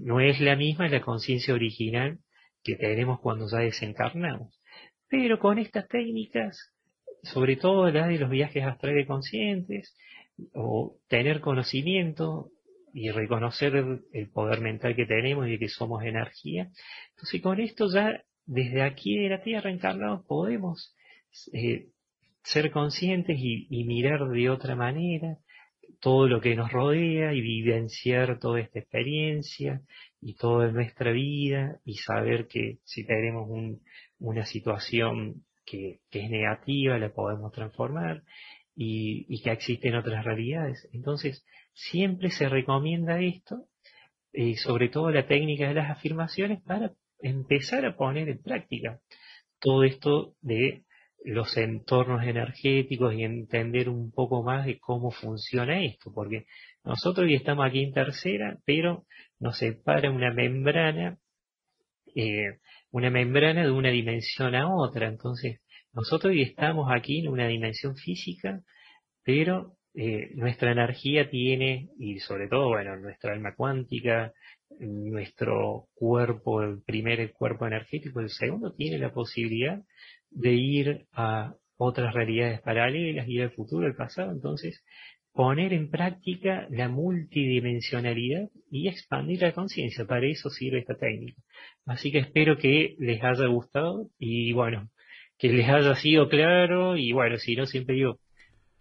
no 0.01 0.21
es 0.21 0.39
la 0.39 0.55
misma, 0.55 0.87
la 0.87 1.01
conciencia 1.01 1.53
original 1.53 2.19
que 2.63 2.75
tenemos 2.75 3.19
cuando 3.19 3.47
ya 3.51 3.59
desencarnamos. 3.59 4.59
Pero 5.09 5.37
con 5.37 5.59
estas 5.59 5.87
técnicas, 5.87 6.57
sobre 7.21 7.57
todo 7.57 7.91
la 7.91 8.07
de 8.07 8.17
los 8.17 8.29
viajes 8.29 8.63
astrales 8.63 9.05
conscientes, 9.05 9.95
o 10.53 10.97
tener 11.07 11.41
conocimiento 11.41 12.49
y 12.93 13.09
reconocer 13.11 13.75
el, 14.13 14.29
poder 14.29 14.61
mental 14.61 14.95
que 14.95 15.05
tenemos 15.05 15.47
y 15.47 15.59
que 15.59 15.69
somos 15.69 16.03
energía. 16.03 16.69
Entonces 17.11 17.41
con 17.41 17.59
esto 17.59 17.87
ya 17.93 18.23
desde 18.45 18.81
aquí 18.81 19.17
de 19.17 19.29
la 19.29 19.43
Tierra 19.43 19.71
encarnados 19.71 20.25
podemos 20.25 20.95
eh, 21.51 21.87
ser 22.43 22.71
conscientes 22.71 23.37
y, 23.39 23.83
mirar 23.85 24.29
de 24.29 24.49
otra 24.49 24.75
manera 24.75 25.37
todo 26.05 26.27
lo 26.27 26.39
que 26.39 26.55
nos 26.55 26.71
rodea 26.71 27.33
y 27.33 27.41
vivenciar 27.41 28.37
toda 28.37 28.59
esta 28.59 28.77
experiencia 28.77 29.81
y 30.21 30.35
toda 30.35 30.71
nuestra 30.71 31.11
vida 31.11 31.79
y 31.83 31.95
saber 31.95 32.45
que 32.45 32.77
si 32.83 33.07
tenemos 33.07 33.49
un, 33.49 33.81
una 34.19 34.45
situación 34.45 35.43
que, 35.65 36.01
es 36.11 36.29
negativa 36.29 36.99
la 36.99 37.11
podemos 37.11 37.51
transformar 37.51 38.21
y, 38.75 39.25
y 39.29 39.41
que 39.41 39.49
existen 39.49 39.95
otras 39.95 40.23
realidades. 40.23 40.87
Entonces, 40.93 41.43
siempre 41.73 42.29
se 42.29 42.49
recomienda 42.49 43.19
esto, 43.19 43.65
eh, 44.31 44.57
sobre 44.57 44.89
todo 44.89 45.09
la 45.09 45.25
técnica 45.25 45.67
de 45.69 45.73
las 45.73 45.89
afirmaciones, 45.89 46.61
para 46.61 46.91
empezar 47.17 47.83
a 47.83 47.97
poner 47.97 48.29
en 48.29 48.43
práctica 48.43 48.99
todo 49.59 49.83
esto 49.83 50.35
de 50.41 50.83
los 51.25 51.57
entornos 51.57 52.23
energéticos 52.23 53.13
y 53.15 53.23
entender 53.23 53.89
un 53.89 54.11
poco 54.11 54.43
más 54.43 54.65
de 54.65 54.77
cómo 54.79 55.09
funciona 55.09 55.83
esto, 55.83 56.11
porque 56.13 56.45
nosotros 56.83 57.27
ya 57.29 57.35
estamos 57.35 57.65
aquí 57.65 57.83
en 57.83 57.93
tercera, 57.93 58.59
pero 58.63 59.05
nos 59.39 59.57
separa 59.57 60.11
una 60.11 60.31
membrana, 60.31 61.17
eh, 62.15 62.59
una 62.91 63.09
membrana 63.09 63.63
de 63.63 63.71
una 63.71 63.89
dimensión 63.89 64.53
a 64.53 64.73
otra, 64.73 65.07
entonces 65.07 65.61
nosotros 65.93 66.33
ya 66.35 66.43
estamos 66.43 66.91
aquí 66.91 67.21
en 67.21 67.29
una 67.29 67.47
dimensión 67.47 67.95
física, 67.95 68.61
pero 69.23 69.77
eh, 69.95 70.29
nuestra 70.35 70.73
energía 70.73 71.29
tiene, 71.29 71.89
y 71.97 72.19
sobre 72.19 72.47
todo, 72.47 72.67
bueno, 72.67 72.97
nuestra 72.97 73.33
alma 73.33 73.55
cuántica, 73.55 74.31
nuestro 74.79 75.87
cuerpo, 75.95 76.61
el 76.61 76.83
primer 76.83 77.31
cuerpo 77.33 77.65
energético, 77.65 78.19
el 78.19 78.29
segundo 78.29 78.73
tiene 78.73 78.99
la 78.99 79.11
posibilidad 79.11 79.81
de 80.35 80.53
ir 80.53 81.05
a 81.13 81.55
otras 81.77 82.13
realidades 82.13 82.61
paralelas, 82.61 83.27
ir 83.27 83.41
al 83.41 83.51
futuro, 83.51 83.87
al 83.87 83.95
pasado, 83.95 84.31
entonces 84.31 84.83
poner 85.33 85.73
en 85.73 85.89
práctica 85.89 86.67
la 86.69 86.87
multidimensionalidad 86.87 88.49
y 88.71 88.87
expandir 88.87 89.41
la 89.41 89.53
conciencia. 89.53 90.05
Para 90.05 90.27
eso 90.27 90.49
sirve 90.49 90.79
esta 90.79 90.95
técnica. 90.95 91.41
Así 91.85 92.11
que 92.11 92.19
espero 92.19 92.57
que 92.57 92.95
les 92.99 93.21
haya 93.21 93.47
gustado 93.47 94.09
y 94.17 94.53
bueno, 94.53 94.89
que 95.37 95.49
les 95.49 95.67
haya 95.67 95.95
sido 95.95 96.29
claro 96.29 96.95
y 96.95 97.11
bueno, 97.11 97.37
si 97.37 97.55
no, 97.55 97.65
siempre 97.65 97.95
digo, 97.95 98.19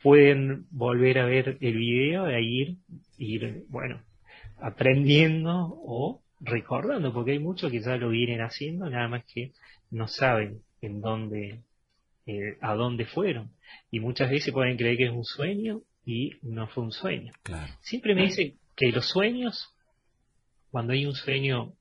pueden 0.02 0.66
volver 0.70 1.18
a 1.18 1.26
ver 1.26 1.58
el 1.60 1.76
video 1.76 2.28
e 2.28 2.42
ir, 2.42 2.76
ir, 3.18 3.64
bueno, 3.68 4.02
aprendiendo 4.58 5.50
o 5.52 6.22
recordando, 6.40 7.12
porque 7.12 7.32
hay 7.32 7.38
muchos 7.38 7.72
que 7.72 7.80
ya 7.80 7.96
lo 7.96 8.10
vienen 8.10 8.42
haciendo, 8.42 8.88
nada 8.88 9.08
más 9.08 9.24
que 9.24 9.52
no 9.90 10.06
saben 10.06 10.60
en 10.86 11.00
dónde, 11.00 11.60
eh, 12.26 12.56
a 12.60 12.74
dónde 12.74 13.06
fueron. 13.06 13.50
Y 13.90 14.00
muchas 14.00 14.30
veces 14.30 14.52
pueden 14.52 14.76
creer 14.76 14.96
que 14.96 15.06
es 15.06 15.12
un 15.12 15.24
sueño 15.24 15.82
y 16.04 16.32
no 16.42 16.66
fue 16.68 16.84
un 16.84 16.92
sueño. 16.92 17.32
Siempre 17.80 18.14
me 18.14 18.22
dicen 18.22 18.58
que 18.76 18.92
los 18.92 19.08
sueños, 19.08 19.74
cuando 20.70 20.92
hay 20.92 21.06
un 21.06 21.14
sueño, 21.14 21.72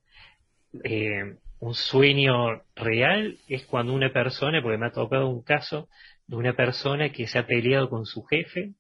eh, 0.84 1.36
un 1.60 1.74
sueño 1.74 2.64
real, 2.76 3.38
es 3.48 3.66
cuando 3.66 3.94
una 3.94 4.12
persona, 4.12 4.62
porque 4.62 4.78
me 4.78 4.88
ha 4.88 4.92
tocado 4.92 5.30
un 5.30 5.44
caso 5.44 5.90
de 6.28 6.36
una 6.36 6.56
persona 6.56 7.12
que 7.12 7.28
se 7.28 7.40
ha 7.40 7.46
peleado 7.46 7.90
con 7.90 8.06
su 8.06 8.24
jefe 8.24 8.74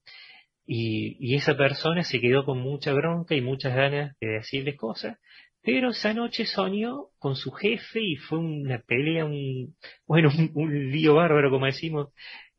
y, 0.66 1.18
y, 1.20 1.36
esa 1.36 1.58
persona 1.58 2.04
se 2.04 2.22
quedó 2.22 2.45
con 2.45 2.60
mucha 2.60 2.94
bronca 2.94 3.36
y 3.36 3.41
muchas 3.41 3.76
ganas 3.76 4.16
de 4.22 4.28
decirle 4.28 4.78
cosas 4.78 5.18
pero 5.64 5.91
esa 5.91 6.14
noche 6.14 6.45
soñó 6.45 7.07
con 7.19 7.38
su 7.38 7.52
jefe 7.52 8.02
y 8.02 8.18
fue 8.18 8.40
una 8.40 8.80
pelea, 8.80 9.23
un, 9.26 9.76
bueno, 10.06 10.30
un, 10.53 10.91
lío 10.91 11.15
bárbaro, 11.15 11.49
como 11.49 11.65
decimos, 11.65 12.10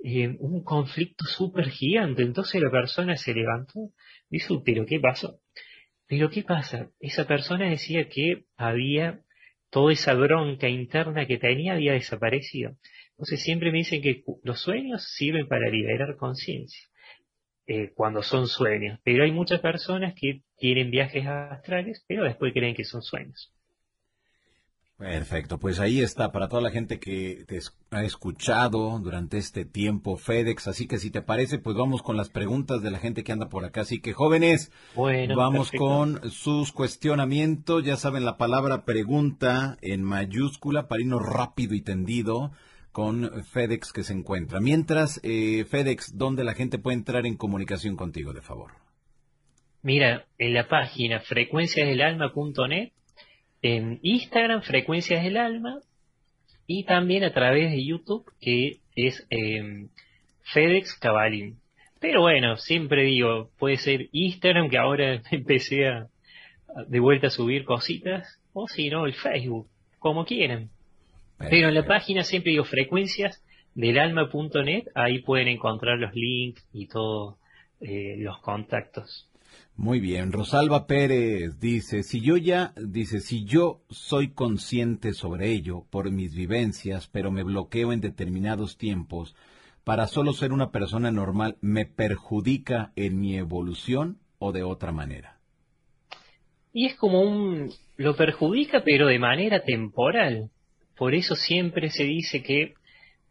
eh, 0.03 0.35
un 0.39 0.65
conflicto 0.65 1.27
súper 1.27 1.69
gigante. 1.69 2.23
Entonces 2.23 2.63
la 2.63 2.71
persona 2.71 3.17
se 3.17 3.35
levantó, 3.35 3.91
dijo, 4.31 4.63
pero 4.65 4.87
¿qué 4.87 5.01
pasó? 5.01 5.39
Pero 6.07 6.31
¿qué 6.31 6.43
pasa? 6.43 6.91
Esa 6.99 7.27
persona 7.27 7.69
decía 7.69 8.09
que 8.09 8.47
había 8.57 9.21
toda 9.71 9.93
esa 9.93 10.15
bronca 10.15 10.69
interna 10.69 11.27
que 11.27 11.37
tenía 11.39 11.75
había 11.75 11.93
desaparecido. 11.93 12.77
Entonces 13.11 13.43
siempre 13.43 13.71
me 13.71 13.79
dicen 13.79 14.01
que 14.01 14.25
los 14.43 14.61
sueños 14.63 15.05
sirven 15.15 15.47
para 15.47 15.69
liberar 15.69 16.17
conciencia. 16.17 16.89
Eh, 17.67 17.93
cuando 17.95 18.23
son 18.23 18.47
sueños. 18.47 19.01
Pero 19.05 19.25
hay 19.25 19.33
muchas 19.33 19.61
personas 19.61 20.15
que 20.15 20.43
tienen 20.59 20.91
viajes 20.91 21.27
astrales, 21.27 22.05
pero 22.07 22.25
después 22.25 22.53
creen 22.53 22.75
que 22.75 22.85
son 22.85 23.03
sueños. 23.03 23.51
Perfecto, 24.99 25.59
pues 25.59 25.81
ahí 25.81 26.01
está 26.01 26.31
para 26.31 26.49
toda 26.49 26.63
la 26.63 26.71
gente 26.71 27.01
que 27.01 27.45
te 27.49 27.59
ha 27.91 28.05
escuchado 28.05 29.01
durante 29.01 29.39
este 29.39 29.65
tiempo 29.65 30.17
FedEx, 30.17 30.69
así 30.69 30.87
que 30.87 30.99
si 30.99 31.11
te 31.11 31.21
parece, 31.21 31.59
pues 31.59 31.77
vamos 31.77 32.01
con 32.01 32.17
las 32.17 32.29
preguntas 32.29 32.81
de 32.81 32.93
la 32.93 33.01
gente 33.01 33.25
que 33.25 33.33
anda 33.33 33.49
por 33.49 33.65
acá, 33.65 33.81
así 33.81 34.01
que 34.01 34.13
jóvenes, 34.13 34.71
bueno, 34.95 35.37
vamos 35.37 35.73
con 35.73 36.31
sus 36.31 36.71
cuestionamientos, 36.71 37.83
ya 37.83 37.97
saben 37.97 38.25
la 38.25 38.37
palabra 38.37 38.85
pregunta 38.85 39.79
en 39.81 40.05
mayúscula 40.05 40.87
para 40.87 41.03
irnos 41.03 41.27
rápido 41.27 41.75
y 41.75 41.81
tendido 41.81 42.53
con 42.95 43.45
FedEx 43.47 43.93
que 43.93 44.05
se 44.05 44.13
encuentra. 44.13 44.61
Mientras, 44.61 45.21
eh, 45.25 45.65
FedEx, 45.65 46.17
¿dónde 46.17 46.45
la 46.45 46.55
gente 46.55 46.79
puede 46.79 46.97
entrar 46.97 47.27
en 47.27 47.37
comunicación 47.37 47.97
contigo, 47.97 48.33
de 48.33 48.41
favor? 48.41 48.71
Mira, 49.83 50.27
en 50.39 50.55
la 50.55 50.69
página 50.69 51.19
frecuenciasdelalma.net, 51.19 52.93
en 53.63 53.99
Instagram, 54.01 54.63
Frecuencias 54.63 55.25
del 55.25 55.39
Alma, 55.39 55.81
y 56.69 56.85
también 56.85 57.25
a 57.25 57.33
través 57.33 57.73
de 57.73 57.85
YouTube, 57.85 58.31
que 58.41 58.79
es 58.95 59.27
em, 59.29 59.89
FedEx 60.53 60.95
Cabalín. 60.95 61.59
Pero 61.99 62.21
bueno, 62.21 62.57
siempre 62.59 63.03
digo, 63.03 63.51
puede 63.59 63.77
ser 63.79 64.09
Instagram, 64.13 64.71
que 64.71 64.79
ahora 64.79 65.21
empecé 65.33 65.89
a, 65.89 66.07
de 66.87 67.01
vuelta 67.01 67.27
a 67.27 67.31
subir 67.31 67.65
cositas, 67.65 68.39
o 68.53 68.69
si 68.69 68.89
no, 68.89 69.05
el 69.05 69.15
Facebook, 69.15 69.67
como 69.99 70.25
quieran. 70.25 70.71
Pero 71.51 71.69
en 71.69 71.75
la 71.75 71.87
página 71.87 72.23
siempre 72.23 72.53
digo 72.53 72.65
frecuencias 72.65 73.43
del 73.75 73.99
alma.net, 73.99 74.85
ahí 74.95 75.21
pueden 75.23 75.49
encontrar 75.49 75.99
los 75.99 76.15
links 76.15 76.67
y 76.73 76.87
todos 76.87 77.37
eh, 77.81 78.17
los 78.19 78.39
contactos. 78.39 79.29
Muy 79.77 79.99
bien, 79.99 80.31
Rosalba 80.31 80.87
Pérez 80.87 81.59
dice, 81.59 82.05
si 82.05 82.21
yo 82.21 82.37
ya, 82.37 82.73
dice, 82.77 83.19
si 83.19 83.45
yo 83.45 83.83
soy 83.91 84.33
consciente 84.33 85.13
sobre 85.13 85.51
ello 85.51 85.85
por 85.91 86.11
mis 86.13 86.35
vivencias, 86.35 87.09
pero 87.09 87.33
me 87.33 87.43
bloqueo 87.43 87.93
en 87.93 88.01
determinados 88.01 88.79
tiempos, 88.79 89.35
para 89.83 90.07
solo 90.07 90.33
ser 90.33 90.53
una 90.53 90.71
persona 90.71 91.11
normal, 91.11 91.57
¿me 91.61 91.87
perjudica 91.87 92.93
en 92.95 93.21
mi 93.21 93.37
evolución 93.37 94.19
o 94.39 94.53
de 94.53 94.63
otra 94.63 94.93
manera? 94.93 95.39
Y 96.73 96.87
es 96.87 96.95
como 96.97 97.21
un, 97.21 97.71
lo 97.97 98.17
perjudica 98.17 98.83
pero 98.85 99.09
de 99.09 99.19
manera 99.19 99.63
temporal. 99.63 100.51
Por 100.97 101.15
eso 101.15 101.35
siempre 101.35 101.91
se 101.91 102.05
dice 102.05 102.43
que 102.43 102.75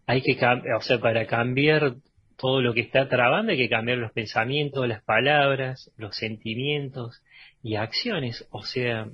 hay 0.06 0.22
que, 0.22 0.38
o 0.76 0.82
sea, 0.82 1.00
para 1.00 1.26
cambiar 1.26 1.96
todo 2.38 2.62
lo 2.62 2.74
que 2.74 2.82
está 2.82 3.08
trabando 3.08 3.52
hay 3.52 3.58
que 3.58 3.70
cambiar 3.70 4.00
los 4.00 4.12
pensamientos, 4.12 4.88
las 4.88 5.04
palabras, 5.04 5.92
los 5.98 6.16
sentimientos 6.16 7.22
y 7.62 7.76
acciones, 7.76 8.46
o 8.52 8.64
sea, 8.64 9.08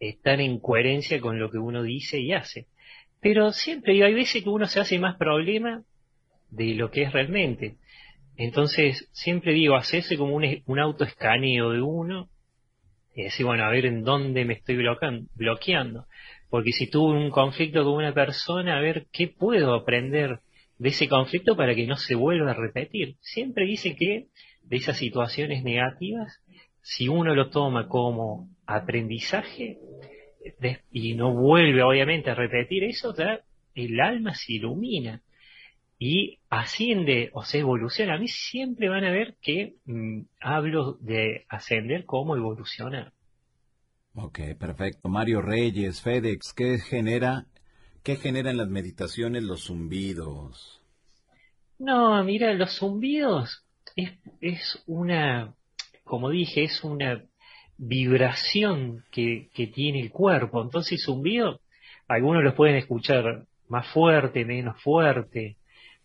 estar 0.00 0.40
en 0.40 0.58
coherencia 0.58 1.20
con 1.20 1.38
lo 1.38 1.50
que 1.50 1.58
uno 1.58 1.82
dice 1.82 2.20
y 2.20 2.32
hace. 2.32 2.66
Pero 3.20 3.52
siempre 3.52 4.02
hay 4.04 4.12
veces 4.12 4.42
que 4.42 4.50
uno 4.50 4.66
se 4.66 4.80
hace 4.80 4.98
más 4.98 5.16
problema 5.16 5.82
de 6.50 6.74
lo 6.74 6.90
que 6.90 7.04
es 7.04 7.12
realmente. 7.12 7.76
Entonces, 8.36 9.08
siempre 9.12 9.52
digo, 9.52 9.76
hacerse 9.76 10.18
como 10.18 10.34
un, 10.34 10.62
un 10.66 10.78
autoescaneo 10.78 11.70
de 11.70 11.80
uno 11.80 12.28
y 13.14 13.22
decir, 13.22 13.46
bueno, 13.46 13.64
a 13.64 13.70
ver 13.70 13.86
en 13.86 14.02
dónde 14.02 14.44
me 14.44 14.54
estoy 14.54 14.76
bloqueando. 14.76 16.06
Porque 16.50 16.72
si 16.72 16.88
tuve 16.88 17.18
un 17.18 17.30
conflicto 17.30 17.84
con 17.84 17.94
una 17.94 18.14
persona, 18.14 18.76
a 18.76 18.80
ver 18.80 19.06
qué 19.12 19.28
puedo 19.28 19.74
aprender 19.74 20.40
de 20.78 20.88
ese 20.88 21.08
conflicto 21.08 21.56
para 21.56 21.74
que 21.74 21.86
no 21.86 21.96
se 21.96 22.14
vuelva 22.14 22.52
a 22.52 22.54
repetir. 22.54 23.16
Siempre 23.20 23.64
dice 23.64 23.96
que 23.96 24.26
de 24.62 24.76
esas 24.76 24.98
situaciones 24.98 25.62
negativas, 25.62 26.40
si 26.82 27.08
uno 27.08 27.34
lo 27.34 27.50
toma 27.50 27.88
como 27.88 28.48
aprendizaje 28.66 29.78
y 30.92 31.14
no 31.14 31.34
vuelve 31.34 31.82
obviamente 31.82 32.30
a 32.30 32.34
repetir 32.34 32.84
eso, 32.84 33.14
el 33.74 34.00
alma 34.00 34.34
se 34.34 34.54
ilumina 34.54 35.22
y 35.98 36.38
asciende 36.50 37.30
o 37.32 37.44
se 37.44 37.60
evoluciona. 37.60 38.14
A 38.14 38.18
mí 38.18 38.28
siempre 38.28 38.88
van 38.88 39.04
a 39.04 39.10
ver 39.10 39.36
que 39.40 39.74
mm, 39.86 40.22
hablo 40.40 40.98
de 41.00 41.44
ascender 41.48 42.04
como 42.04 42.36
evolucionar. 42.36 43.12
Ok, 44.14 44.40
perfecto. 44.58 45.08
Mario 45.08 45.42
Reyes, 45.42 46.00
FedEx, 46.00 46.52
¿qué 46.52 46.78
genera 46.78 47.46
¿Qué 48.04 48.16
generan 48.16 48.58
las 48.58 48.68
meditaciones 48.68 49.42
los 49.42 49.64
zumbidos? 49.64 50.82
No, 51.78 52.22
mira, 52.22 52.52
los 52.52 52.78
zumbidos 52.78 53.64
es, 53.96 54.12
es 54.42 54.82
una, 54.86 55.54
como 56.04 56.28
dije, 56.28 56.64
es 56.64 56.84
una 56.84 57.24
vibración 57.78 59.04
que, 59.10 59.48
que 59.54 59.68
tiene 59.68 60.02
el 60.02 60.10
cuerpo. 60.10 60.60
Entonces, 60.60 61.02
zumbido, 61.02 61.60
algunos 62.06 62.44
los 62.44 62.52
pueden 62.52 62.76
escuchar 62.76 63.46
más 63.68 63.88
fuerte, 63.88 64.44
menos 64.44 64.78
fuerte. 64.82 65.56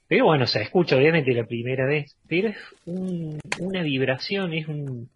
Pero 0.07 0.23
bueno, 0.23 0.47
se 0.47 0.61
escucha 0.61 0.95
obviamente 0.95 1.33
la 1.33 1.45
primera 1.45 1.85
vez. 1.85 2.15
Pero 2.29 2.47
es 2.47 2.57
una 2.85 3.83
vibración, 3.83 4.53
es 4.53 4.69
un, 4.69 5.09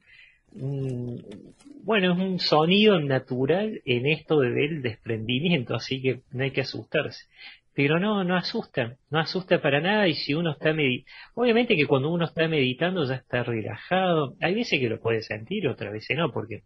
bueno, 0.55 2.13
es 2.13 2.19
un 2.19 2.39
sonido 2.39 2.99
natural 2.99 3.81
en 3.85 4.05
esto 4.05 4.39
del 4.39 4.81
desprendimiento, 4.81 5.75
así 5.75 6.01
que 6.01 6.21
no 6.31 6.43
hay 6.43 6.51
que 6.51 6.61
asustarse. 6.61 7.25
Pero 7.73 7.99
no, 7.99 8.23
no 8.23 8.37
asusta, 8.37 8.97
no 9.09 9.19
asusta 9.19 9.59
para 9.59 9.81
nada 9.81 10.07
y 10.07 10.13
si 10.13 10.35
uno 10.35 10.51
está 10.51 10.73
meditando, 10.73 11.11
obviamente 11.33 11.75
que 11.75 11.87
cuando 11.87 12.11
uno 12.11 12.25
está 12.25 12.47
meditando 12.47 13.03
ya 13.05 13.15
está 13.15 13.43
relajado, 13.43 14.35
hay 14.41 14.53
veces 14.53 14.79
que 14.79 14.89
lo 14.89 14.99
puede 14.99 15.23
sentir, 15.23 15.67
otras 15.67 15.91
veces 15.91 16.15
no, 16.15 16.31
porque 16.31 16.63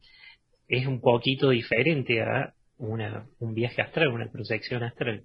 es 0.68 0.86
un 0.86 1.00
poquito 1.00 1.50
diferente 1.50 2.22
a 2.22 2.54
una, 2.78 3.26
un 3.40 3.54
viaje 3.54 3.82
astral, 3.82 4.10
una 4.10 4.30
proyección 4.30 4.84
astral. 4.84 5.24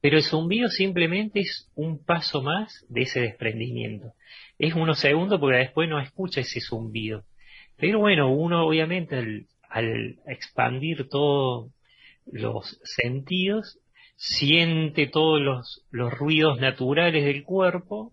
Pero 0.00 0.16
el 0.16 0.22
zumbido 0.22 0.68
simplemente 0.68 1.40
es 1.40 1.70
un 1.74 2.02
paso 2.02 2.42
más 2.42 2.86
de 2.88 3.02
ese 3.02 3.20
desprendimiento. 3.20 4.14
Es 4.58 4.74
unos 4.74 4.98
segundos 4.98 5.40
porque 5.40 5.58
después 5.58 5.88
no 5.88 6.00
escucha 6.00 6.40
ese 6.40 6.60
zumbido 6.60 7.24
pero 7.76 7.98
bueno, 7.98 8.30
uno 8.30 8.66
obviamente 8.66 9.46
al, 9.68 10.18
expandir 10.26 11.08
todos 11.08 11.72
los 12.26 12.80
sentidos, 12.84 13.78
siente 14.16 15.08
todos 15.08 15.40
los, 15.40 15.84
los 15.90 16.12
ruidos 16.12 16.60
naturales 16.60 17.24
del 17.24 17.42
cuerpo 17.42 18.12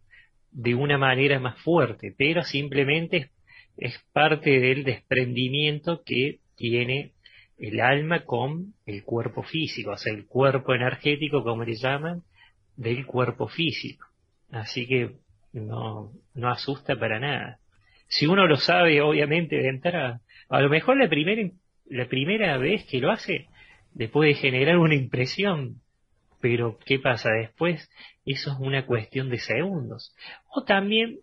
de 0.51 0.75
una 0.75 0.97
manera 0.97 1.39
más 1.39 1.61
fuerte, 1.61 2.13
pero 2.17 2.43
simplemente 2.43 3.29
es, 3.77 3.99
parte 4.11 4.59
del 4.59 4.83
desprendimiento 4.83 6.01
que 6.03 6.39
tiene 6.55 7.13
el 7.57 7.79
alma 7.79 8.25
con 8.25 8.73
el 8.85 9.03
cuerpo 9.03 9.43
físico, 9.43 9.91
o 9.91 9.97
sea, 9.97 10.13
el 10.13 10.25
cuerpo 10.25 10.73
energético, 10.73 11.43
como 11.43 11.63
le 11.63 11.75
llaman, 11.75 12.23
del 12.75 13.05
cuerpo 13.05 13.47
físico. 13.47 14.07
Así 14.49 14.87
que 14.87 15.11
no, 15.53 16.11
no 16.33 16.49
asusta 16.49 16.95
para 16.95 17.19
nada 17.19 17.60
si 18.11 18.27
uno 18.27 18.45
lo 18.45 18.57
sabe, 18.57 19.01
obviamente, 19.01 19.55
de 19.55 19.69
entrada, 19.69 20.19
a 20.49 20.59
lo 20.59 20.69
mejor 20.69 20.97
la 20.97 21.07
primera, 21.07 21.49
la 21.85 22.07
primera 22.07 22.57
vez 22.57 22.85
que 22.85 22.99
lo 22.99 23.09
hace 23.09 23.47
le 23.95 24.09
puede 24.09 24.33
generar 24.33 24.77
una 24.79 24.95
impresión, 24.95 25.77
pero 26.41 26.77
¿qué 26.85 26.99
pasa 26.99 27.29
después? 27.31 27.89
Eso 28.25 28.51
es 28.51 28.57
una 28.59 28.85
cuestión 28.85 29.29
de 29.29 29.37
segundos. 29.37 30.13
O 30.49 30.65
también 30.65 31.19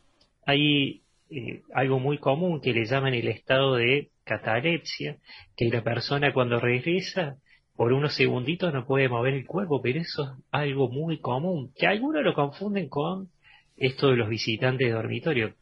hay 0.47 1.02
eh, 1.31 1.60
algo 1.74 1.98
muy 1.98 2.16
común 2.16 2.62
que 2.62 2.73
le 2.73 2.86
llaman 2.86 3.12
el 3.12 3.28
estado 3.28 3.74
de 3.74 4.09
catalepsia, 4.24 5.19
que 5.59 5.69
la 5.69 5.85
persona 5.85 6.32
cuando 6.32 6.59
regresa 6.59 7.36
por 7.77 7.93
unos 7.93 8.15
segunditos 8.15 8.73
no 8.73 8.86
puede 8.86 9.10
mover 9.10 9.35
el 9.35 9.44
cuerpo, 9.44 9.82
pero 9.82 10.01
eso 10.01 10.23
es 10.23 10.44
algo 10.52 10.89
muy 10.89 11.19
común, 11.19 11.70
que 11.77 11.86
algunos 11.86 12.24
lo 12.24 12.32
confunden 12.32 12.89
con 12.89 13.28
esto 13.77 14.09
de 14.09 14.16
los 14.16 14.31
visitantes 14.31 14.89
de 14.89 14.94
dormitorio, 14.94 15.52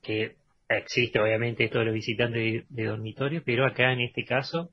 que 0.00 0.36
existe 0.68 1.18
obviamente 1.20 1.68
todos 1.68 1.84
los 1.84 1.94
visitantes 1.94 2.64
de, 2.68 2.84
dormitorio, 2.84 3.42
pero 3.44 3.66
acá 3.66 3.92
en 3.92 4.00
este 4.00 4.24
caso 4.24 4.70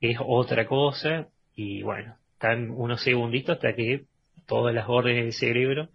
es 0.00 0.18
otra 0.20 0.66
cosa 0.66 1.28
y 1.54 1.82
bueno, 1.82 2.16
están 2.32 2.70
unos 2.70 3.02
segunditos 3.02 3.56
hasta 3.56 3.74
que 3.74 4.04
todas 4.46 4.74
las 4.74 4.88
órdenes 4.88 5.24
del 5.24 5.32
cerebro 5.32 5.88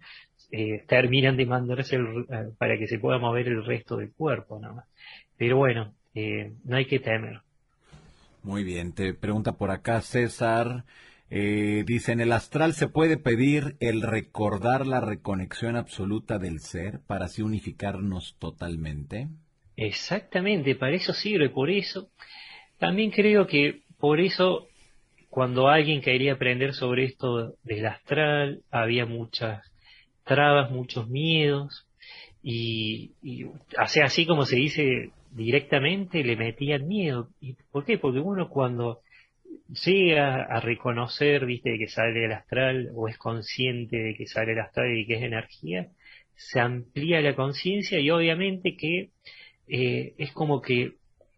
eh, 0.50 0.84
terminan 0.86 1.36
de 1.36 1.46
mandarse 1.46 1.96
eh, 1.96 2.50
para 2.58 2.76
que 2.76 2.86
se 2.86 2.98
pueda 2.98 3.18
mover 3.18 3.48
el 3.48 3.64
resto 3.64 3.96
del 3.96 4.12
cuerpo 4.12 4.58
nada 4.58 4.74
más. 4.74 4.86
Pero 5.36 5.56
bueno, 5.56 5.94
eh, 6.14 6.52
no 6.64 6.76
hay 6.76 6.86
que 6.86 6.98
temer. 7.00 7.40
Muy 8.42 8.64
bien, 8.64 8.92
te 8.92 9.14
pregunta 9.14 9.52
por 9.52 9.70
acá 9.70 10.00
César, 10.00 10.84
eh, 11.34 11.84
dice, 11.86 12.12
en 12.12 12.20
el 12.20 12.30
astral 12.30 12.74
se 12.74 12.88
puede 12.88 13.16
pedir 13.16 13.76
el 13.80 14.02
recordar 14.02 14.86
la 14.86 15.00
reconexión 15.00 15.76
absoluta 15.76 16.38
del 16.38 16.60
ser 16.60 17.00
para 17.06 17.24
así 17.24 17.40
unificarnos 17.40 18.36
totalmente. 18.38 19.28
Exactamente, 19.74 20.74
para 20.74 20.94
eso 20.94 21.14
sirve, 21.14 21.48
por 21.48 21.70
eso 21.70 22.10
también 22.78 23.10
creo 23.10 23.46
que 23.46 23.80
por 23.98 24.20
eso 24.20 24.68
cuando 25.30 25.68
alguien 25.68 26.02
quería 26.02 26.34
aprender 26.34 26.74
sobre 26.74 27.04
esto 27.04 27.54
del 27.62 27.86
astral 27.86 28.60
había 28.70 29.06
muchas 29.06 29.72
trabas, 30.24 30.70
muchos 30.70 31.08
miedos 31.08 31.86
y, 32.42 33.12
así 33.78 34.26
como 34.26 34.44
se 34.44 34.56
dice 34.56 35.12
directamente 35.30 36.22
le 36.24 36.36
metían 36.36 36.86
miedo. 36.86 37.30
¿Y 37.40 37.54
por 37.70 37.86
qué? 37.86 37.96
Porque 37.96 38.18
uno 38.18 38.50
cuando 38.50 39.00
llega 39.84 40.42
a 40.42 40.60
reconocer, 40.60 41.46
viste, 41.46 41.78
que 41.78 41.88
sale 41.88 42.24
el 42.26 42.32
astral 42.32 42.90
o 42.94 43.08
es 43.08 43.16
consciente 43.18 43.96
de 43.96 44.14
que 44.14 44.26
sale 44.26 44.52
el 44.52 44.60
astral 44.60 44.96
y 44.96 45.06
que 45.06 45.14
es 45.14 45.22
energía, 45.22 45.88
se 46.36 46.60
amplía 46.60 47.20
la 47.20 47.34
conciencia 47.34 47.98
y 48.00 48.10
obviamente 48.10 48.76
que 48.76 49.10
eh, 49.68 50.14
es 50.18 50.32
como 50.32 50.60
que, 50.60 50.94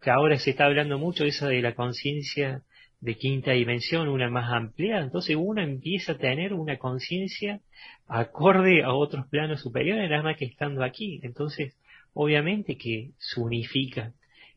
ahora 0.06 0.38
se 0.38 0.50
está 0.50 0.66
hablando 0.66 0.98
mucho 0.98 1.24
eso 1.24 1.46
de 1.46 1.62
la 1.62 1.74
conciencia 1.74 2.62
de 3.00 3.16
quinta 3.16 3.52
dimensión, 3.52 4.08
una 4.08 4.30
más 4.30 4.50
ampliada, 4.52 5.02
entonces 5.02 5.36
uno 5.38 5.62
empieza 5.62 6.12
a 6.12 6.18
tener 6.18 6.54
una 6.54 6.78
conciencia 6.78 7.60
acorde 8.06 8.82
a 8.82 8.94
otros 8.94 9.26
planos 9.28 9.60
superiores, 9.60 10.10
nada 10.10 10.22
más 10.22 10.36
que 10.36 10.46
estando 10.46 10.82
aquí, 10.82 11.20
entonces 11.22 11.74
obviamente 12.14 12.76
que 12.76 13.10
se 13.18 13.40
unifica 13.40 14.12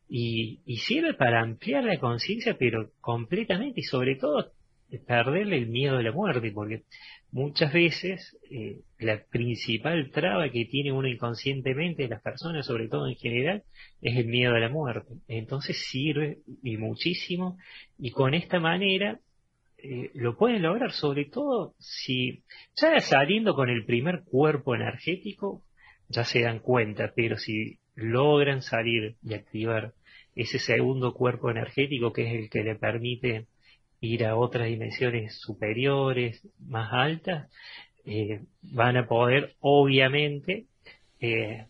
y, 0.09 0.77
sirve 0.77 1.13
para 1.13 1.41
ampliar 1.41 1.83
la 1.83 1.99
conciencia, 1.99 2.57
pero 2.57 2.91
completamente, 3.01 3.81
y 3.81 3.83
sobre 3.83 4.15
todo 4.15 4.51
perderle 5.05 5.57
el 5.57 5.67
miedo 5.67 5.97
a 5.97 6.01
la 6.01 6.13
muerte, 6.13 6.51
porque 6.51 6.83
muchas 7.31 7.73
veces 7.73 8.37
eh, 8.49 8.79
la 8.99 9.21
principal 9.29 10.09
traba 10.11 10.49
que 10.49 10.65
tiene 10.65 10.93
uno 10.93 11.09
inconscientemente, 11.09 12.07
las 12.07 12.21
personas, 12.21 12.65
sobre 12.65 12.87
todo 12.87 13.07
en 13.07 13.15
general, 13.15 13.63
es 14.01 14.15
el 14.17 14.27
miedo 14.27 14.55
a 14.55 14.59
la 14.59 14.69
muerte. 14.69 15.15
Entonces 15.27 15.85
sirve 15.89 16.39
y 16.63 16.77
muchísimo, 16.77 17.57
y 17.99 18.11
con 18.11 18.33
esta 18.33 18.59
manera 18.59 19.19
eh, 19.77 20.09
lo 20.13 20.37
pueden 20.37 20.61
lograr, 20.61 20.91
sobre 20.91 21.25
todo 21.25 21.75
si 21.79 22.43
ya 22.75 22.99
saliendo 23.01 23.55
con 23.55 23.69
el 23.69 23.85
primer 23.85 24.23
cuerpo 24.23 24.73
energético, 24.73 25.63
ya 26.09 26.23
se 26.23 26.41
dan 26.41 26.59
cuenta, 26.59 27.11
pero 27.13 27.37
si 27.37 27.79
logran 27.95 28.61
salir 28.61 29.17
y 29.21 29.33
activar 29.33 29.93
ese 30.37 30.59
segundo 30.59 31.13
cuerpo 31.13 31.49
energético 31.49 32.13
que 32.13 32.27
es 32.27 32.33
el 32.43 32.49
que 32.49 32.63
le 32.63 32.75
permite 32.75 33.47
ir 33.99 34.25
a 34.25 34.35
otras 34.35 34.67
dimensiones 34.67 35.39
superiores, 35.39 36.47
más 36.59 36.93
altas, 36.93 37.49
eh, 38.05 38.41
van 38.61 38.97
a 38.97 39.07
poder, 39.07 39.55
obviamente, 39.59 40.67
eh, 41.19 41.65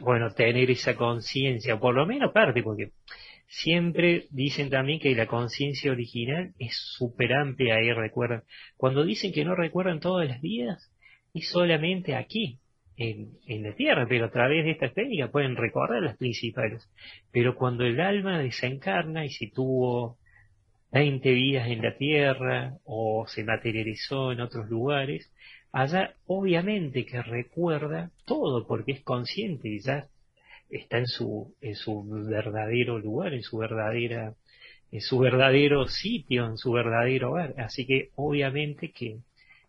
bueno, 0.00 0.32
tener 0.32 0.70
esa 0.70 0.96
conciencia, 0.96 1.78
por 1.78 1.94
lo 1.94 2.06
menos 2.06 2.32
parte, 2.32 2.62
porque 2.62 2.92
siempre 3.46 4.26
dicen 4.30 4.70
también 4.70 5.00
que 5.00 5.14
la 5.14 5.26
conciencia 5.26 5.92
original 5.92 6.54
es 6.58 6.76
súper 6.96 7.32
amplia 7.34 7.80
y 7.82 7.92
recuerdan. 7.92 8.44
Cuando 8.76 9.04
dicen 9.04 9.32
que 9.32 9.44
no 9.44 9.54
recuerdan 9.54 10.00
todas 10.00 10.26
las 10.26 10.40
vidas, 10.40 10.90
es 11.34 11.48
solamente 11.48 12.14
aquí, 12.14 12.58
en, 12.98 13.38
en, 13.46 13.62
la 13.62 13.72
Tierra, 13.74 14.06
pero 14.08 14.26
a 14.26 14.30
través 14.30 14.64
de 14.64 14.72
esta 14.72 14.90
técnica 14.90 15.30
pueden 15.30 15.56
recordar 15.56 16.02
las 16.02 16.16
principales. 16.16 16.90
Pero 17.32 17.54
cuando 17.54 17.84
el 17.84 18.00
alma 18.00 18.38
desencarna 18.38 19.24
y 19.24 19.30
si 19.30 19.50
tuvo 19.50 20.18
20 20.92 21.32
vidas 21.32 21.68
en 21.68 21.82
la 21.82 21.96
Tierra 21.96 22.74
o 22.84 23.26
se 23.28 23.44
materializó 23.44 24.32
en 24.32 24.40
otros 24.40 24.68
lugares, 24.68 25.30
allá 25.70 26.14
obviamente 26.26 27.06
que 27.06 27.22
recuerda 27.22 28.10
todo 28.24 28.66
porque 28.66 28.92
es 28.92 29.02
consciente 29.02 29.68
y 29.68 29.80
ya 29.80 30.08
está 30.70 30.98
en 30.98 31.06
su, 31.06 31.54
en 31.60 31.76
su 31.76 32.04
verdadero 32.04 32.98
lugar, 32.98 33.34
en 33.34 33.42
su 33.42 33.58
verdadera, 33.58 34.34
en 34.90 35.00
su 35.00 35.18
verdadero 35.18 35.86
sitio, 35.86 36.46
en 36.46 36.56
su 36.56 36.72
verdadero 36.72 37.30
hogar. 37.30 37.54
Así 37.58 37.86
que 37.86 38.10
obviamente 38.16 38.90
que, 38.90 39.18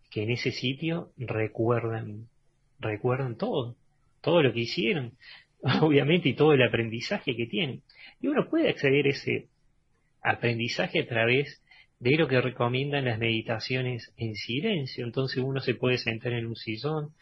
que 0.09 0.23
en 0.23 0.31
ese 0.31 0.51
sitio 0.51 1.11
recuerdan, 1.17 2.28
recuerdan 2.79 3.37
todo, 3.37 3.75
todo 4.21 4.41
lo 4.41 4.53
que 4.53 4.61
hicieron, 4.61 5.13
obviamente 5.81 6.29
y 6.29 6.33
todo 6.33 6.53
el 6.53 6.63
aprendizaje 6.63 7.35
que 7.35 7.47
tienen. 7.47 7.81
Y 8.21 8.27
uno 8.27 8.49
puede 8.49 8.69
acceder 8.69 9.05
a 9.07 9.09
ese 9.09 9.47
aprendizaje 10.21 10.99
a 10.99 11.07
través 11.07 11.61
de 11.99 12.15
lo 12.15 12.27
que 12.27 12.41
recomiendan 12.41 13.05
las 13.05 13.19
meditaciones 13.19 14.11
en 14.17 14.35
silencio. 14.35 15.05
Entonces 15.05 15.43
uno 15.43 15.59
se 15.59 15.75
puede 15.75 15.97
sentar 15.97 16.33
en 16.33 16.45
un 16.45 16.55
sillón 16.55 17.13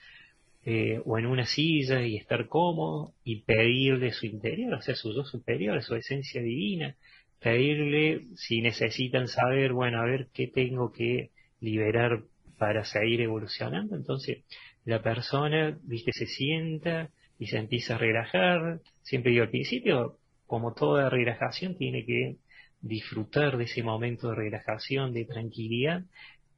eh, 0.66 1.02
o 1.06 1.18
en 1.18 1.26
una 1.26 1.46
silla 1.46 2.06
y 2.06 2.18
estar 2.18 2.48
cómodo 2.48 3.14
y 3.24 3.42
pedirle 3.42 4.12
su 4.12 4.26
interior, 4.26 4.74
o 4.74 4.82
sea, 4.82 4.96
su 4.96 5.14
yo 5.14 5.24
superior, 5.24 5.82
su 5.82 5.96
esencia 5.96 6.42
divina, 6.42 6.96
pedirle 7.40 8.26
si 8.36 8.62
necesitan 8.62 9.28
saber, 9.28 9.74
bueno, 9.74 10.02
a 10.02 10.06
ver 10.06 10.28
qué 10.34 10.48
tengo 10.48 10.92
que 10.92 11.32
liberar 11.60 12.24
para 12.58 12.84
seguir 12.86 13.22
evolucionando. 13.22 13.96
Entonces 13.96 14.44
la 14.88 15.02
persona, 15.02 15.78
viste, 15.84 16.14
se 16.14 16.26
sienta 16.26 17.10
y 17.38 17.48
se 17.48 17.58
empieza 17.58 17.96
a 17.96 17.98
relajar. 17.98 18.80
Siempre 19.02 19.32
digo 19.32 19.44
al 19.44 19.50
principio, 19.50 20.18
como 20.46 20.74
toda 20.74 21.10
relajación, 21.10 21.76
tiene 21.76 22.06
que 22.06 22.38
disfrutar 22.80 23.58
de 23.58 23.66
ese 23.66 23.84
momento 23.84 24.30
de 24.30 24.36
relajación, 24.36 25.12
de 25.14 25.26
tranquilidad, 25.26 26.04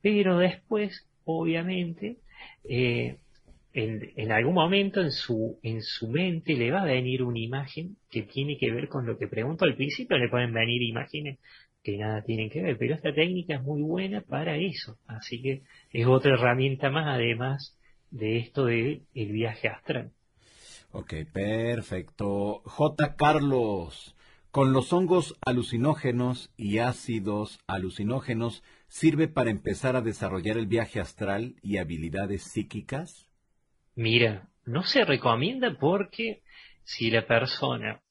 pero 0.04 0.38
después, 0.38 1.10
obviamente, 1.26 2.18
eh, 2.70 3.18
en, 3.74 4.32
algún 4.32 4.54
momento 4.54 5.02
en 5.02 5.12
su, 5.12 5.60
en 5.64 5.82
su 5.82 6.08
mente 6.08 6.54
le 6.54 6.70
va 6.70 6.84
a 6.84 6.86
venir 6.86 7.24
una 7.24 7.40
imagen 7.40 7.98
que 8.12 8.22
tiene 8.22 8.58
que 8.60 8.72
ver 8.72 8.90
con 8.90 9.08
lo 9.08 9.18
que 9.18 9.28
pregunto. 9.28 9.66
Al 9.66 9.76
principio, 9.76 10.20
le 10.20 10.30
pueden 10.30 10.54
venir 10.54 10.84
imágenes 10.84 11.40
que 11.82 11.98
nada 11.98 12.22
tienen 12.22 12.52
que 12.52 12.62
ver, 12.62 12.78
pero 12.78 12.94
esta 12.94 13.12
técnica 13.12 13.56
es 13.56 13.64
muy 13.64 13.82
buena 13.82 14.22
para 14.22 14.56
eso, 14.58 15.00
así 15.08 15.42
que 15.42 15.64
es 15.92 16.06
otra 16.06 16.36
herramienta 16.36 16.92
más 16.92 17.08
además 17.08 17.79
de 18.12 18.38
esto 18.38 18.66
de 18.66 19.04
el 19.14 19.32
viaje 19.32 19.68
astral. 19.68 20.12
Ok, 20.92 21.14
perfecto. 21.32 22.62
J. 22.66 23.16
Carlos, 23.16 24.16
con 24.52 24.74
los 24.74 24.92
hongos 24.92 25.38
alucinógenos 25.46 26.52
y 26.58 26.80
ácidos 26.80 27.60
alucinógenos 27.68 28.64
sirve 28.88 29.28
para 29.28 29.52
empezar 29.52 29.96
a 29.96 30.02
desarrollar 30.02 30.58
el 30.58 30.66
viaje 30.66 31.00
astral 31.00 31.56
y 31.62 31.78
habilidades 31.78 32.44
psíquicas? 32.44 33.30
Mira, 33.96 34.50
no 34.66 34.84
se 34.84 35.06
recomienda 35.06 35.78
porque 35.80 36.42
si 36.84 37.12
la 37.12 37.28
persona, 37.28 38.02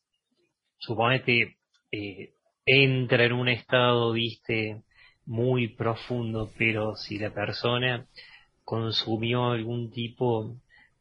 suponete, 0.79 1.57
eh, 1.91 2.35
entra 2.65 3.25
en 3.25 3.33
un 3.33 3.49
estado, 3.49 4.13
viste, 4.13 4.83
muy 5.27 5.69
profundo, 5.69 6.53
pero 6.57 6.95
si 6.95 7.19
la 7.19 7.35
persona 7.35 8.07
consumió 8.69 9.47
algún 9.47 9.91
tipo 9.91 10.55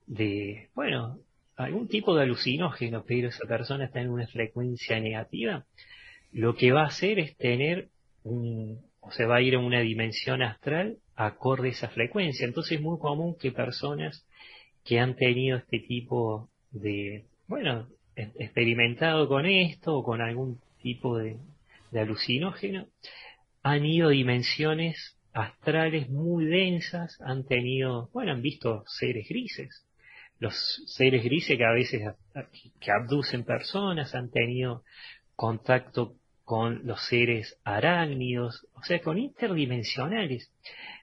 de, 0.06 0.70
bueno, 0.74 1.20
algún 1.58 1.90
tipo 1.90 2.16
de 2.16 2.24
alucinógeno, 2.24 3.04
pero 3.06 3.28
esa 3.28 3.46
persona 3.46 3.84
está 3.84 4.00
en 4.00 4.10
una 4.10 4.26
frecuencia 4.26 5.02
negativa, 5.02 5.66
lo 6.32 6.56
que 6.56 6.72
va 6.72 6.84
a 6.84 6.88
hacer 6.88 7.20
es 7.20 7.36
tener 7.36 7.90
un, 8.24 8.80
o 9.02 9.12
se 9.12 9.26
va 9.26 9.36
a 9.36 9.42
ir 9.42 9.56
a 9.56 9.60
una 9.60 9.82
dimensión 9.82 10.44
astral 10.44 11.00
acorde 11.18 11.68
a 11.68 11.72
esa 11.72 11.90
frecuencia. 11.90 12.46
Entonces 12.46 12.78
es 12.78 12.82
muy 12.82 13.00
común 13.00 13.36
que 13.38 13.52
personas 13.52 14.26
que 14.86 15.02
han 15.02 15.18
tenido 15.18 15.58
este 15.58 15.80
tipo 15.80 16.50
de, 16.72 17.26
bueno, 17.48 17.90
experimentado 18.16 19.28
con 19.28 19.46
esto 19.46 19.94
o 19.94 20.04
con 20.06 20.22
algún 20.22 20.62
tipo 20.82 21.18
de, 21.18 21.36
de 21.92 22.00
alucinógeno, 22.00 22.88
han 23.62 23.86
ido 23.86 24.08
a 24.08 24.12
dimensiones 24.12 25.17
astrales 25.38 26.10
muy 26.10 26.46
densas, 26.46 27.20
han 27.22 27.46
tenido, 27.46 28.10
bueno, 28.14 28.32
han 28.32 28.42
visto 28.42 28.84
seres 28.88 29.28
grises 29.30 29.88
los 30.40 30.84
seres 30.86 31.24
grises 31.24 31.58
que 31.58 31.66
a 31.66 31.72
veces 31.72 32.14
que 32.80 32.92
abducen 32.92 33.44
personas 33.44 34.14
han 34.14 34.30
tenido 34.30 34.84
contacto 35.36 36.16
con 36.44 36.86
los 36.86 37.02
seres 37.08 37.60
arácnidos, 37.64 38.66
o 38.74 38.84
sea, 38.84 39.02
con 39.02 39.18
interdimensionales. 39.18 40.52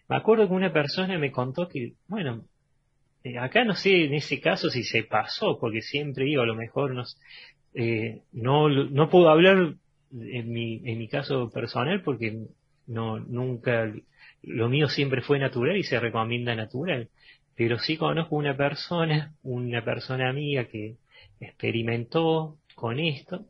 Me 0.09 0.17
acuerdo 0.17 0.49
que 0.49 0.55
una 0.55 0.73
persona 0.73 1.19
me 1.19 1.33
contó 1.33 1.69
que, 1.69 1.95
bueno, 2.09 2.45
eh, 3.25 3.39
acá 3.39 3.65
no 3.65 3.75
sé 3.75 4.05
en 4.05 4.15
ese 4.15 4.41
caso 4.41 4.71
si 4.71 4.85
se 4.85 5.03
pasó, 5.03 5.59
porque 5.59 5.83
siempre 5.83 6.25
digo, 6.25 6.43
a 6.43 6.47
lo 6.47 6.55
mejor 6.55 6.95
nos, 6.95 7.19
eh, 7.75 8.23
no, 8.33 8.69
no 8.69 9.11
puedo 9.11 9.29
hablar 9.29 9.75
en 10.13 10.53
mi, 10.53 10.81
en 10.85 10.99
mi 10.99 11.09
caso 11.09 11.51
personal 11.51 12.03
porque 12.03 12.47
no, 12.87 13.19
nunca, 13.19 13.93
lo 14.47 14.69
mío 14.69 14.89
siempre 14.89 15.23
fue 15.23 15.39
natural 15.39 15.77
y 15.77 15.83
se 15.83 16.01
recomienda 16.01 16.55
natural 16.55 17.09
pero 17.57 17.79
sí 17.79 17.97
conozco 17.97 18.37
una 18.37 18.57
persona, 18.57 19.35
una 19.43 19.85
persona 19.85 20.29
amiga 20.29 20.65
que 20.65 20.97
experimentó 21.41 22.59
con 22.75 22.99
esto 22.99 23.47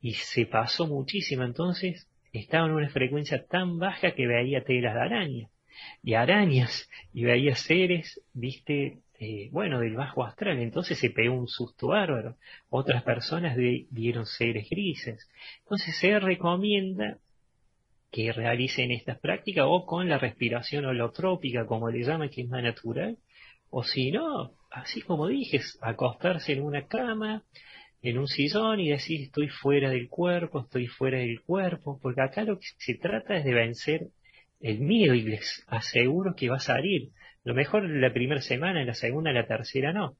y 0.00 0.14
se 0.14 0.46
pasó 0.46 0.86
muchísimo, 0.86 1.44
entonces 1.44 2.08
estaba 2.32 2.66
en 2.66 2.72
una 2.72 2.90
frecuencia 2.90 3.46
tan 3.46 3.78
baja 3.78 4.12
que 4.12 4.26
veía 4.26 4.64
telas 4.64 4.94
de 4.94 5.00
araña 5.00 5.48
y 6.02 6.14
arañas 6.14 6.88
y 7.12 7.24
veía 7.24 7.54
seres, 7.54 8.20
viste, 8.34 8.98
eh, 9.18 9.48
bueno, 9.52 9.80
del 9.80 9.94
bajo 9.94 10.24
astral, 10.24 10.58
entonces 10.58 10.98
se 10.98 11.10
pegó 11.10 11.34
un 11.34 11.48
susto 11.48 11.88
bárbaro. 11.88 12.36
Otras 12.68 13.02
personas 13.04 13.56
vieron 13.56 14.26
seres 14.26 14.68
grises. 14.68 15.28
Entonces 15.62 15.96
se 15.98 16.18
recomienda 16.18 17.18
que 18.12 18.30
realicen 18.30 18.92
estas 18.92 19.18
prácticas 19.18 19.64
o 19.66 19.86
con 19.86 20.08
la 20.08 20.18
respiración 20.18 20.84
holotrópica, 20.84 21.66
como 21.66 21.88
le 21.90 22.04
llaman, 22.04 22.28
que 22.28 22.42
es 22.42 22.48
más 22.48 22.62
natural, 22.62 23.16
o 23.70 23.82
si 23.82 24.10
no, 24.12 24.52
así 24.70 25.00
como 25.00 25.28
dije, 25.28 25.60
acostarse 25.80 26.52
en 26.52 26.62
una 26.62 26.86
cama, 26.86 27.42
en 28.02 28.18
un 28.18 28.28
sillón 28.28 28.80
y 28.80 28.90
decir 28.90 29.22
estoy 29.22 29.48
fuera 29.48 29.88
del 29.88 30.08
cuerpo, 30.10 30.60
estoy 30.60 30.88
fuera 30.88 31.18
del 31.18 31.40
cuerpo, 31.40 31.98
porque 32.02 32.20
acá 32.20 32.44
lo 32.44 32.58
que 32.58 32.66
se 32.76 32.94
trata 32.96 33.34
es 33.36 33.44
de 33.44 33.54
vencer 33.54 34.08
el 34.60 34.80
miedo 34.80 35.14
y 35.14 35.22
les 35.22 35.64
aseguro 35.68 36.34
que 36.36 36.50
va 36.50 36.56
a 36.56 36.60
salir. 36.60 37.12
Lo 37.44 37.54
mejor 37.54 37.88
la 37.88 38.12
primera 38.12 38.42
semana, 38.42 38.84
la 38.84 38.94
segunda, 38.94 39.32
la 39.32 39.46
tercera 39.46 39.92
no. 39.94 40.16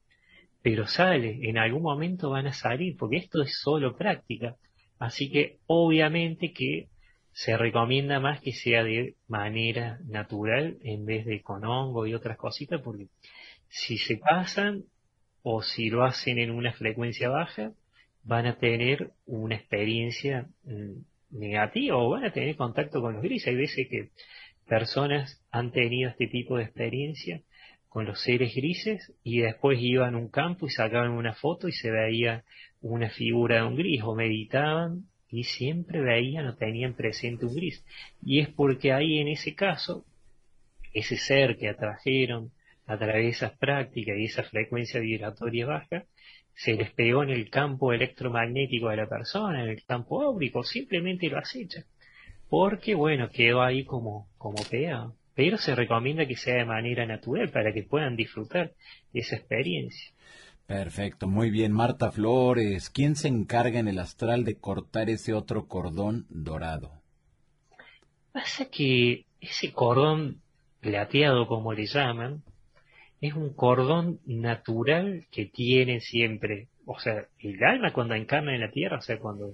Pero 0.63 0.87
sale, 0.87 1.39
en 1.43 1.59
algún 1.59 1.83
momento 1.83 2.31
van 2.31 2.47
a 2.47 2.53
salir, 2.53 2.95
porque 2.97 3.17
esto 3.17 3.43
es 3.43 3.59
solo 3.61 3.95
práctica. 3.95 4.55
Así 4.97 5.29
que 5.29 5.57
obviamente 5.67 6.53
que 6.53 6.87
se 7.33 7.57
recomienda 7.57 8.19
más 8.19 8.41
que 8.41 8.53
sea 8.53 8.83
de 8.83 9.15
manera 9.27 9.99
natural 10.05 10.77
en 10.83 11.05
vez 11.05 11.25
de 11.25 11.41
con 11.41 11.65
hongo 11.65 12.05
y 12.05 12.13
otras 12.13 12.37
cositas, 12.37 12.81
porque 12.81 13.07
si 13.69 13.97
se 13.97 14.17
pasan 14.17 14.83
o 15.41 15.61
si 15.61 15.89
lo 15.89 16.03
hacen 16.03 16.37
en 16.37 16.51
una 16.51 16.73
frecuencia 16.73 17.29
baja, 17.29 17.73
van 18.23 18.45
a 18.45 18.57
tener 18.57 19.11
una 19.25 19.55
experiencia 19.55 20.47
mm, 20.63 21.01
negativa 21.31 21.97
o 21.97 22.09
van 22.09 22.25
a 22.25 22.31
tener 22.31 22.55
contacto 22.55 23.01
con 23.01 23.13
los 23.13 23.23
grises. 23.23 23.47
Hay 23.47 23.55
veces 23.55 23.87
que 23.89 24.09
personas 24.67 25.43
han 25.51 25.71
tenido 25.71 26.09
este 26.09 26.27
tipo 26.27 26.57
de 26.57 26.63
experiencia 26.63 27.41
con 27.89 28.05
los 28.05 28.21
seres 28.21 28.55
grises 28.55 29.13
y 29.23 29.41
después 29.41 29.79
iban 29.81 30.15
a 30.15 30.17
un 30.17 30.29
campo 30.29 30.67
y 30.67 30.71
sacaban 30.71 31.11
una 31.11 31.33
foto 31.33 31.67
y 31.67 31.73
se 31.73 31.91
veía 31.91 32.43
una 32.81 33.09
figura 33.09 33.57
de 33.57 33.63
un 33.63 33.75
gris 33.75 34.01
o 34.03 34.15
meditaban 34.15 35.05
y 35.33 35.45
siempre 35.45 35.99
veían 35.99 36.45
o 36.45 36.55
tenían 36.55 36.93
presente 36.93 37.47
un 37.47 37.55
gris. 37.55 37.83
Y 38.23 38.39
es 38.39 38.49
porque 38.49 38.93
ahí 38.93 39.17
en 39.17 39.27
ese 39.27 39.55
caso, 39.55 40.05
ese 40.93 41.17
ser 41.17 41.57
que 41.57 41.69
atrajeron 41.69 42.51
a 42.85 42.97
través 42.97 43.23
de 43.23 43.29
esas 43.29 43.57
prácticas 43.57 44.15
y 44.15 44.25
esa 44.25 44.43
frecuencia 44.43 44.99
vibratoria 44.99 45.65
baja, 45.65 46.05
se 46.53 46.75
les 46.75 46.91
pegó 46.91 47.23
en 47.23 47.31
el 47.31 47.49
campo 47.49 47.93
electromagnético 47.93 48.89
de 48.89 48.97
la 48.97 49.09
persona, 49.09 49.63
en 49.63 49.69
el 49.69 49.83
campo 49.83 50.21
áurico, 50.21 50.63
simplemente 50.63 51.27
lo 51.29 51.39
acecha. 51.39 51.83
Porque, 52.47 52.93
bueno, 52.93 53.29
quedó 53.31 53.63
ahí 53.63 53.85
como, 53.85 54.29
como 54.37 54.63
pegado. 54.69 55.15
Pero 55.33 55.57
se 55.57 55.73
recomienda 55.73 56.27
que 56.27 56.35
sea 56.35 56.57
de 56.57 56.65
manera 56.65 57.07
natural 57.07 57.49
para 57.49 57.73
que 57.73 57.81
puedan 57.81 58.15
disfrutar 58.15 58.73
de 59.11 59.19
esa 59.19 59.35
experiencia. 59.35 60.12
Perfecto, 60.73 61.27
muy 61.27 61.51
bien. 61.51 61.71
Marta 61.71 62.11
Flores, 62.11 62.89
¿quién 62.89 63.15
se 63.15 63.27
encarga 63.27 63.79
en 63.79 63.87
el 63.87 63.99
astral 63.99 64.43
de 64.43 64.57
cortar 64.57 65.07
ese 65.07 65.31
otro 65.35 65.67
cordón 65.67 66.25
dorado? 66.29 66.93
Pasa 68.31 68.71
que 68.71 69.27
ese 69.39 69.71
cordón 69.71 70.41
plateado, 70.81 71.45
como 71.45 71.73
le 71.73 71.85
llaman, 71.85 72.41
es 73.21 73.35
un 73.35 73.53
cordón 73.53 74.19
natural 74.25 75.27
que 75.29 75.45
tiene 75.45 75.99
siempre, 75.99 76.69
o 76.87 76.97
sea, 76.97 77.27
el 77.37 77.63
alma 77.63 77.93
cuando 77.93 78.15
encarna 78.15 78.55
en 78.55 78.61
la 78.61 78.71
tierra, 78.71 78.97
o 78.97 79.01
sea, 79.01 79.19
cuando 79.19 79.53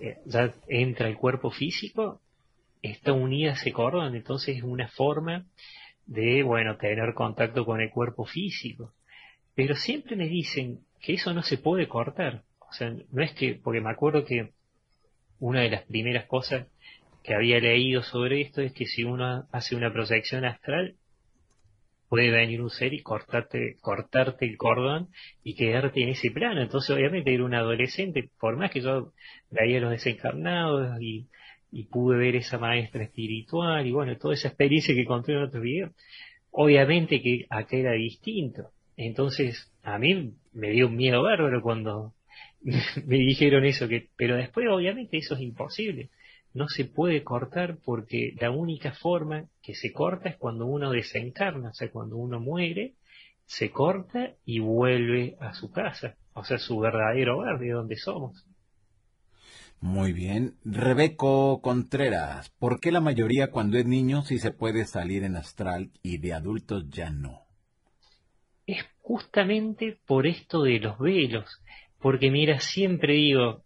eh, 0.00 0.16
ya 0.26 0.52
entra 0.66 1.06
el 1.06 1.18
cuerpo 1.18 1.52
físico, 1.52 2.20
está 2.82 3.12
unida 3.12 3.50
a 3.50 3.54
ese 3.54 3.70
cordón, 3.70 4.16
entonces 4.16 4.56
es 4.56 4.64
una 4.64 4.88
forma 4.88 5.46
de, 6.06 6.42
bueno, 6.42 6.76
tener 6.78 7.14
contacto 7.14 7.64
con 7.64 7.80
el 7.80 7.90
cuerpo 7.90 8.24
físico. 8.24 8.92
Pero 9.58 9.74
siempre 9.74 10.14
me 10.14 10.28
dicen 10.28 10.84
que 11.00 11.14
eso 11.14 11.34
no 11.34 11.42
se 11.42 11.58
puede 11.58 11.88
cortar. 11.88 12.44
O 12.60 12.72
sea, 12.72 12.94
no 13.10 13.22
es 13.24 13.32
que, 13.32 13.54
porque 13.60 13.80
me 13.80 13.90
acuerdo 13.90 14.24
que 14.24 14.52
una 15.40 15.62
de 15.62 15.70
las 15.70 15.82
primeras 15.82 16.26
cosas 16.26 16.68
que 17.24 17.34
había 17.34 17.58
leído 17.58 18.04
sobre 18.04 18.40
esto 18.40 18.60
es 18.62 18.72
que 18.72 18.86
si 18.86 19.02
uno 19.02 19.48
hace 19.50 19.74
una 19.74 19.92
proyección 19.92 20.44
astral, 20.44 20.94
puede 22.08 22.30
venir 22.30 22.62
un 22.62 22.70
ser 22.70 22.94
y 22.94 23.02
cortarte, 23.02 23.78
cortarte 23.80 24.46
el 24.46 24.56
cordón 24.56 25.08
y 25.42 25.56
quedarte 25.56 26.04
en 26.04 26.10
ese 26.10 26.30
plano. 26.30 26.62
Entonces, 26.62 26.90
obviamente, 26.94 27.34
era 27.34 27.44
un 27.44 27.54
adolescente, 27.54 28.30
por 28.38 28.56
más 28.56 28.70
que 28.70 28.80
yo 28.80 29.12
veía 29.50 29.80
los 29.80 29.90
desencarnados 29.90 31.02
y, 31.02 31.26
pude 31.90 32.16
ver 32.16 32.36
esa 32.36 32.58
maestra 32.58 33.02
espiritual 33.02 33.84
y 33.84 33.90
bueno, 33.90 34.16
toda 34.18 34.34
esa 34.34 34.46
experiencia 34.46 34.94
que 34.94 35.04
conté 35.04 35.32
en 35.32 35.42
otro 35.42 35.60
video, 35.60 35.90
obviamente 36.52 37.20
que 37.20 37.44
acá 37.50 37.76
era 37.76 37.92
distinto. 37.94 38.70
Entonces, 38.98 39.72
a 39.82 39.98
mí 39.98 40.34
me 40.52 40.70
dio 40.70 40.88
un 40.88 40.96
miedo 40.96 41.22
bárbaro 41.22 41.62
cuando 41.62 42.12
me 42.60 43.16
dijeron 43.16 43.64
eso, 43.64 43.88
que, 43.88 44.10
pero 44.16 44.36
después 44.36 44.66
obviamente 44.68 45.16
eso 45.16 45.34
es 45.34 45.40
imposible 45.40 46.10
no 46.54 46.68
se 46.68 46.84
puede 46.84 47.22
cortar 47.24 47.78
porque 47.84 48.34
la 48.40 48.50
única 48.50 48.92
forma 48.92 49.46
que 49.62 49.74
se 49.74 49.92
corta 49.92 50.28
es 50.28 50.36
cuando 50.36 50.66
uno 50.66 50.90
desencarna, 50.90 51.70
o 51.70 51.74
sea, 51.74 51.90
cuando 51.90 52.16
uno 52.16 52.40
muere, 52.40 52.94
se 53.46 53.70
corta 53.70 54.32
y 54.44 54.58
vuelve 54.58 55.36
a 55.40 55.54
su 55.54 55.70
casa, 55.70 56.16
o 56.34 56.44
sea, 56.44 56.58
su 56.58 56.78
verdadero 56.78 57.38
hogar 57.38 57.58
de 57.58 57.70
donde 57.70 57.96
somos. 57.96 58.44
Muy 59.80 60.12
bien. 60.12 60.56
Rebeco 60.64 61.60
Contreras, 61.62 62.50
¿por 62.58 62.80
qué 62.80 62.90
la 62.90 63.00
mayoría 63.00 63.52
cuando 63.52 63.78
es 63.78 63.86
niño 63.86 64.22
sí 64.22 64.38
se 64.38 64.50
puede 64.50 64.84
salir 64.86 65.22
en 65.22 65.36
astral 65.36 65.92
y 66.02 66.18
de 66.18 66.32
adultos 66.32 66.90
ya 66.90 67.10
no? 67.10 67.47
Es 68.68 68.86
justamente 69.00 69.98
por 70.06 70.28
esto 70.28 70.62
de 70.62 70.78
los 70.78 70.96
velos, 70.98 71.44
porque 72.00 72.30
mira, 72.30 72.60
siempre 72.60 73.14
digo, 73.14 73.64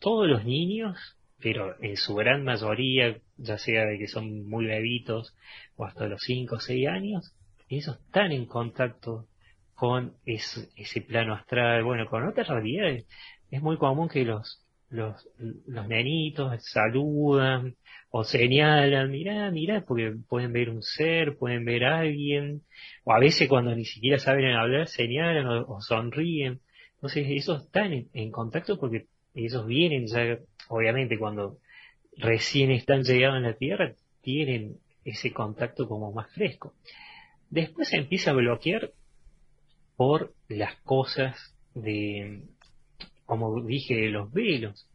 todos 0.00 0.26
los 0.26 0.44
niños 0.44 0.96
pero 1.40 1.76
en 1.80 1.96
su 1.96 2.14
gran 2.14 2.44
mayoría, 2.44 3.16
ya 3.36 3.58
sea 3.58 3.84
de 3.84 3.98
que 3.98 4.08
son 4.08 4.48
muy 4.48 4.66
bebitos 4.66 5.36
o 5.76 5.84
hasta 5.84 6.06
los 6.06 6.20
5 6.22 6.56
o 6.56 6.60
6 6.60 6.88
años, 6.88 7.32
ellos 7.68 7.98
están 8.06 8.32
en 8.32 8.46
contacto 8.46 9.26
con 9.74 10.14
ese, 10.26 10.68
plano 11.02 11.34
astral, 11.34 11.84
bueno, 11.84 12.06
con 12.06 12.26
otras 12.26 12.48
realidades. 12.48 13.06
Es 13.50 13.62
muy 13.62 13.76
común 13.76 14.08
que 14.08 14.24
los, 14.24 14.66
los, 14.90 15.28
los 15.66 15.86
nenitos 15.88 16.64
saludan 16.64 17.76
o 18.10 18.24
señalan, 18.24 19.10
mirá, 19.10 19.50
mirá, 19.50 19.82
porque 19.82 20.14
pueden 20.28 20.52
ver 20.52 20.70
un 20.70 20.82
ser, 20.82 21.36
pueden 21.36 21.64
ver 21.64 21.84
a 21.84 21.98
alguien, 22.00 22.62
o 23.04 23.12
a 23.12 23.18
veces 23.18 23.48
cuando 23.48 23.74
ni 23.74 23.84
siquiera 23.84 24.18
saben 24.18 24.46
hablar, 24.52 24.88
señalan 24.88 25.46
o, 25.46 25.80
sonríen. 25.80 26.60
Entonces, 26.94 27.26
ellos 27.28 27.64
están 27.64 28.08
en, 28.12 28.30
contacto 28.30 28.78
porque 28.78 29.06
ellos 29.34 29.66
vienen 29.66 30.06
ya 30.06 30.38
obviamente 30.68 31.18
cuando 31.18 31.58
recién 32.16 32.70
están 32.70 33.02
llegando 33.02 33.36
a 33.36 33.50
la 33.50 33.56
Tierra, 33.56 33.92
tienen 34.22 34.78
ese 35.04 35.32
contacto 35.32 35.86
como 35.86 36.12
más 36.12 36.30
fresco. 36.32 36.74
Después 37.50 37.88
se 37.88 37.98
empieza 37.98 38.30
a 38.30 38.34
bloquear 38.34 38.90
por 39.96 40.32
las 40.48 40.76
cosas 40.80 41.54
de, 41.74 42.42
como 43.28 43.62
dije, 43.62 44.08
los 44.08 44.32
velos, 44.32 44.88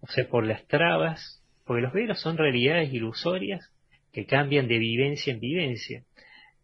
o 0.00 0.06
sea, 0.06 0.28
por 0.28 0.46
las 0.46 0.64
trabas, 0.68 1.42
porque 1.64 1.82
los 1.82 1.92
velos 1.92 2.20
son 2.20 2.38
realidades 2.38 2.94
ilusorias 2.94 3.68
que 4.12 4.26
cambian 4.26 4.68
de 4.68 4.78
vivencia 4.78 5.32
en 5.32 5.40
vivencia. 5.40 6.04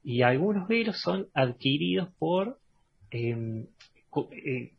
Y 0.04 0.22
algunos 0.22 0.68
velos 0.68 1.00
son 1.00 1.26
adquiridos 1.34 2.10
por, 2.20 2.58
em, 3.10 3.66
eh, 4.30 4.70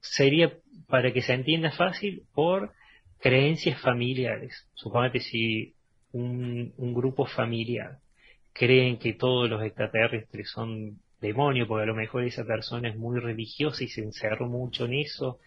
sería, 0.00 0.56
para 0.86 1.12
que 1.12 1.20
se 1.20 1.32
entienda 1.32 1.72
fácil, 1.72 2.22
por 2.32 2.72
creencias 3.18 3.80
familiares. 3.80 4.68
Suponete 4.74 5.18
si 5.18 5.74
un, 6.12 6.94
grupo 6.94 7.26
familiar 7.26 7.98
creen 8.52 8.98
que 8.98 9.14
todos 9.14 9.50
los 9.50 9.64
extraterrestres 9.64 10.48
son 10.48 11.00
demonios, 11.20 11.66
porque 11.66 11.82
a 11.82 11.86
lo 11.86 11.96
mejor 11.96 12.22
esa 12.22 12.44
persona 12.44 12.88
es 12.88 12.96
muy 12.96 13.18
religiosa 13.18 13.82
y 13.82 13.88
se 13.88 14.02
encerró 14.02 14.46
mucho 14.46 14.84
en 14.84 14.94
eso, 14.94 15.40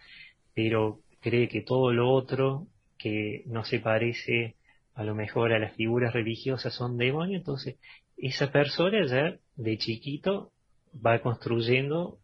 pero 0.56 1.00
cree 1.20 1.48
que 1.48 1.60
todo 1.60 1.92
lo 1.92 2.10
otro 2.10 2.66
que 2.96 3.42
no 3.44 3.62
se 3.64 3.78
parece 3.78 4.56
a 4.94 5.04
lo 5.04 5.14
mejor 5.14 5.52
a 5.52 5.58
las 5.58 5.76
figuras 5.76 6.14
religiosas 6.14 6.72
son 6.72 6.96
demonios, 6.96 7.40
entonces 7.40 7.76
esa 8.16 8.50
persona 8.50 9.06
ya 9.06 9.36
de 9.56 9.76
chiquito 9.76 10.52
va 10.94 11.20
construyendo, 11.20 12.20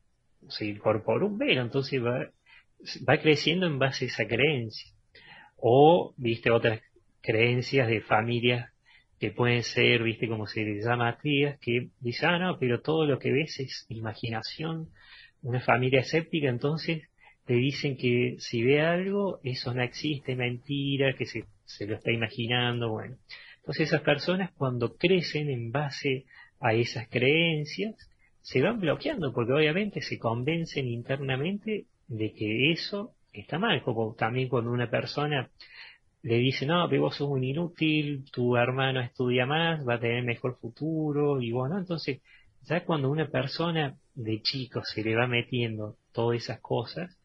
se 0.49 0.65
incorpora 0.65 1.27
un 1.27 1.37
velo, 1.37 1.61
entonces 1.61 2.03
va, 2.03 2.31
va 3.07 3.21
creciendo 3.21 3.67
en 3.67 3.79
base 3.79 4.07
a 4.07 4.09
esa 4.09 4.27
creencia. 4.27 4.91
O, 5.59 6.15
viste, 6.17 6.51
otras 6.51 6.81
creencias 7.21 7.87
de 7.87 8.01
familias 8.01 8.73
que 9.21 9.31
pueden 9.31 9.63
ser, 9.63 10.03
viste, 10.03 10.27
como 10.27 10.47
se 10.47 10.65
les 10.65 10.87
llama 10.87 11.19
tías, 11.19 11.59
que 11.61 11.91
dicen, 12.01 12.31
ah, 12.31 12.39
no, 12.39 12.59
pero 12.59 12.81
todo 12.81 13.05
lo 13.05 13.19
que 13.19 13.31
ves 13.31 13.61
es 13.61 13.85
imaginación, 13.91 14.89
una 15.43 15.61
familia 15.61 16.01
escéptica, 16.01 16.49
entonces 16.49 17.03
te 17.45 17.55
dicen 17.55 17.97
que 17.97 18.37
si 18.39 18.63
ve 18.63 18.81
algo, 18.81 19.41
eso 19.43 19.75
no 19.75 19.83
existe, 19.83 20.37
mentira, 20.37 21.15
que 21.17 21.27
se, 21.27 21.45
se 21.65 21.87
lo 21.87 21.97
está 21.97 22.13
imaginando, 22.13 22.91
bueno. 22.91 23.17
Entonces 23.57 23.89
esas 23.89 24.03
personas 24.03 24.51
cuando 24.53 24.97
crecen 24.97 25.51
en 25.51 25.71
base 25.71 26.25
a 26.61 26.75
esas 26.75 27.09
creencias, 27.09 27.97
se 28.41 28.61
van 28.61 28.81
bloqueando, 28.81 29.33
porque 29.33 29.53
obviamente 29.53 30.03
se 30.03 30.19
convencen 30.19 30.89
internamente 30.89 31.87
de 32.09 32.33
que 32.33 32.73
eso 32.73 33.13
está 33.33 33.59
mal, 33.59 33.83
como 33.83 34.15
también 34.15 34.49
cuando 34.49 34.71
una 34.71 34.91
persona 34.91 35.51
le 36.23 36.37
dice, 36.37 36.67
no, 36.67 36.89
pero 36.89 37.03
vos 37.03 37.17
sos 37.17 37.29
un 37.29 37.43
inútil, 37.43 38.25
tu 38.31 38.57
hermano 38.57 39.01
estudia 39.01 39.47
más, 39.47 39.87
va 39.87 39.95
a 39.95 40.01
tener 40.01 40.23
mejor 40.23 40.57
futuro, 40.59 41.41
y 41.41 41.51
bueno, 41.51 41.79
entonces, 41.79 42.21
ya 42.63 42.85
cuando 42.85 43.11
una 43.11 43.29
persona 43.29 43.97
de 44.15 44.41
chico 44.43 44.83
se 44.85 45.03
le 45.03 45.17
va 45.17 45.27
metiendo 45.27 45.97
todas 46.13 46.43
esas 46.43 46.61
cosas, 46.61 47.17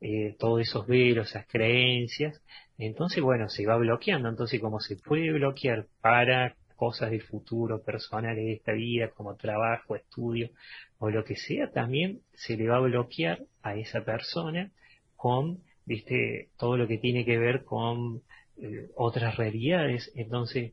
eh, 0.00 0.36
todos 0.38 0.60
esos 0.60 0.86
velos, 0.86 1.30
esas 1.30 1.46
creencias, 1.46 2.42
entonces, 2.78 3.22
bueno, 3.22 3.48
se 3.48 3.66
va 3.66 3.76
bloqueando, 3.76 4.28
entonces 4.28 4.60
como 4.60 4.80
se 4.80 4.96
puede 4.96 5.32
bloquear 5.32 5.86
para 6.00 6.56
cosas 6.76 7.10
del 7.10 7.22
futuro, 7.22 7.82
personales 7.82 8.44
de 8.44 8.52
esta 8.52 8.72
vida, 8.72 9.10
como 9.10 9.36
trabajo, 9.36 9.96
estudio, 9.96 10.50
o 10.98 11.10
lo 11.10 11.24
que 11.24 11.36
sea, 11.36 11.70
también 11.70 12.20
se 12.34 12.56
le 12.56 12.68
va 12.68 12.76
a 12.76 12.80
bloquear 12.80 13.40
a 13.62 13.76
esa 13.76 14.04
persona 14.04 14.70
con, 15.16 15.62
viste, 15.86 16.50
todo 16.58 16.76
lo 16.76 16.86
que 16.86 16.98
tiene 16.98 17.24
que 17.24 17.38
ver 17.38 17.64
con 17.64 18.22
eh, 18.58 18.88
otras 18.94 19.36
realidades. 19.36 20.12
Entonces, 20.14 20.72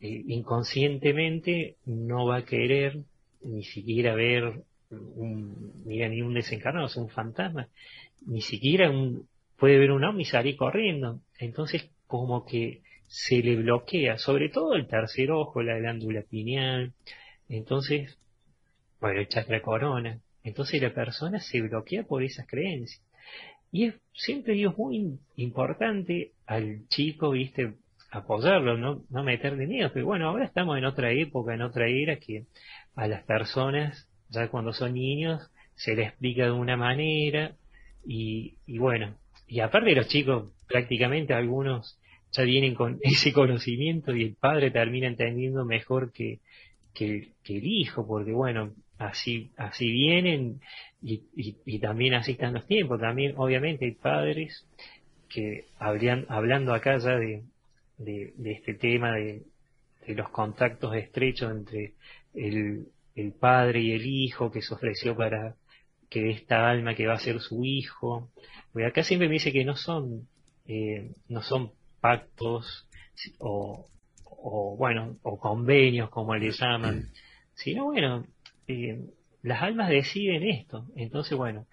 eh, 0.00 0.22
inconscientemente 0.26 1.76
no 1.86 2.26
va 2.26 2.38
a 2.38 2.44
querer 2.44 2.98
ni 3.42 3.64
siquiera 3.64 4.14
ver 4.14 4.64
un, 4.90 5.82
mira, 5.84 6.08
ni 6.08 6.22
un 6.22 6.34
desencarnado, 6.34 6.88
un 6.96 7.08
fantasma, 7.08 7.68
ni 8.26 8.40
siquiera 8.40 8.90
un, 8.90 9.28
puede 9.56 9.78
ver 9.78 9.90
un 9.90 10.04
ovni 10.04 10.22
y 10.22 10.26
salir 10.26 10.56
corriendo. 10.56 11.20
Entonces, 11.38 11.90
como 12.06 12.44
que 12.44 12.82
se 13.06 13.42
le 13.42 13.56
bloquea, 13.56 14.18
sobre 14.18 14.48
todo 14.48 14.74
el 14.74 14.86
tercer 14.86 15.30
ojo, 15.30 15.62
la 15.62 15.78
glándula 15.78 16.22
pineal, 16.22 16.92
entonces, 17.48 18.18
bueno, 19.00 19.20
el 19.20 19.28
chakra 19.28 19.62
corona, 19.62 20.20
entonces 20.42 20.80
la 20.82 20.92
persona 20.92 21.40
se 21.40 21.60
bloquea 21.62 22.02
por 22.04 22.22
esas 22.22 22.46
creencias. 22.46 23.02
Y 23.70 23.86
es, 23.86 23.94
siempre 24.12 24.54
digo, 24.54 24.74
muy 24.76 25.18
importante 25.36 26.32
al 26.46 26.86
chico, 26.88 27.30
viste, 27.30 27.74
apoyarlo, 28.10 28.76
no, 28.76 29.04
no 29.10 29.22
meterle 29.22 29.66
miedo, 29.66 29.90
pero 29.92 30.06
bueno, 30.06 30.28
ahora 30.28 30.44
estamos 30.44 30.78
en 30.78 30.84
otra 30.84 31.12
época, 31.12 31.54
en 31.54 31.62
otra 31.62 31.88
era 31.88 32.16
que 32.16 32.46
a 32.94 33.06
las 33.06 33.24
personas, 33.24 34.07
ya 34.30 34.48
cuando 34.48 34.72
son 34.72 34.94
niños, 34.94 35.50
se 35.74 35.94
les 35.94 36.08
explica 36.08 36.44
de 36.44 36.52
una 36.52 36.76
manera 36.76 37.56
y, 38.04 38.56
y 38.66 38.78
bueno, 38.78 39.16
y 39.46 39.60
aparte 39.60 39.90
de 39.90 39.96
los 39.96 40.08
chicos, 40.08 40.52
prácticamente 40.66 41.32
algunos 41.32 41.98
ya 42.32 42.42
vienen 42.44 42.74
con 42.74 42.98
ese 43.02 43.32
conocimiento 43.32 44.14
y 44.14 44.24
el 44.24 44.34
padre 44.34 44.70
termina 44.70 45.08
entendiendo 45.08 45.64
mejor 45.64 46.12
que, 46.12 46.40
que, 46.94 47.28
el 47.46 47.66
hijo, 47.66 48.06
porque 48.06 48.32
bueno, 48.32 48.74
así, 48.98 49.50
así 49.56 49.90
vienen 49.90 50.60
y, 51.00 51.22
y, 51.64 51.78
también 51.78 52.14
así 52.14 52.32
están 52.32 52.54
los 52.54 52.66
tiempos. 52.66 53.00
También, 53.00 53.34
obviamente, 53.36 53.84
hay 53.84 53.92
padres 53.92 54.66
que 55.28 55.66
habrían, 55.78 56.26
hablando 56.28 56.74
acá 56.74 56.98
ya 56.98 57.16
de, 57.16 57.44
de, 57.98 58.32
este 58.50 58.74
tema 58.74 59.12
de, 59.12 59.42
de, 60.06 60.14
los 60.14 60.28
contactos 60.30 60.94
estrechos 60.96 61.52
entre 61.52 61.92
el, 62.34 62.88
el 63.20 63.32
padre 63.32 63.80
y 63.80 63.92
el 63.92 64.06
hijo 64.06 64.50
que 64.50 64.62
se 64.62 64.74
ofreció 64.74 65.16
para 65.16 65.56
que 66.08 66.30
esta 66.30 66.68
alma 66.68 66.94
que 66.94 67.06
va 67.06 67.14
a 67.14 67.18
ser 67.18 67.40
su 67.40 67.64
hijo. 67.64 68.30
Porque 68.72 68.86
acá 68.86 69.02
siempre 69.02 69.28
me 69.28 69.34
dice 69.34 69.52
que 69.52 69.64
no 69.64 69.76
son, 69.76 70.28
eh, 70.66 71.12
no 71.28 71.42
son 71.42 71.72
pactos 72.00 72.88
o, 73.38 73.86
o, 74.24 74.76
bueno, 74.76 75.16
o 75.22 75.38
convenios 75.38 76.10
como 76.10 76.34
le 76.36 76.52
llaman, 76.52 77.08
sino 77.54 77.84
bueno, 77.86 78.24
eh, 78.68 79.04
las 79.42 79.62
almas 79.62 79.88
deciden 79.88 80.44
esto. 80.44 80.86
Entonces, 80.94 81.36
bueno, 81.36 81.66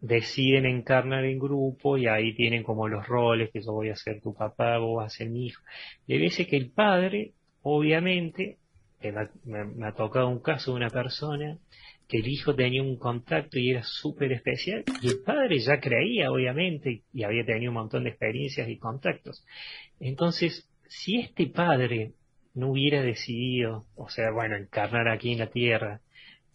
deciden 0.00 0.66
encarnar 0.66 1.24
en 1.24 1.38
grupo 1.38 1.96
y 1.96 2.06
ahí 2.06 2.34
tienen 2.34 2.62
como 2.64 2.88
los 2.88 3.06
roles 3.06 3.50
que 3.50 3.62
yo 3.62 3.72
voy 3.72 3.88
a 3.88 3.96
ser 3.96 4.20
tu 4.20 4.34
papá, 4.34 4.78
vos 4.78 4.96
vas 4.96 5.14
a 5.14 5.16
ser 5.16 5.30
mi 5.30 5.46
hijo. 5.46 5.62
Y 6.06 6.18
veces 6.18 6.46
que 6.48 6.56
el 6.56 6.70
padre, 6.70 7.32
obviamente, 7.62 8.58
me 9.44 9.86
ha 9.86 9.92
tocado 9.92 10.28
un 10.28 10.40
caso 10.40 10.72
de 10.72 10.76
una 10.76 10.90
persona 10.90 11.58
que 12.12 12.18
el 12.18 12.28
hijo 12.28 12.54
tenía 12.54 12.82
un 12.82 12.98
contacto 12.98 13.58
y 13.58 13.70
era 13.70 13.82
súper 13.84 14.32
especial, 14.32 14.84
y 15.00 15.08
el 15.08 15.22
padre 15.22 15.58
ya 15.60 15.80
creía, 15.80 16.30
obviamente, 16.30 17.04
y 17.10 17.22
había 17.22 17.44
tenido 17.46 17.70
un 17.70 17.78
montón 17.78 18.04
de 18.04 18.10
experiencias 18.10 18.68
y 18.68 18.76
contactos. 18.76 19.44
Entonces, 19.98 20.68
si 20.88 21.20
este 21.20 21.46
padre 21.46 22.12
no 22.54 22.72
hubiera 22.72 23.00
decidido, 23.00 23.86
o 23.96 24.10
sea, 24.10 24.30
bueno, 24.30 24.56
encarnar 24.56 25.08
aquí 25.08 25.32
en 25.32 25.38
la 25.38 25.46
tierra 25.46 26.00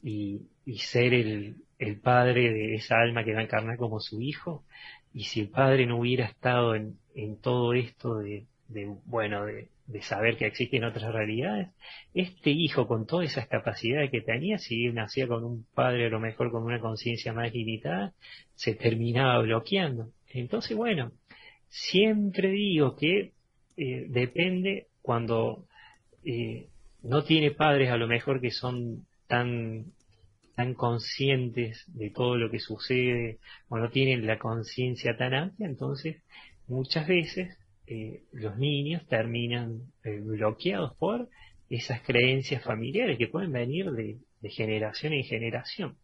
y, 0.03 0.47
ser 0.77 1.15
el, 1.15 1.55
padre 2.03 2.53
de 2.53 2.75
esa 2.75 2.99
alma 2.99 3.23
que 3.23 3.33
va 3.33 3.39
a 3.39 3.45
encarnar 3.45 3.77
como 3.77 3.99
su 3.99 4.21
hijo, 4.21 4.63
y 5.11 5.23
si 5.23 5.39
el 5.39 5.49
padre 5.49 5.87
no 5.87 5.99
hubiera 5.99 6.25
estado 6.25 6.75
en, 6.75 6.99
en 7.15 7.41
todo 7.41 7.73
esto 7.73 8.19
de, 8.19 8.45
de 8.69 8.85
bueno, 9.05 9.45
de, 9.45 9.69
saber 10.01 10.37
que 10.37 10.45
existen 10.45 10.83
otras 10.83 11.13
realidades, 11.13 11.69
este 12.13 12.51
hijo 12.51 12.87
con 12.87 13.05
todas 13.05 13.31
esas 13.31 13.47
capacidades 13.47 14.11
que 14.11 14.21
tenía, 14.21 14.57
si 14.57 14.89
nacía 14.89 15.27
con 15.27 15.43
un 15.43 15.65
padre 15.73 16.07
a 16.07 16.09
lo 16.09 16.19
mejor 16.19 16.51
con 16.51 16.63
una 16.63 16.79
conciencia 16.79 17.33
más 17.33 17.53
limitada, 17.53 18.13
se 18.55 18.75
terminaba 18.75 19.39
bloqueando. 19.41 20.11
Entonces, 20.29 20.75
bueno, 20.75 21.11
siempre 21.69 22.49
digo 22.49 22.95
que 22.95 23.31
eh, 23.77 24.05
depende 24.09 24.87
cuando 25.01 25.65
eh, 26.25 26.67
no 27.03 27.23
tiene 27.23 27.51
padres 27.51 27.89
a 27.89 27.97
lo 27.97 28.07
mejor 28.07 28.41
que 28.41 28.51
son 28.51 29.07
tan 29.27 29.85
tan 30.55 30.73
conscientes 30.73 31.83
de 31.85 32.09
todo 32.09 32.35
lo 32.35 32.49
que 32.49 32.59
sucede 32.59 33.37
o 33.69 33.77
no 33.77 33.91
tienen 33.91 34.25
la 34.25 34.39
conciencia 34.39 35.15
tan 35.15 35.35
amplia, 35.35 35.67
entonces 35.67 36.23
muchas 36.67 37.07
veces 37.07 37.55
eh, 37.89 38.25
los 38.33 38.57
niños 38.57 39.07
terminan 39.07 39.93
eh, 40.03 40.19
bloqueados 40.19 40.93
por 40.97 41.29
esas 41.69 42.01
creencias 42.01 42.61
familiares 42.61 43.17
que 43.17 43.27
pueden 43.27 43.53
venir 43.53 43.91
de, 43.91 44.19
generación 44.49 45.13
en 45.13 45.23
generación. 45.23 45.97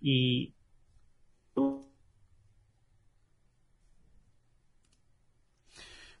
Y 0.00 0.54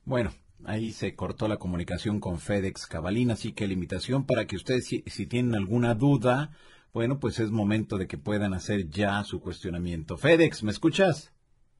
bueno, 0.04 0.32
ahí 0.64 0.92
se 0.92 1.14
cortó 1.14 1.46
la 1.46 1.58
comunicación 1.58 2.18
con 2.18 2.38
FedEx 2.38 2.86
Cabalina, 2.86 3.34
así 3.34 3.52
que 3.52 3.66
la 3.66 3.74
invitación 3.74 4.24
para 4.24 4.46
que 4.46 4.56
ustedes, 4.56 4.86
si, 4.86 5.02
si, 5.06 5.26
tienen 5.26 5.54
alguna 5.54 5.94
duda, 5.94 6.52
bueno, 6.94 7.20
pues 7.20 7.38
es 7.38 7.50
momento 7.50 7.98
de 7.98 8.06
que 8.06 8.16
puedan 8.16 8.54
hacer 8.54 8.88
ya 8.88 9.22
su 9.24 9.40
cuestionamiento. 9.40 10.16
FedEx, 10.16 10.62
¿me 10.62 10.70
escuchas? 10.70 11.35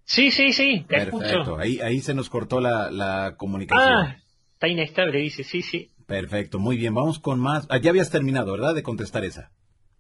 Sí, 0.07 0.31
sí, 0.31 0.53
sí, 0.53 0.85
te 0.89 1.05
Perfecto. 1.05 1.59
Ahí, 1.59 1.81
ahí 1.81 2.01
se 2.01 2.15
nos 2.15 2.31
cortó 2.31 2.61
la, 2.61 2.93
la 2.93 3.35
comunicación. 3.37 3.93
Ah, 3.93 4.17
está 4.53 4.69
inestable, 4.69 5.19
dice, 5.19 5.43
sí, 5.43 5.63
sí. 5.63 5.91
Perfecto, 6.07 6.61
muy 6.61 6.77
bien, 6.77 6.95
vamos 6.95 7.19
con 7.19 7.41
más. 7.41 7.67
Ah, 7.69 7.79
ya 7.79 7.91
habías 7.91 8.09
terminado, 8.09 8.53
¿verdad? 8.53 8.73
De 8.77 8.85
contestar 8.85 9.25
esa. 9.25 9.51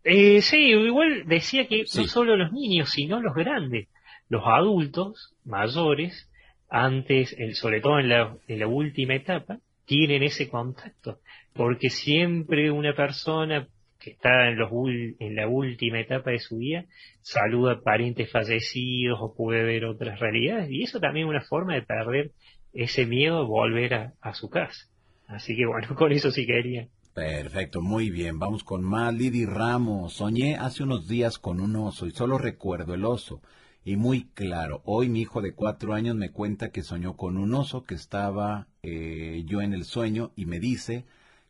Eh, 0.04 0.42
sí, 0.42 0.58
igual 0.68 1.24
decía 1.26 1.66
que 1.66 1.82
no 1.96 2.06
solo 2.06 2.36
los 2.36 2.52
niños, 2.52 2.90
sino 2.90 3.20
los 3.20 3.34
grandes, 3.34 3.88
los 4.28 4.44
adultos 4.46 5.34
mayores, 5.44 6.30
antes, 6.68 7.34
el, 7.36 7.56
sobre 7.56 7.80
todo 7.80 7.98
en 7.98 8.08
la, 8.08 8.36
en 8.46 8.60
la 8.60 8.68
última 8.68 9.16
etapa, 9.16 9.58
tienen 9.86 10.22
ese 10.22 10.48
contacto, 10.48 11.18
porque 11.52 11.90
siempre 11.90 12.70
una 12.70 12.94
persona 12.94 13.66
que 13.98 14.10
está 14.10 14.48
en, 14.48 14.58
los, 14.58 14.70
en 15.18 15.34
la 15.34 15.48
última 15.48 16.00
etapa 16.00 16.30
de 16.30 16.38
su 16.38 16.58
vida, 16.58 16.84
saluda 17.22 17.72
a 17.72 17.80
parientes 17.80 18.30
fallecidos 18.30 19.18
o 19.20 19.34
puede 19.34 19.62
ver 19.64 19.84
otras 19.84 20.20
realidades. 20.20 20.70
Y 20.70 20.82
eso 20.82 21.00
también 21.00 21.26
es 21.26 21.30
una 21.30 21.42
forma 21.42 21.74
de 21.74 21.82
perder 21.82 22.32
ese 22.72 23.06
miedo 23.06 23.38
a 23.38 23.46
volver 23.46 23.94
a, 24.20 24.34
su 24.34 24.50
casa. 24.50 24.86
Así 25.26 25.56
que 25.56 25.66
bueno, 25.66 25.88
con 25.96 26.12
eso 26.12 26.30
sí 26.30 26.46
quería. 26.46 26.88
Perfecto, 27.14 27.80
muy 27.80 28.10
bien. 28.10 28.38
Vamos 28.38 28.62
con 28.62 28.84
más. 28.84 29.14
Lidi 29.14 29.46
Ramos. 29.46 30.14
Soñé 30.14 30.56
hace 30.56 30.82
unos 30.82 31.08
días 31.08 31.38
con 31.38 31.60
un 31.60 31.74
oso 31.76 32.06
y 32.06 32.10
solo 32.10 32.36
recuerdo 32.36 32.94
el 32.94 33.04
oso. 33.04 33.40
Y 33.86 33.96
muy 33.96 34.24
claro, 34.34 34.82
hoy 34.84 35.08
mi 35.08 35.20
hijo 35.20 35.40
de 35.40 35.54
cuatro 35.54 35.94
años 35.94 36.16
me 36.16 36.32
cuenta 36.32 36.70
que 36.70 36.82
soñó 36.82 37.16
con 37.16 37.36
un 37.36 37.54
oso 37.54 37.84
que 37.84 37.94
estaba 37.94 38.66
eh, 38.82 39.44
yo 39.46 39.62
en 39.62 39.72
el 39.72 39.84
sueño 39.84 40.32
y 40.34 40.44
me 40.46 40.58
dice 40.58 41.04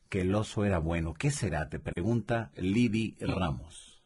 que 0.09 0.20
el 0.20 0.35
oso 0.35 0.65
era 0.65 0.78
bueno. 0.78 1.15
¿Qué 1.15 1.31
será? 1.31 1.69
Te 1.69 1.78
pregunta 1.78 2.51
Lidi 2.57 3.16
Ramos. 3.20 4.03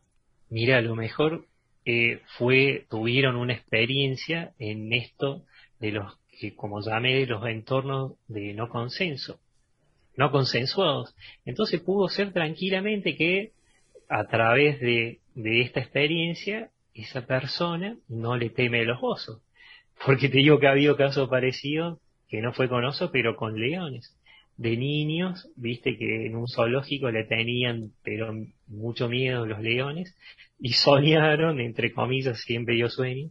Mira, 0.49 0.79
a 0.79 0.81
lo 0.83 0.97
mejor 0.97 1.47
eh, 1.85 2.21
fue, 2.39 2.87
tuvieron 2.91 3.37
una 3.37 3.55
experiencia 3.55 4.53
en 4.59 4.93
esto 4.93 5.45
de 5.79 5.93
los 5.93 6.19
que, 6.39 6.55
como 6.55 6.81
llamé, 6.81 7.27
los 7.27 7.47
entornos 7.47 8.15
de 8.29 8.55
no 8.55 8.69
consenso, 8.69 9.41
no 10.17 10.31
consensuados. 10.31 11.15
Entonces 11.45 11.81
pudo 11.81 12.09
ser 12.09 12.33
tranquilamente 12.33 13.17
que 13.17 13.53
a 14.09 14.25
través 14.27 14.81
de, 14.81 15.21
de 15.35 15.61
esta 15.63 15.81
experiencia 15.81 16.71
esa 16.95 17.27
persona 17.27 17.97
no 18.09 18.37
le 18.37 18.51
teme 18.51 18.81
a 18.81 18.85
los 18.85 18.99
osos. 19.01 19.41
Porque 20.05 20.29
te 20.29 20.39
digo 20.39 20.59
que 20.59 20.67
ha 20.67 20.73
habido 20.73 20.97
casos 20.97 21.29
parecidos 21.29 21.99
que 22.29 22.41
no 22.41 22.53
fue 22.53 22.69
con 22.69 22.85
osos, 22.85 23.11
pero 23.13 23.37
con 23.37 23.61
leones 23.61 24.17
de 24.61 24.77
niños, 24.77 25.49
viste 25.57 25.97
que 25.97 26.27
en 26.27 26.37
un 26.37 26.47
zoológico 26.47 27.11
le 27.11 27.24
tenían 27.24 27.93
pero 28.03 28.31
mucho 28.66 29.09
miedo 29.09 29.47
los 29.47 29.62
leones 29.62 30.15
y 30.59 30.74
soñaron, 30.74 31.61
entre 31.61 31.95
comillas, 31.95 32.43
siempre 32.43 32.77
yo 32.77 32.91
sueño, 32.91 33.31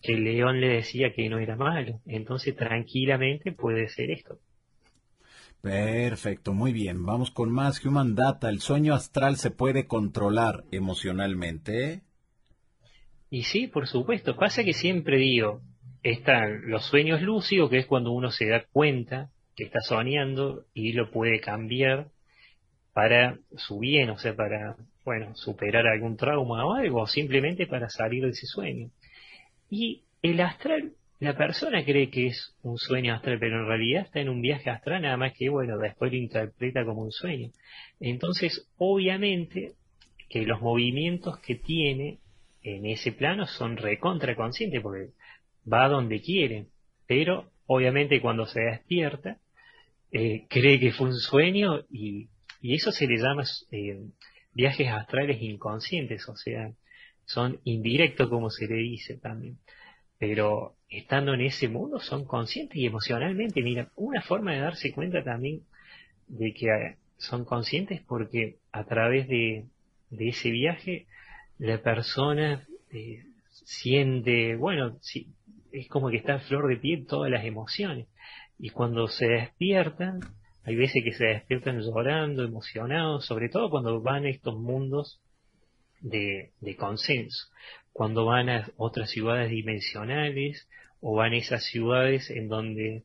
que 0.00 0.14
el 0.14 0.24
león 0.24 0.62
le 0.62 0.68
decía 0.68 1.12
que 1.12 1.28
no 1.28 1.38
era 1.38 1.54
malo. 1.54 2.00
Entonces 2.06 2.56
tranquilamente 2.56 3.52
puede 3.52 3.88
ser 3.90 4.10
esto. 4.10 4.38
Perfecto, 5.60 6.54
muy 6.54 6.72
bien. 6.72 7.04
Vamos 7.04 7.30
con 7.30 7.52
más 7.52 7.84
Human 7.84 8.14
Data. 8.14 8.48
¿El 8.48 8.60
sueño 8.60 8.94
astral 8.94 9.36
se 9.36 9.50
puede 9.50 9.86
controlar 9.86 10.64
emocionalmente? 10.70 12.00
Y 13.28 13.42
sí, 13.42 13.66
por 13.66 13.86
supuesto. 13.86 14.34
Pasa 14.34 14.64
que 14.64 14.72
siempre 14.72 15.18
digo, 15.18 15.60
están 16.02 16.70
los 16.70 16.86
sueños 16.86 17.20
lúcidos, 17.20 17.68
que 17.68 17.80
es 17.80 17.86
cuando 17.86 18.12
uno 18.12 18.30
se 18.30 18.46
da 18.46 18.64
cuenta 18.72 19.30
que 19.56 19.64
está 19.64 19.80
soñando 19.80 20.64
y 20.74 20.92
lo 20.92 21.10
puede 21.10 21.40
cambiar 21.40 22.08
para 22.92 23.38
su 23.56 23.80
bien, 23.80 24.10
o 24.10 24.18
sea, 24.18 24.34
para, 24.34 24.76
bueno, 25.04 25.34
superar 25.34 25.86
algún 25.86 26.16
trauma 26.16 26.64
o 26.64 26.74
algo, 26.74 27.02
o 27.02 27.06
simplemente 27.06 27.66
para 27.66 27.88
salir 27.88 28.24
de 28.24 28.30
ese 28.30 28.46
sueño. 28.46 28.90
Y 29.68 30.02
el 30.22 30.40
astral, 30.40 30.92
la 31.18 31.36
persona 31.36 31.84
cree 31.84 32.10
que 32.10 32.28
es 32.28 32.54
un 32.62 32.78
sueño 32.78 33.14
astral, 33.14 33.38
pero 33.40 33.60
en 33.60 33.66
realidad 33.66 34.02
está 34.06 34.20
en 34.20 34.28
un 34.28 34.40
viaje 34.40 34.70
astral, 34.70 35.02
nada 35.02 35.16
más 35.16 35.32
que, 35.34 35.48
bueno, 35.48 35.78
después 35.78 36.12
lo 36.12 36.18
interpreta 36.18 36.84
como 36.84 37.02
un 37.02 37.12
sueño. 37.12 37.50
Entonces, 37.98 38.68
obviamente, 38.78 39.72
que 40.28 40.42
los 40.46 40.60
movimientos 40.60 41.38
que 41.40 41.56
tiene 41.56 42.18
en 42.62 42.86
ese 42.86 43.12
plano 43.12 43.46
son 43.46 43.76
recontra 43.76 44.34
conscientes, 44.34 44.80
porque 44.80 45.10
va 45.70 45.88
donde 45.88 46.20
quiere, 46.20 46.66
pero 47.06 47.50
obviamente 47.66 48.20
cuando 48.20 48.46
se 48.46 48.60
despierta, 48.60 49.38
eh, 50.16 50.46
cree 50.48 50.78
que 50.78 50.92
fue 50.92 51.08
un 51.08 51.16
sueño 51.16 51.80
y, 51.90 52.28
eso 52.62 52.92
se 52.92 53.06
le 53.08 53.18
llama 53.18 53.42
eh, 53.72 54.00
viajes 54.52 54.88
astrales 54.88 55.42
inconscientes, 55.42 56.26
o 56.28 56.36
sea, 56.36 56.72
son 57.26 57.60
indirectos 57.64 58.30
como 58.30 58.48
se 58.48 58.68
le 58.68 58.76
dice 58.76 59.18
también. 59.18 59.58
Pero 60.16 60.76
estando 60.88 61.34
en 61.34 61.40
ese 61.40 61.68
mundo 61.68 61.98
son 61.98 62.24
conscientes 62.26 62.76
y 62.76 62.86
emocionalmente, 62.86 63.60
mira, 63.60 63.90
una 63.96 64.22
forma 64.22 64.52
de 64.52 64.60
darse 64.60 64.92
cuenta 64.92 65.24
también 65.24 65.62
de 66.28 66.54
que 66.54 66.66
eh, 66.68 66.96
son 67.18 67.44
conscientes 67.44 68.00
porque 68.06 68.58
a 68.70 68.84
través 68.84 69.26
de, 69.26 69.66
ese 70.10 70.50
viaje 70.50 71.06
la 71.58 71.82
persona 71.82 72.64
siente, 73.50 74.54
bueno, 74.54 74.96
es 75.72 75.88
como 75.88 76.08
que 76.08 76.18
está 76.18 76.36
a 76.36 76.38
flor 76.38 76.68
de 76.68 76.76
piel 76.76 77.04
todas 77.04 77.32
las 77.32 77.44
emociones. 77.44 78.06
Y 78.58 78.70
cuando 78.70 79.08
se 79.08 79.26
despiertan, 79.26 80.20
hay 80.64 80.76
veces 80.76 81.04
que 81.04 81.12
se 81.12 81.24
despiertan 81.26 81.80
llorando, 81.80 82.42
emocionados, 82.42 83.26
sobre 83.26 83.48
todo 83.48 83.70
cuando 83.70 84.00
van 84.00 84.24
a 84.24 84.30
estos 84.30 84.56
mundos 84.56 85.20
de, 86.00 86.52
consenso, 86.78 87.48
cuando 87.92 88.24
van 88.26 88.48
a 88.48 88.68
otras 88.76 89.10
ciudades 89.10 89.50
dimensionales 89.50 90.68
o 91.00 91.14
van 91.14 91.32
a 91.32 91.36
esas 91.36 91.64
ciudades 91.64 92.30
en 92.30 92.48
donde 92.48 93.04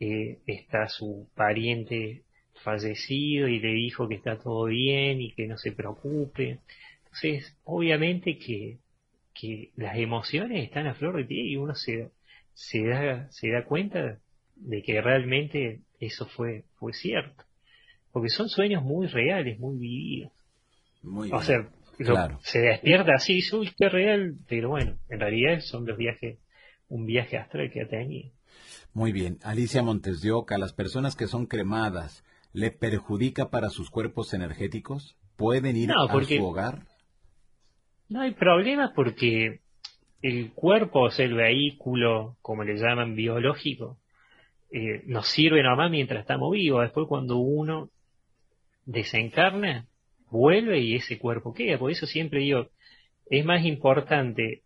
eh, 0.00 0.38
está 0.46 0.88
su 0.88 1.28
pariente 1.34 2.22
fallecido 2.62 3.48
y 3.48 3.60
le 3.60 3.72
dijo 3.72 4.08
que 4.08 4.16
está 4.16 4.38
todo 4.38 4.66
bien 4.66 5.20
y 5.20 5.32
que 5.32 5.46
no 5.46 5.56
se 5.56 5.72
preocupe. 5.72 6.58
Entonces, 7.04 7.56
obviamente 7.64 8.38
que, 8.38 8.78
que 9.34 9.70
las 9.76 9.96
emociones 9.96 10.64
están 10.64 10.86
a 10.86 10.94
flor 10.94 11.16
de 11.16 11.24
piel 11.24 11.46
y 11.46 11.56
uno 11.56 11.74
se, 11.74 12.10
se, 12.54 12.84
da, 12.84 13.30
se 13.30 13.50
da 13.50 13.64
cuenta 13.64 14.18
de 14.60 14.82
que 14.82 15.00
realmente 15.00 15.80
eso 16.00 16.26
fue, 16.26 16.64
fue 16.76 16.92
cierto. 16.92 17.44
Porque 18.12 18.28
son 18.28 18.48
sueños 18.48 18.82
muy 18.82 19.06
reales, 19.06 19.58
muy 19.58 19.76
vividos. 19.78 20.32
Muy 21.02 21.30
o 21.32 21.40
sea, 21.42 21.68
se 22.42 22.60
despierta 22.60 23.12
así, 23.14 23.34
dice, 23.34 23.56
uy, 23.56 23.70
qué 23.76 23.88
real, 23.88 24.36
pero 24.48 24.70
bueno, 24.70 24.98
en 25.08 25.20
realidad 25.20 25.60
son 25.60 25.86
los 25.86 25.96
viajes, 25.96 26.38
un 26.88 27.06
viaje 27.06 27.36
astral 27.36 27.70
que 27.72 27.82
ha 27.82 27.88
tenido. 27.88 28.30
Muy 28.94 29.12
bien. 29.12 29.38
Alicia 29.42 29.82
Montes 29.82 30.20
de 30.20 30.32
Oca, 30.32 30.58
las 30.58 30.72
personas 30.72 31.16
que 31.16 31.26
son 31.26 31.46
cremadas, 31.46 32.24
¿le 32.52 32.70
perjudica 32.70 33.50
para 33.50 33.68
sus 33.68 33.90
cuerpos 33.90 34.32
energéticos? 34.34 35.16
¿Pueden 35.36 35.76
ir 35.76 35.90
a 35.92 36.08
su 36.24 36.44
hogar? 36.44 36.86
No 38.08 38.22
hay 38.22 38.32
problema 38.32 38.92
porque 38.94 39.60
el 40.22 40.52
cuerpo, 40.52 41.02
o 41.02 41.10
sea, 41.10 41.26
el 41.26 41.34
vehículo, 41.34 42.36
como 42.42 42.64
le 42.64 42.76
llaman, 42.76 43.14
biológico, 43.14 43.98
eh, 44.70 45.02
nos 45.06 45.28
sirve 45.28 45.62
nomás 45.62 45.90
mientras 45.90 46.20
estamos 46.20 46.52
vivos. 46.52 46.82
Después 46.82 47.06
cuando 47.08 47.38
uno 47.38 47.90
desencarna, 48.84 49.86
vuelve 50.30 50.80
y 50.80 50.96
ese 50.96 51.18
cuerpo 51.18 51.54
queda. 51.54 51.78
Por 51.78 51.90
eso 51.90 52.06
siempre 52.06 52.40
digo, 52.40 52.68
es 53.30 53.44
más 53.44 53.64
importante 53.64 54.62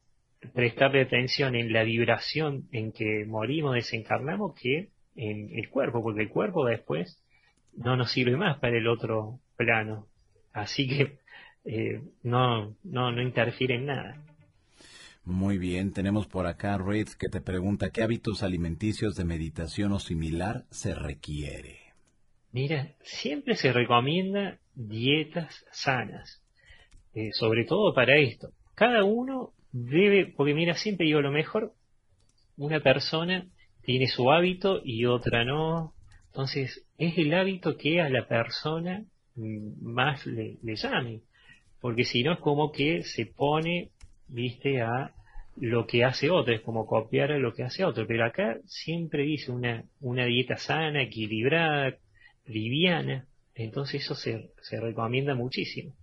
prestarle 0.54 1.02
atención 1.02 1.54
en 1.54 1.72
la 1.72 1.84
vibración 1.84 2.68
en 2.72 2.92
que 2.92 3.24
morimos, 3.26 3.74
desencarnamos, 3.74 4.54
que 4.60 4.88
en 5.14 5.50
el 5.56 5.68
cuerpo, 5.68 6.02
porque 6.02 6.22
el 6.22 6.28
cuerpo 6.28 6.64
después 6.64 7.22
no 7.76 7.96
nos 7.96 8.12
sirve 8.12 8.36
más 8.36 8.58
para 8.58 8.76
el 8.76 8.88
otro 8.88 9.38
plano. 9.56 10.06
Así 10.52 10.88
que 10.88 11.18
eh, 11.64 12.00
no, 12.22 12.74
no, 12.82 13.12
no 13.12 13.22
interfiere 13.22 13.76
en 13.76 13.86
nada. 13.86 14.22
Muy 15.24 15.56
bien, 15.56 15.92
tenemos 15.92 16.26
por 16.26 16.46
acá 16.48 16.76
Red 16.78 17.08
que 17.18 17.28
te 17.28 17.40
pregunta 17.40 17.90
qué 17.90 18.02
hábitos 18.02 18.42
alimenticios 18.42 19.14
de 19.14 19.24
meditación 19.24 19.92
o 19.92 20.00
similar 20.00 20.64
se 20.70 20.96
requiere. 20.96 21.78
Mira, 22.50 22.96
siempre 23.04 23.54
se 23.54 23.72
recomienda 23.72 24.58
dietas 24.74 25.64
sanas, 25.70 26.42
eh, 27.14 27.30
sobre 27.32 27.64
todo 27.64 27.94
para 27.94 28.18
esto. 28.18 28.48
Cada 28.74 29.04
uno 29.04 29.52
debe, 29.70 30.26
porque 30.26 30.54
mira, 30.54 30.74
siempre 30.74 31.06
digo 31.06 31.20
lo 31.20 31.30
mejor, 31.30 31.72
una 32.56 32.80
persona 32.80 33.46
tiene 33.82 34.08
su 34.08 34.30
hábito 34.32 34.80
y 34.84 35.06
otra 35.06 35.44
no. 35.44 35.94
Entonces, 36.26 36.84
es 36.98 37.16
el 37.16 37.32
hábito 37.32 37.76
que 37.76 38.00
a 38.00 38.08
la 38.08 38.26
persona 38.26 39.04
mm, 39.36 39.82
más 39.82 40.26
le, 40.26 40.58
le 40.62 40.74
llame. 40.74 41.20
Porque 41.80 42.04
si 42.04 42.24
no 42.24 42.32
es 42.32 42.40
como 42.40 42.72
que 42.72 43.02
se 43.04 43.26
pone 43.26 43.90
viste, 44.32 44.82
a 44.82 45.12
lo 45.56 45.86
que 45.86 46.04
hace 46.04 46.30
otro, 46.30 46.54
es 46.54 46.60
como 46.62 46.86
copiar 46.86 47.32
a 47.32 47.38
lo 47.38 47.52
que 47.52 47.62
hace 47.62 47.84
otro. 47.84 48.06
Pero 48.06 48.24
acá 48.24 48.58
siempre 48.66 49.22
dice 49.22 49.52
una, 49.52 49.84
una 50.00 50.24
dieta 50.24 50.56
sana, 50.56 51.02
equilibrada, 51.02 51.96
liviana, 52.46 53.26
entonces 53.54 54.02
eso 54.02 54.14
se, 54.14 54.50
se 54.62 54.80
recomienda 54.80 55.34
muchísimo. 55.34 55.94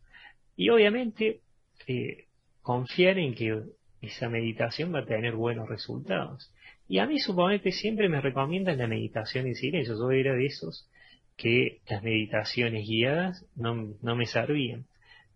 Y 0.55 0.69
obviamente 0.69 1.41
eh, 1.87 2.25
confiar 2.61 3.17
en 3.17 3.33
que 3.33 3.63
esa 4.01 4.29
meditación 4.29 4.93
va 4.93 4.99
a 4.99 5.05
tener 5.05 5.35
buenos 5.35 5.67
resultados. 5.67 6.51
Y 6.87 6.99
a 6.99 7.05
mí 7.05 7.19
suponete 7.19 7.71
siempre 7.71 8.09
me 8.09 8.21
recomiendan 8.21 8.77
la 8.77 8.87
meditación 8.87 9.47
en 9.47 9.55
silencio. 9.55 9.95
Yo 9.95 10.11
era 10.11 10.33
de 10.33 10.45
esos 10.45 10.89
que 11.37 11.79
las 11.89 12.03
meditaciones 12.03 12.87
guiadas 12.87 13.45
no, 13.55 13.95
no 14.01 14.15
me 14.15 14.25
servían. 14.25 14.85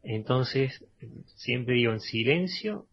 Entonces, 0.03 0.85
siempre 1.37 1.75
digo 1.75 1.93
en 1.93 2.01
silencio, 2.01 2.87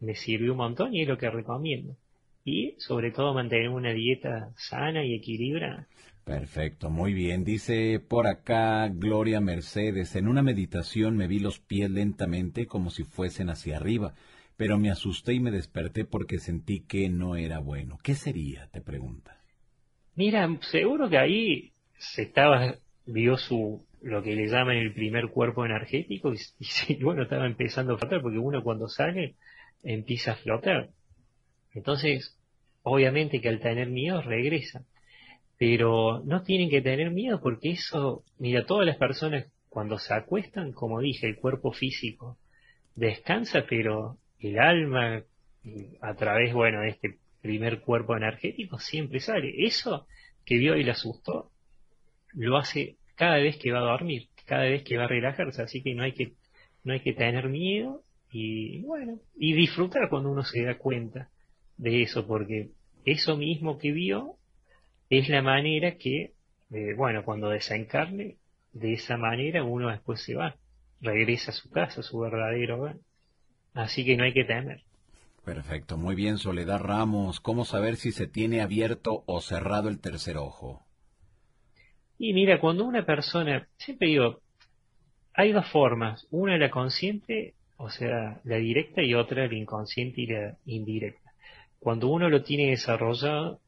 me 0.00 0.14
sirvió 0.14 0.52
un 0.52 0.58
montón 0.58 0.94
y 0.94 1.02
es 1.02 1.08
lo 1.08 1.16
que 1.16 1.30
recomiendo. 1.30 1.96
Y 2.44 2.74
sobre 2.78 3.10
todo 3.12 3.34
mantener 3.34 3.70
una 3.70 3.92
dieta 3.92 4.52
sana 4.56 5.04
y 5.04 5.14
equilibrada. 5.14 5.86
Perfecto, 6.24 6.90
muy 6.90 7.14
bien. 7.14 7.44
Dice 7.44 8.00
por 8.00 8.26
acá 8.26 8.88
Gloria 8.88 9.40
Mercedes, 9.40 10.16
en 10.16 10.26
una 10.26 10.42
meditación 10.42 11.16
me 11.16 11.28
vi 11.28 11.38
los 11.38 11.60
pies 11.60 11.88
lentamente 11.88 12.66
como 12.66 12.90
si 12.90 13.04
fuesen 13.04 13.48
hacia 13.48 13.76
arriba, 13.76 14.14
pero 14.56 14.76
me 14.76 14.90
asusté 14.90 15.34
y 15.34 15.40
me 15.40 15.52
desperté 15.52 16.04
porque 16.04 16.38
sentí 16.38 16.80
que 16.80 17.08
no 17.08 17.36
era 17.36 17.60
bueno. 17.60 17.98
¿Qué 18.02 18.16
sería? 18.16 18.68
te 18.72 18.80
pregunta. 18.80 19.40
Mira, 20.16 20.48
seguro 20.62 21.08
que 21.08 21.18
ahí 21.18 21.72
se 21.96 22.22
estaba, 22.22 22.74
vio 23.06 23.36
su, 23.36 23.85
lo 24.02 24.22
que 24.22 24.34
le 24.34 24.48
llaman 24.48 24.76
el 24.76 24.92
primer 24.92 25.28
cuerpo 25.28 25.64
energético 25.64 26.32
y, 26.32 26.94
bueno, 27.02 27.22
estaba 27.22 27.46
empezando 27.46 27.94
a 27.94 27.98
faltar 27.98 28.20
porque 28.20 28.38
uno 28.38 28.62
cuando 28.62 28.88
sale 28.88 29.34
empieza 29.82 30.32
a 30.32 30.36
flotar. 30.36 30.90
Entonces, 31.74 32.36
obviamente 32.82 33.40
que 33.40 33.48
al 33.48 33.60
tener 33.60 33.88
miedo 33.88 34.22
regresa. 34.22 34.84
Pero 35.58 36.22
no 36.24 36.42
tienen 36.42 36.68
que 36.68 36.82
tener 36.82 37.10
miedo 37.10 37.40
porque 37.40 37.70
eso, 37.70 38.24
mira, 38.38 38.66
todas 38.66 38.86
las 38.86 38.96
personas 38.96 39.46
cuando 39.68 39.98
se 39.98 40.12
acuestan, 40.12 40.72
como 40.72 41.00
dije, 41.00 41.26
el 41.26 41.36
cuerpo 41.36 41.72
físico 41.72 42.38
descansa, 42.94 43.64
pero 43.68 44.18
el 44.38 44.58
alma, 44.58 45.22
a 46.00 46.14
través, 46.14 46.52
bueno, 46.52 46.80
de 46.80 46.88
este 46.88 47.18
primer 47.40 47.80
cuerpo 47.80 48.16
energético, 48.16 48.78
siempre 48.78 49.20
sale. 49.20 49.66
Eso 49.66 50.06
que 50.44 50.58
vio 50.58 50.76
y 50.76 50.84
le 50.84 50.92
asustó, 50.92 51.50
lo 52.32 52.56
hace 52.58 52.96
cada 53.16 53.36
vez 53.38 53.56
que 53.56 53.72
va 53.72 53.80
a 53.80 53.90
dormir, 53.92 54.28
cada 54.44 54.64
vez 54.64 54.84
que 54.84 54.96
va 54.96 55.04
a 55.04 55.08
relajarse, 55.08 55.62
así 55.62 55.82
que 55.82 55.94
no 55.94 56.04
hay 56.04 56.12
que, 56.12 56.34
no 56.84 56.92
hay 56.92 57.00
que 57.00 57.12
tener 57.12 57.48
miedo 57.48 58.02
y 58.30 58.82
bueno, 58.82 59.18
y 59.36 59.54
disfrutar 59.54 60.08
cuando 60.08 60.30
uno 60.30 60.44
se 60.44 60.62
da 60.62 60.76
cuenta 60.78 61.28
de 61.78 62.02
eso, 62.02 62.26
porque 62.26 62.70
eso 63.04 63.36
mismo 63.36 63.78
que 63.78 63.92
vio 63.92 64.36
es 65.10 65.28
la 65.28 65.42
manera 65.42 65.96
que, 65.96 66.32
eh, 66.72 66.94
bueno, 66.96 67.24
cuando 67.24 67.48
desencarne, 67.48 68.36
de 68.72 68.92
esa 68.92 69.16
manera 69.16 69.64
uno 69.64 69.88
después 69.88 70.20
se 70.22 70.34
va, 70.34 70.56
regresa 71.00 71.50
a 71.50 71.54
su 71.54 71.70
casa, 71.70 72.00
a 72.00 72.04
su 72.04 72.18
verdadero. 72.18 72.92
Así 73.74 74.04
que 74.04 74.16
no 74.16 74.24
hay 74.24 74.32
que 74.32 74.44
temer. 74.44 74.82
Perfecto, 75.44 75.96
muy 75.96 76.14
bien, 76.14 76.38
Soledad 76.38 76.80
Ramos. 76.80 77.40
¿Cómo 77.40 77.64
saber 77.64 77.96
si 77.96 78.10
se 78.10 78.26
tiene 78.26 78.60
abierto 78.60 79.22
o 79.26 79.40
cerrado 79.40 79.88
el 79.88 80.00
tercer 80.00 80.36
ojo? 80.36 80.85
Y 82.18 82.32
mira, 82.32 82.60
cuando 82.60 82.84
una 82.84 83.04
persona, 83.04 83.68
siempre 83.76 84.08
digo, 84.08 84.40
hay 85.34 85.52
dos 85.52 85.68
formas, 85.70 86.26
una 86.30 86.56
la 86.56 86.70
consciente 86.70 87.54
o 87.76 87.90
sea, 87.90 88.40
la 88.44 88.56
directa 88.56 89.02
y 89.02 89.14
otra 89.14 89.46
la 89.46 89.54
inconsciente 89.54 90.22
y 90.22 90.26
la 90.26 90.56
indirecta. 90.64 91.32
Cuando 91.78 92.08
uno 92.08 92.28
lo 92.28 92.42
tiene 92.42 92.70
desarrollado, 92.70 93.60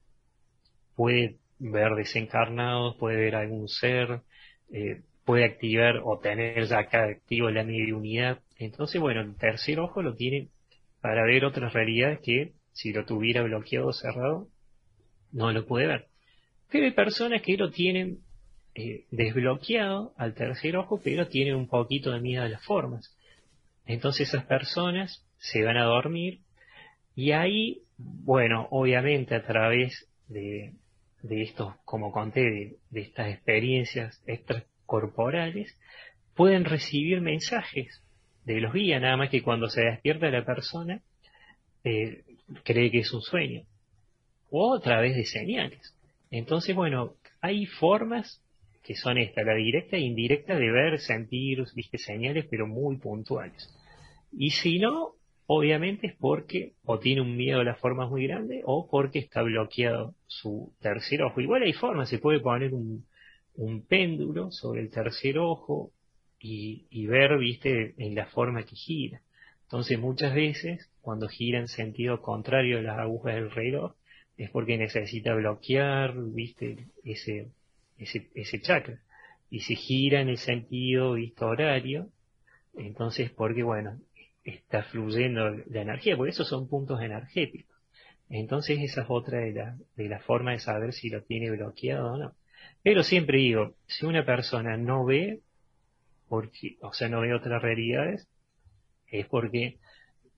puede 0.96 1.36
ver 1.58 1.94
desencarnados, 1.94 2.96
puede 2.96 3.16
ver 3.16 3.36
algún 3.36 3.68
ser, 3.68 4.22
eh, 4.72 5.02
puede 5.24 5.44
activar 5.44 6.00
o 6.02 6.18
tener 6.18 6.64
ya 6.64 6.78
acá 6.78 7.04
activo 7.04 7.50
la 7.50 7.64
mediunidad. 7.64 8.40
Entonces, 8.56 9.00
bueno, 9.00 9.20
el 9.20 9.36
tercer 9.36 9.78
ojo 9.78 10.02
lo 10.02 10.14
tiene 10.14 10.48
para 11.00 11.24
ver 11.24 11.44
otras 11.44 11.72
realidades 11.72 12.20
que 12.20 12.52
si 12.72 12.92
lo 12.92 13.04
tuviera 13.04 13.42
bloqueado 13.42 13.88
o 13.88 13.92
cerrado, 13.92 14.48
no 15.32 15.52
lo 15.52 15.66
puede 15.66 15.86
ver. 15.86 16.06
Pero 16.70 16.86
hay 16.86 16.92
personas 16.92 17.42
que 17.42 17.56
lo 17.56 17.70
tienen 17.70 18.20
eh, 18.80 19.06
desbloqueado 19.10 20.12
al 20.16 20.34
tercer 20.34 20.76
ojo, 20.76 21.00
pero 21.02 21.26
tienen 21.26 21.56
un 21.56 21.66
poquito 21.66 22.12
de 22.12 22.20
miedo 22.20 22.44
a 22.44 22.48
las 22.48 22.64
formas. 22.64 23.12
Entonces 23.86 24.28
esas 24.28 24.44
personas 24.44 25.26
se 25.38 25.64
van 25.64 25.76
a 25.76 25.82
dormir 25.82 26.42
y 27.16 27.32
ahí, 27.32 27.82
bueno, 27.96 28.68
obviamente 28.70 29.34
a 29.34 29.44
través 29.44 30.08
de, 30.28 30.74
de 31.22 31.42
estos, 31.42 31.74
como 31.84 32.12
conté, 32.12 32.76
de, 32.90 33.00
estas 33.00 33.30
experiencias 33.30 34.22
extracorporales, 34.28 35.76
pueden 36.36 36.64
recibir 36.64 37.20
mensajes 37.20 38.00
de 38.44 38.60
los 38.60 38.72
guías, 38.72 39.02
nada 39.02 39.16
más 39.16 39.30
que 39.30 39.42
cuando 39.42 39.66
se 39.68 39.80
despierta 39.80 40.30
la 40.30 40.44
persona 40.44 41.02
eh, 41.82 42.22
cree 42.62 42.92
que 42.92 43.00
es 43.00 43.12
un 43.12 43.22
sueño, 43.22 43.64
o 44.50 44.76
a 44.76 44.80
través 44.80 45.16
de 45.16 45.24
señales. 45.24 45.96
Entonces, 46.30 46.76
bueno, 46.76 47.14
hay 47.40 47.66
formas 47.66 48.40
que 48.82 48.94
son 48.94 49.18
esta, 49.18 49.42
la 49.42 49.54
directa 49.54 49.96
e 49.96 50.00
indirecta 50.00 50.56
de 50.56 50.70
ver, 50.70 51.00
sentir, 51.00 51.64
viste, 51.74 51.98
señales, 51.98 52.46
pero 52.50 52.66
muy 52.66 52.96
puntuales. 52.96 53.68
Y 54.32 54.50
si 54.50 54.78
no, 54.78 55.14
obviamente 55.46 56.08
es 56.08 56.16
porque 56.16 56.74
o 56.84 56.98
tiene 56.98 57.22
un 57.22 57.36
miedo 57.36 57.60
a 57.60 57.64
las 57.64 57.78
formas 57.78 58.10
muy 58.10 58.26
grande 58.26 58.62
o 58.64 58.88
porque 58.88 59.18
está 59.18 59.42
bloqueado 59.42 60.14
su 60.26 60.72
tercer 60.80 61.22
ojo. 61.22 61.40
Igual 61.40 61.62
hay 61.62 61.72
formas, 61.72 62.08
se 62.08 62.18
puede 62.18 62.40
poner 62.40 62.72
un, 62.74 63.06
péndulo 63.88 64.52
sobre 64.52 64.82
el 64.82 64.90
tercer 64.90 65.38
ojo 65.38 65.90
y, 66.38 66.86
y, 66.90 67.06
ver, 67.06 67.38
viste, 67.38 67.94
en 67.98 68.14
la 68.14 68.26
forma 68.26 68.62
que 68.62 68.76
gira. 68.76 69.22
Entonces 69.64 69.98
muchas 69.98 70.34
veces, 70.34 70.90
cuando 71.00 71.28
gira 71.28 71.58
en 71.58 71.68
sentido 71.68 72.20
contrario 72.22 72.78
a 72.78 72.82
las 72.82 72.98
agujas 72.98 73.34
del 73.34 73.50
reloj, 73.50 73.94
es 74.36 74.50
porque 74.50 74.78
necesita 74.78 75.34
bloquear, 75.34 76.14
viste, 76.16 76.86
ese, 77.04 77.48
ese, 77.98 78.30
ese 78.34 78.60
chakra. 78.60 79.00
Y 79.50 79.60
si 79.60 79.76
gira 79.76 80.20
en 80.20 80.28
el 80.28 80.38
sentido, 80.38 81.14
visto 81.14 81.46
horario, 81.46 82.10
entonces 82.76 83.30
porque, 83.30 83.62
bueno, 83.62 83.98
está 84.44 84.82
fluyendo 84.84 85.50
la 85.50 85.82
energía, 85.82 86.16
porque 86.16 86.30
esos 86.30 86.48
son 86.48 86.68
puntos 86.68 87.00
energéticos. 87.02 87.76
Entonces 88.30 88.78
esa 88.80 89.02
es 89.02 89.06
otra 89.08 89.40
de 89.40 89.52
la, 89.52 89.76
de 89.96 90.08
la 90.08 90.20
forma 90.20 90.52
de 90.52 90.58
saber 90.58 90.92
si 90.92 91.08
lo 91.08 91.22
tiene 91.22 91.50
bloqueado 91.50 92.12
o 92.12 92.16
no. 92.18 92.34
Pero 92.82 93.02
siempre 93.02 93.38
digo, 93.38 93.74
si 93.86 94.06
una 94.06 94.24
persona 94.24 94.76
no 94.76 95.04
ve, 95.04 95.40
porque, 96.28 96.76
o 96.82 96.92
sea, 96.92 97.08
no 97.08 97.20
ve 97.20 97.34
otras 97.34 97.62
realidades, 97.62 98.28
es 99.06 99.26
porque 99.26 99.78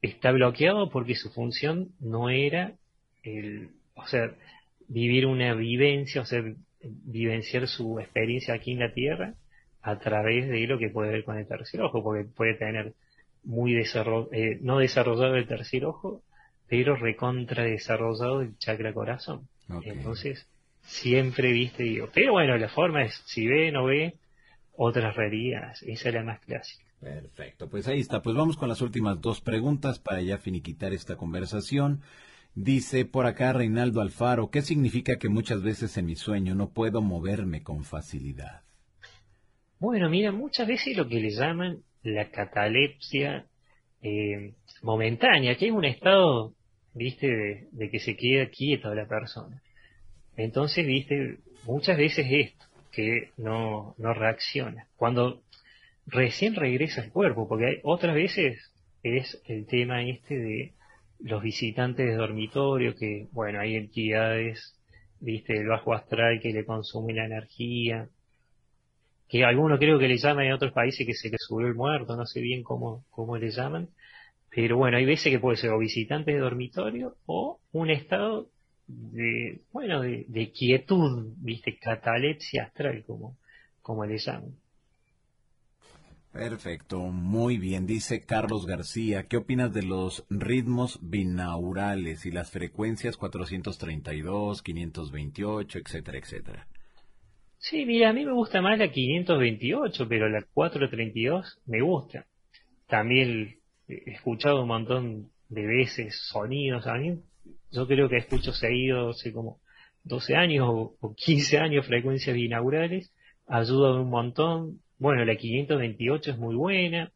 está 0.00 0.30
bloqueado 0.30 0.88
porque 0.90 1.16
su 1.16 1.30
función 1.30 1.90
no 1.98 2.30
era 2.30 2.74
el, 3.22 3.70
o 3.94 4.06
sea, 4.06 4.34
vivir 4.88 5.26
una 5.26 5.54
vivencia, 5.54 6.22
o 6.22 6.24
sea, 6.24 6.42
vivenciar 6.82 7.68
su 7.68 7.98
experiencia 8.00 8.54
aquí 8.54 8.72
en 8.72 8.80
la 8.80 8.92
Tierra 8.92 9.34
a 9.82 9.98
través 9.98 10.48
de 10.48 10.66
lo 10.66 10.78
que 10.78 10.90
puede 10.90 11.10
ver 11.10 11.24
con 11.24 11.38
el 11.38 11.46
tercer 11.46 11.80
ojo, 11.82 12.02
porque 12.02 12.24
puede 12.24 12.54
tener 12.54 12.94
muy 13.44 13.72
desarrollado, 13.72 14.28
eh, 14.32 14.58
no 14.60 14.78
desarrollado 14.78 15.36
el 15.36 15.46
tercer 15.46 15.84
ojo, 15.84 16.22
pero 16.68 16.96
recontra 16.96 17.64
desarrollado 17.64 18.42
el 18.42 18.56
chakra 18.58 18.92
corazón. 18.92 19.48
Entonces, 19.84 20.46
siempre 20.82 21.52
viste, 21.52 21.84
digo, 21.84 22.08
pero 22.12 22.32
bueno, 22.32 22.56
la 22.56 22.68
forma 22.68 23.04
es, 23.04 23.22
si 23.26 23.46
ve, 23.46 23.70
no 23.70 23.84
ve, 23.84 24.14
otras 24.76 25.14
realidades, 25.14 25.82
esa 25.82 26.08
es 26.08 26.14
la 26.14 26.24
más 26.24 26.40
clásica. 26.40 26.84
Perfecto, 27.00 27.68
pues 27.68 27.88
ahí 27.88 28.00
está, 28.00 28.20
pues 28.20 28.36
vamos 28.36 28.56
con 28.56 28.68
las 28.68 28.82
últimas 28.82 29.20
dos 29.20 29.40
preguntas 29.40 29.98
para 29.98 30.20
ya 30.20 30.38
finiquitar 30.38 30.92
esta 30.92 31.16
conversación. 31.16 32.02
Dice 32.54 33.04
por 33.04 33.26
acá 33.26 33.52
Reinaldo 33.52 34.00
Alfaro, 34.00 34.50
¿qué 34.50 34.62
significa 34.62 35.18
que 35.18 35.28
muchas 35.28 35.62
veces 35.62 35.96
en 35.96 36.06
mi 36.06 36.16
sueño 36.16 36.54
no 36.54 36.70
puedo 36.70 37.00
moverme 37.00 37.62
con 37.62 37.84
facilidad? 37.84 38.62
Bueno, 39.78 40.10
mira, 40.10 40.32
muchas 40.32 40.66
veces 40.66 40.96
lo 40.96 41.08
que 41.08 41.20
le 41.20 41.30
llaman 41.30 41.82
la 42.02 42.30
catalepsia 42.30 43.46
eh, 44.02 44.54
momentánea, 44.82 45.56
que 45.56 45.68
es 45.68 45.72
un 45.72 45.84
estado, 45.84 46.54
viste, 46.92 47.68
de, 47.70 47.90
que 47.90 48.00
se 48.00 48.16
queda 48.16 48.46
quieto 48.50 48.94
la 48.94 49.06
persona. 49.06 49.62
Entonces, 50.36 50.86
viste, 50.86 51.38
muchas 51.64 51.96
veces 51.96 52.26
esto, 52.28 52.66
que 52.90 53.30
no, 53.36 53.94
no 53.96 54.12
reacciona. 54.12 54.86
Cuando 54.96 55.42
recién 56.06 56.56
regresa 56.56 57.02
al 57.02 57.10
cuerpo, 57.10 57.46
porque 57.48 57.66
hay, 57.66 57.80
otras 57.82 58.14
veces 58.14 58.58
es 59.02 59.40
el 59.46 59.66
tema 59.66 60.02
este 60.02 60.36
de 60.36 60.72
los 61.22 61.42
visitantes 61.42 62.06
de 62.06 62.16
dormitorio, 62.16 62.94
que, 62.94 63.28
bueno, 63.32 63.60
hay 63.60 63.76
entidades, 63.76 64.76
viste, 65.20 65.54
del 65.54 65.68
bajo 65.68 65.92
astral 65.92 66.40
que 66.40 66.52
le 66.52 66.64
consumen 66.64 67.16
la 67.16 67.26
energía, 67.26 68.08
que 69.28 69.44
algunos 69.44 69.78
creo 69.78 69.98
que 69.98 70.08
le 70.08 70.18
llaman 70.18 70.46
en 70.46 70.52
otros 70.52 70.72
países 70.72 71.06
que 71.06 71.14
se 71.14 71.30
le 71.30 71.36
subió 71.38 71.68
el 71.68 71.74
muerto, 71.74 72.16
no 72.16 72.26
sé 72.26 72.40
bien 72.40 72.62
cómo, 72.62 73.04
cómo 73.10 73.36
le 73.36 73.50
llaman, 73.50 73.88
pero 74.50 74.76
bueno, 74.76 74.96
hay 74.96 75.04
veces 75.04 75.32
que 75.32 75.38
puede 75.38 75.56
ser 75.56 75.70
o 75.70 75.78
visitantes 75.78 76.34
de 76.34 76.40
dormitorio 76.40 77.14
o 77.26 77.60
un 77.72 77.90
estado 77.90 78.48
de, 78.88 79.60
bueno, 79.72 80.00
de, 80.00 80.24
de 80.26 80.50
quietud, 80.50 81.32
viste, 81.36 81.78
catalepsia 81.78 82.64
astral, 82.64 83.04
como, 83.06 83.36
como 83.82 84.04
le 84.04 84.18
llaman. 84.18 84.56
Perfecto, 86.32 87.00
muy 87.00 87.58
bien. 87.58 87.86
Dice 87.86 88.20
Carlos 88.20 88.64
García, 88.64 89.26
¿qué 89.26 89.36
opinas 89.36 89.72
de 89.74 89.82
los 89.82 90.24
ritmos 90.30 91.00
binaurales 91.02 92.24
y 92.24 92.30
las 92.30 92.52
frecuencias 92.52 93.16
432, 93.16 94.62
528, 94.62 95.78
etcétera, 95.80 96.18
etcétera? 96.18 96.68
Sí, 97.58 97.84
mira, 97.84 98.10
a 98.10 98.12
mí 98.12 98.24
me 98.24 98.32
gusta 98.32 98.62
más 98.62 98.78
la 98.78 98.92
528, 98.92 100.08
pero 100.08 100.28
la 100.28 100.42
432 100.54 101.60
me 101.66 101.82
gusta. 101.82 102.26
También 102.86 103.58
he 103.88 104.12
escuchado 104.12 104.62
un 104.62 104.68
montón 104.68 105.30
de 105.48 105.66
veces 105.66 106.16
sonidos. 106.28 106.86
A 106.86 106.94
mí, 106.94 107.18
yo 107.72 107.88
creo 107.88 108.08
que 108.08 108.18
escucho 108.18 108.52
seguido 108.52 109.10
hace 109.10 109.32
como 109.32 109.60
12 110.04 110.36
años 110.36 110.68
o 110.68 111.14
15 111.14 111.58
años 111.58 111.86
frecuencias 111.86 112.36
binaurales. 112.36 113.12
Ayuda 113.48 114.00
un 114.00 114.10
montón 114.10 114.80
bueno, 115.00 115.24
la 115.24 115.34
528 115.34 116.32
es 116.32 116.38
muy 116.38 116.54
buena. 116.54 117.10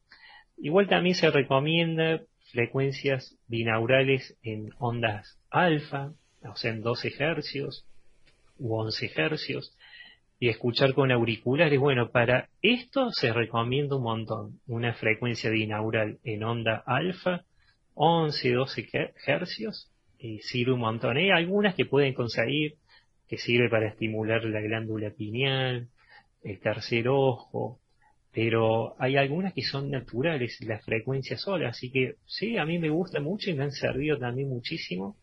Igual 0.56 0.88
también 0.88 1.14
se 1.14 1.30
recomienda 1.30 2.22
frecuencias 2.50 3.36
binaurales 3.46 4.36
en 4.42 4.70
ondas 4.78 5.38
alfa, 5.50 6.12
o 6.42 6.56
sea, 6.56 6.72
en 6.72 6.82
12 6.82 7.12
hercios 7.18 7.86
u 8.58 8.74
11 8.74 9.10
hercios, 9.16 9.76
y 10.40 10.48
escuchar 10.48 10.94
con 10.94 11.12
auriculares. 11.12 11.78
Bueno, 11.78 12.10
para 12.10 12.48
esto 12.62 13.10
se 13.10 13.32
recomienda 13.32 13.96
un 13.96 14.02
montón. 14.04 14.60
Una 14.66 14.94
frecuencia 14.94 15.50
binaural 15.50 16.18
en 16.24 16.42
onda 16.42 16.82
alfa, 16.86 17.44
11, 17.94 18.52
12 18.52 18.88
hercios, 19.26 19.90
y 20.18 20.38
sirve 20.38 20.72
un 20.72 20.80
montón. 20.80 21.18
Hay 21.18 21.28
algunas 21.28 21.74
que 21.74 21.84
pueden 21.84 22.14
conseguir, 22.14 22.76
que 23.28 23.36
sirve 23.36 23.68
para 23.68 23.88
estimular 23.88 24.42
la 24.44 24.62
glándula 24.62 25.10
pineal, 25.10 25.88
el 26.44 26.60
tercer 26.60 27.08
ojo, 27.08 27.80
pero 28.32 28.94
hay 29.00 29.16
algunas 29.16 29.52
que 29.54 29.62
son 29.62 29.90
naturales, 29.90 30.60
la 30.60 30.78
frecuencia 30.78 31.36
sola, 31.38 31.70
así 31.70 31.90
que 31.90 32.16
sí, 32.26 32.58
a 32.58 32.64
mí 32.64 32.78
me 32.78 32.90
gusta 32.90 33.20
mucho 33.20 33.50
y 33.50 33.54
me 33.54 33.64
han 33.64 33.72
servido 33.72 34.18
también 34.18 34.48
muchísimo 34.48 35.16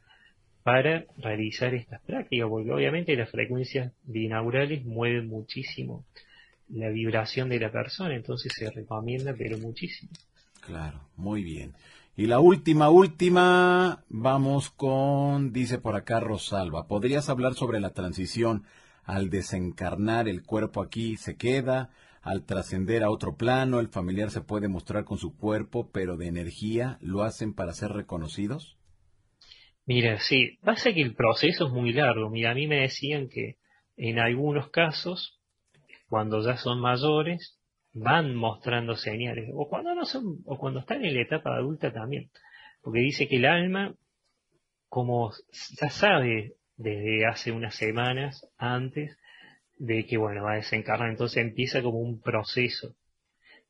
para 0.64 1.06
realizar 1.18 1.74
estas 1.74 2.02
prácticas, 2.02 2.50
porque 2.50 2.72
obviamente 2.72 3.16
las 3.16 3.30
frecuencias 3.30 3.94
binaurales 4.04 4.86
mueven 4.86 5.28
muchísimo 5.28 6.06
la 6.70 6.90
vibración 6.90 7.50
de 7.50 7.60
la 7.60 7.72
persona, 7.72 8.16
entonces 8.16 8.54
se 8.56 8.70
recomienda, 8.70 9.34
pero 9.38 9.58
muchísimo. 9.58 10.12
Claro, 10.62 11.02
muy 11.18 11.44
bien. 11.44 11.74
Y 12.16 12.28
la 12.28 12.40
última, 12.40 12.90
última, 12.90 14.04
vamos 14.10 14.70
con, 14.70 15.52
dice 15.52 15.80
por 15.80 15.96
acá 15.96 16.20
Rosalba, 16.20 16.88
¿podrías 16.88 17.30
hablar 17.30 17.56
sobre 17.56 17.80
la 17.80 17.92
transición 17.92 18.64
al 19.12 19.30
desencarnar 19.30 20.30
el 20.30 20.42
cuerpo 20.42 20.82
aquí 20.82 21.18
se 21.18 21.36
queda, 21.36 21.90
al 22.22 22.46
trascender 22.46 23.04
a 23.04 23.10
otro 23.10 23.36
plano, 23.36 23.82
el 23.82 23.90
familiar 23.90 24.30
se 24.30 24.40
puede 24.40 24.70
mostrar 24.70 25.04
con 25.04 25.18
su 25.18 25.36
cuerpo, 25.36 25.92
pero 25.92 26.16
de 26.16 26.28
energía, 26.28 26.98
¿lo 27.02 27.24
hacen 27.24 27.54
para 27.54 27.74
ser 27.74 27.92
reconocidos? 27.92 28.78
Mira, 29.86 30.18
sí, 30.20 30.60
pasa 30.64 30.94
que 30.94 31.02
el 31.02 31.14
proceso 31.14 31.68
es 31.68 31.74
muy 31.74 31.92
largo. 31.92 32.30
Mira, 32.30 32.52
a 32.52 32.54
mí 32.54 32.68
me 32.68 32.84
decían 32.84 33.28
que 33.28 33.58
en 33.98 34.18
algunos 34.18 34.70
casos, 34.70 35.42
cuando 36.08 36.42
ya 36.42 36.56
son 36.56 36.80
mayores, 36.80 37.60
van 37.92 38.34
mostrando 38.34 38.96
señales, 38.96 39.50
o 39.54 39.68
cuando 39.68 39.94
no 39.94 40.06
son, 40.06 40.38
o 40.46 40.58
cuando 40.58 40.80
están 40.80 41.04
en 41.04 41.16
la 41.16 41.24
etapa 41.24 41.54
adulta 41.54 41.92
también, 41.92 42.32
porque 42.82 43.02
dice 43.02 43.28
que 43.28 43.36
el 43.36 43.46
alma, 43.46 43.94
como 44.88 45.34
ya 45.82 45.90
sabe 45.90 46.54
desde 46.82 47.26
hace 47.26 47.52
unas 47.52 47.76
semanas 47.76 48.48
antes 48.58 49.18
de 49.78 50.06
que, 50.06 50.18
bueno, 50.18 50.44
va 50.44 50.54
a 50.54 50.58
desencarnar. 50.58 51.10
Entonces 51.10 51.44
empieza 51.44 51.82
como 51.82 52.00
un 52.00 52.22
proceso, 52.22 52.96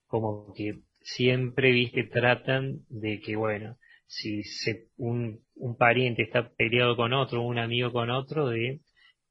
como 0.08 0.54
que 0.54 0.80
siempre, 1.02 1.72
viste, 1.72 2.04
tratan 2.06 2.80
de 2.90 3.20
que, 3.20 3.36
bueno, 3.36 3.78
si 4.08 4.44
se, 4.44 4.88
un, 4.98 5.42
un 5.56 5.78
pariente 5.78 6.24
está 6.24 6.50
peleado 6.50 6.96
con 6.96 7.14
otro, 7.14 7.42
un 7.42 7.58
amigo 7.60 7.92
con 7.92 8.10
otro, 8.10 8.48
de, 8.50 8.82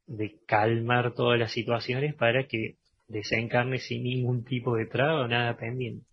de 0.07 0.39
calmar 0.47 1.15
todas 1.15 1.39
las 1.39 1.53
situaciones 1.53 2.15
para 2.15 2.47
que 2.47 2.77
desencarne 3.09 3.79
sin 3.79 4.05
ningún 4.05 4.45
tipo 4.45 4.77
de 4.77 4.87
traba 4.87 5.23
o 5.23 5.29
nada 5.29 5.57
pendiente. 5.57 6.07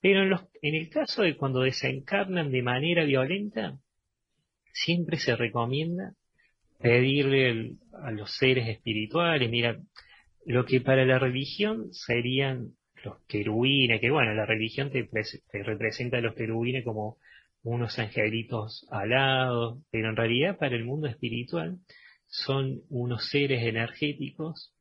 Pero 0.00 0.22
en, 0.22 0.30
los, 0.30 0.42
en 0.62 0.74
el 0.74 0.88
caso 0.88 1.22
de 1.22 1.36
cuando 1.36 1.60
desencarnan 1.60 2.50
de 2.50 2.62
manera 2.62 3.04
violenta, 3.04 3.78
siempre 4.72 5.18
se 5.18 5.36
recomienda 5.36 6.14
pedirle 6.80 7.74
a 8.02 8.10
los 8.10 8.36
seres 8.36 8.68
espirituales, 8.68 9.50
mira, 9.50 9.78
lo 10.46 10.64
que 10.64 10.80
para 10.80 11.04
la 11.04 11.18
religión 11.18 11.92
serían 11.92 12.70
los 13.04 13.20
querubines, 13.26 14.00
que 14.00 14.10
bueno, 14.10 14.34
la 14.34 14.46
religión 14.46 14.90
te, 14.90 15.08
representa 15.52 16.18
a 16.18 16.20
los 16.20 16.34
querubines 16.34 16.84
como 16.84 17.18
unos 17.62 17.98
angelitos 17.98 18.86
alados, 18.90 19.82
pero 19.90 20.08
en 20.08 20.16
realidad 20.16 20.58
para 20.58 20.76
el 20.76 20.84
mundo 20.84 21.06
espiritual 21.06 21.78
son 22.26 22.80
unos 22.88 23.28
seres 23.28 23.62
energéticos 23.62 24.74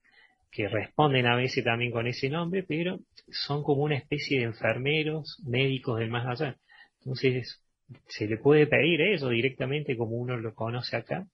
que 0.51 0.67
responden 0.67 1.27
a 1.27 1.35
veces 1.35 1.63
también 1.63 1.91
con 1.91 2.07
ese 2.07 2.29
nombre, 2.29 2.63
pero 2.63 2.99
son 3.29 3.63
como 3.63 3.83
una 3.83 3.97
especie 3.97 4.39
de 4.39 4.45
enfermeros, 4.45 5.41
médicos 5.45 5.99
del 5.99 6.09
más 6.09 6.25
allá. 6.25 6.57
Entonces, 6.99 7.63
se 8.07 8.27
le 8.27 8.37
puede 8.37 8.67
pedir 8.67 9.01
eso 9.01 9.29
directamente 9.29 9.95
como 9.97 10.15
uno 10.15 10.37
lo 10.37 10.53
conoce 10.55 10.95
acá, 10.95 11.27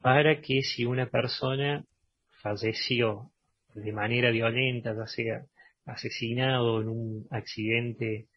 para 0.00 0.40
que 0.40 0.62
si 0.62 0.84
una 0.84 1.06
persona 1.06 1.84
falleció 2.42 3.30
de 3.74 3.92
manera 3.92 4.30
violenta, 4.30 4.94
ya 4.94 5.06
sea 5.06 5.44
asesinado 5.84 6.80
en 6.80 6.88
un 6.88 7.26
accidente 7.30 8.28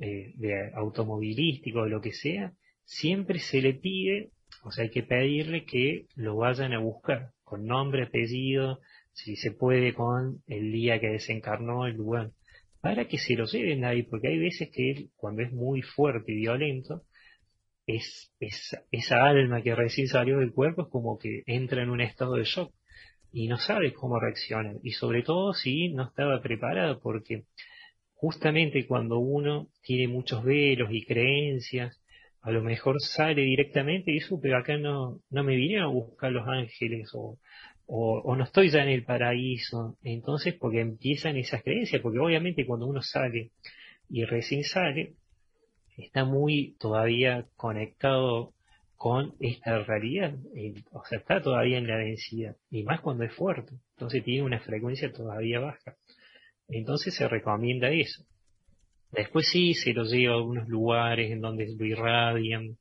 eh, 0.00 0.32
de 0.34 0.70
automovilístico 0.74 1.80
o 1.80 1.86
lo 1.86 2.00
que 2.00 2.12
sea, 2.12 2.52
siempre 2.84 3.38
se 3.38 3.60
le 3.60 3.74
pide, 3.74 4.30
o 4.62 4.70
sea, 4.70 4.84
hay 4.84 4.90
que 4.90 5.02
pedirle 5.02 5.64
que 5.64 6.06
lo 6.16 6.36
vayan 6.36 6.72
a 6.72 6.78
buscar 6.78 7.30
con 7.44 7.66
nombre, 7.66 8.04
apellido, 8.04 8.80
si 9.12 9.36
se 9.36 9.50
puede 9.50 9.92
con 9.94 10.42
el 10.46 10.72
día 10.72 11.00
que 11.00 11.08
desencarnó 11.08 11.86
el 11.86 11.96
lugar, 11.96 12.30
para 12.80 13.06
que 13.06 13.18
se 13.18 13.34
lo 13.34 13.44
lleven 13.44 13.84
ahí, 13.84 14.02
porque 14.04 14.28
hay 14.28 14.38
veces 14.38 14.70
que 14.72 14.90
él, 14.90 15.10
cuando 15.16 15.42
es 15.42 15.52
muy 15.52 15.82
fuerte 15.82 16.32
y 16.32 16.36
violento, 16.36 17.02
es, 17.96 18.32
esa 18.90 19.24
alma 19.24 19.62
que 19.62 19.74
recién 19.74 20.08
salió 20.08 20.38
del 20.38 20.52
cuerpo 20.52 20.82
es 20.82 20.88
como 20.88 21.18
que 21.18 21.42
entra 21.46 21.82
en 21.82 21.90
un 21.90 22.00
estado 22.00 22.34
de 22.34 22.44
shock 22.44 22.72
y 23.32 23.48
no 23.48 23.58
sabe 23.58 23.92
cómo 23.92 24.18
reaccionar. 24.18 24.76
Y 24.82 24.92
sobre 24.92 25.22
todo 25.22 25.54
si 25.54 25.90
no 25.90 26.04
estaba 26.08 26.40
preparado, 26.42 27.00
porque 27.00 27.44
justamente 28.14 28.86
cuando 28.86 29.18
uno 29.18 29.68
tiene 29.82 30.08
muchos 30.08 30.44
velos 30.44 30.90
y 30.92 31.04
creencias, 31.04 32.00
a 32.42 32.50
lo 32.50 32.62
mejor 32.62 32.96
sale 33.00 33.42
directamente 33.42 34.12
y 34.12 34.18
eso, 34.18 34.40
pero 34.40 34.58
acá 34.58 34.76
no, 34.78 35.20
no 35.30 35.44
me 35.44 35.56
vinieron 35.56 35.86
a 35.86 35.92
buscar 35.92 36.32
los 36.32 36.48
ángeles 36.48 37.10
o, 37.12 37.38
o, 37.86 38.36
no 38.36 38.44
estoy 38.44 38.70
ya 38.70 38.82
en 38.82 38.88
el 38.88 39.04
paraíso. 39.04 39.96
Entonces, 40.02 40.54
porque 40.54 40.80
empiezan 40.80 41.36
esas 41.36 41.62
creencias, 41.62 42.00
porque 42.00 42.18
obviamente 42.18 42.64
cuando 42.66 42.86
uno 42.86 43.02
sale 43.02 43.50
y 44.08 44.24
recién 44.24 44.64
sale, 44.64 45.14
está 46.04 46.24
muy 46.24 46.76
todavía 46.78 47.46
conectado 47.56 48.52
con 48.96 49.34
esta 49.40 49.78
realidad, 49.78 50.34
o 50.92 51.02
sea, 51.06 51.18
está 51.18 51.40
todavía 51.40 51.78
en 51.78 51.86
la 51.86 51.96
densidad, 51.96 52.56
y 52.70 52.82
más 52.82 53.00
cuando 53.00 53.24
es 53.24 53.32
fuerte, 53.32 53.72
entonces 53.92 54.22
tiene 54.22 54.42
una 54.42 54.60
frecuencia 54.60 55.10
todavía 55.10 55.58
baja. 55.58 55.96
Entonces 56.68 57.14
se 57.14 57.26
recomienda 57.26 57.90
eso. 57.90 58.24
Después 59.10 59.48
sí, 59.50 59.74
se 59.74 59.92
lo 59.92 60.04
lleva 60.04 60.34
a 60.34 60.36
algunos 60.36 60.68
lugares 60.68 61.30
en 61.30 61.40
donde 61.40 61.74
lo 61.76 61.84
irradian, 61.84 62.76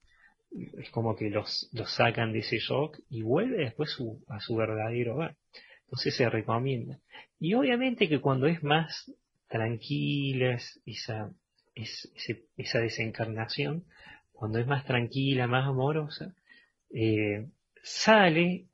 es 0.52 0.90
como 0.92 1.16
que 1.16 1.30
los, 1.30 1.70
los 1.74 1.96
sacan 1.96 2.34
de 2.34 2.40
ese 2.40 2.58
shock 2.58 3.00
y 3.10 3.22
vuelve 3.22 3.64
después 3.64 3.96
a 4.28 4.40
su 4.40 4.56
verdadero 4.56 5.16
hogar. 5.16 5.36
Entonces 5.84 6.16
se 6.16 6.30
recomienda. 6.30 7.00
Y 7.40 7.54
obviamente 7.54 8.08
que 8.10 8.20
cuando 8.20 8.48
es 8.48 8.62
más 8.64 9.12
tranquila 9.48 10.60
esa, 10.86 11.32
esa 12.58 12.80
desencarnación, 12.80 13.86
cuando 14.32 14.60
es 14.60 14.68
más 14.68 14.86
tranquila, 14.86 15.48
más 15.48 15.68
amorosa, 15.68 16.34
eh, 16.92 17.48
sale 17.84 18.68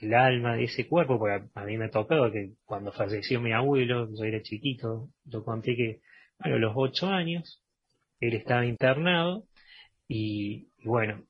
el 0.00 0.14
alma 0.14 0.56
de 0.56 0.64
ese 0.64 0.88
cuerpo, 0.88 1.18
porque 1.18 1.48
a, 1.54 1.64
mí 1.64 1.78
me 1.78 1.86
ha 1.86 1.90
tocado 1.90 2.30
que 2.32 2.52
cuando 2.64 2.92
falleció 2.92 3.40
mi 3.40 3.52
abuelo, 3.52 4.08
yo 4.14 4.24
era 4.24 4.42
chiquito, 4.42 5.10
lo 5.26 5.44
conté 5.44 5.76
que, 5.76 6.00
bueno, 6.38 6.56
a 6.56 6.58
los 6.58 6.72
ocho 6.74 7.08
años, 7.08 7.62
él 8.20 8.34
estaba 8.34 8.66
internado, 8.66 9.44
y, 10.08 10.68
bueno, 10.84 11.24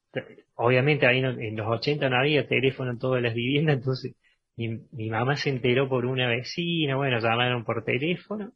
obviamente 0.54 1.06
ahí 1.06 1.18
en 1.18 1.56
los 1.56 1.66
80 1.68 2.08
no 2.08 2.16
había 2.18 2.48
teléfono 2.48 2.92
en 2.92 2.98
todas 2.98 3.22
las 3.22 3.34
viviendas, 3.34 3.76
entonces 3.76 4.16
mi, 4.56 4.80
mi, 4.92 5.10
mamá 5.10 5.36
se 5.36 5.50
enteró 5.50 5.88
por 5.88 6.06
una 6.06 6.28
vecina, 6.28 6.96
bueno, 6.96 7.18
llamaron 7.20 7.64
por 7.64 7.84
teléfono, 7.84 8.52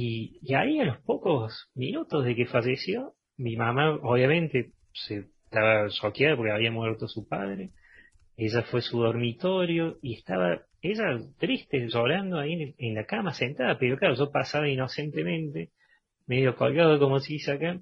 y, 0.00 0.54
ahí 0.54 0.78
a 0.78 0.84
los 0.84 0.98
pocos 0.98 1.70
minutos 1.74 2.24
de 2.24 2.36
que 2.36 2.46
falleció, 2.46 3.14
mi 3.36 3.56
mamá 3.56 3.96
obviamente 3.96 4.70
se 4.92 5.26
estaba 5.44 5.88
choqueada 5.88 6.36
porque 6.36 6.52
había 6.52 6.70
muerto 6.70 7.08
su 7.08 7.26
padre, 7.26 7.70
ella 8.36 8.62
fue 8.62 8.78
a 8.78 8.82
su 8.82 9.00
dormitorio 9.00 9.98
y 10.00 10.14
estaba 10.14 10.62
ella 10.80 11.18
triste, 11.38 11.88
llorando 11.88 12.38
ahí 12.38 12.74
en, 12.78 12.94
la 12.94 13.06
cama 13.06 13.34
sentada, 13.34 13.76
pero 13.76 13.96
claro, 13.96 14.14
yo 14.14 14.30
pasaba 14.30 14.68
inocentemente, 14.68 15.72
medio 16.28 16.54
colgado 16.54 17.00
como 17.00 17.18
si 17.18 17.34
dice 17.34 17.52
acá, 17.52 17.80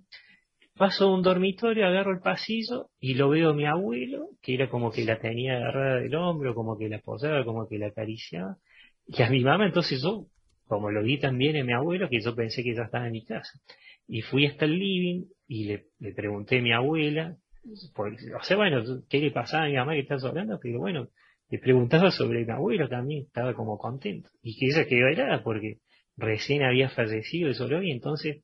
Paso 0.79 1.07
a 1.07 1.15
un 1.15 1.23
dormitorio, 1.23 1.87
agarro 1.87 2.13
el 2.13 2.21
pasillo 2.21 2.91
y 3.01 3.15
lo 3.15 3.31
veo 3.31 3.51
a 3.51 3.55
mi 3.55 3.65
abuelo, 3.65 4.29
que 4.43 4.55
era 4.55 4.69
como 4.69 4.91
que 4.91 5.07
la 5.07 5.19
tenía 5.19 5.57
agarrada 5.57 6.01
del 6.01 6.15
hombro, 6.15 6.55
como 6.55 6.77
que 6.77 6.91
la 6.91 6.99
apoyaba, 6.99 7.47
como 7.47 7.67
que 7.67 7.79
la 7.79 7.87
acariciaba. 7.87 8.59
Y 9.07 9.23
a 9.23 9.31
mi 9.31 9.41
mamá, 9.41 9.65
entonces 9.65 10.03
yo, 10.03 10.27
como 10.67 10.91
lo 10.91 11.03
vi 11.03 11.19
también 11.19 11.57
a 11.57 11.65
mi 11.65 11.73
abuelo, 11.73 12.09
que 12.09 12.21
yo 12.21 12.35
pensé 12.35 12.63
que 12.63 12.75
ya 12.75 12.83
estaba 12.83 13.07
en 13.07 13.13
mi 13.13 13.25
casa. 13.25 13.61
Y 14.09 14.23
fui 14.23 14.47
hasta 14.47 14.65
el 14.65 14.79
living 14.79 15.25
y 15.49 15.65
le, 15.65 16.13
pregunté 16.15 16.59
a 16.59 16.63
mi 16.63 16.73
abuela, 16.73 17.37
o 17.65 18.43
sea, 18.43 18.57
bueno, 18.57 18.83
¿qué 19.09 19.19
le 19.19 19.31
pasaba 19.31 19.65
a 19.65 19.69
mi 19.69 19.75
mamá 19.75 19.95
que 19.95 20.01
está 20.01 20.17
hablando? 20.27 20.59
Pero 20.61 20.79
bueno, 20.79 21.09
le 21.49 21.59
preguntaba 21.59 22.11
sobre 22.11 22.45
mi 22.45 22.53
abuelo 22.53 22.89
también, 22.89 23.25
estaba 23.25 23.55
como 23.55 23.79
contento. 23.79 24.31
Y 24.43 24.59
que 24.59 24.67
ella 24.67 24.87
quedó 24.87 25.09
helada 25.09 25.43
porque 25.43 25.79
recién 26.17 26.63
había 26.63 26.89
fallecido 26.89 27.51
lo 27.69 27.81
vi, 27.81 27.91
entonces 27.91 28.43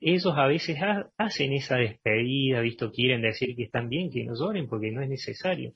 ellos 0.00 0.32
a 0.36 0.46
veces 0.46 0.78
hacen 1.16 1.52
esa 1.52 1.76
despedida, 1.76 2.60
visto, 2.60 2.92
quieren 2.92 3.22
decir 3.22 3.56
que 3.56 3.64
están 3.64 3.88
bien, 3.88 4.10
que 4.10 4.24
no 4.24 4.34
lloren, 4.34 4.68
porque 4.68 4.92
no 4.92 5.02
es 5.02 5.08
necesario. 5.08 5.74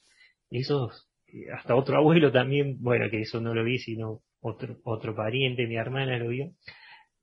Esos, 0.51 1.09
eh, 1.27 1.51
hasta 1.52 1.74
otro 1.74 1.97
abuelo 1.97 2.31
también, 2.31 2.77
bueno, 2.81 3.10
que 3.10 3.23
eso 3.23 3.40
no 3.40 3.55
lo 3.55 3.64
vi, 3.64 3.78
sino 3.78 4.23
otro, 4.43 4.77
otro 4.85 5.14
pariente, 5.14 5.66
mi 5.66 5.77
hermana 5.77 6.19
lo 6.19 6.28
vio, 6.28 6.52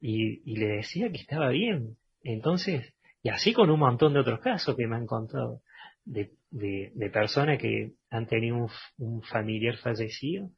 y, 0.02 0.56
le 0.58 0.68
decía 0.78 1.12
que 1.12 1.18
estaba 1.18 1.50
bien. 1.50 1.98
Entonces, 2.24 2.94
y 3.22 3.30
así 3.30 3.54
con 3.54 3.70
un 3.70 3.80
montón 3.80 4.14
de 4.14 4.22
otros 4.22 4.40
casos 4.40 4.76
que 4.76 4.88
me 4.88 4.96
han 4.96 5.06
contado, 5.06 5.62
de, 6.06 6.32
de, 6.50 7.10
personas 7.12 7.60
que 7.60 7.92
han 8.10 8.26
tenido 8.26 8.58
un, 8.58 8.70
un 8.98 9.22
familiar 9.22 9.78
fallecido, 9.78 10.50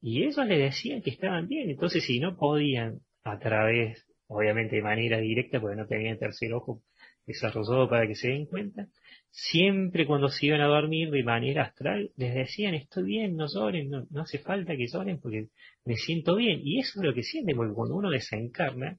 y 0.00 0.22
ellos 0.22 0.46
le 0.46 0.58
decían 0.58 1.02
que 1.02 1.10
estaban 1.10 1.48
bien. 1.48 1.70
Entonces, 1.70 2.04
si 2.04 2.20
no 2.20 2.36
podían 2.36 3.00
a 3.24 3.38
través 3.38 4.04
obviamente 4.32 4.76
de 4.76 4.82
manera 4.82 5.18
directa, 5.18 5.60
porque 5.60 5.76
no 5.76 5.86
tenían 5.86 6.18
tercer 6.18 6.52
ojo 6.54 6.82
desarrollado 7.26 7.88
para 7.88 8.06
que 8.06 8.14
se 8.14 8.28
den 8.28 8.46
cuenta, 8.46 8.88
siempre 9.32 10.06
cuando 10.06 10.28
se 10.28 10.46
iban 10.46 10.60
a 10.60 10.66
dormir 10.66 11.10
de 11.10 11.24
manera 11.24 11.64
astral, 11.64 12.12
les 12.16 12.34
decían, 12.34 12.74
estoy 12.74 13.04
bien, 13.04 13.34
no 13.34 13.46
lloren, 13.52 13.88
no, 13.90 14.06
hace 14.20 14.38
falta 14.38 14.76
que 14.76 14.86
lloren 14.86 15.18
porque 15.20 15.48
me 15.86 15.96
siento 15.96 16.36
bien. 16.36 16.60
Y 16.62 16.78
eso 16.80 17.00
es 17.00 17.06
lo 17.06 17.14
que 17.14 17.22
sienten, 17.22 17.56
porque 17.56 17.72
cuando 17.72 17.96
uno 17.96 18.10
desencarna, 18.10 18.98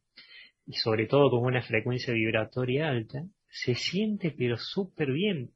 y 0.65 0.73
sobre 0.73 1.05
todo 1.05 1.29
con 1.29 1.45
una 1.45 1.61
frecuencia 1.61 2.13
vibratoria 2.13 2.89
alta, 2.89 3.23
se 3.47 3.75
siente 3.75 4.33
pero 4.35 4.57
súper 4.57 5.11
bien. 5.11 5.51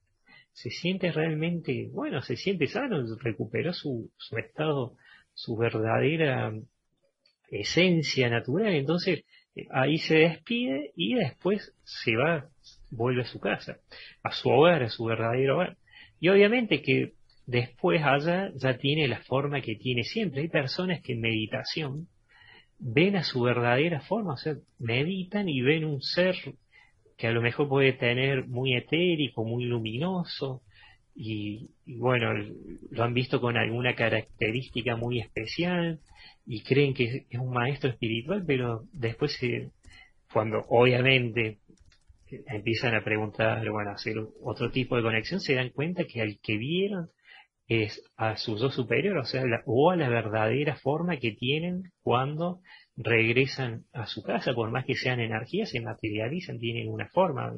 Se 0.52 0.70
siente 0.70 1.12
realmente, 1.12 1.90
bueno, 1.92 2.22
se 2.22 2.36
siente 2.36 2.68
sano, 2.68 3.04
recuperó 3.20 3.74
su, 3.74 4.12
su 4.18 4.38
estado, 4.38 4.96
su 5.34 5.56
verdadera 5.56 6.54
esencia 7.50 8.30
natural. 8.30 8.74
Entonces, 8.76 9.24
ahí 9.72 9.98
se 9.98 10.16
despide 10.16 10.92
y 10.96 11.16
después 11.16 11.74
se 11.84 12.16
va, 12.16 12.50
vuelve 12.90 13.24
a 13.24 13.26
su 13.26 13.40
casa, 13.40 13.78
a 14.24 14.32
su 14.32 14.50
hogar, 14.50 14.84
a 14.84 14.90
su 14.90 15.06
verdadero 15.06 15.56
hogar. 15.56 15.78
Y 16.20 16.30
obviamente 16.30 16.82
que 16.82 17.14
después 17.46 18.02
allá 18.04 18.52
ya 18.56 18.78
tiene 18.78 19.08
la 19.08 19.22
forma 19.22 19.62
que 19.62 19.76
tiene 19.76 20.04
siempre. 20.04 20.42
Hay 20.42 20.50
personas 20.50 21.02
que 21.02 21.14
en 21.14 21.22
meditación 21.22 22.08
ven 22.80 23.16
a 23.16 23.24
su 23.24 23.42
verdadera 23.42 24.02
forma, 24.02 24.34
o 24.34 24.38
sea, 24.38 24.56
meditan 24.80 25.50
y 25.50 25.62
ven 25.62 25.86
un 25.86 26.02
ser 26.02 26.36
que 27.18 27.28
a 27.28 27.32
lo 27.32 27.42
mejor 27.42 27.68
puede 27.68 27.94
tener 27.94 28.48
muy 28.48 28.76
etérico, 28.76 29.44
muy 29.44 29.66
luminoso, 29.66 30.62
y, 31.20 31.72
bueno, 31.88 32.32
lo 32.92 33.04
han 33.04 33.16
visto 33.16 33.42
con 33.42 33.58
alguna 33.58 33.96
característica 33.96 34.96
muy 34.96 35.20
especial 35.20 36.00
y 36.46 36.62
creen 36.62 36.94
que 36.94 37.26
es 37.28 37.40
un 37.40 37.50
maestro 37.50 37.90
espiritual, 37.90 38.44
pero 38.46 38.84
después 38.94 39.36
cuando 40.32 40.64
obviamente 40.70 41.58
empiezan 42.48 42.96
a 42.96 43.04
preguntar, 43.04 43.70
bueno, 43.70 43.92
hacer 43.92 44.16
otro 44.42 44.72
tipo 44.72 44.96
de 44.96 45.04
conexión, 45.04 45.40
se 45.40 45.56
dan 45.56 45.70
cuenta 45.70 46.06
que 46.06 46.22
al 46.22 46.40
que 46.42 46.58
vieron 46.58 47.10
es 47.68 48.02
a 48.16 48.38
su 48.38 48.58
yo 48.58 48.70
superior, 48.70 49.18
o 49.18 49.26
sea, 49.26 49.44
o 49.66 49.92
a 49.92 49.96
la 49.96 50.08
verdadera 50.08 50.78
forma 50.78 51.18
que 51.18 51.34
tienen 51.34 51.92
cuando 52.02 52.62
regresan 52.96 53.86
a 53.92 54.08
su 54.08 54.24
casa, 54.24 54.54
por 54.54 54.72
más 54.72 54.86
que 54.86 54.96
sean 54.96 55.20
energías, 55.20 55.70
se 55.70 55.82
materializan, 55.82 56.60
tienen 56.60 56.90
una 56.90 57.08
forma. 57.10 57.54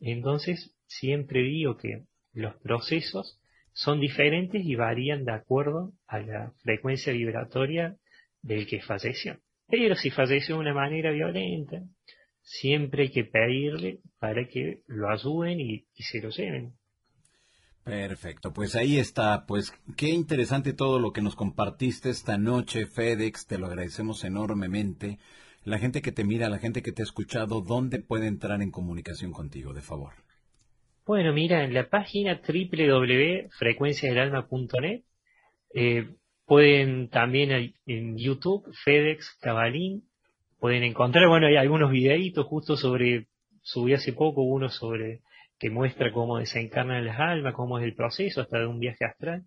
Entonces, 0.00 0.76
siempre 0.86 1.42
digo 1.42 1.76
que 1.76 2.02
los 2.32 2.56
procesos 2.56 3.40
son 3.72 4.00
diferentes 4.00 4.64
y 4.64 4.74
varían 4.74 5.24
de 5.24 5.32
acuerdo 5.32 5.92
a 6.08 6.18
la 6.18 6.52
frecuencia 6.62 7.12
vibratoria 7.12 7.96
del 8.42 8.66
que 8.66 8.80
falleció. 8.80 9.38
Pero 9.68 9.94
si 9.94 10.10
falleció 10.10 10.56
de 10.56 10.62
una 10.62 10.74
manera 10.74 11.12
violenta, 11.12 11.82
siempre 12.48 13.04
hay 13.04 13.10
que 13.10 13.22
pedirle 13.24 14.00
para 14.18 14.48
que 14.48 14.82
lo 14.86 15.10
ayuden 15.10 15.60
y, 15.60 15.84
se 15.94 16.22
lo 16.22 16.30
lleven. 16.30 16.72
Perfecto, 17.84 18.54
pues 18.54 18.74
ahí 18.74 18.98
está, 18.98 19.44
pues 19.46 19.72
qué 19.96 20.08
interesante 20.08 20.72
todo 20.72 20.98
lo 20.98 21.12
que 21.12 21.22
nos 21.22 21.36
compartiste 21.36 22.10
esta 22.10 22.36
noche, 22.38 22.86
FedEx, 22.86 23.46
te 23.46 23.58
lo 23.58 23.66
agradecemos 23.66 24.24
enormemente. 24.24 25.18
La 25.64 25.78
gente 25.78 26.02
que 26.02 26.12
te 26.12 26.24
mira, 26.24 26.48
la 26.48 26.58
gente 26.58 26.82
que 26.82 26.92
te 26.92 27.02
ha 27.02 27.04
escuchado, 27.04 27.60
¿dónde 27.60 27.98
puede 27.98 28.26
entrar 28.26 28.62
en 28.62 28.70
comunicación 28.70 29.32
contigo, 29.32 29.74
de 29.74 29.82
favor? 29.82 30.14
Bueno, 31.06 31.34
mira, 31.34 31.64
en 31.64 31.74
la 31.74 31.88
página 31.88 32.40
www.frecuenciasdelalma.net 32.46 35.02
eh, 35.74 36.14
pueden 36.46 37.08
también 37.08 37.74
en 37.86 38.16
YouTube, 38.16 38.72
FedEx 38.84 39.36
Cabalín, 39.40 40.07
pueden 40.58 40.82
encontrar, 40.82 41.28
bueno, 41.28 41.46
hay 41.46 41.56
algunos 41.56 41.90
videitos 41.90 42.46
justo 42.46 42.76
sobre, 42.76 43.26
subí 43.62 43.94
hace 43.94 44.12
poco 44.12 44.42
uno 44.42 44.68
sobre 44.68 45.20
que 45.58 45.70
muestra 45.70 46.12
cómo 46.12 46.38
desencarnan 46.38 47.04
las 47.04 47.18
almas, 47.18 47.54
cómo 47.54 47.78
es 47.78 47.84
el 47.84 47.94
proceso 47.94 48.40
hasta 48.40 48.58
de 48.58 48.66
un 48.66 48.78
viaje 48.78 49.04
astral. 49.04 49.44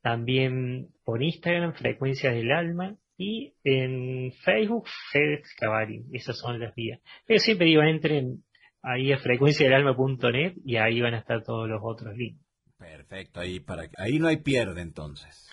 También 0.00 0.88
por 1.04 1.22
Instagram, 1.22 1.74
Frecuencias 1.74 2.34
del 2.34 2.52
Alma, 2.52 2.96
y 3.20 3.52
en 3.64 4.32
Facebook, 4.32 4.86
FedEx 5.12 5.54
Cavalli. 5.56 6.06
Esas 6.12 6.38
son 6.38 6.58
las 6.58 6.74
vías. 6.74 7.00
Pero 7.26 7.38
siempre 7.38 7.66
digo, 7.66 7.82
entren 7.82 8.42
ahí 8.82 9.12
a 9.12 9.18
frecuenciadelalma.net 9.18 10.54
y 10.64 10.76
ahí 10.76 11.02
van 11.02 11.12
a 11.12 11.18
estar 11.18 11.42
todos 11.42 11.68
los 11.68 11.80
otros 11.82 12.16
links. 12.16 12.42
Perfecto, 12.78 13.40
ahí, 13.40 13.60
para, 13.60 13.90
ahí 13.98 14.18
no 14.18 14.26
hay 14.26 14.38
pierde 14.38 14.80
entonces. 14.80 15.49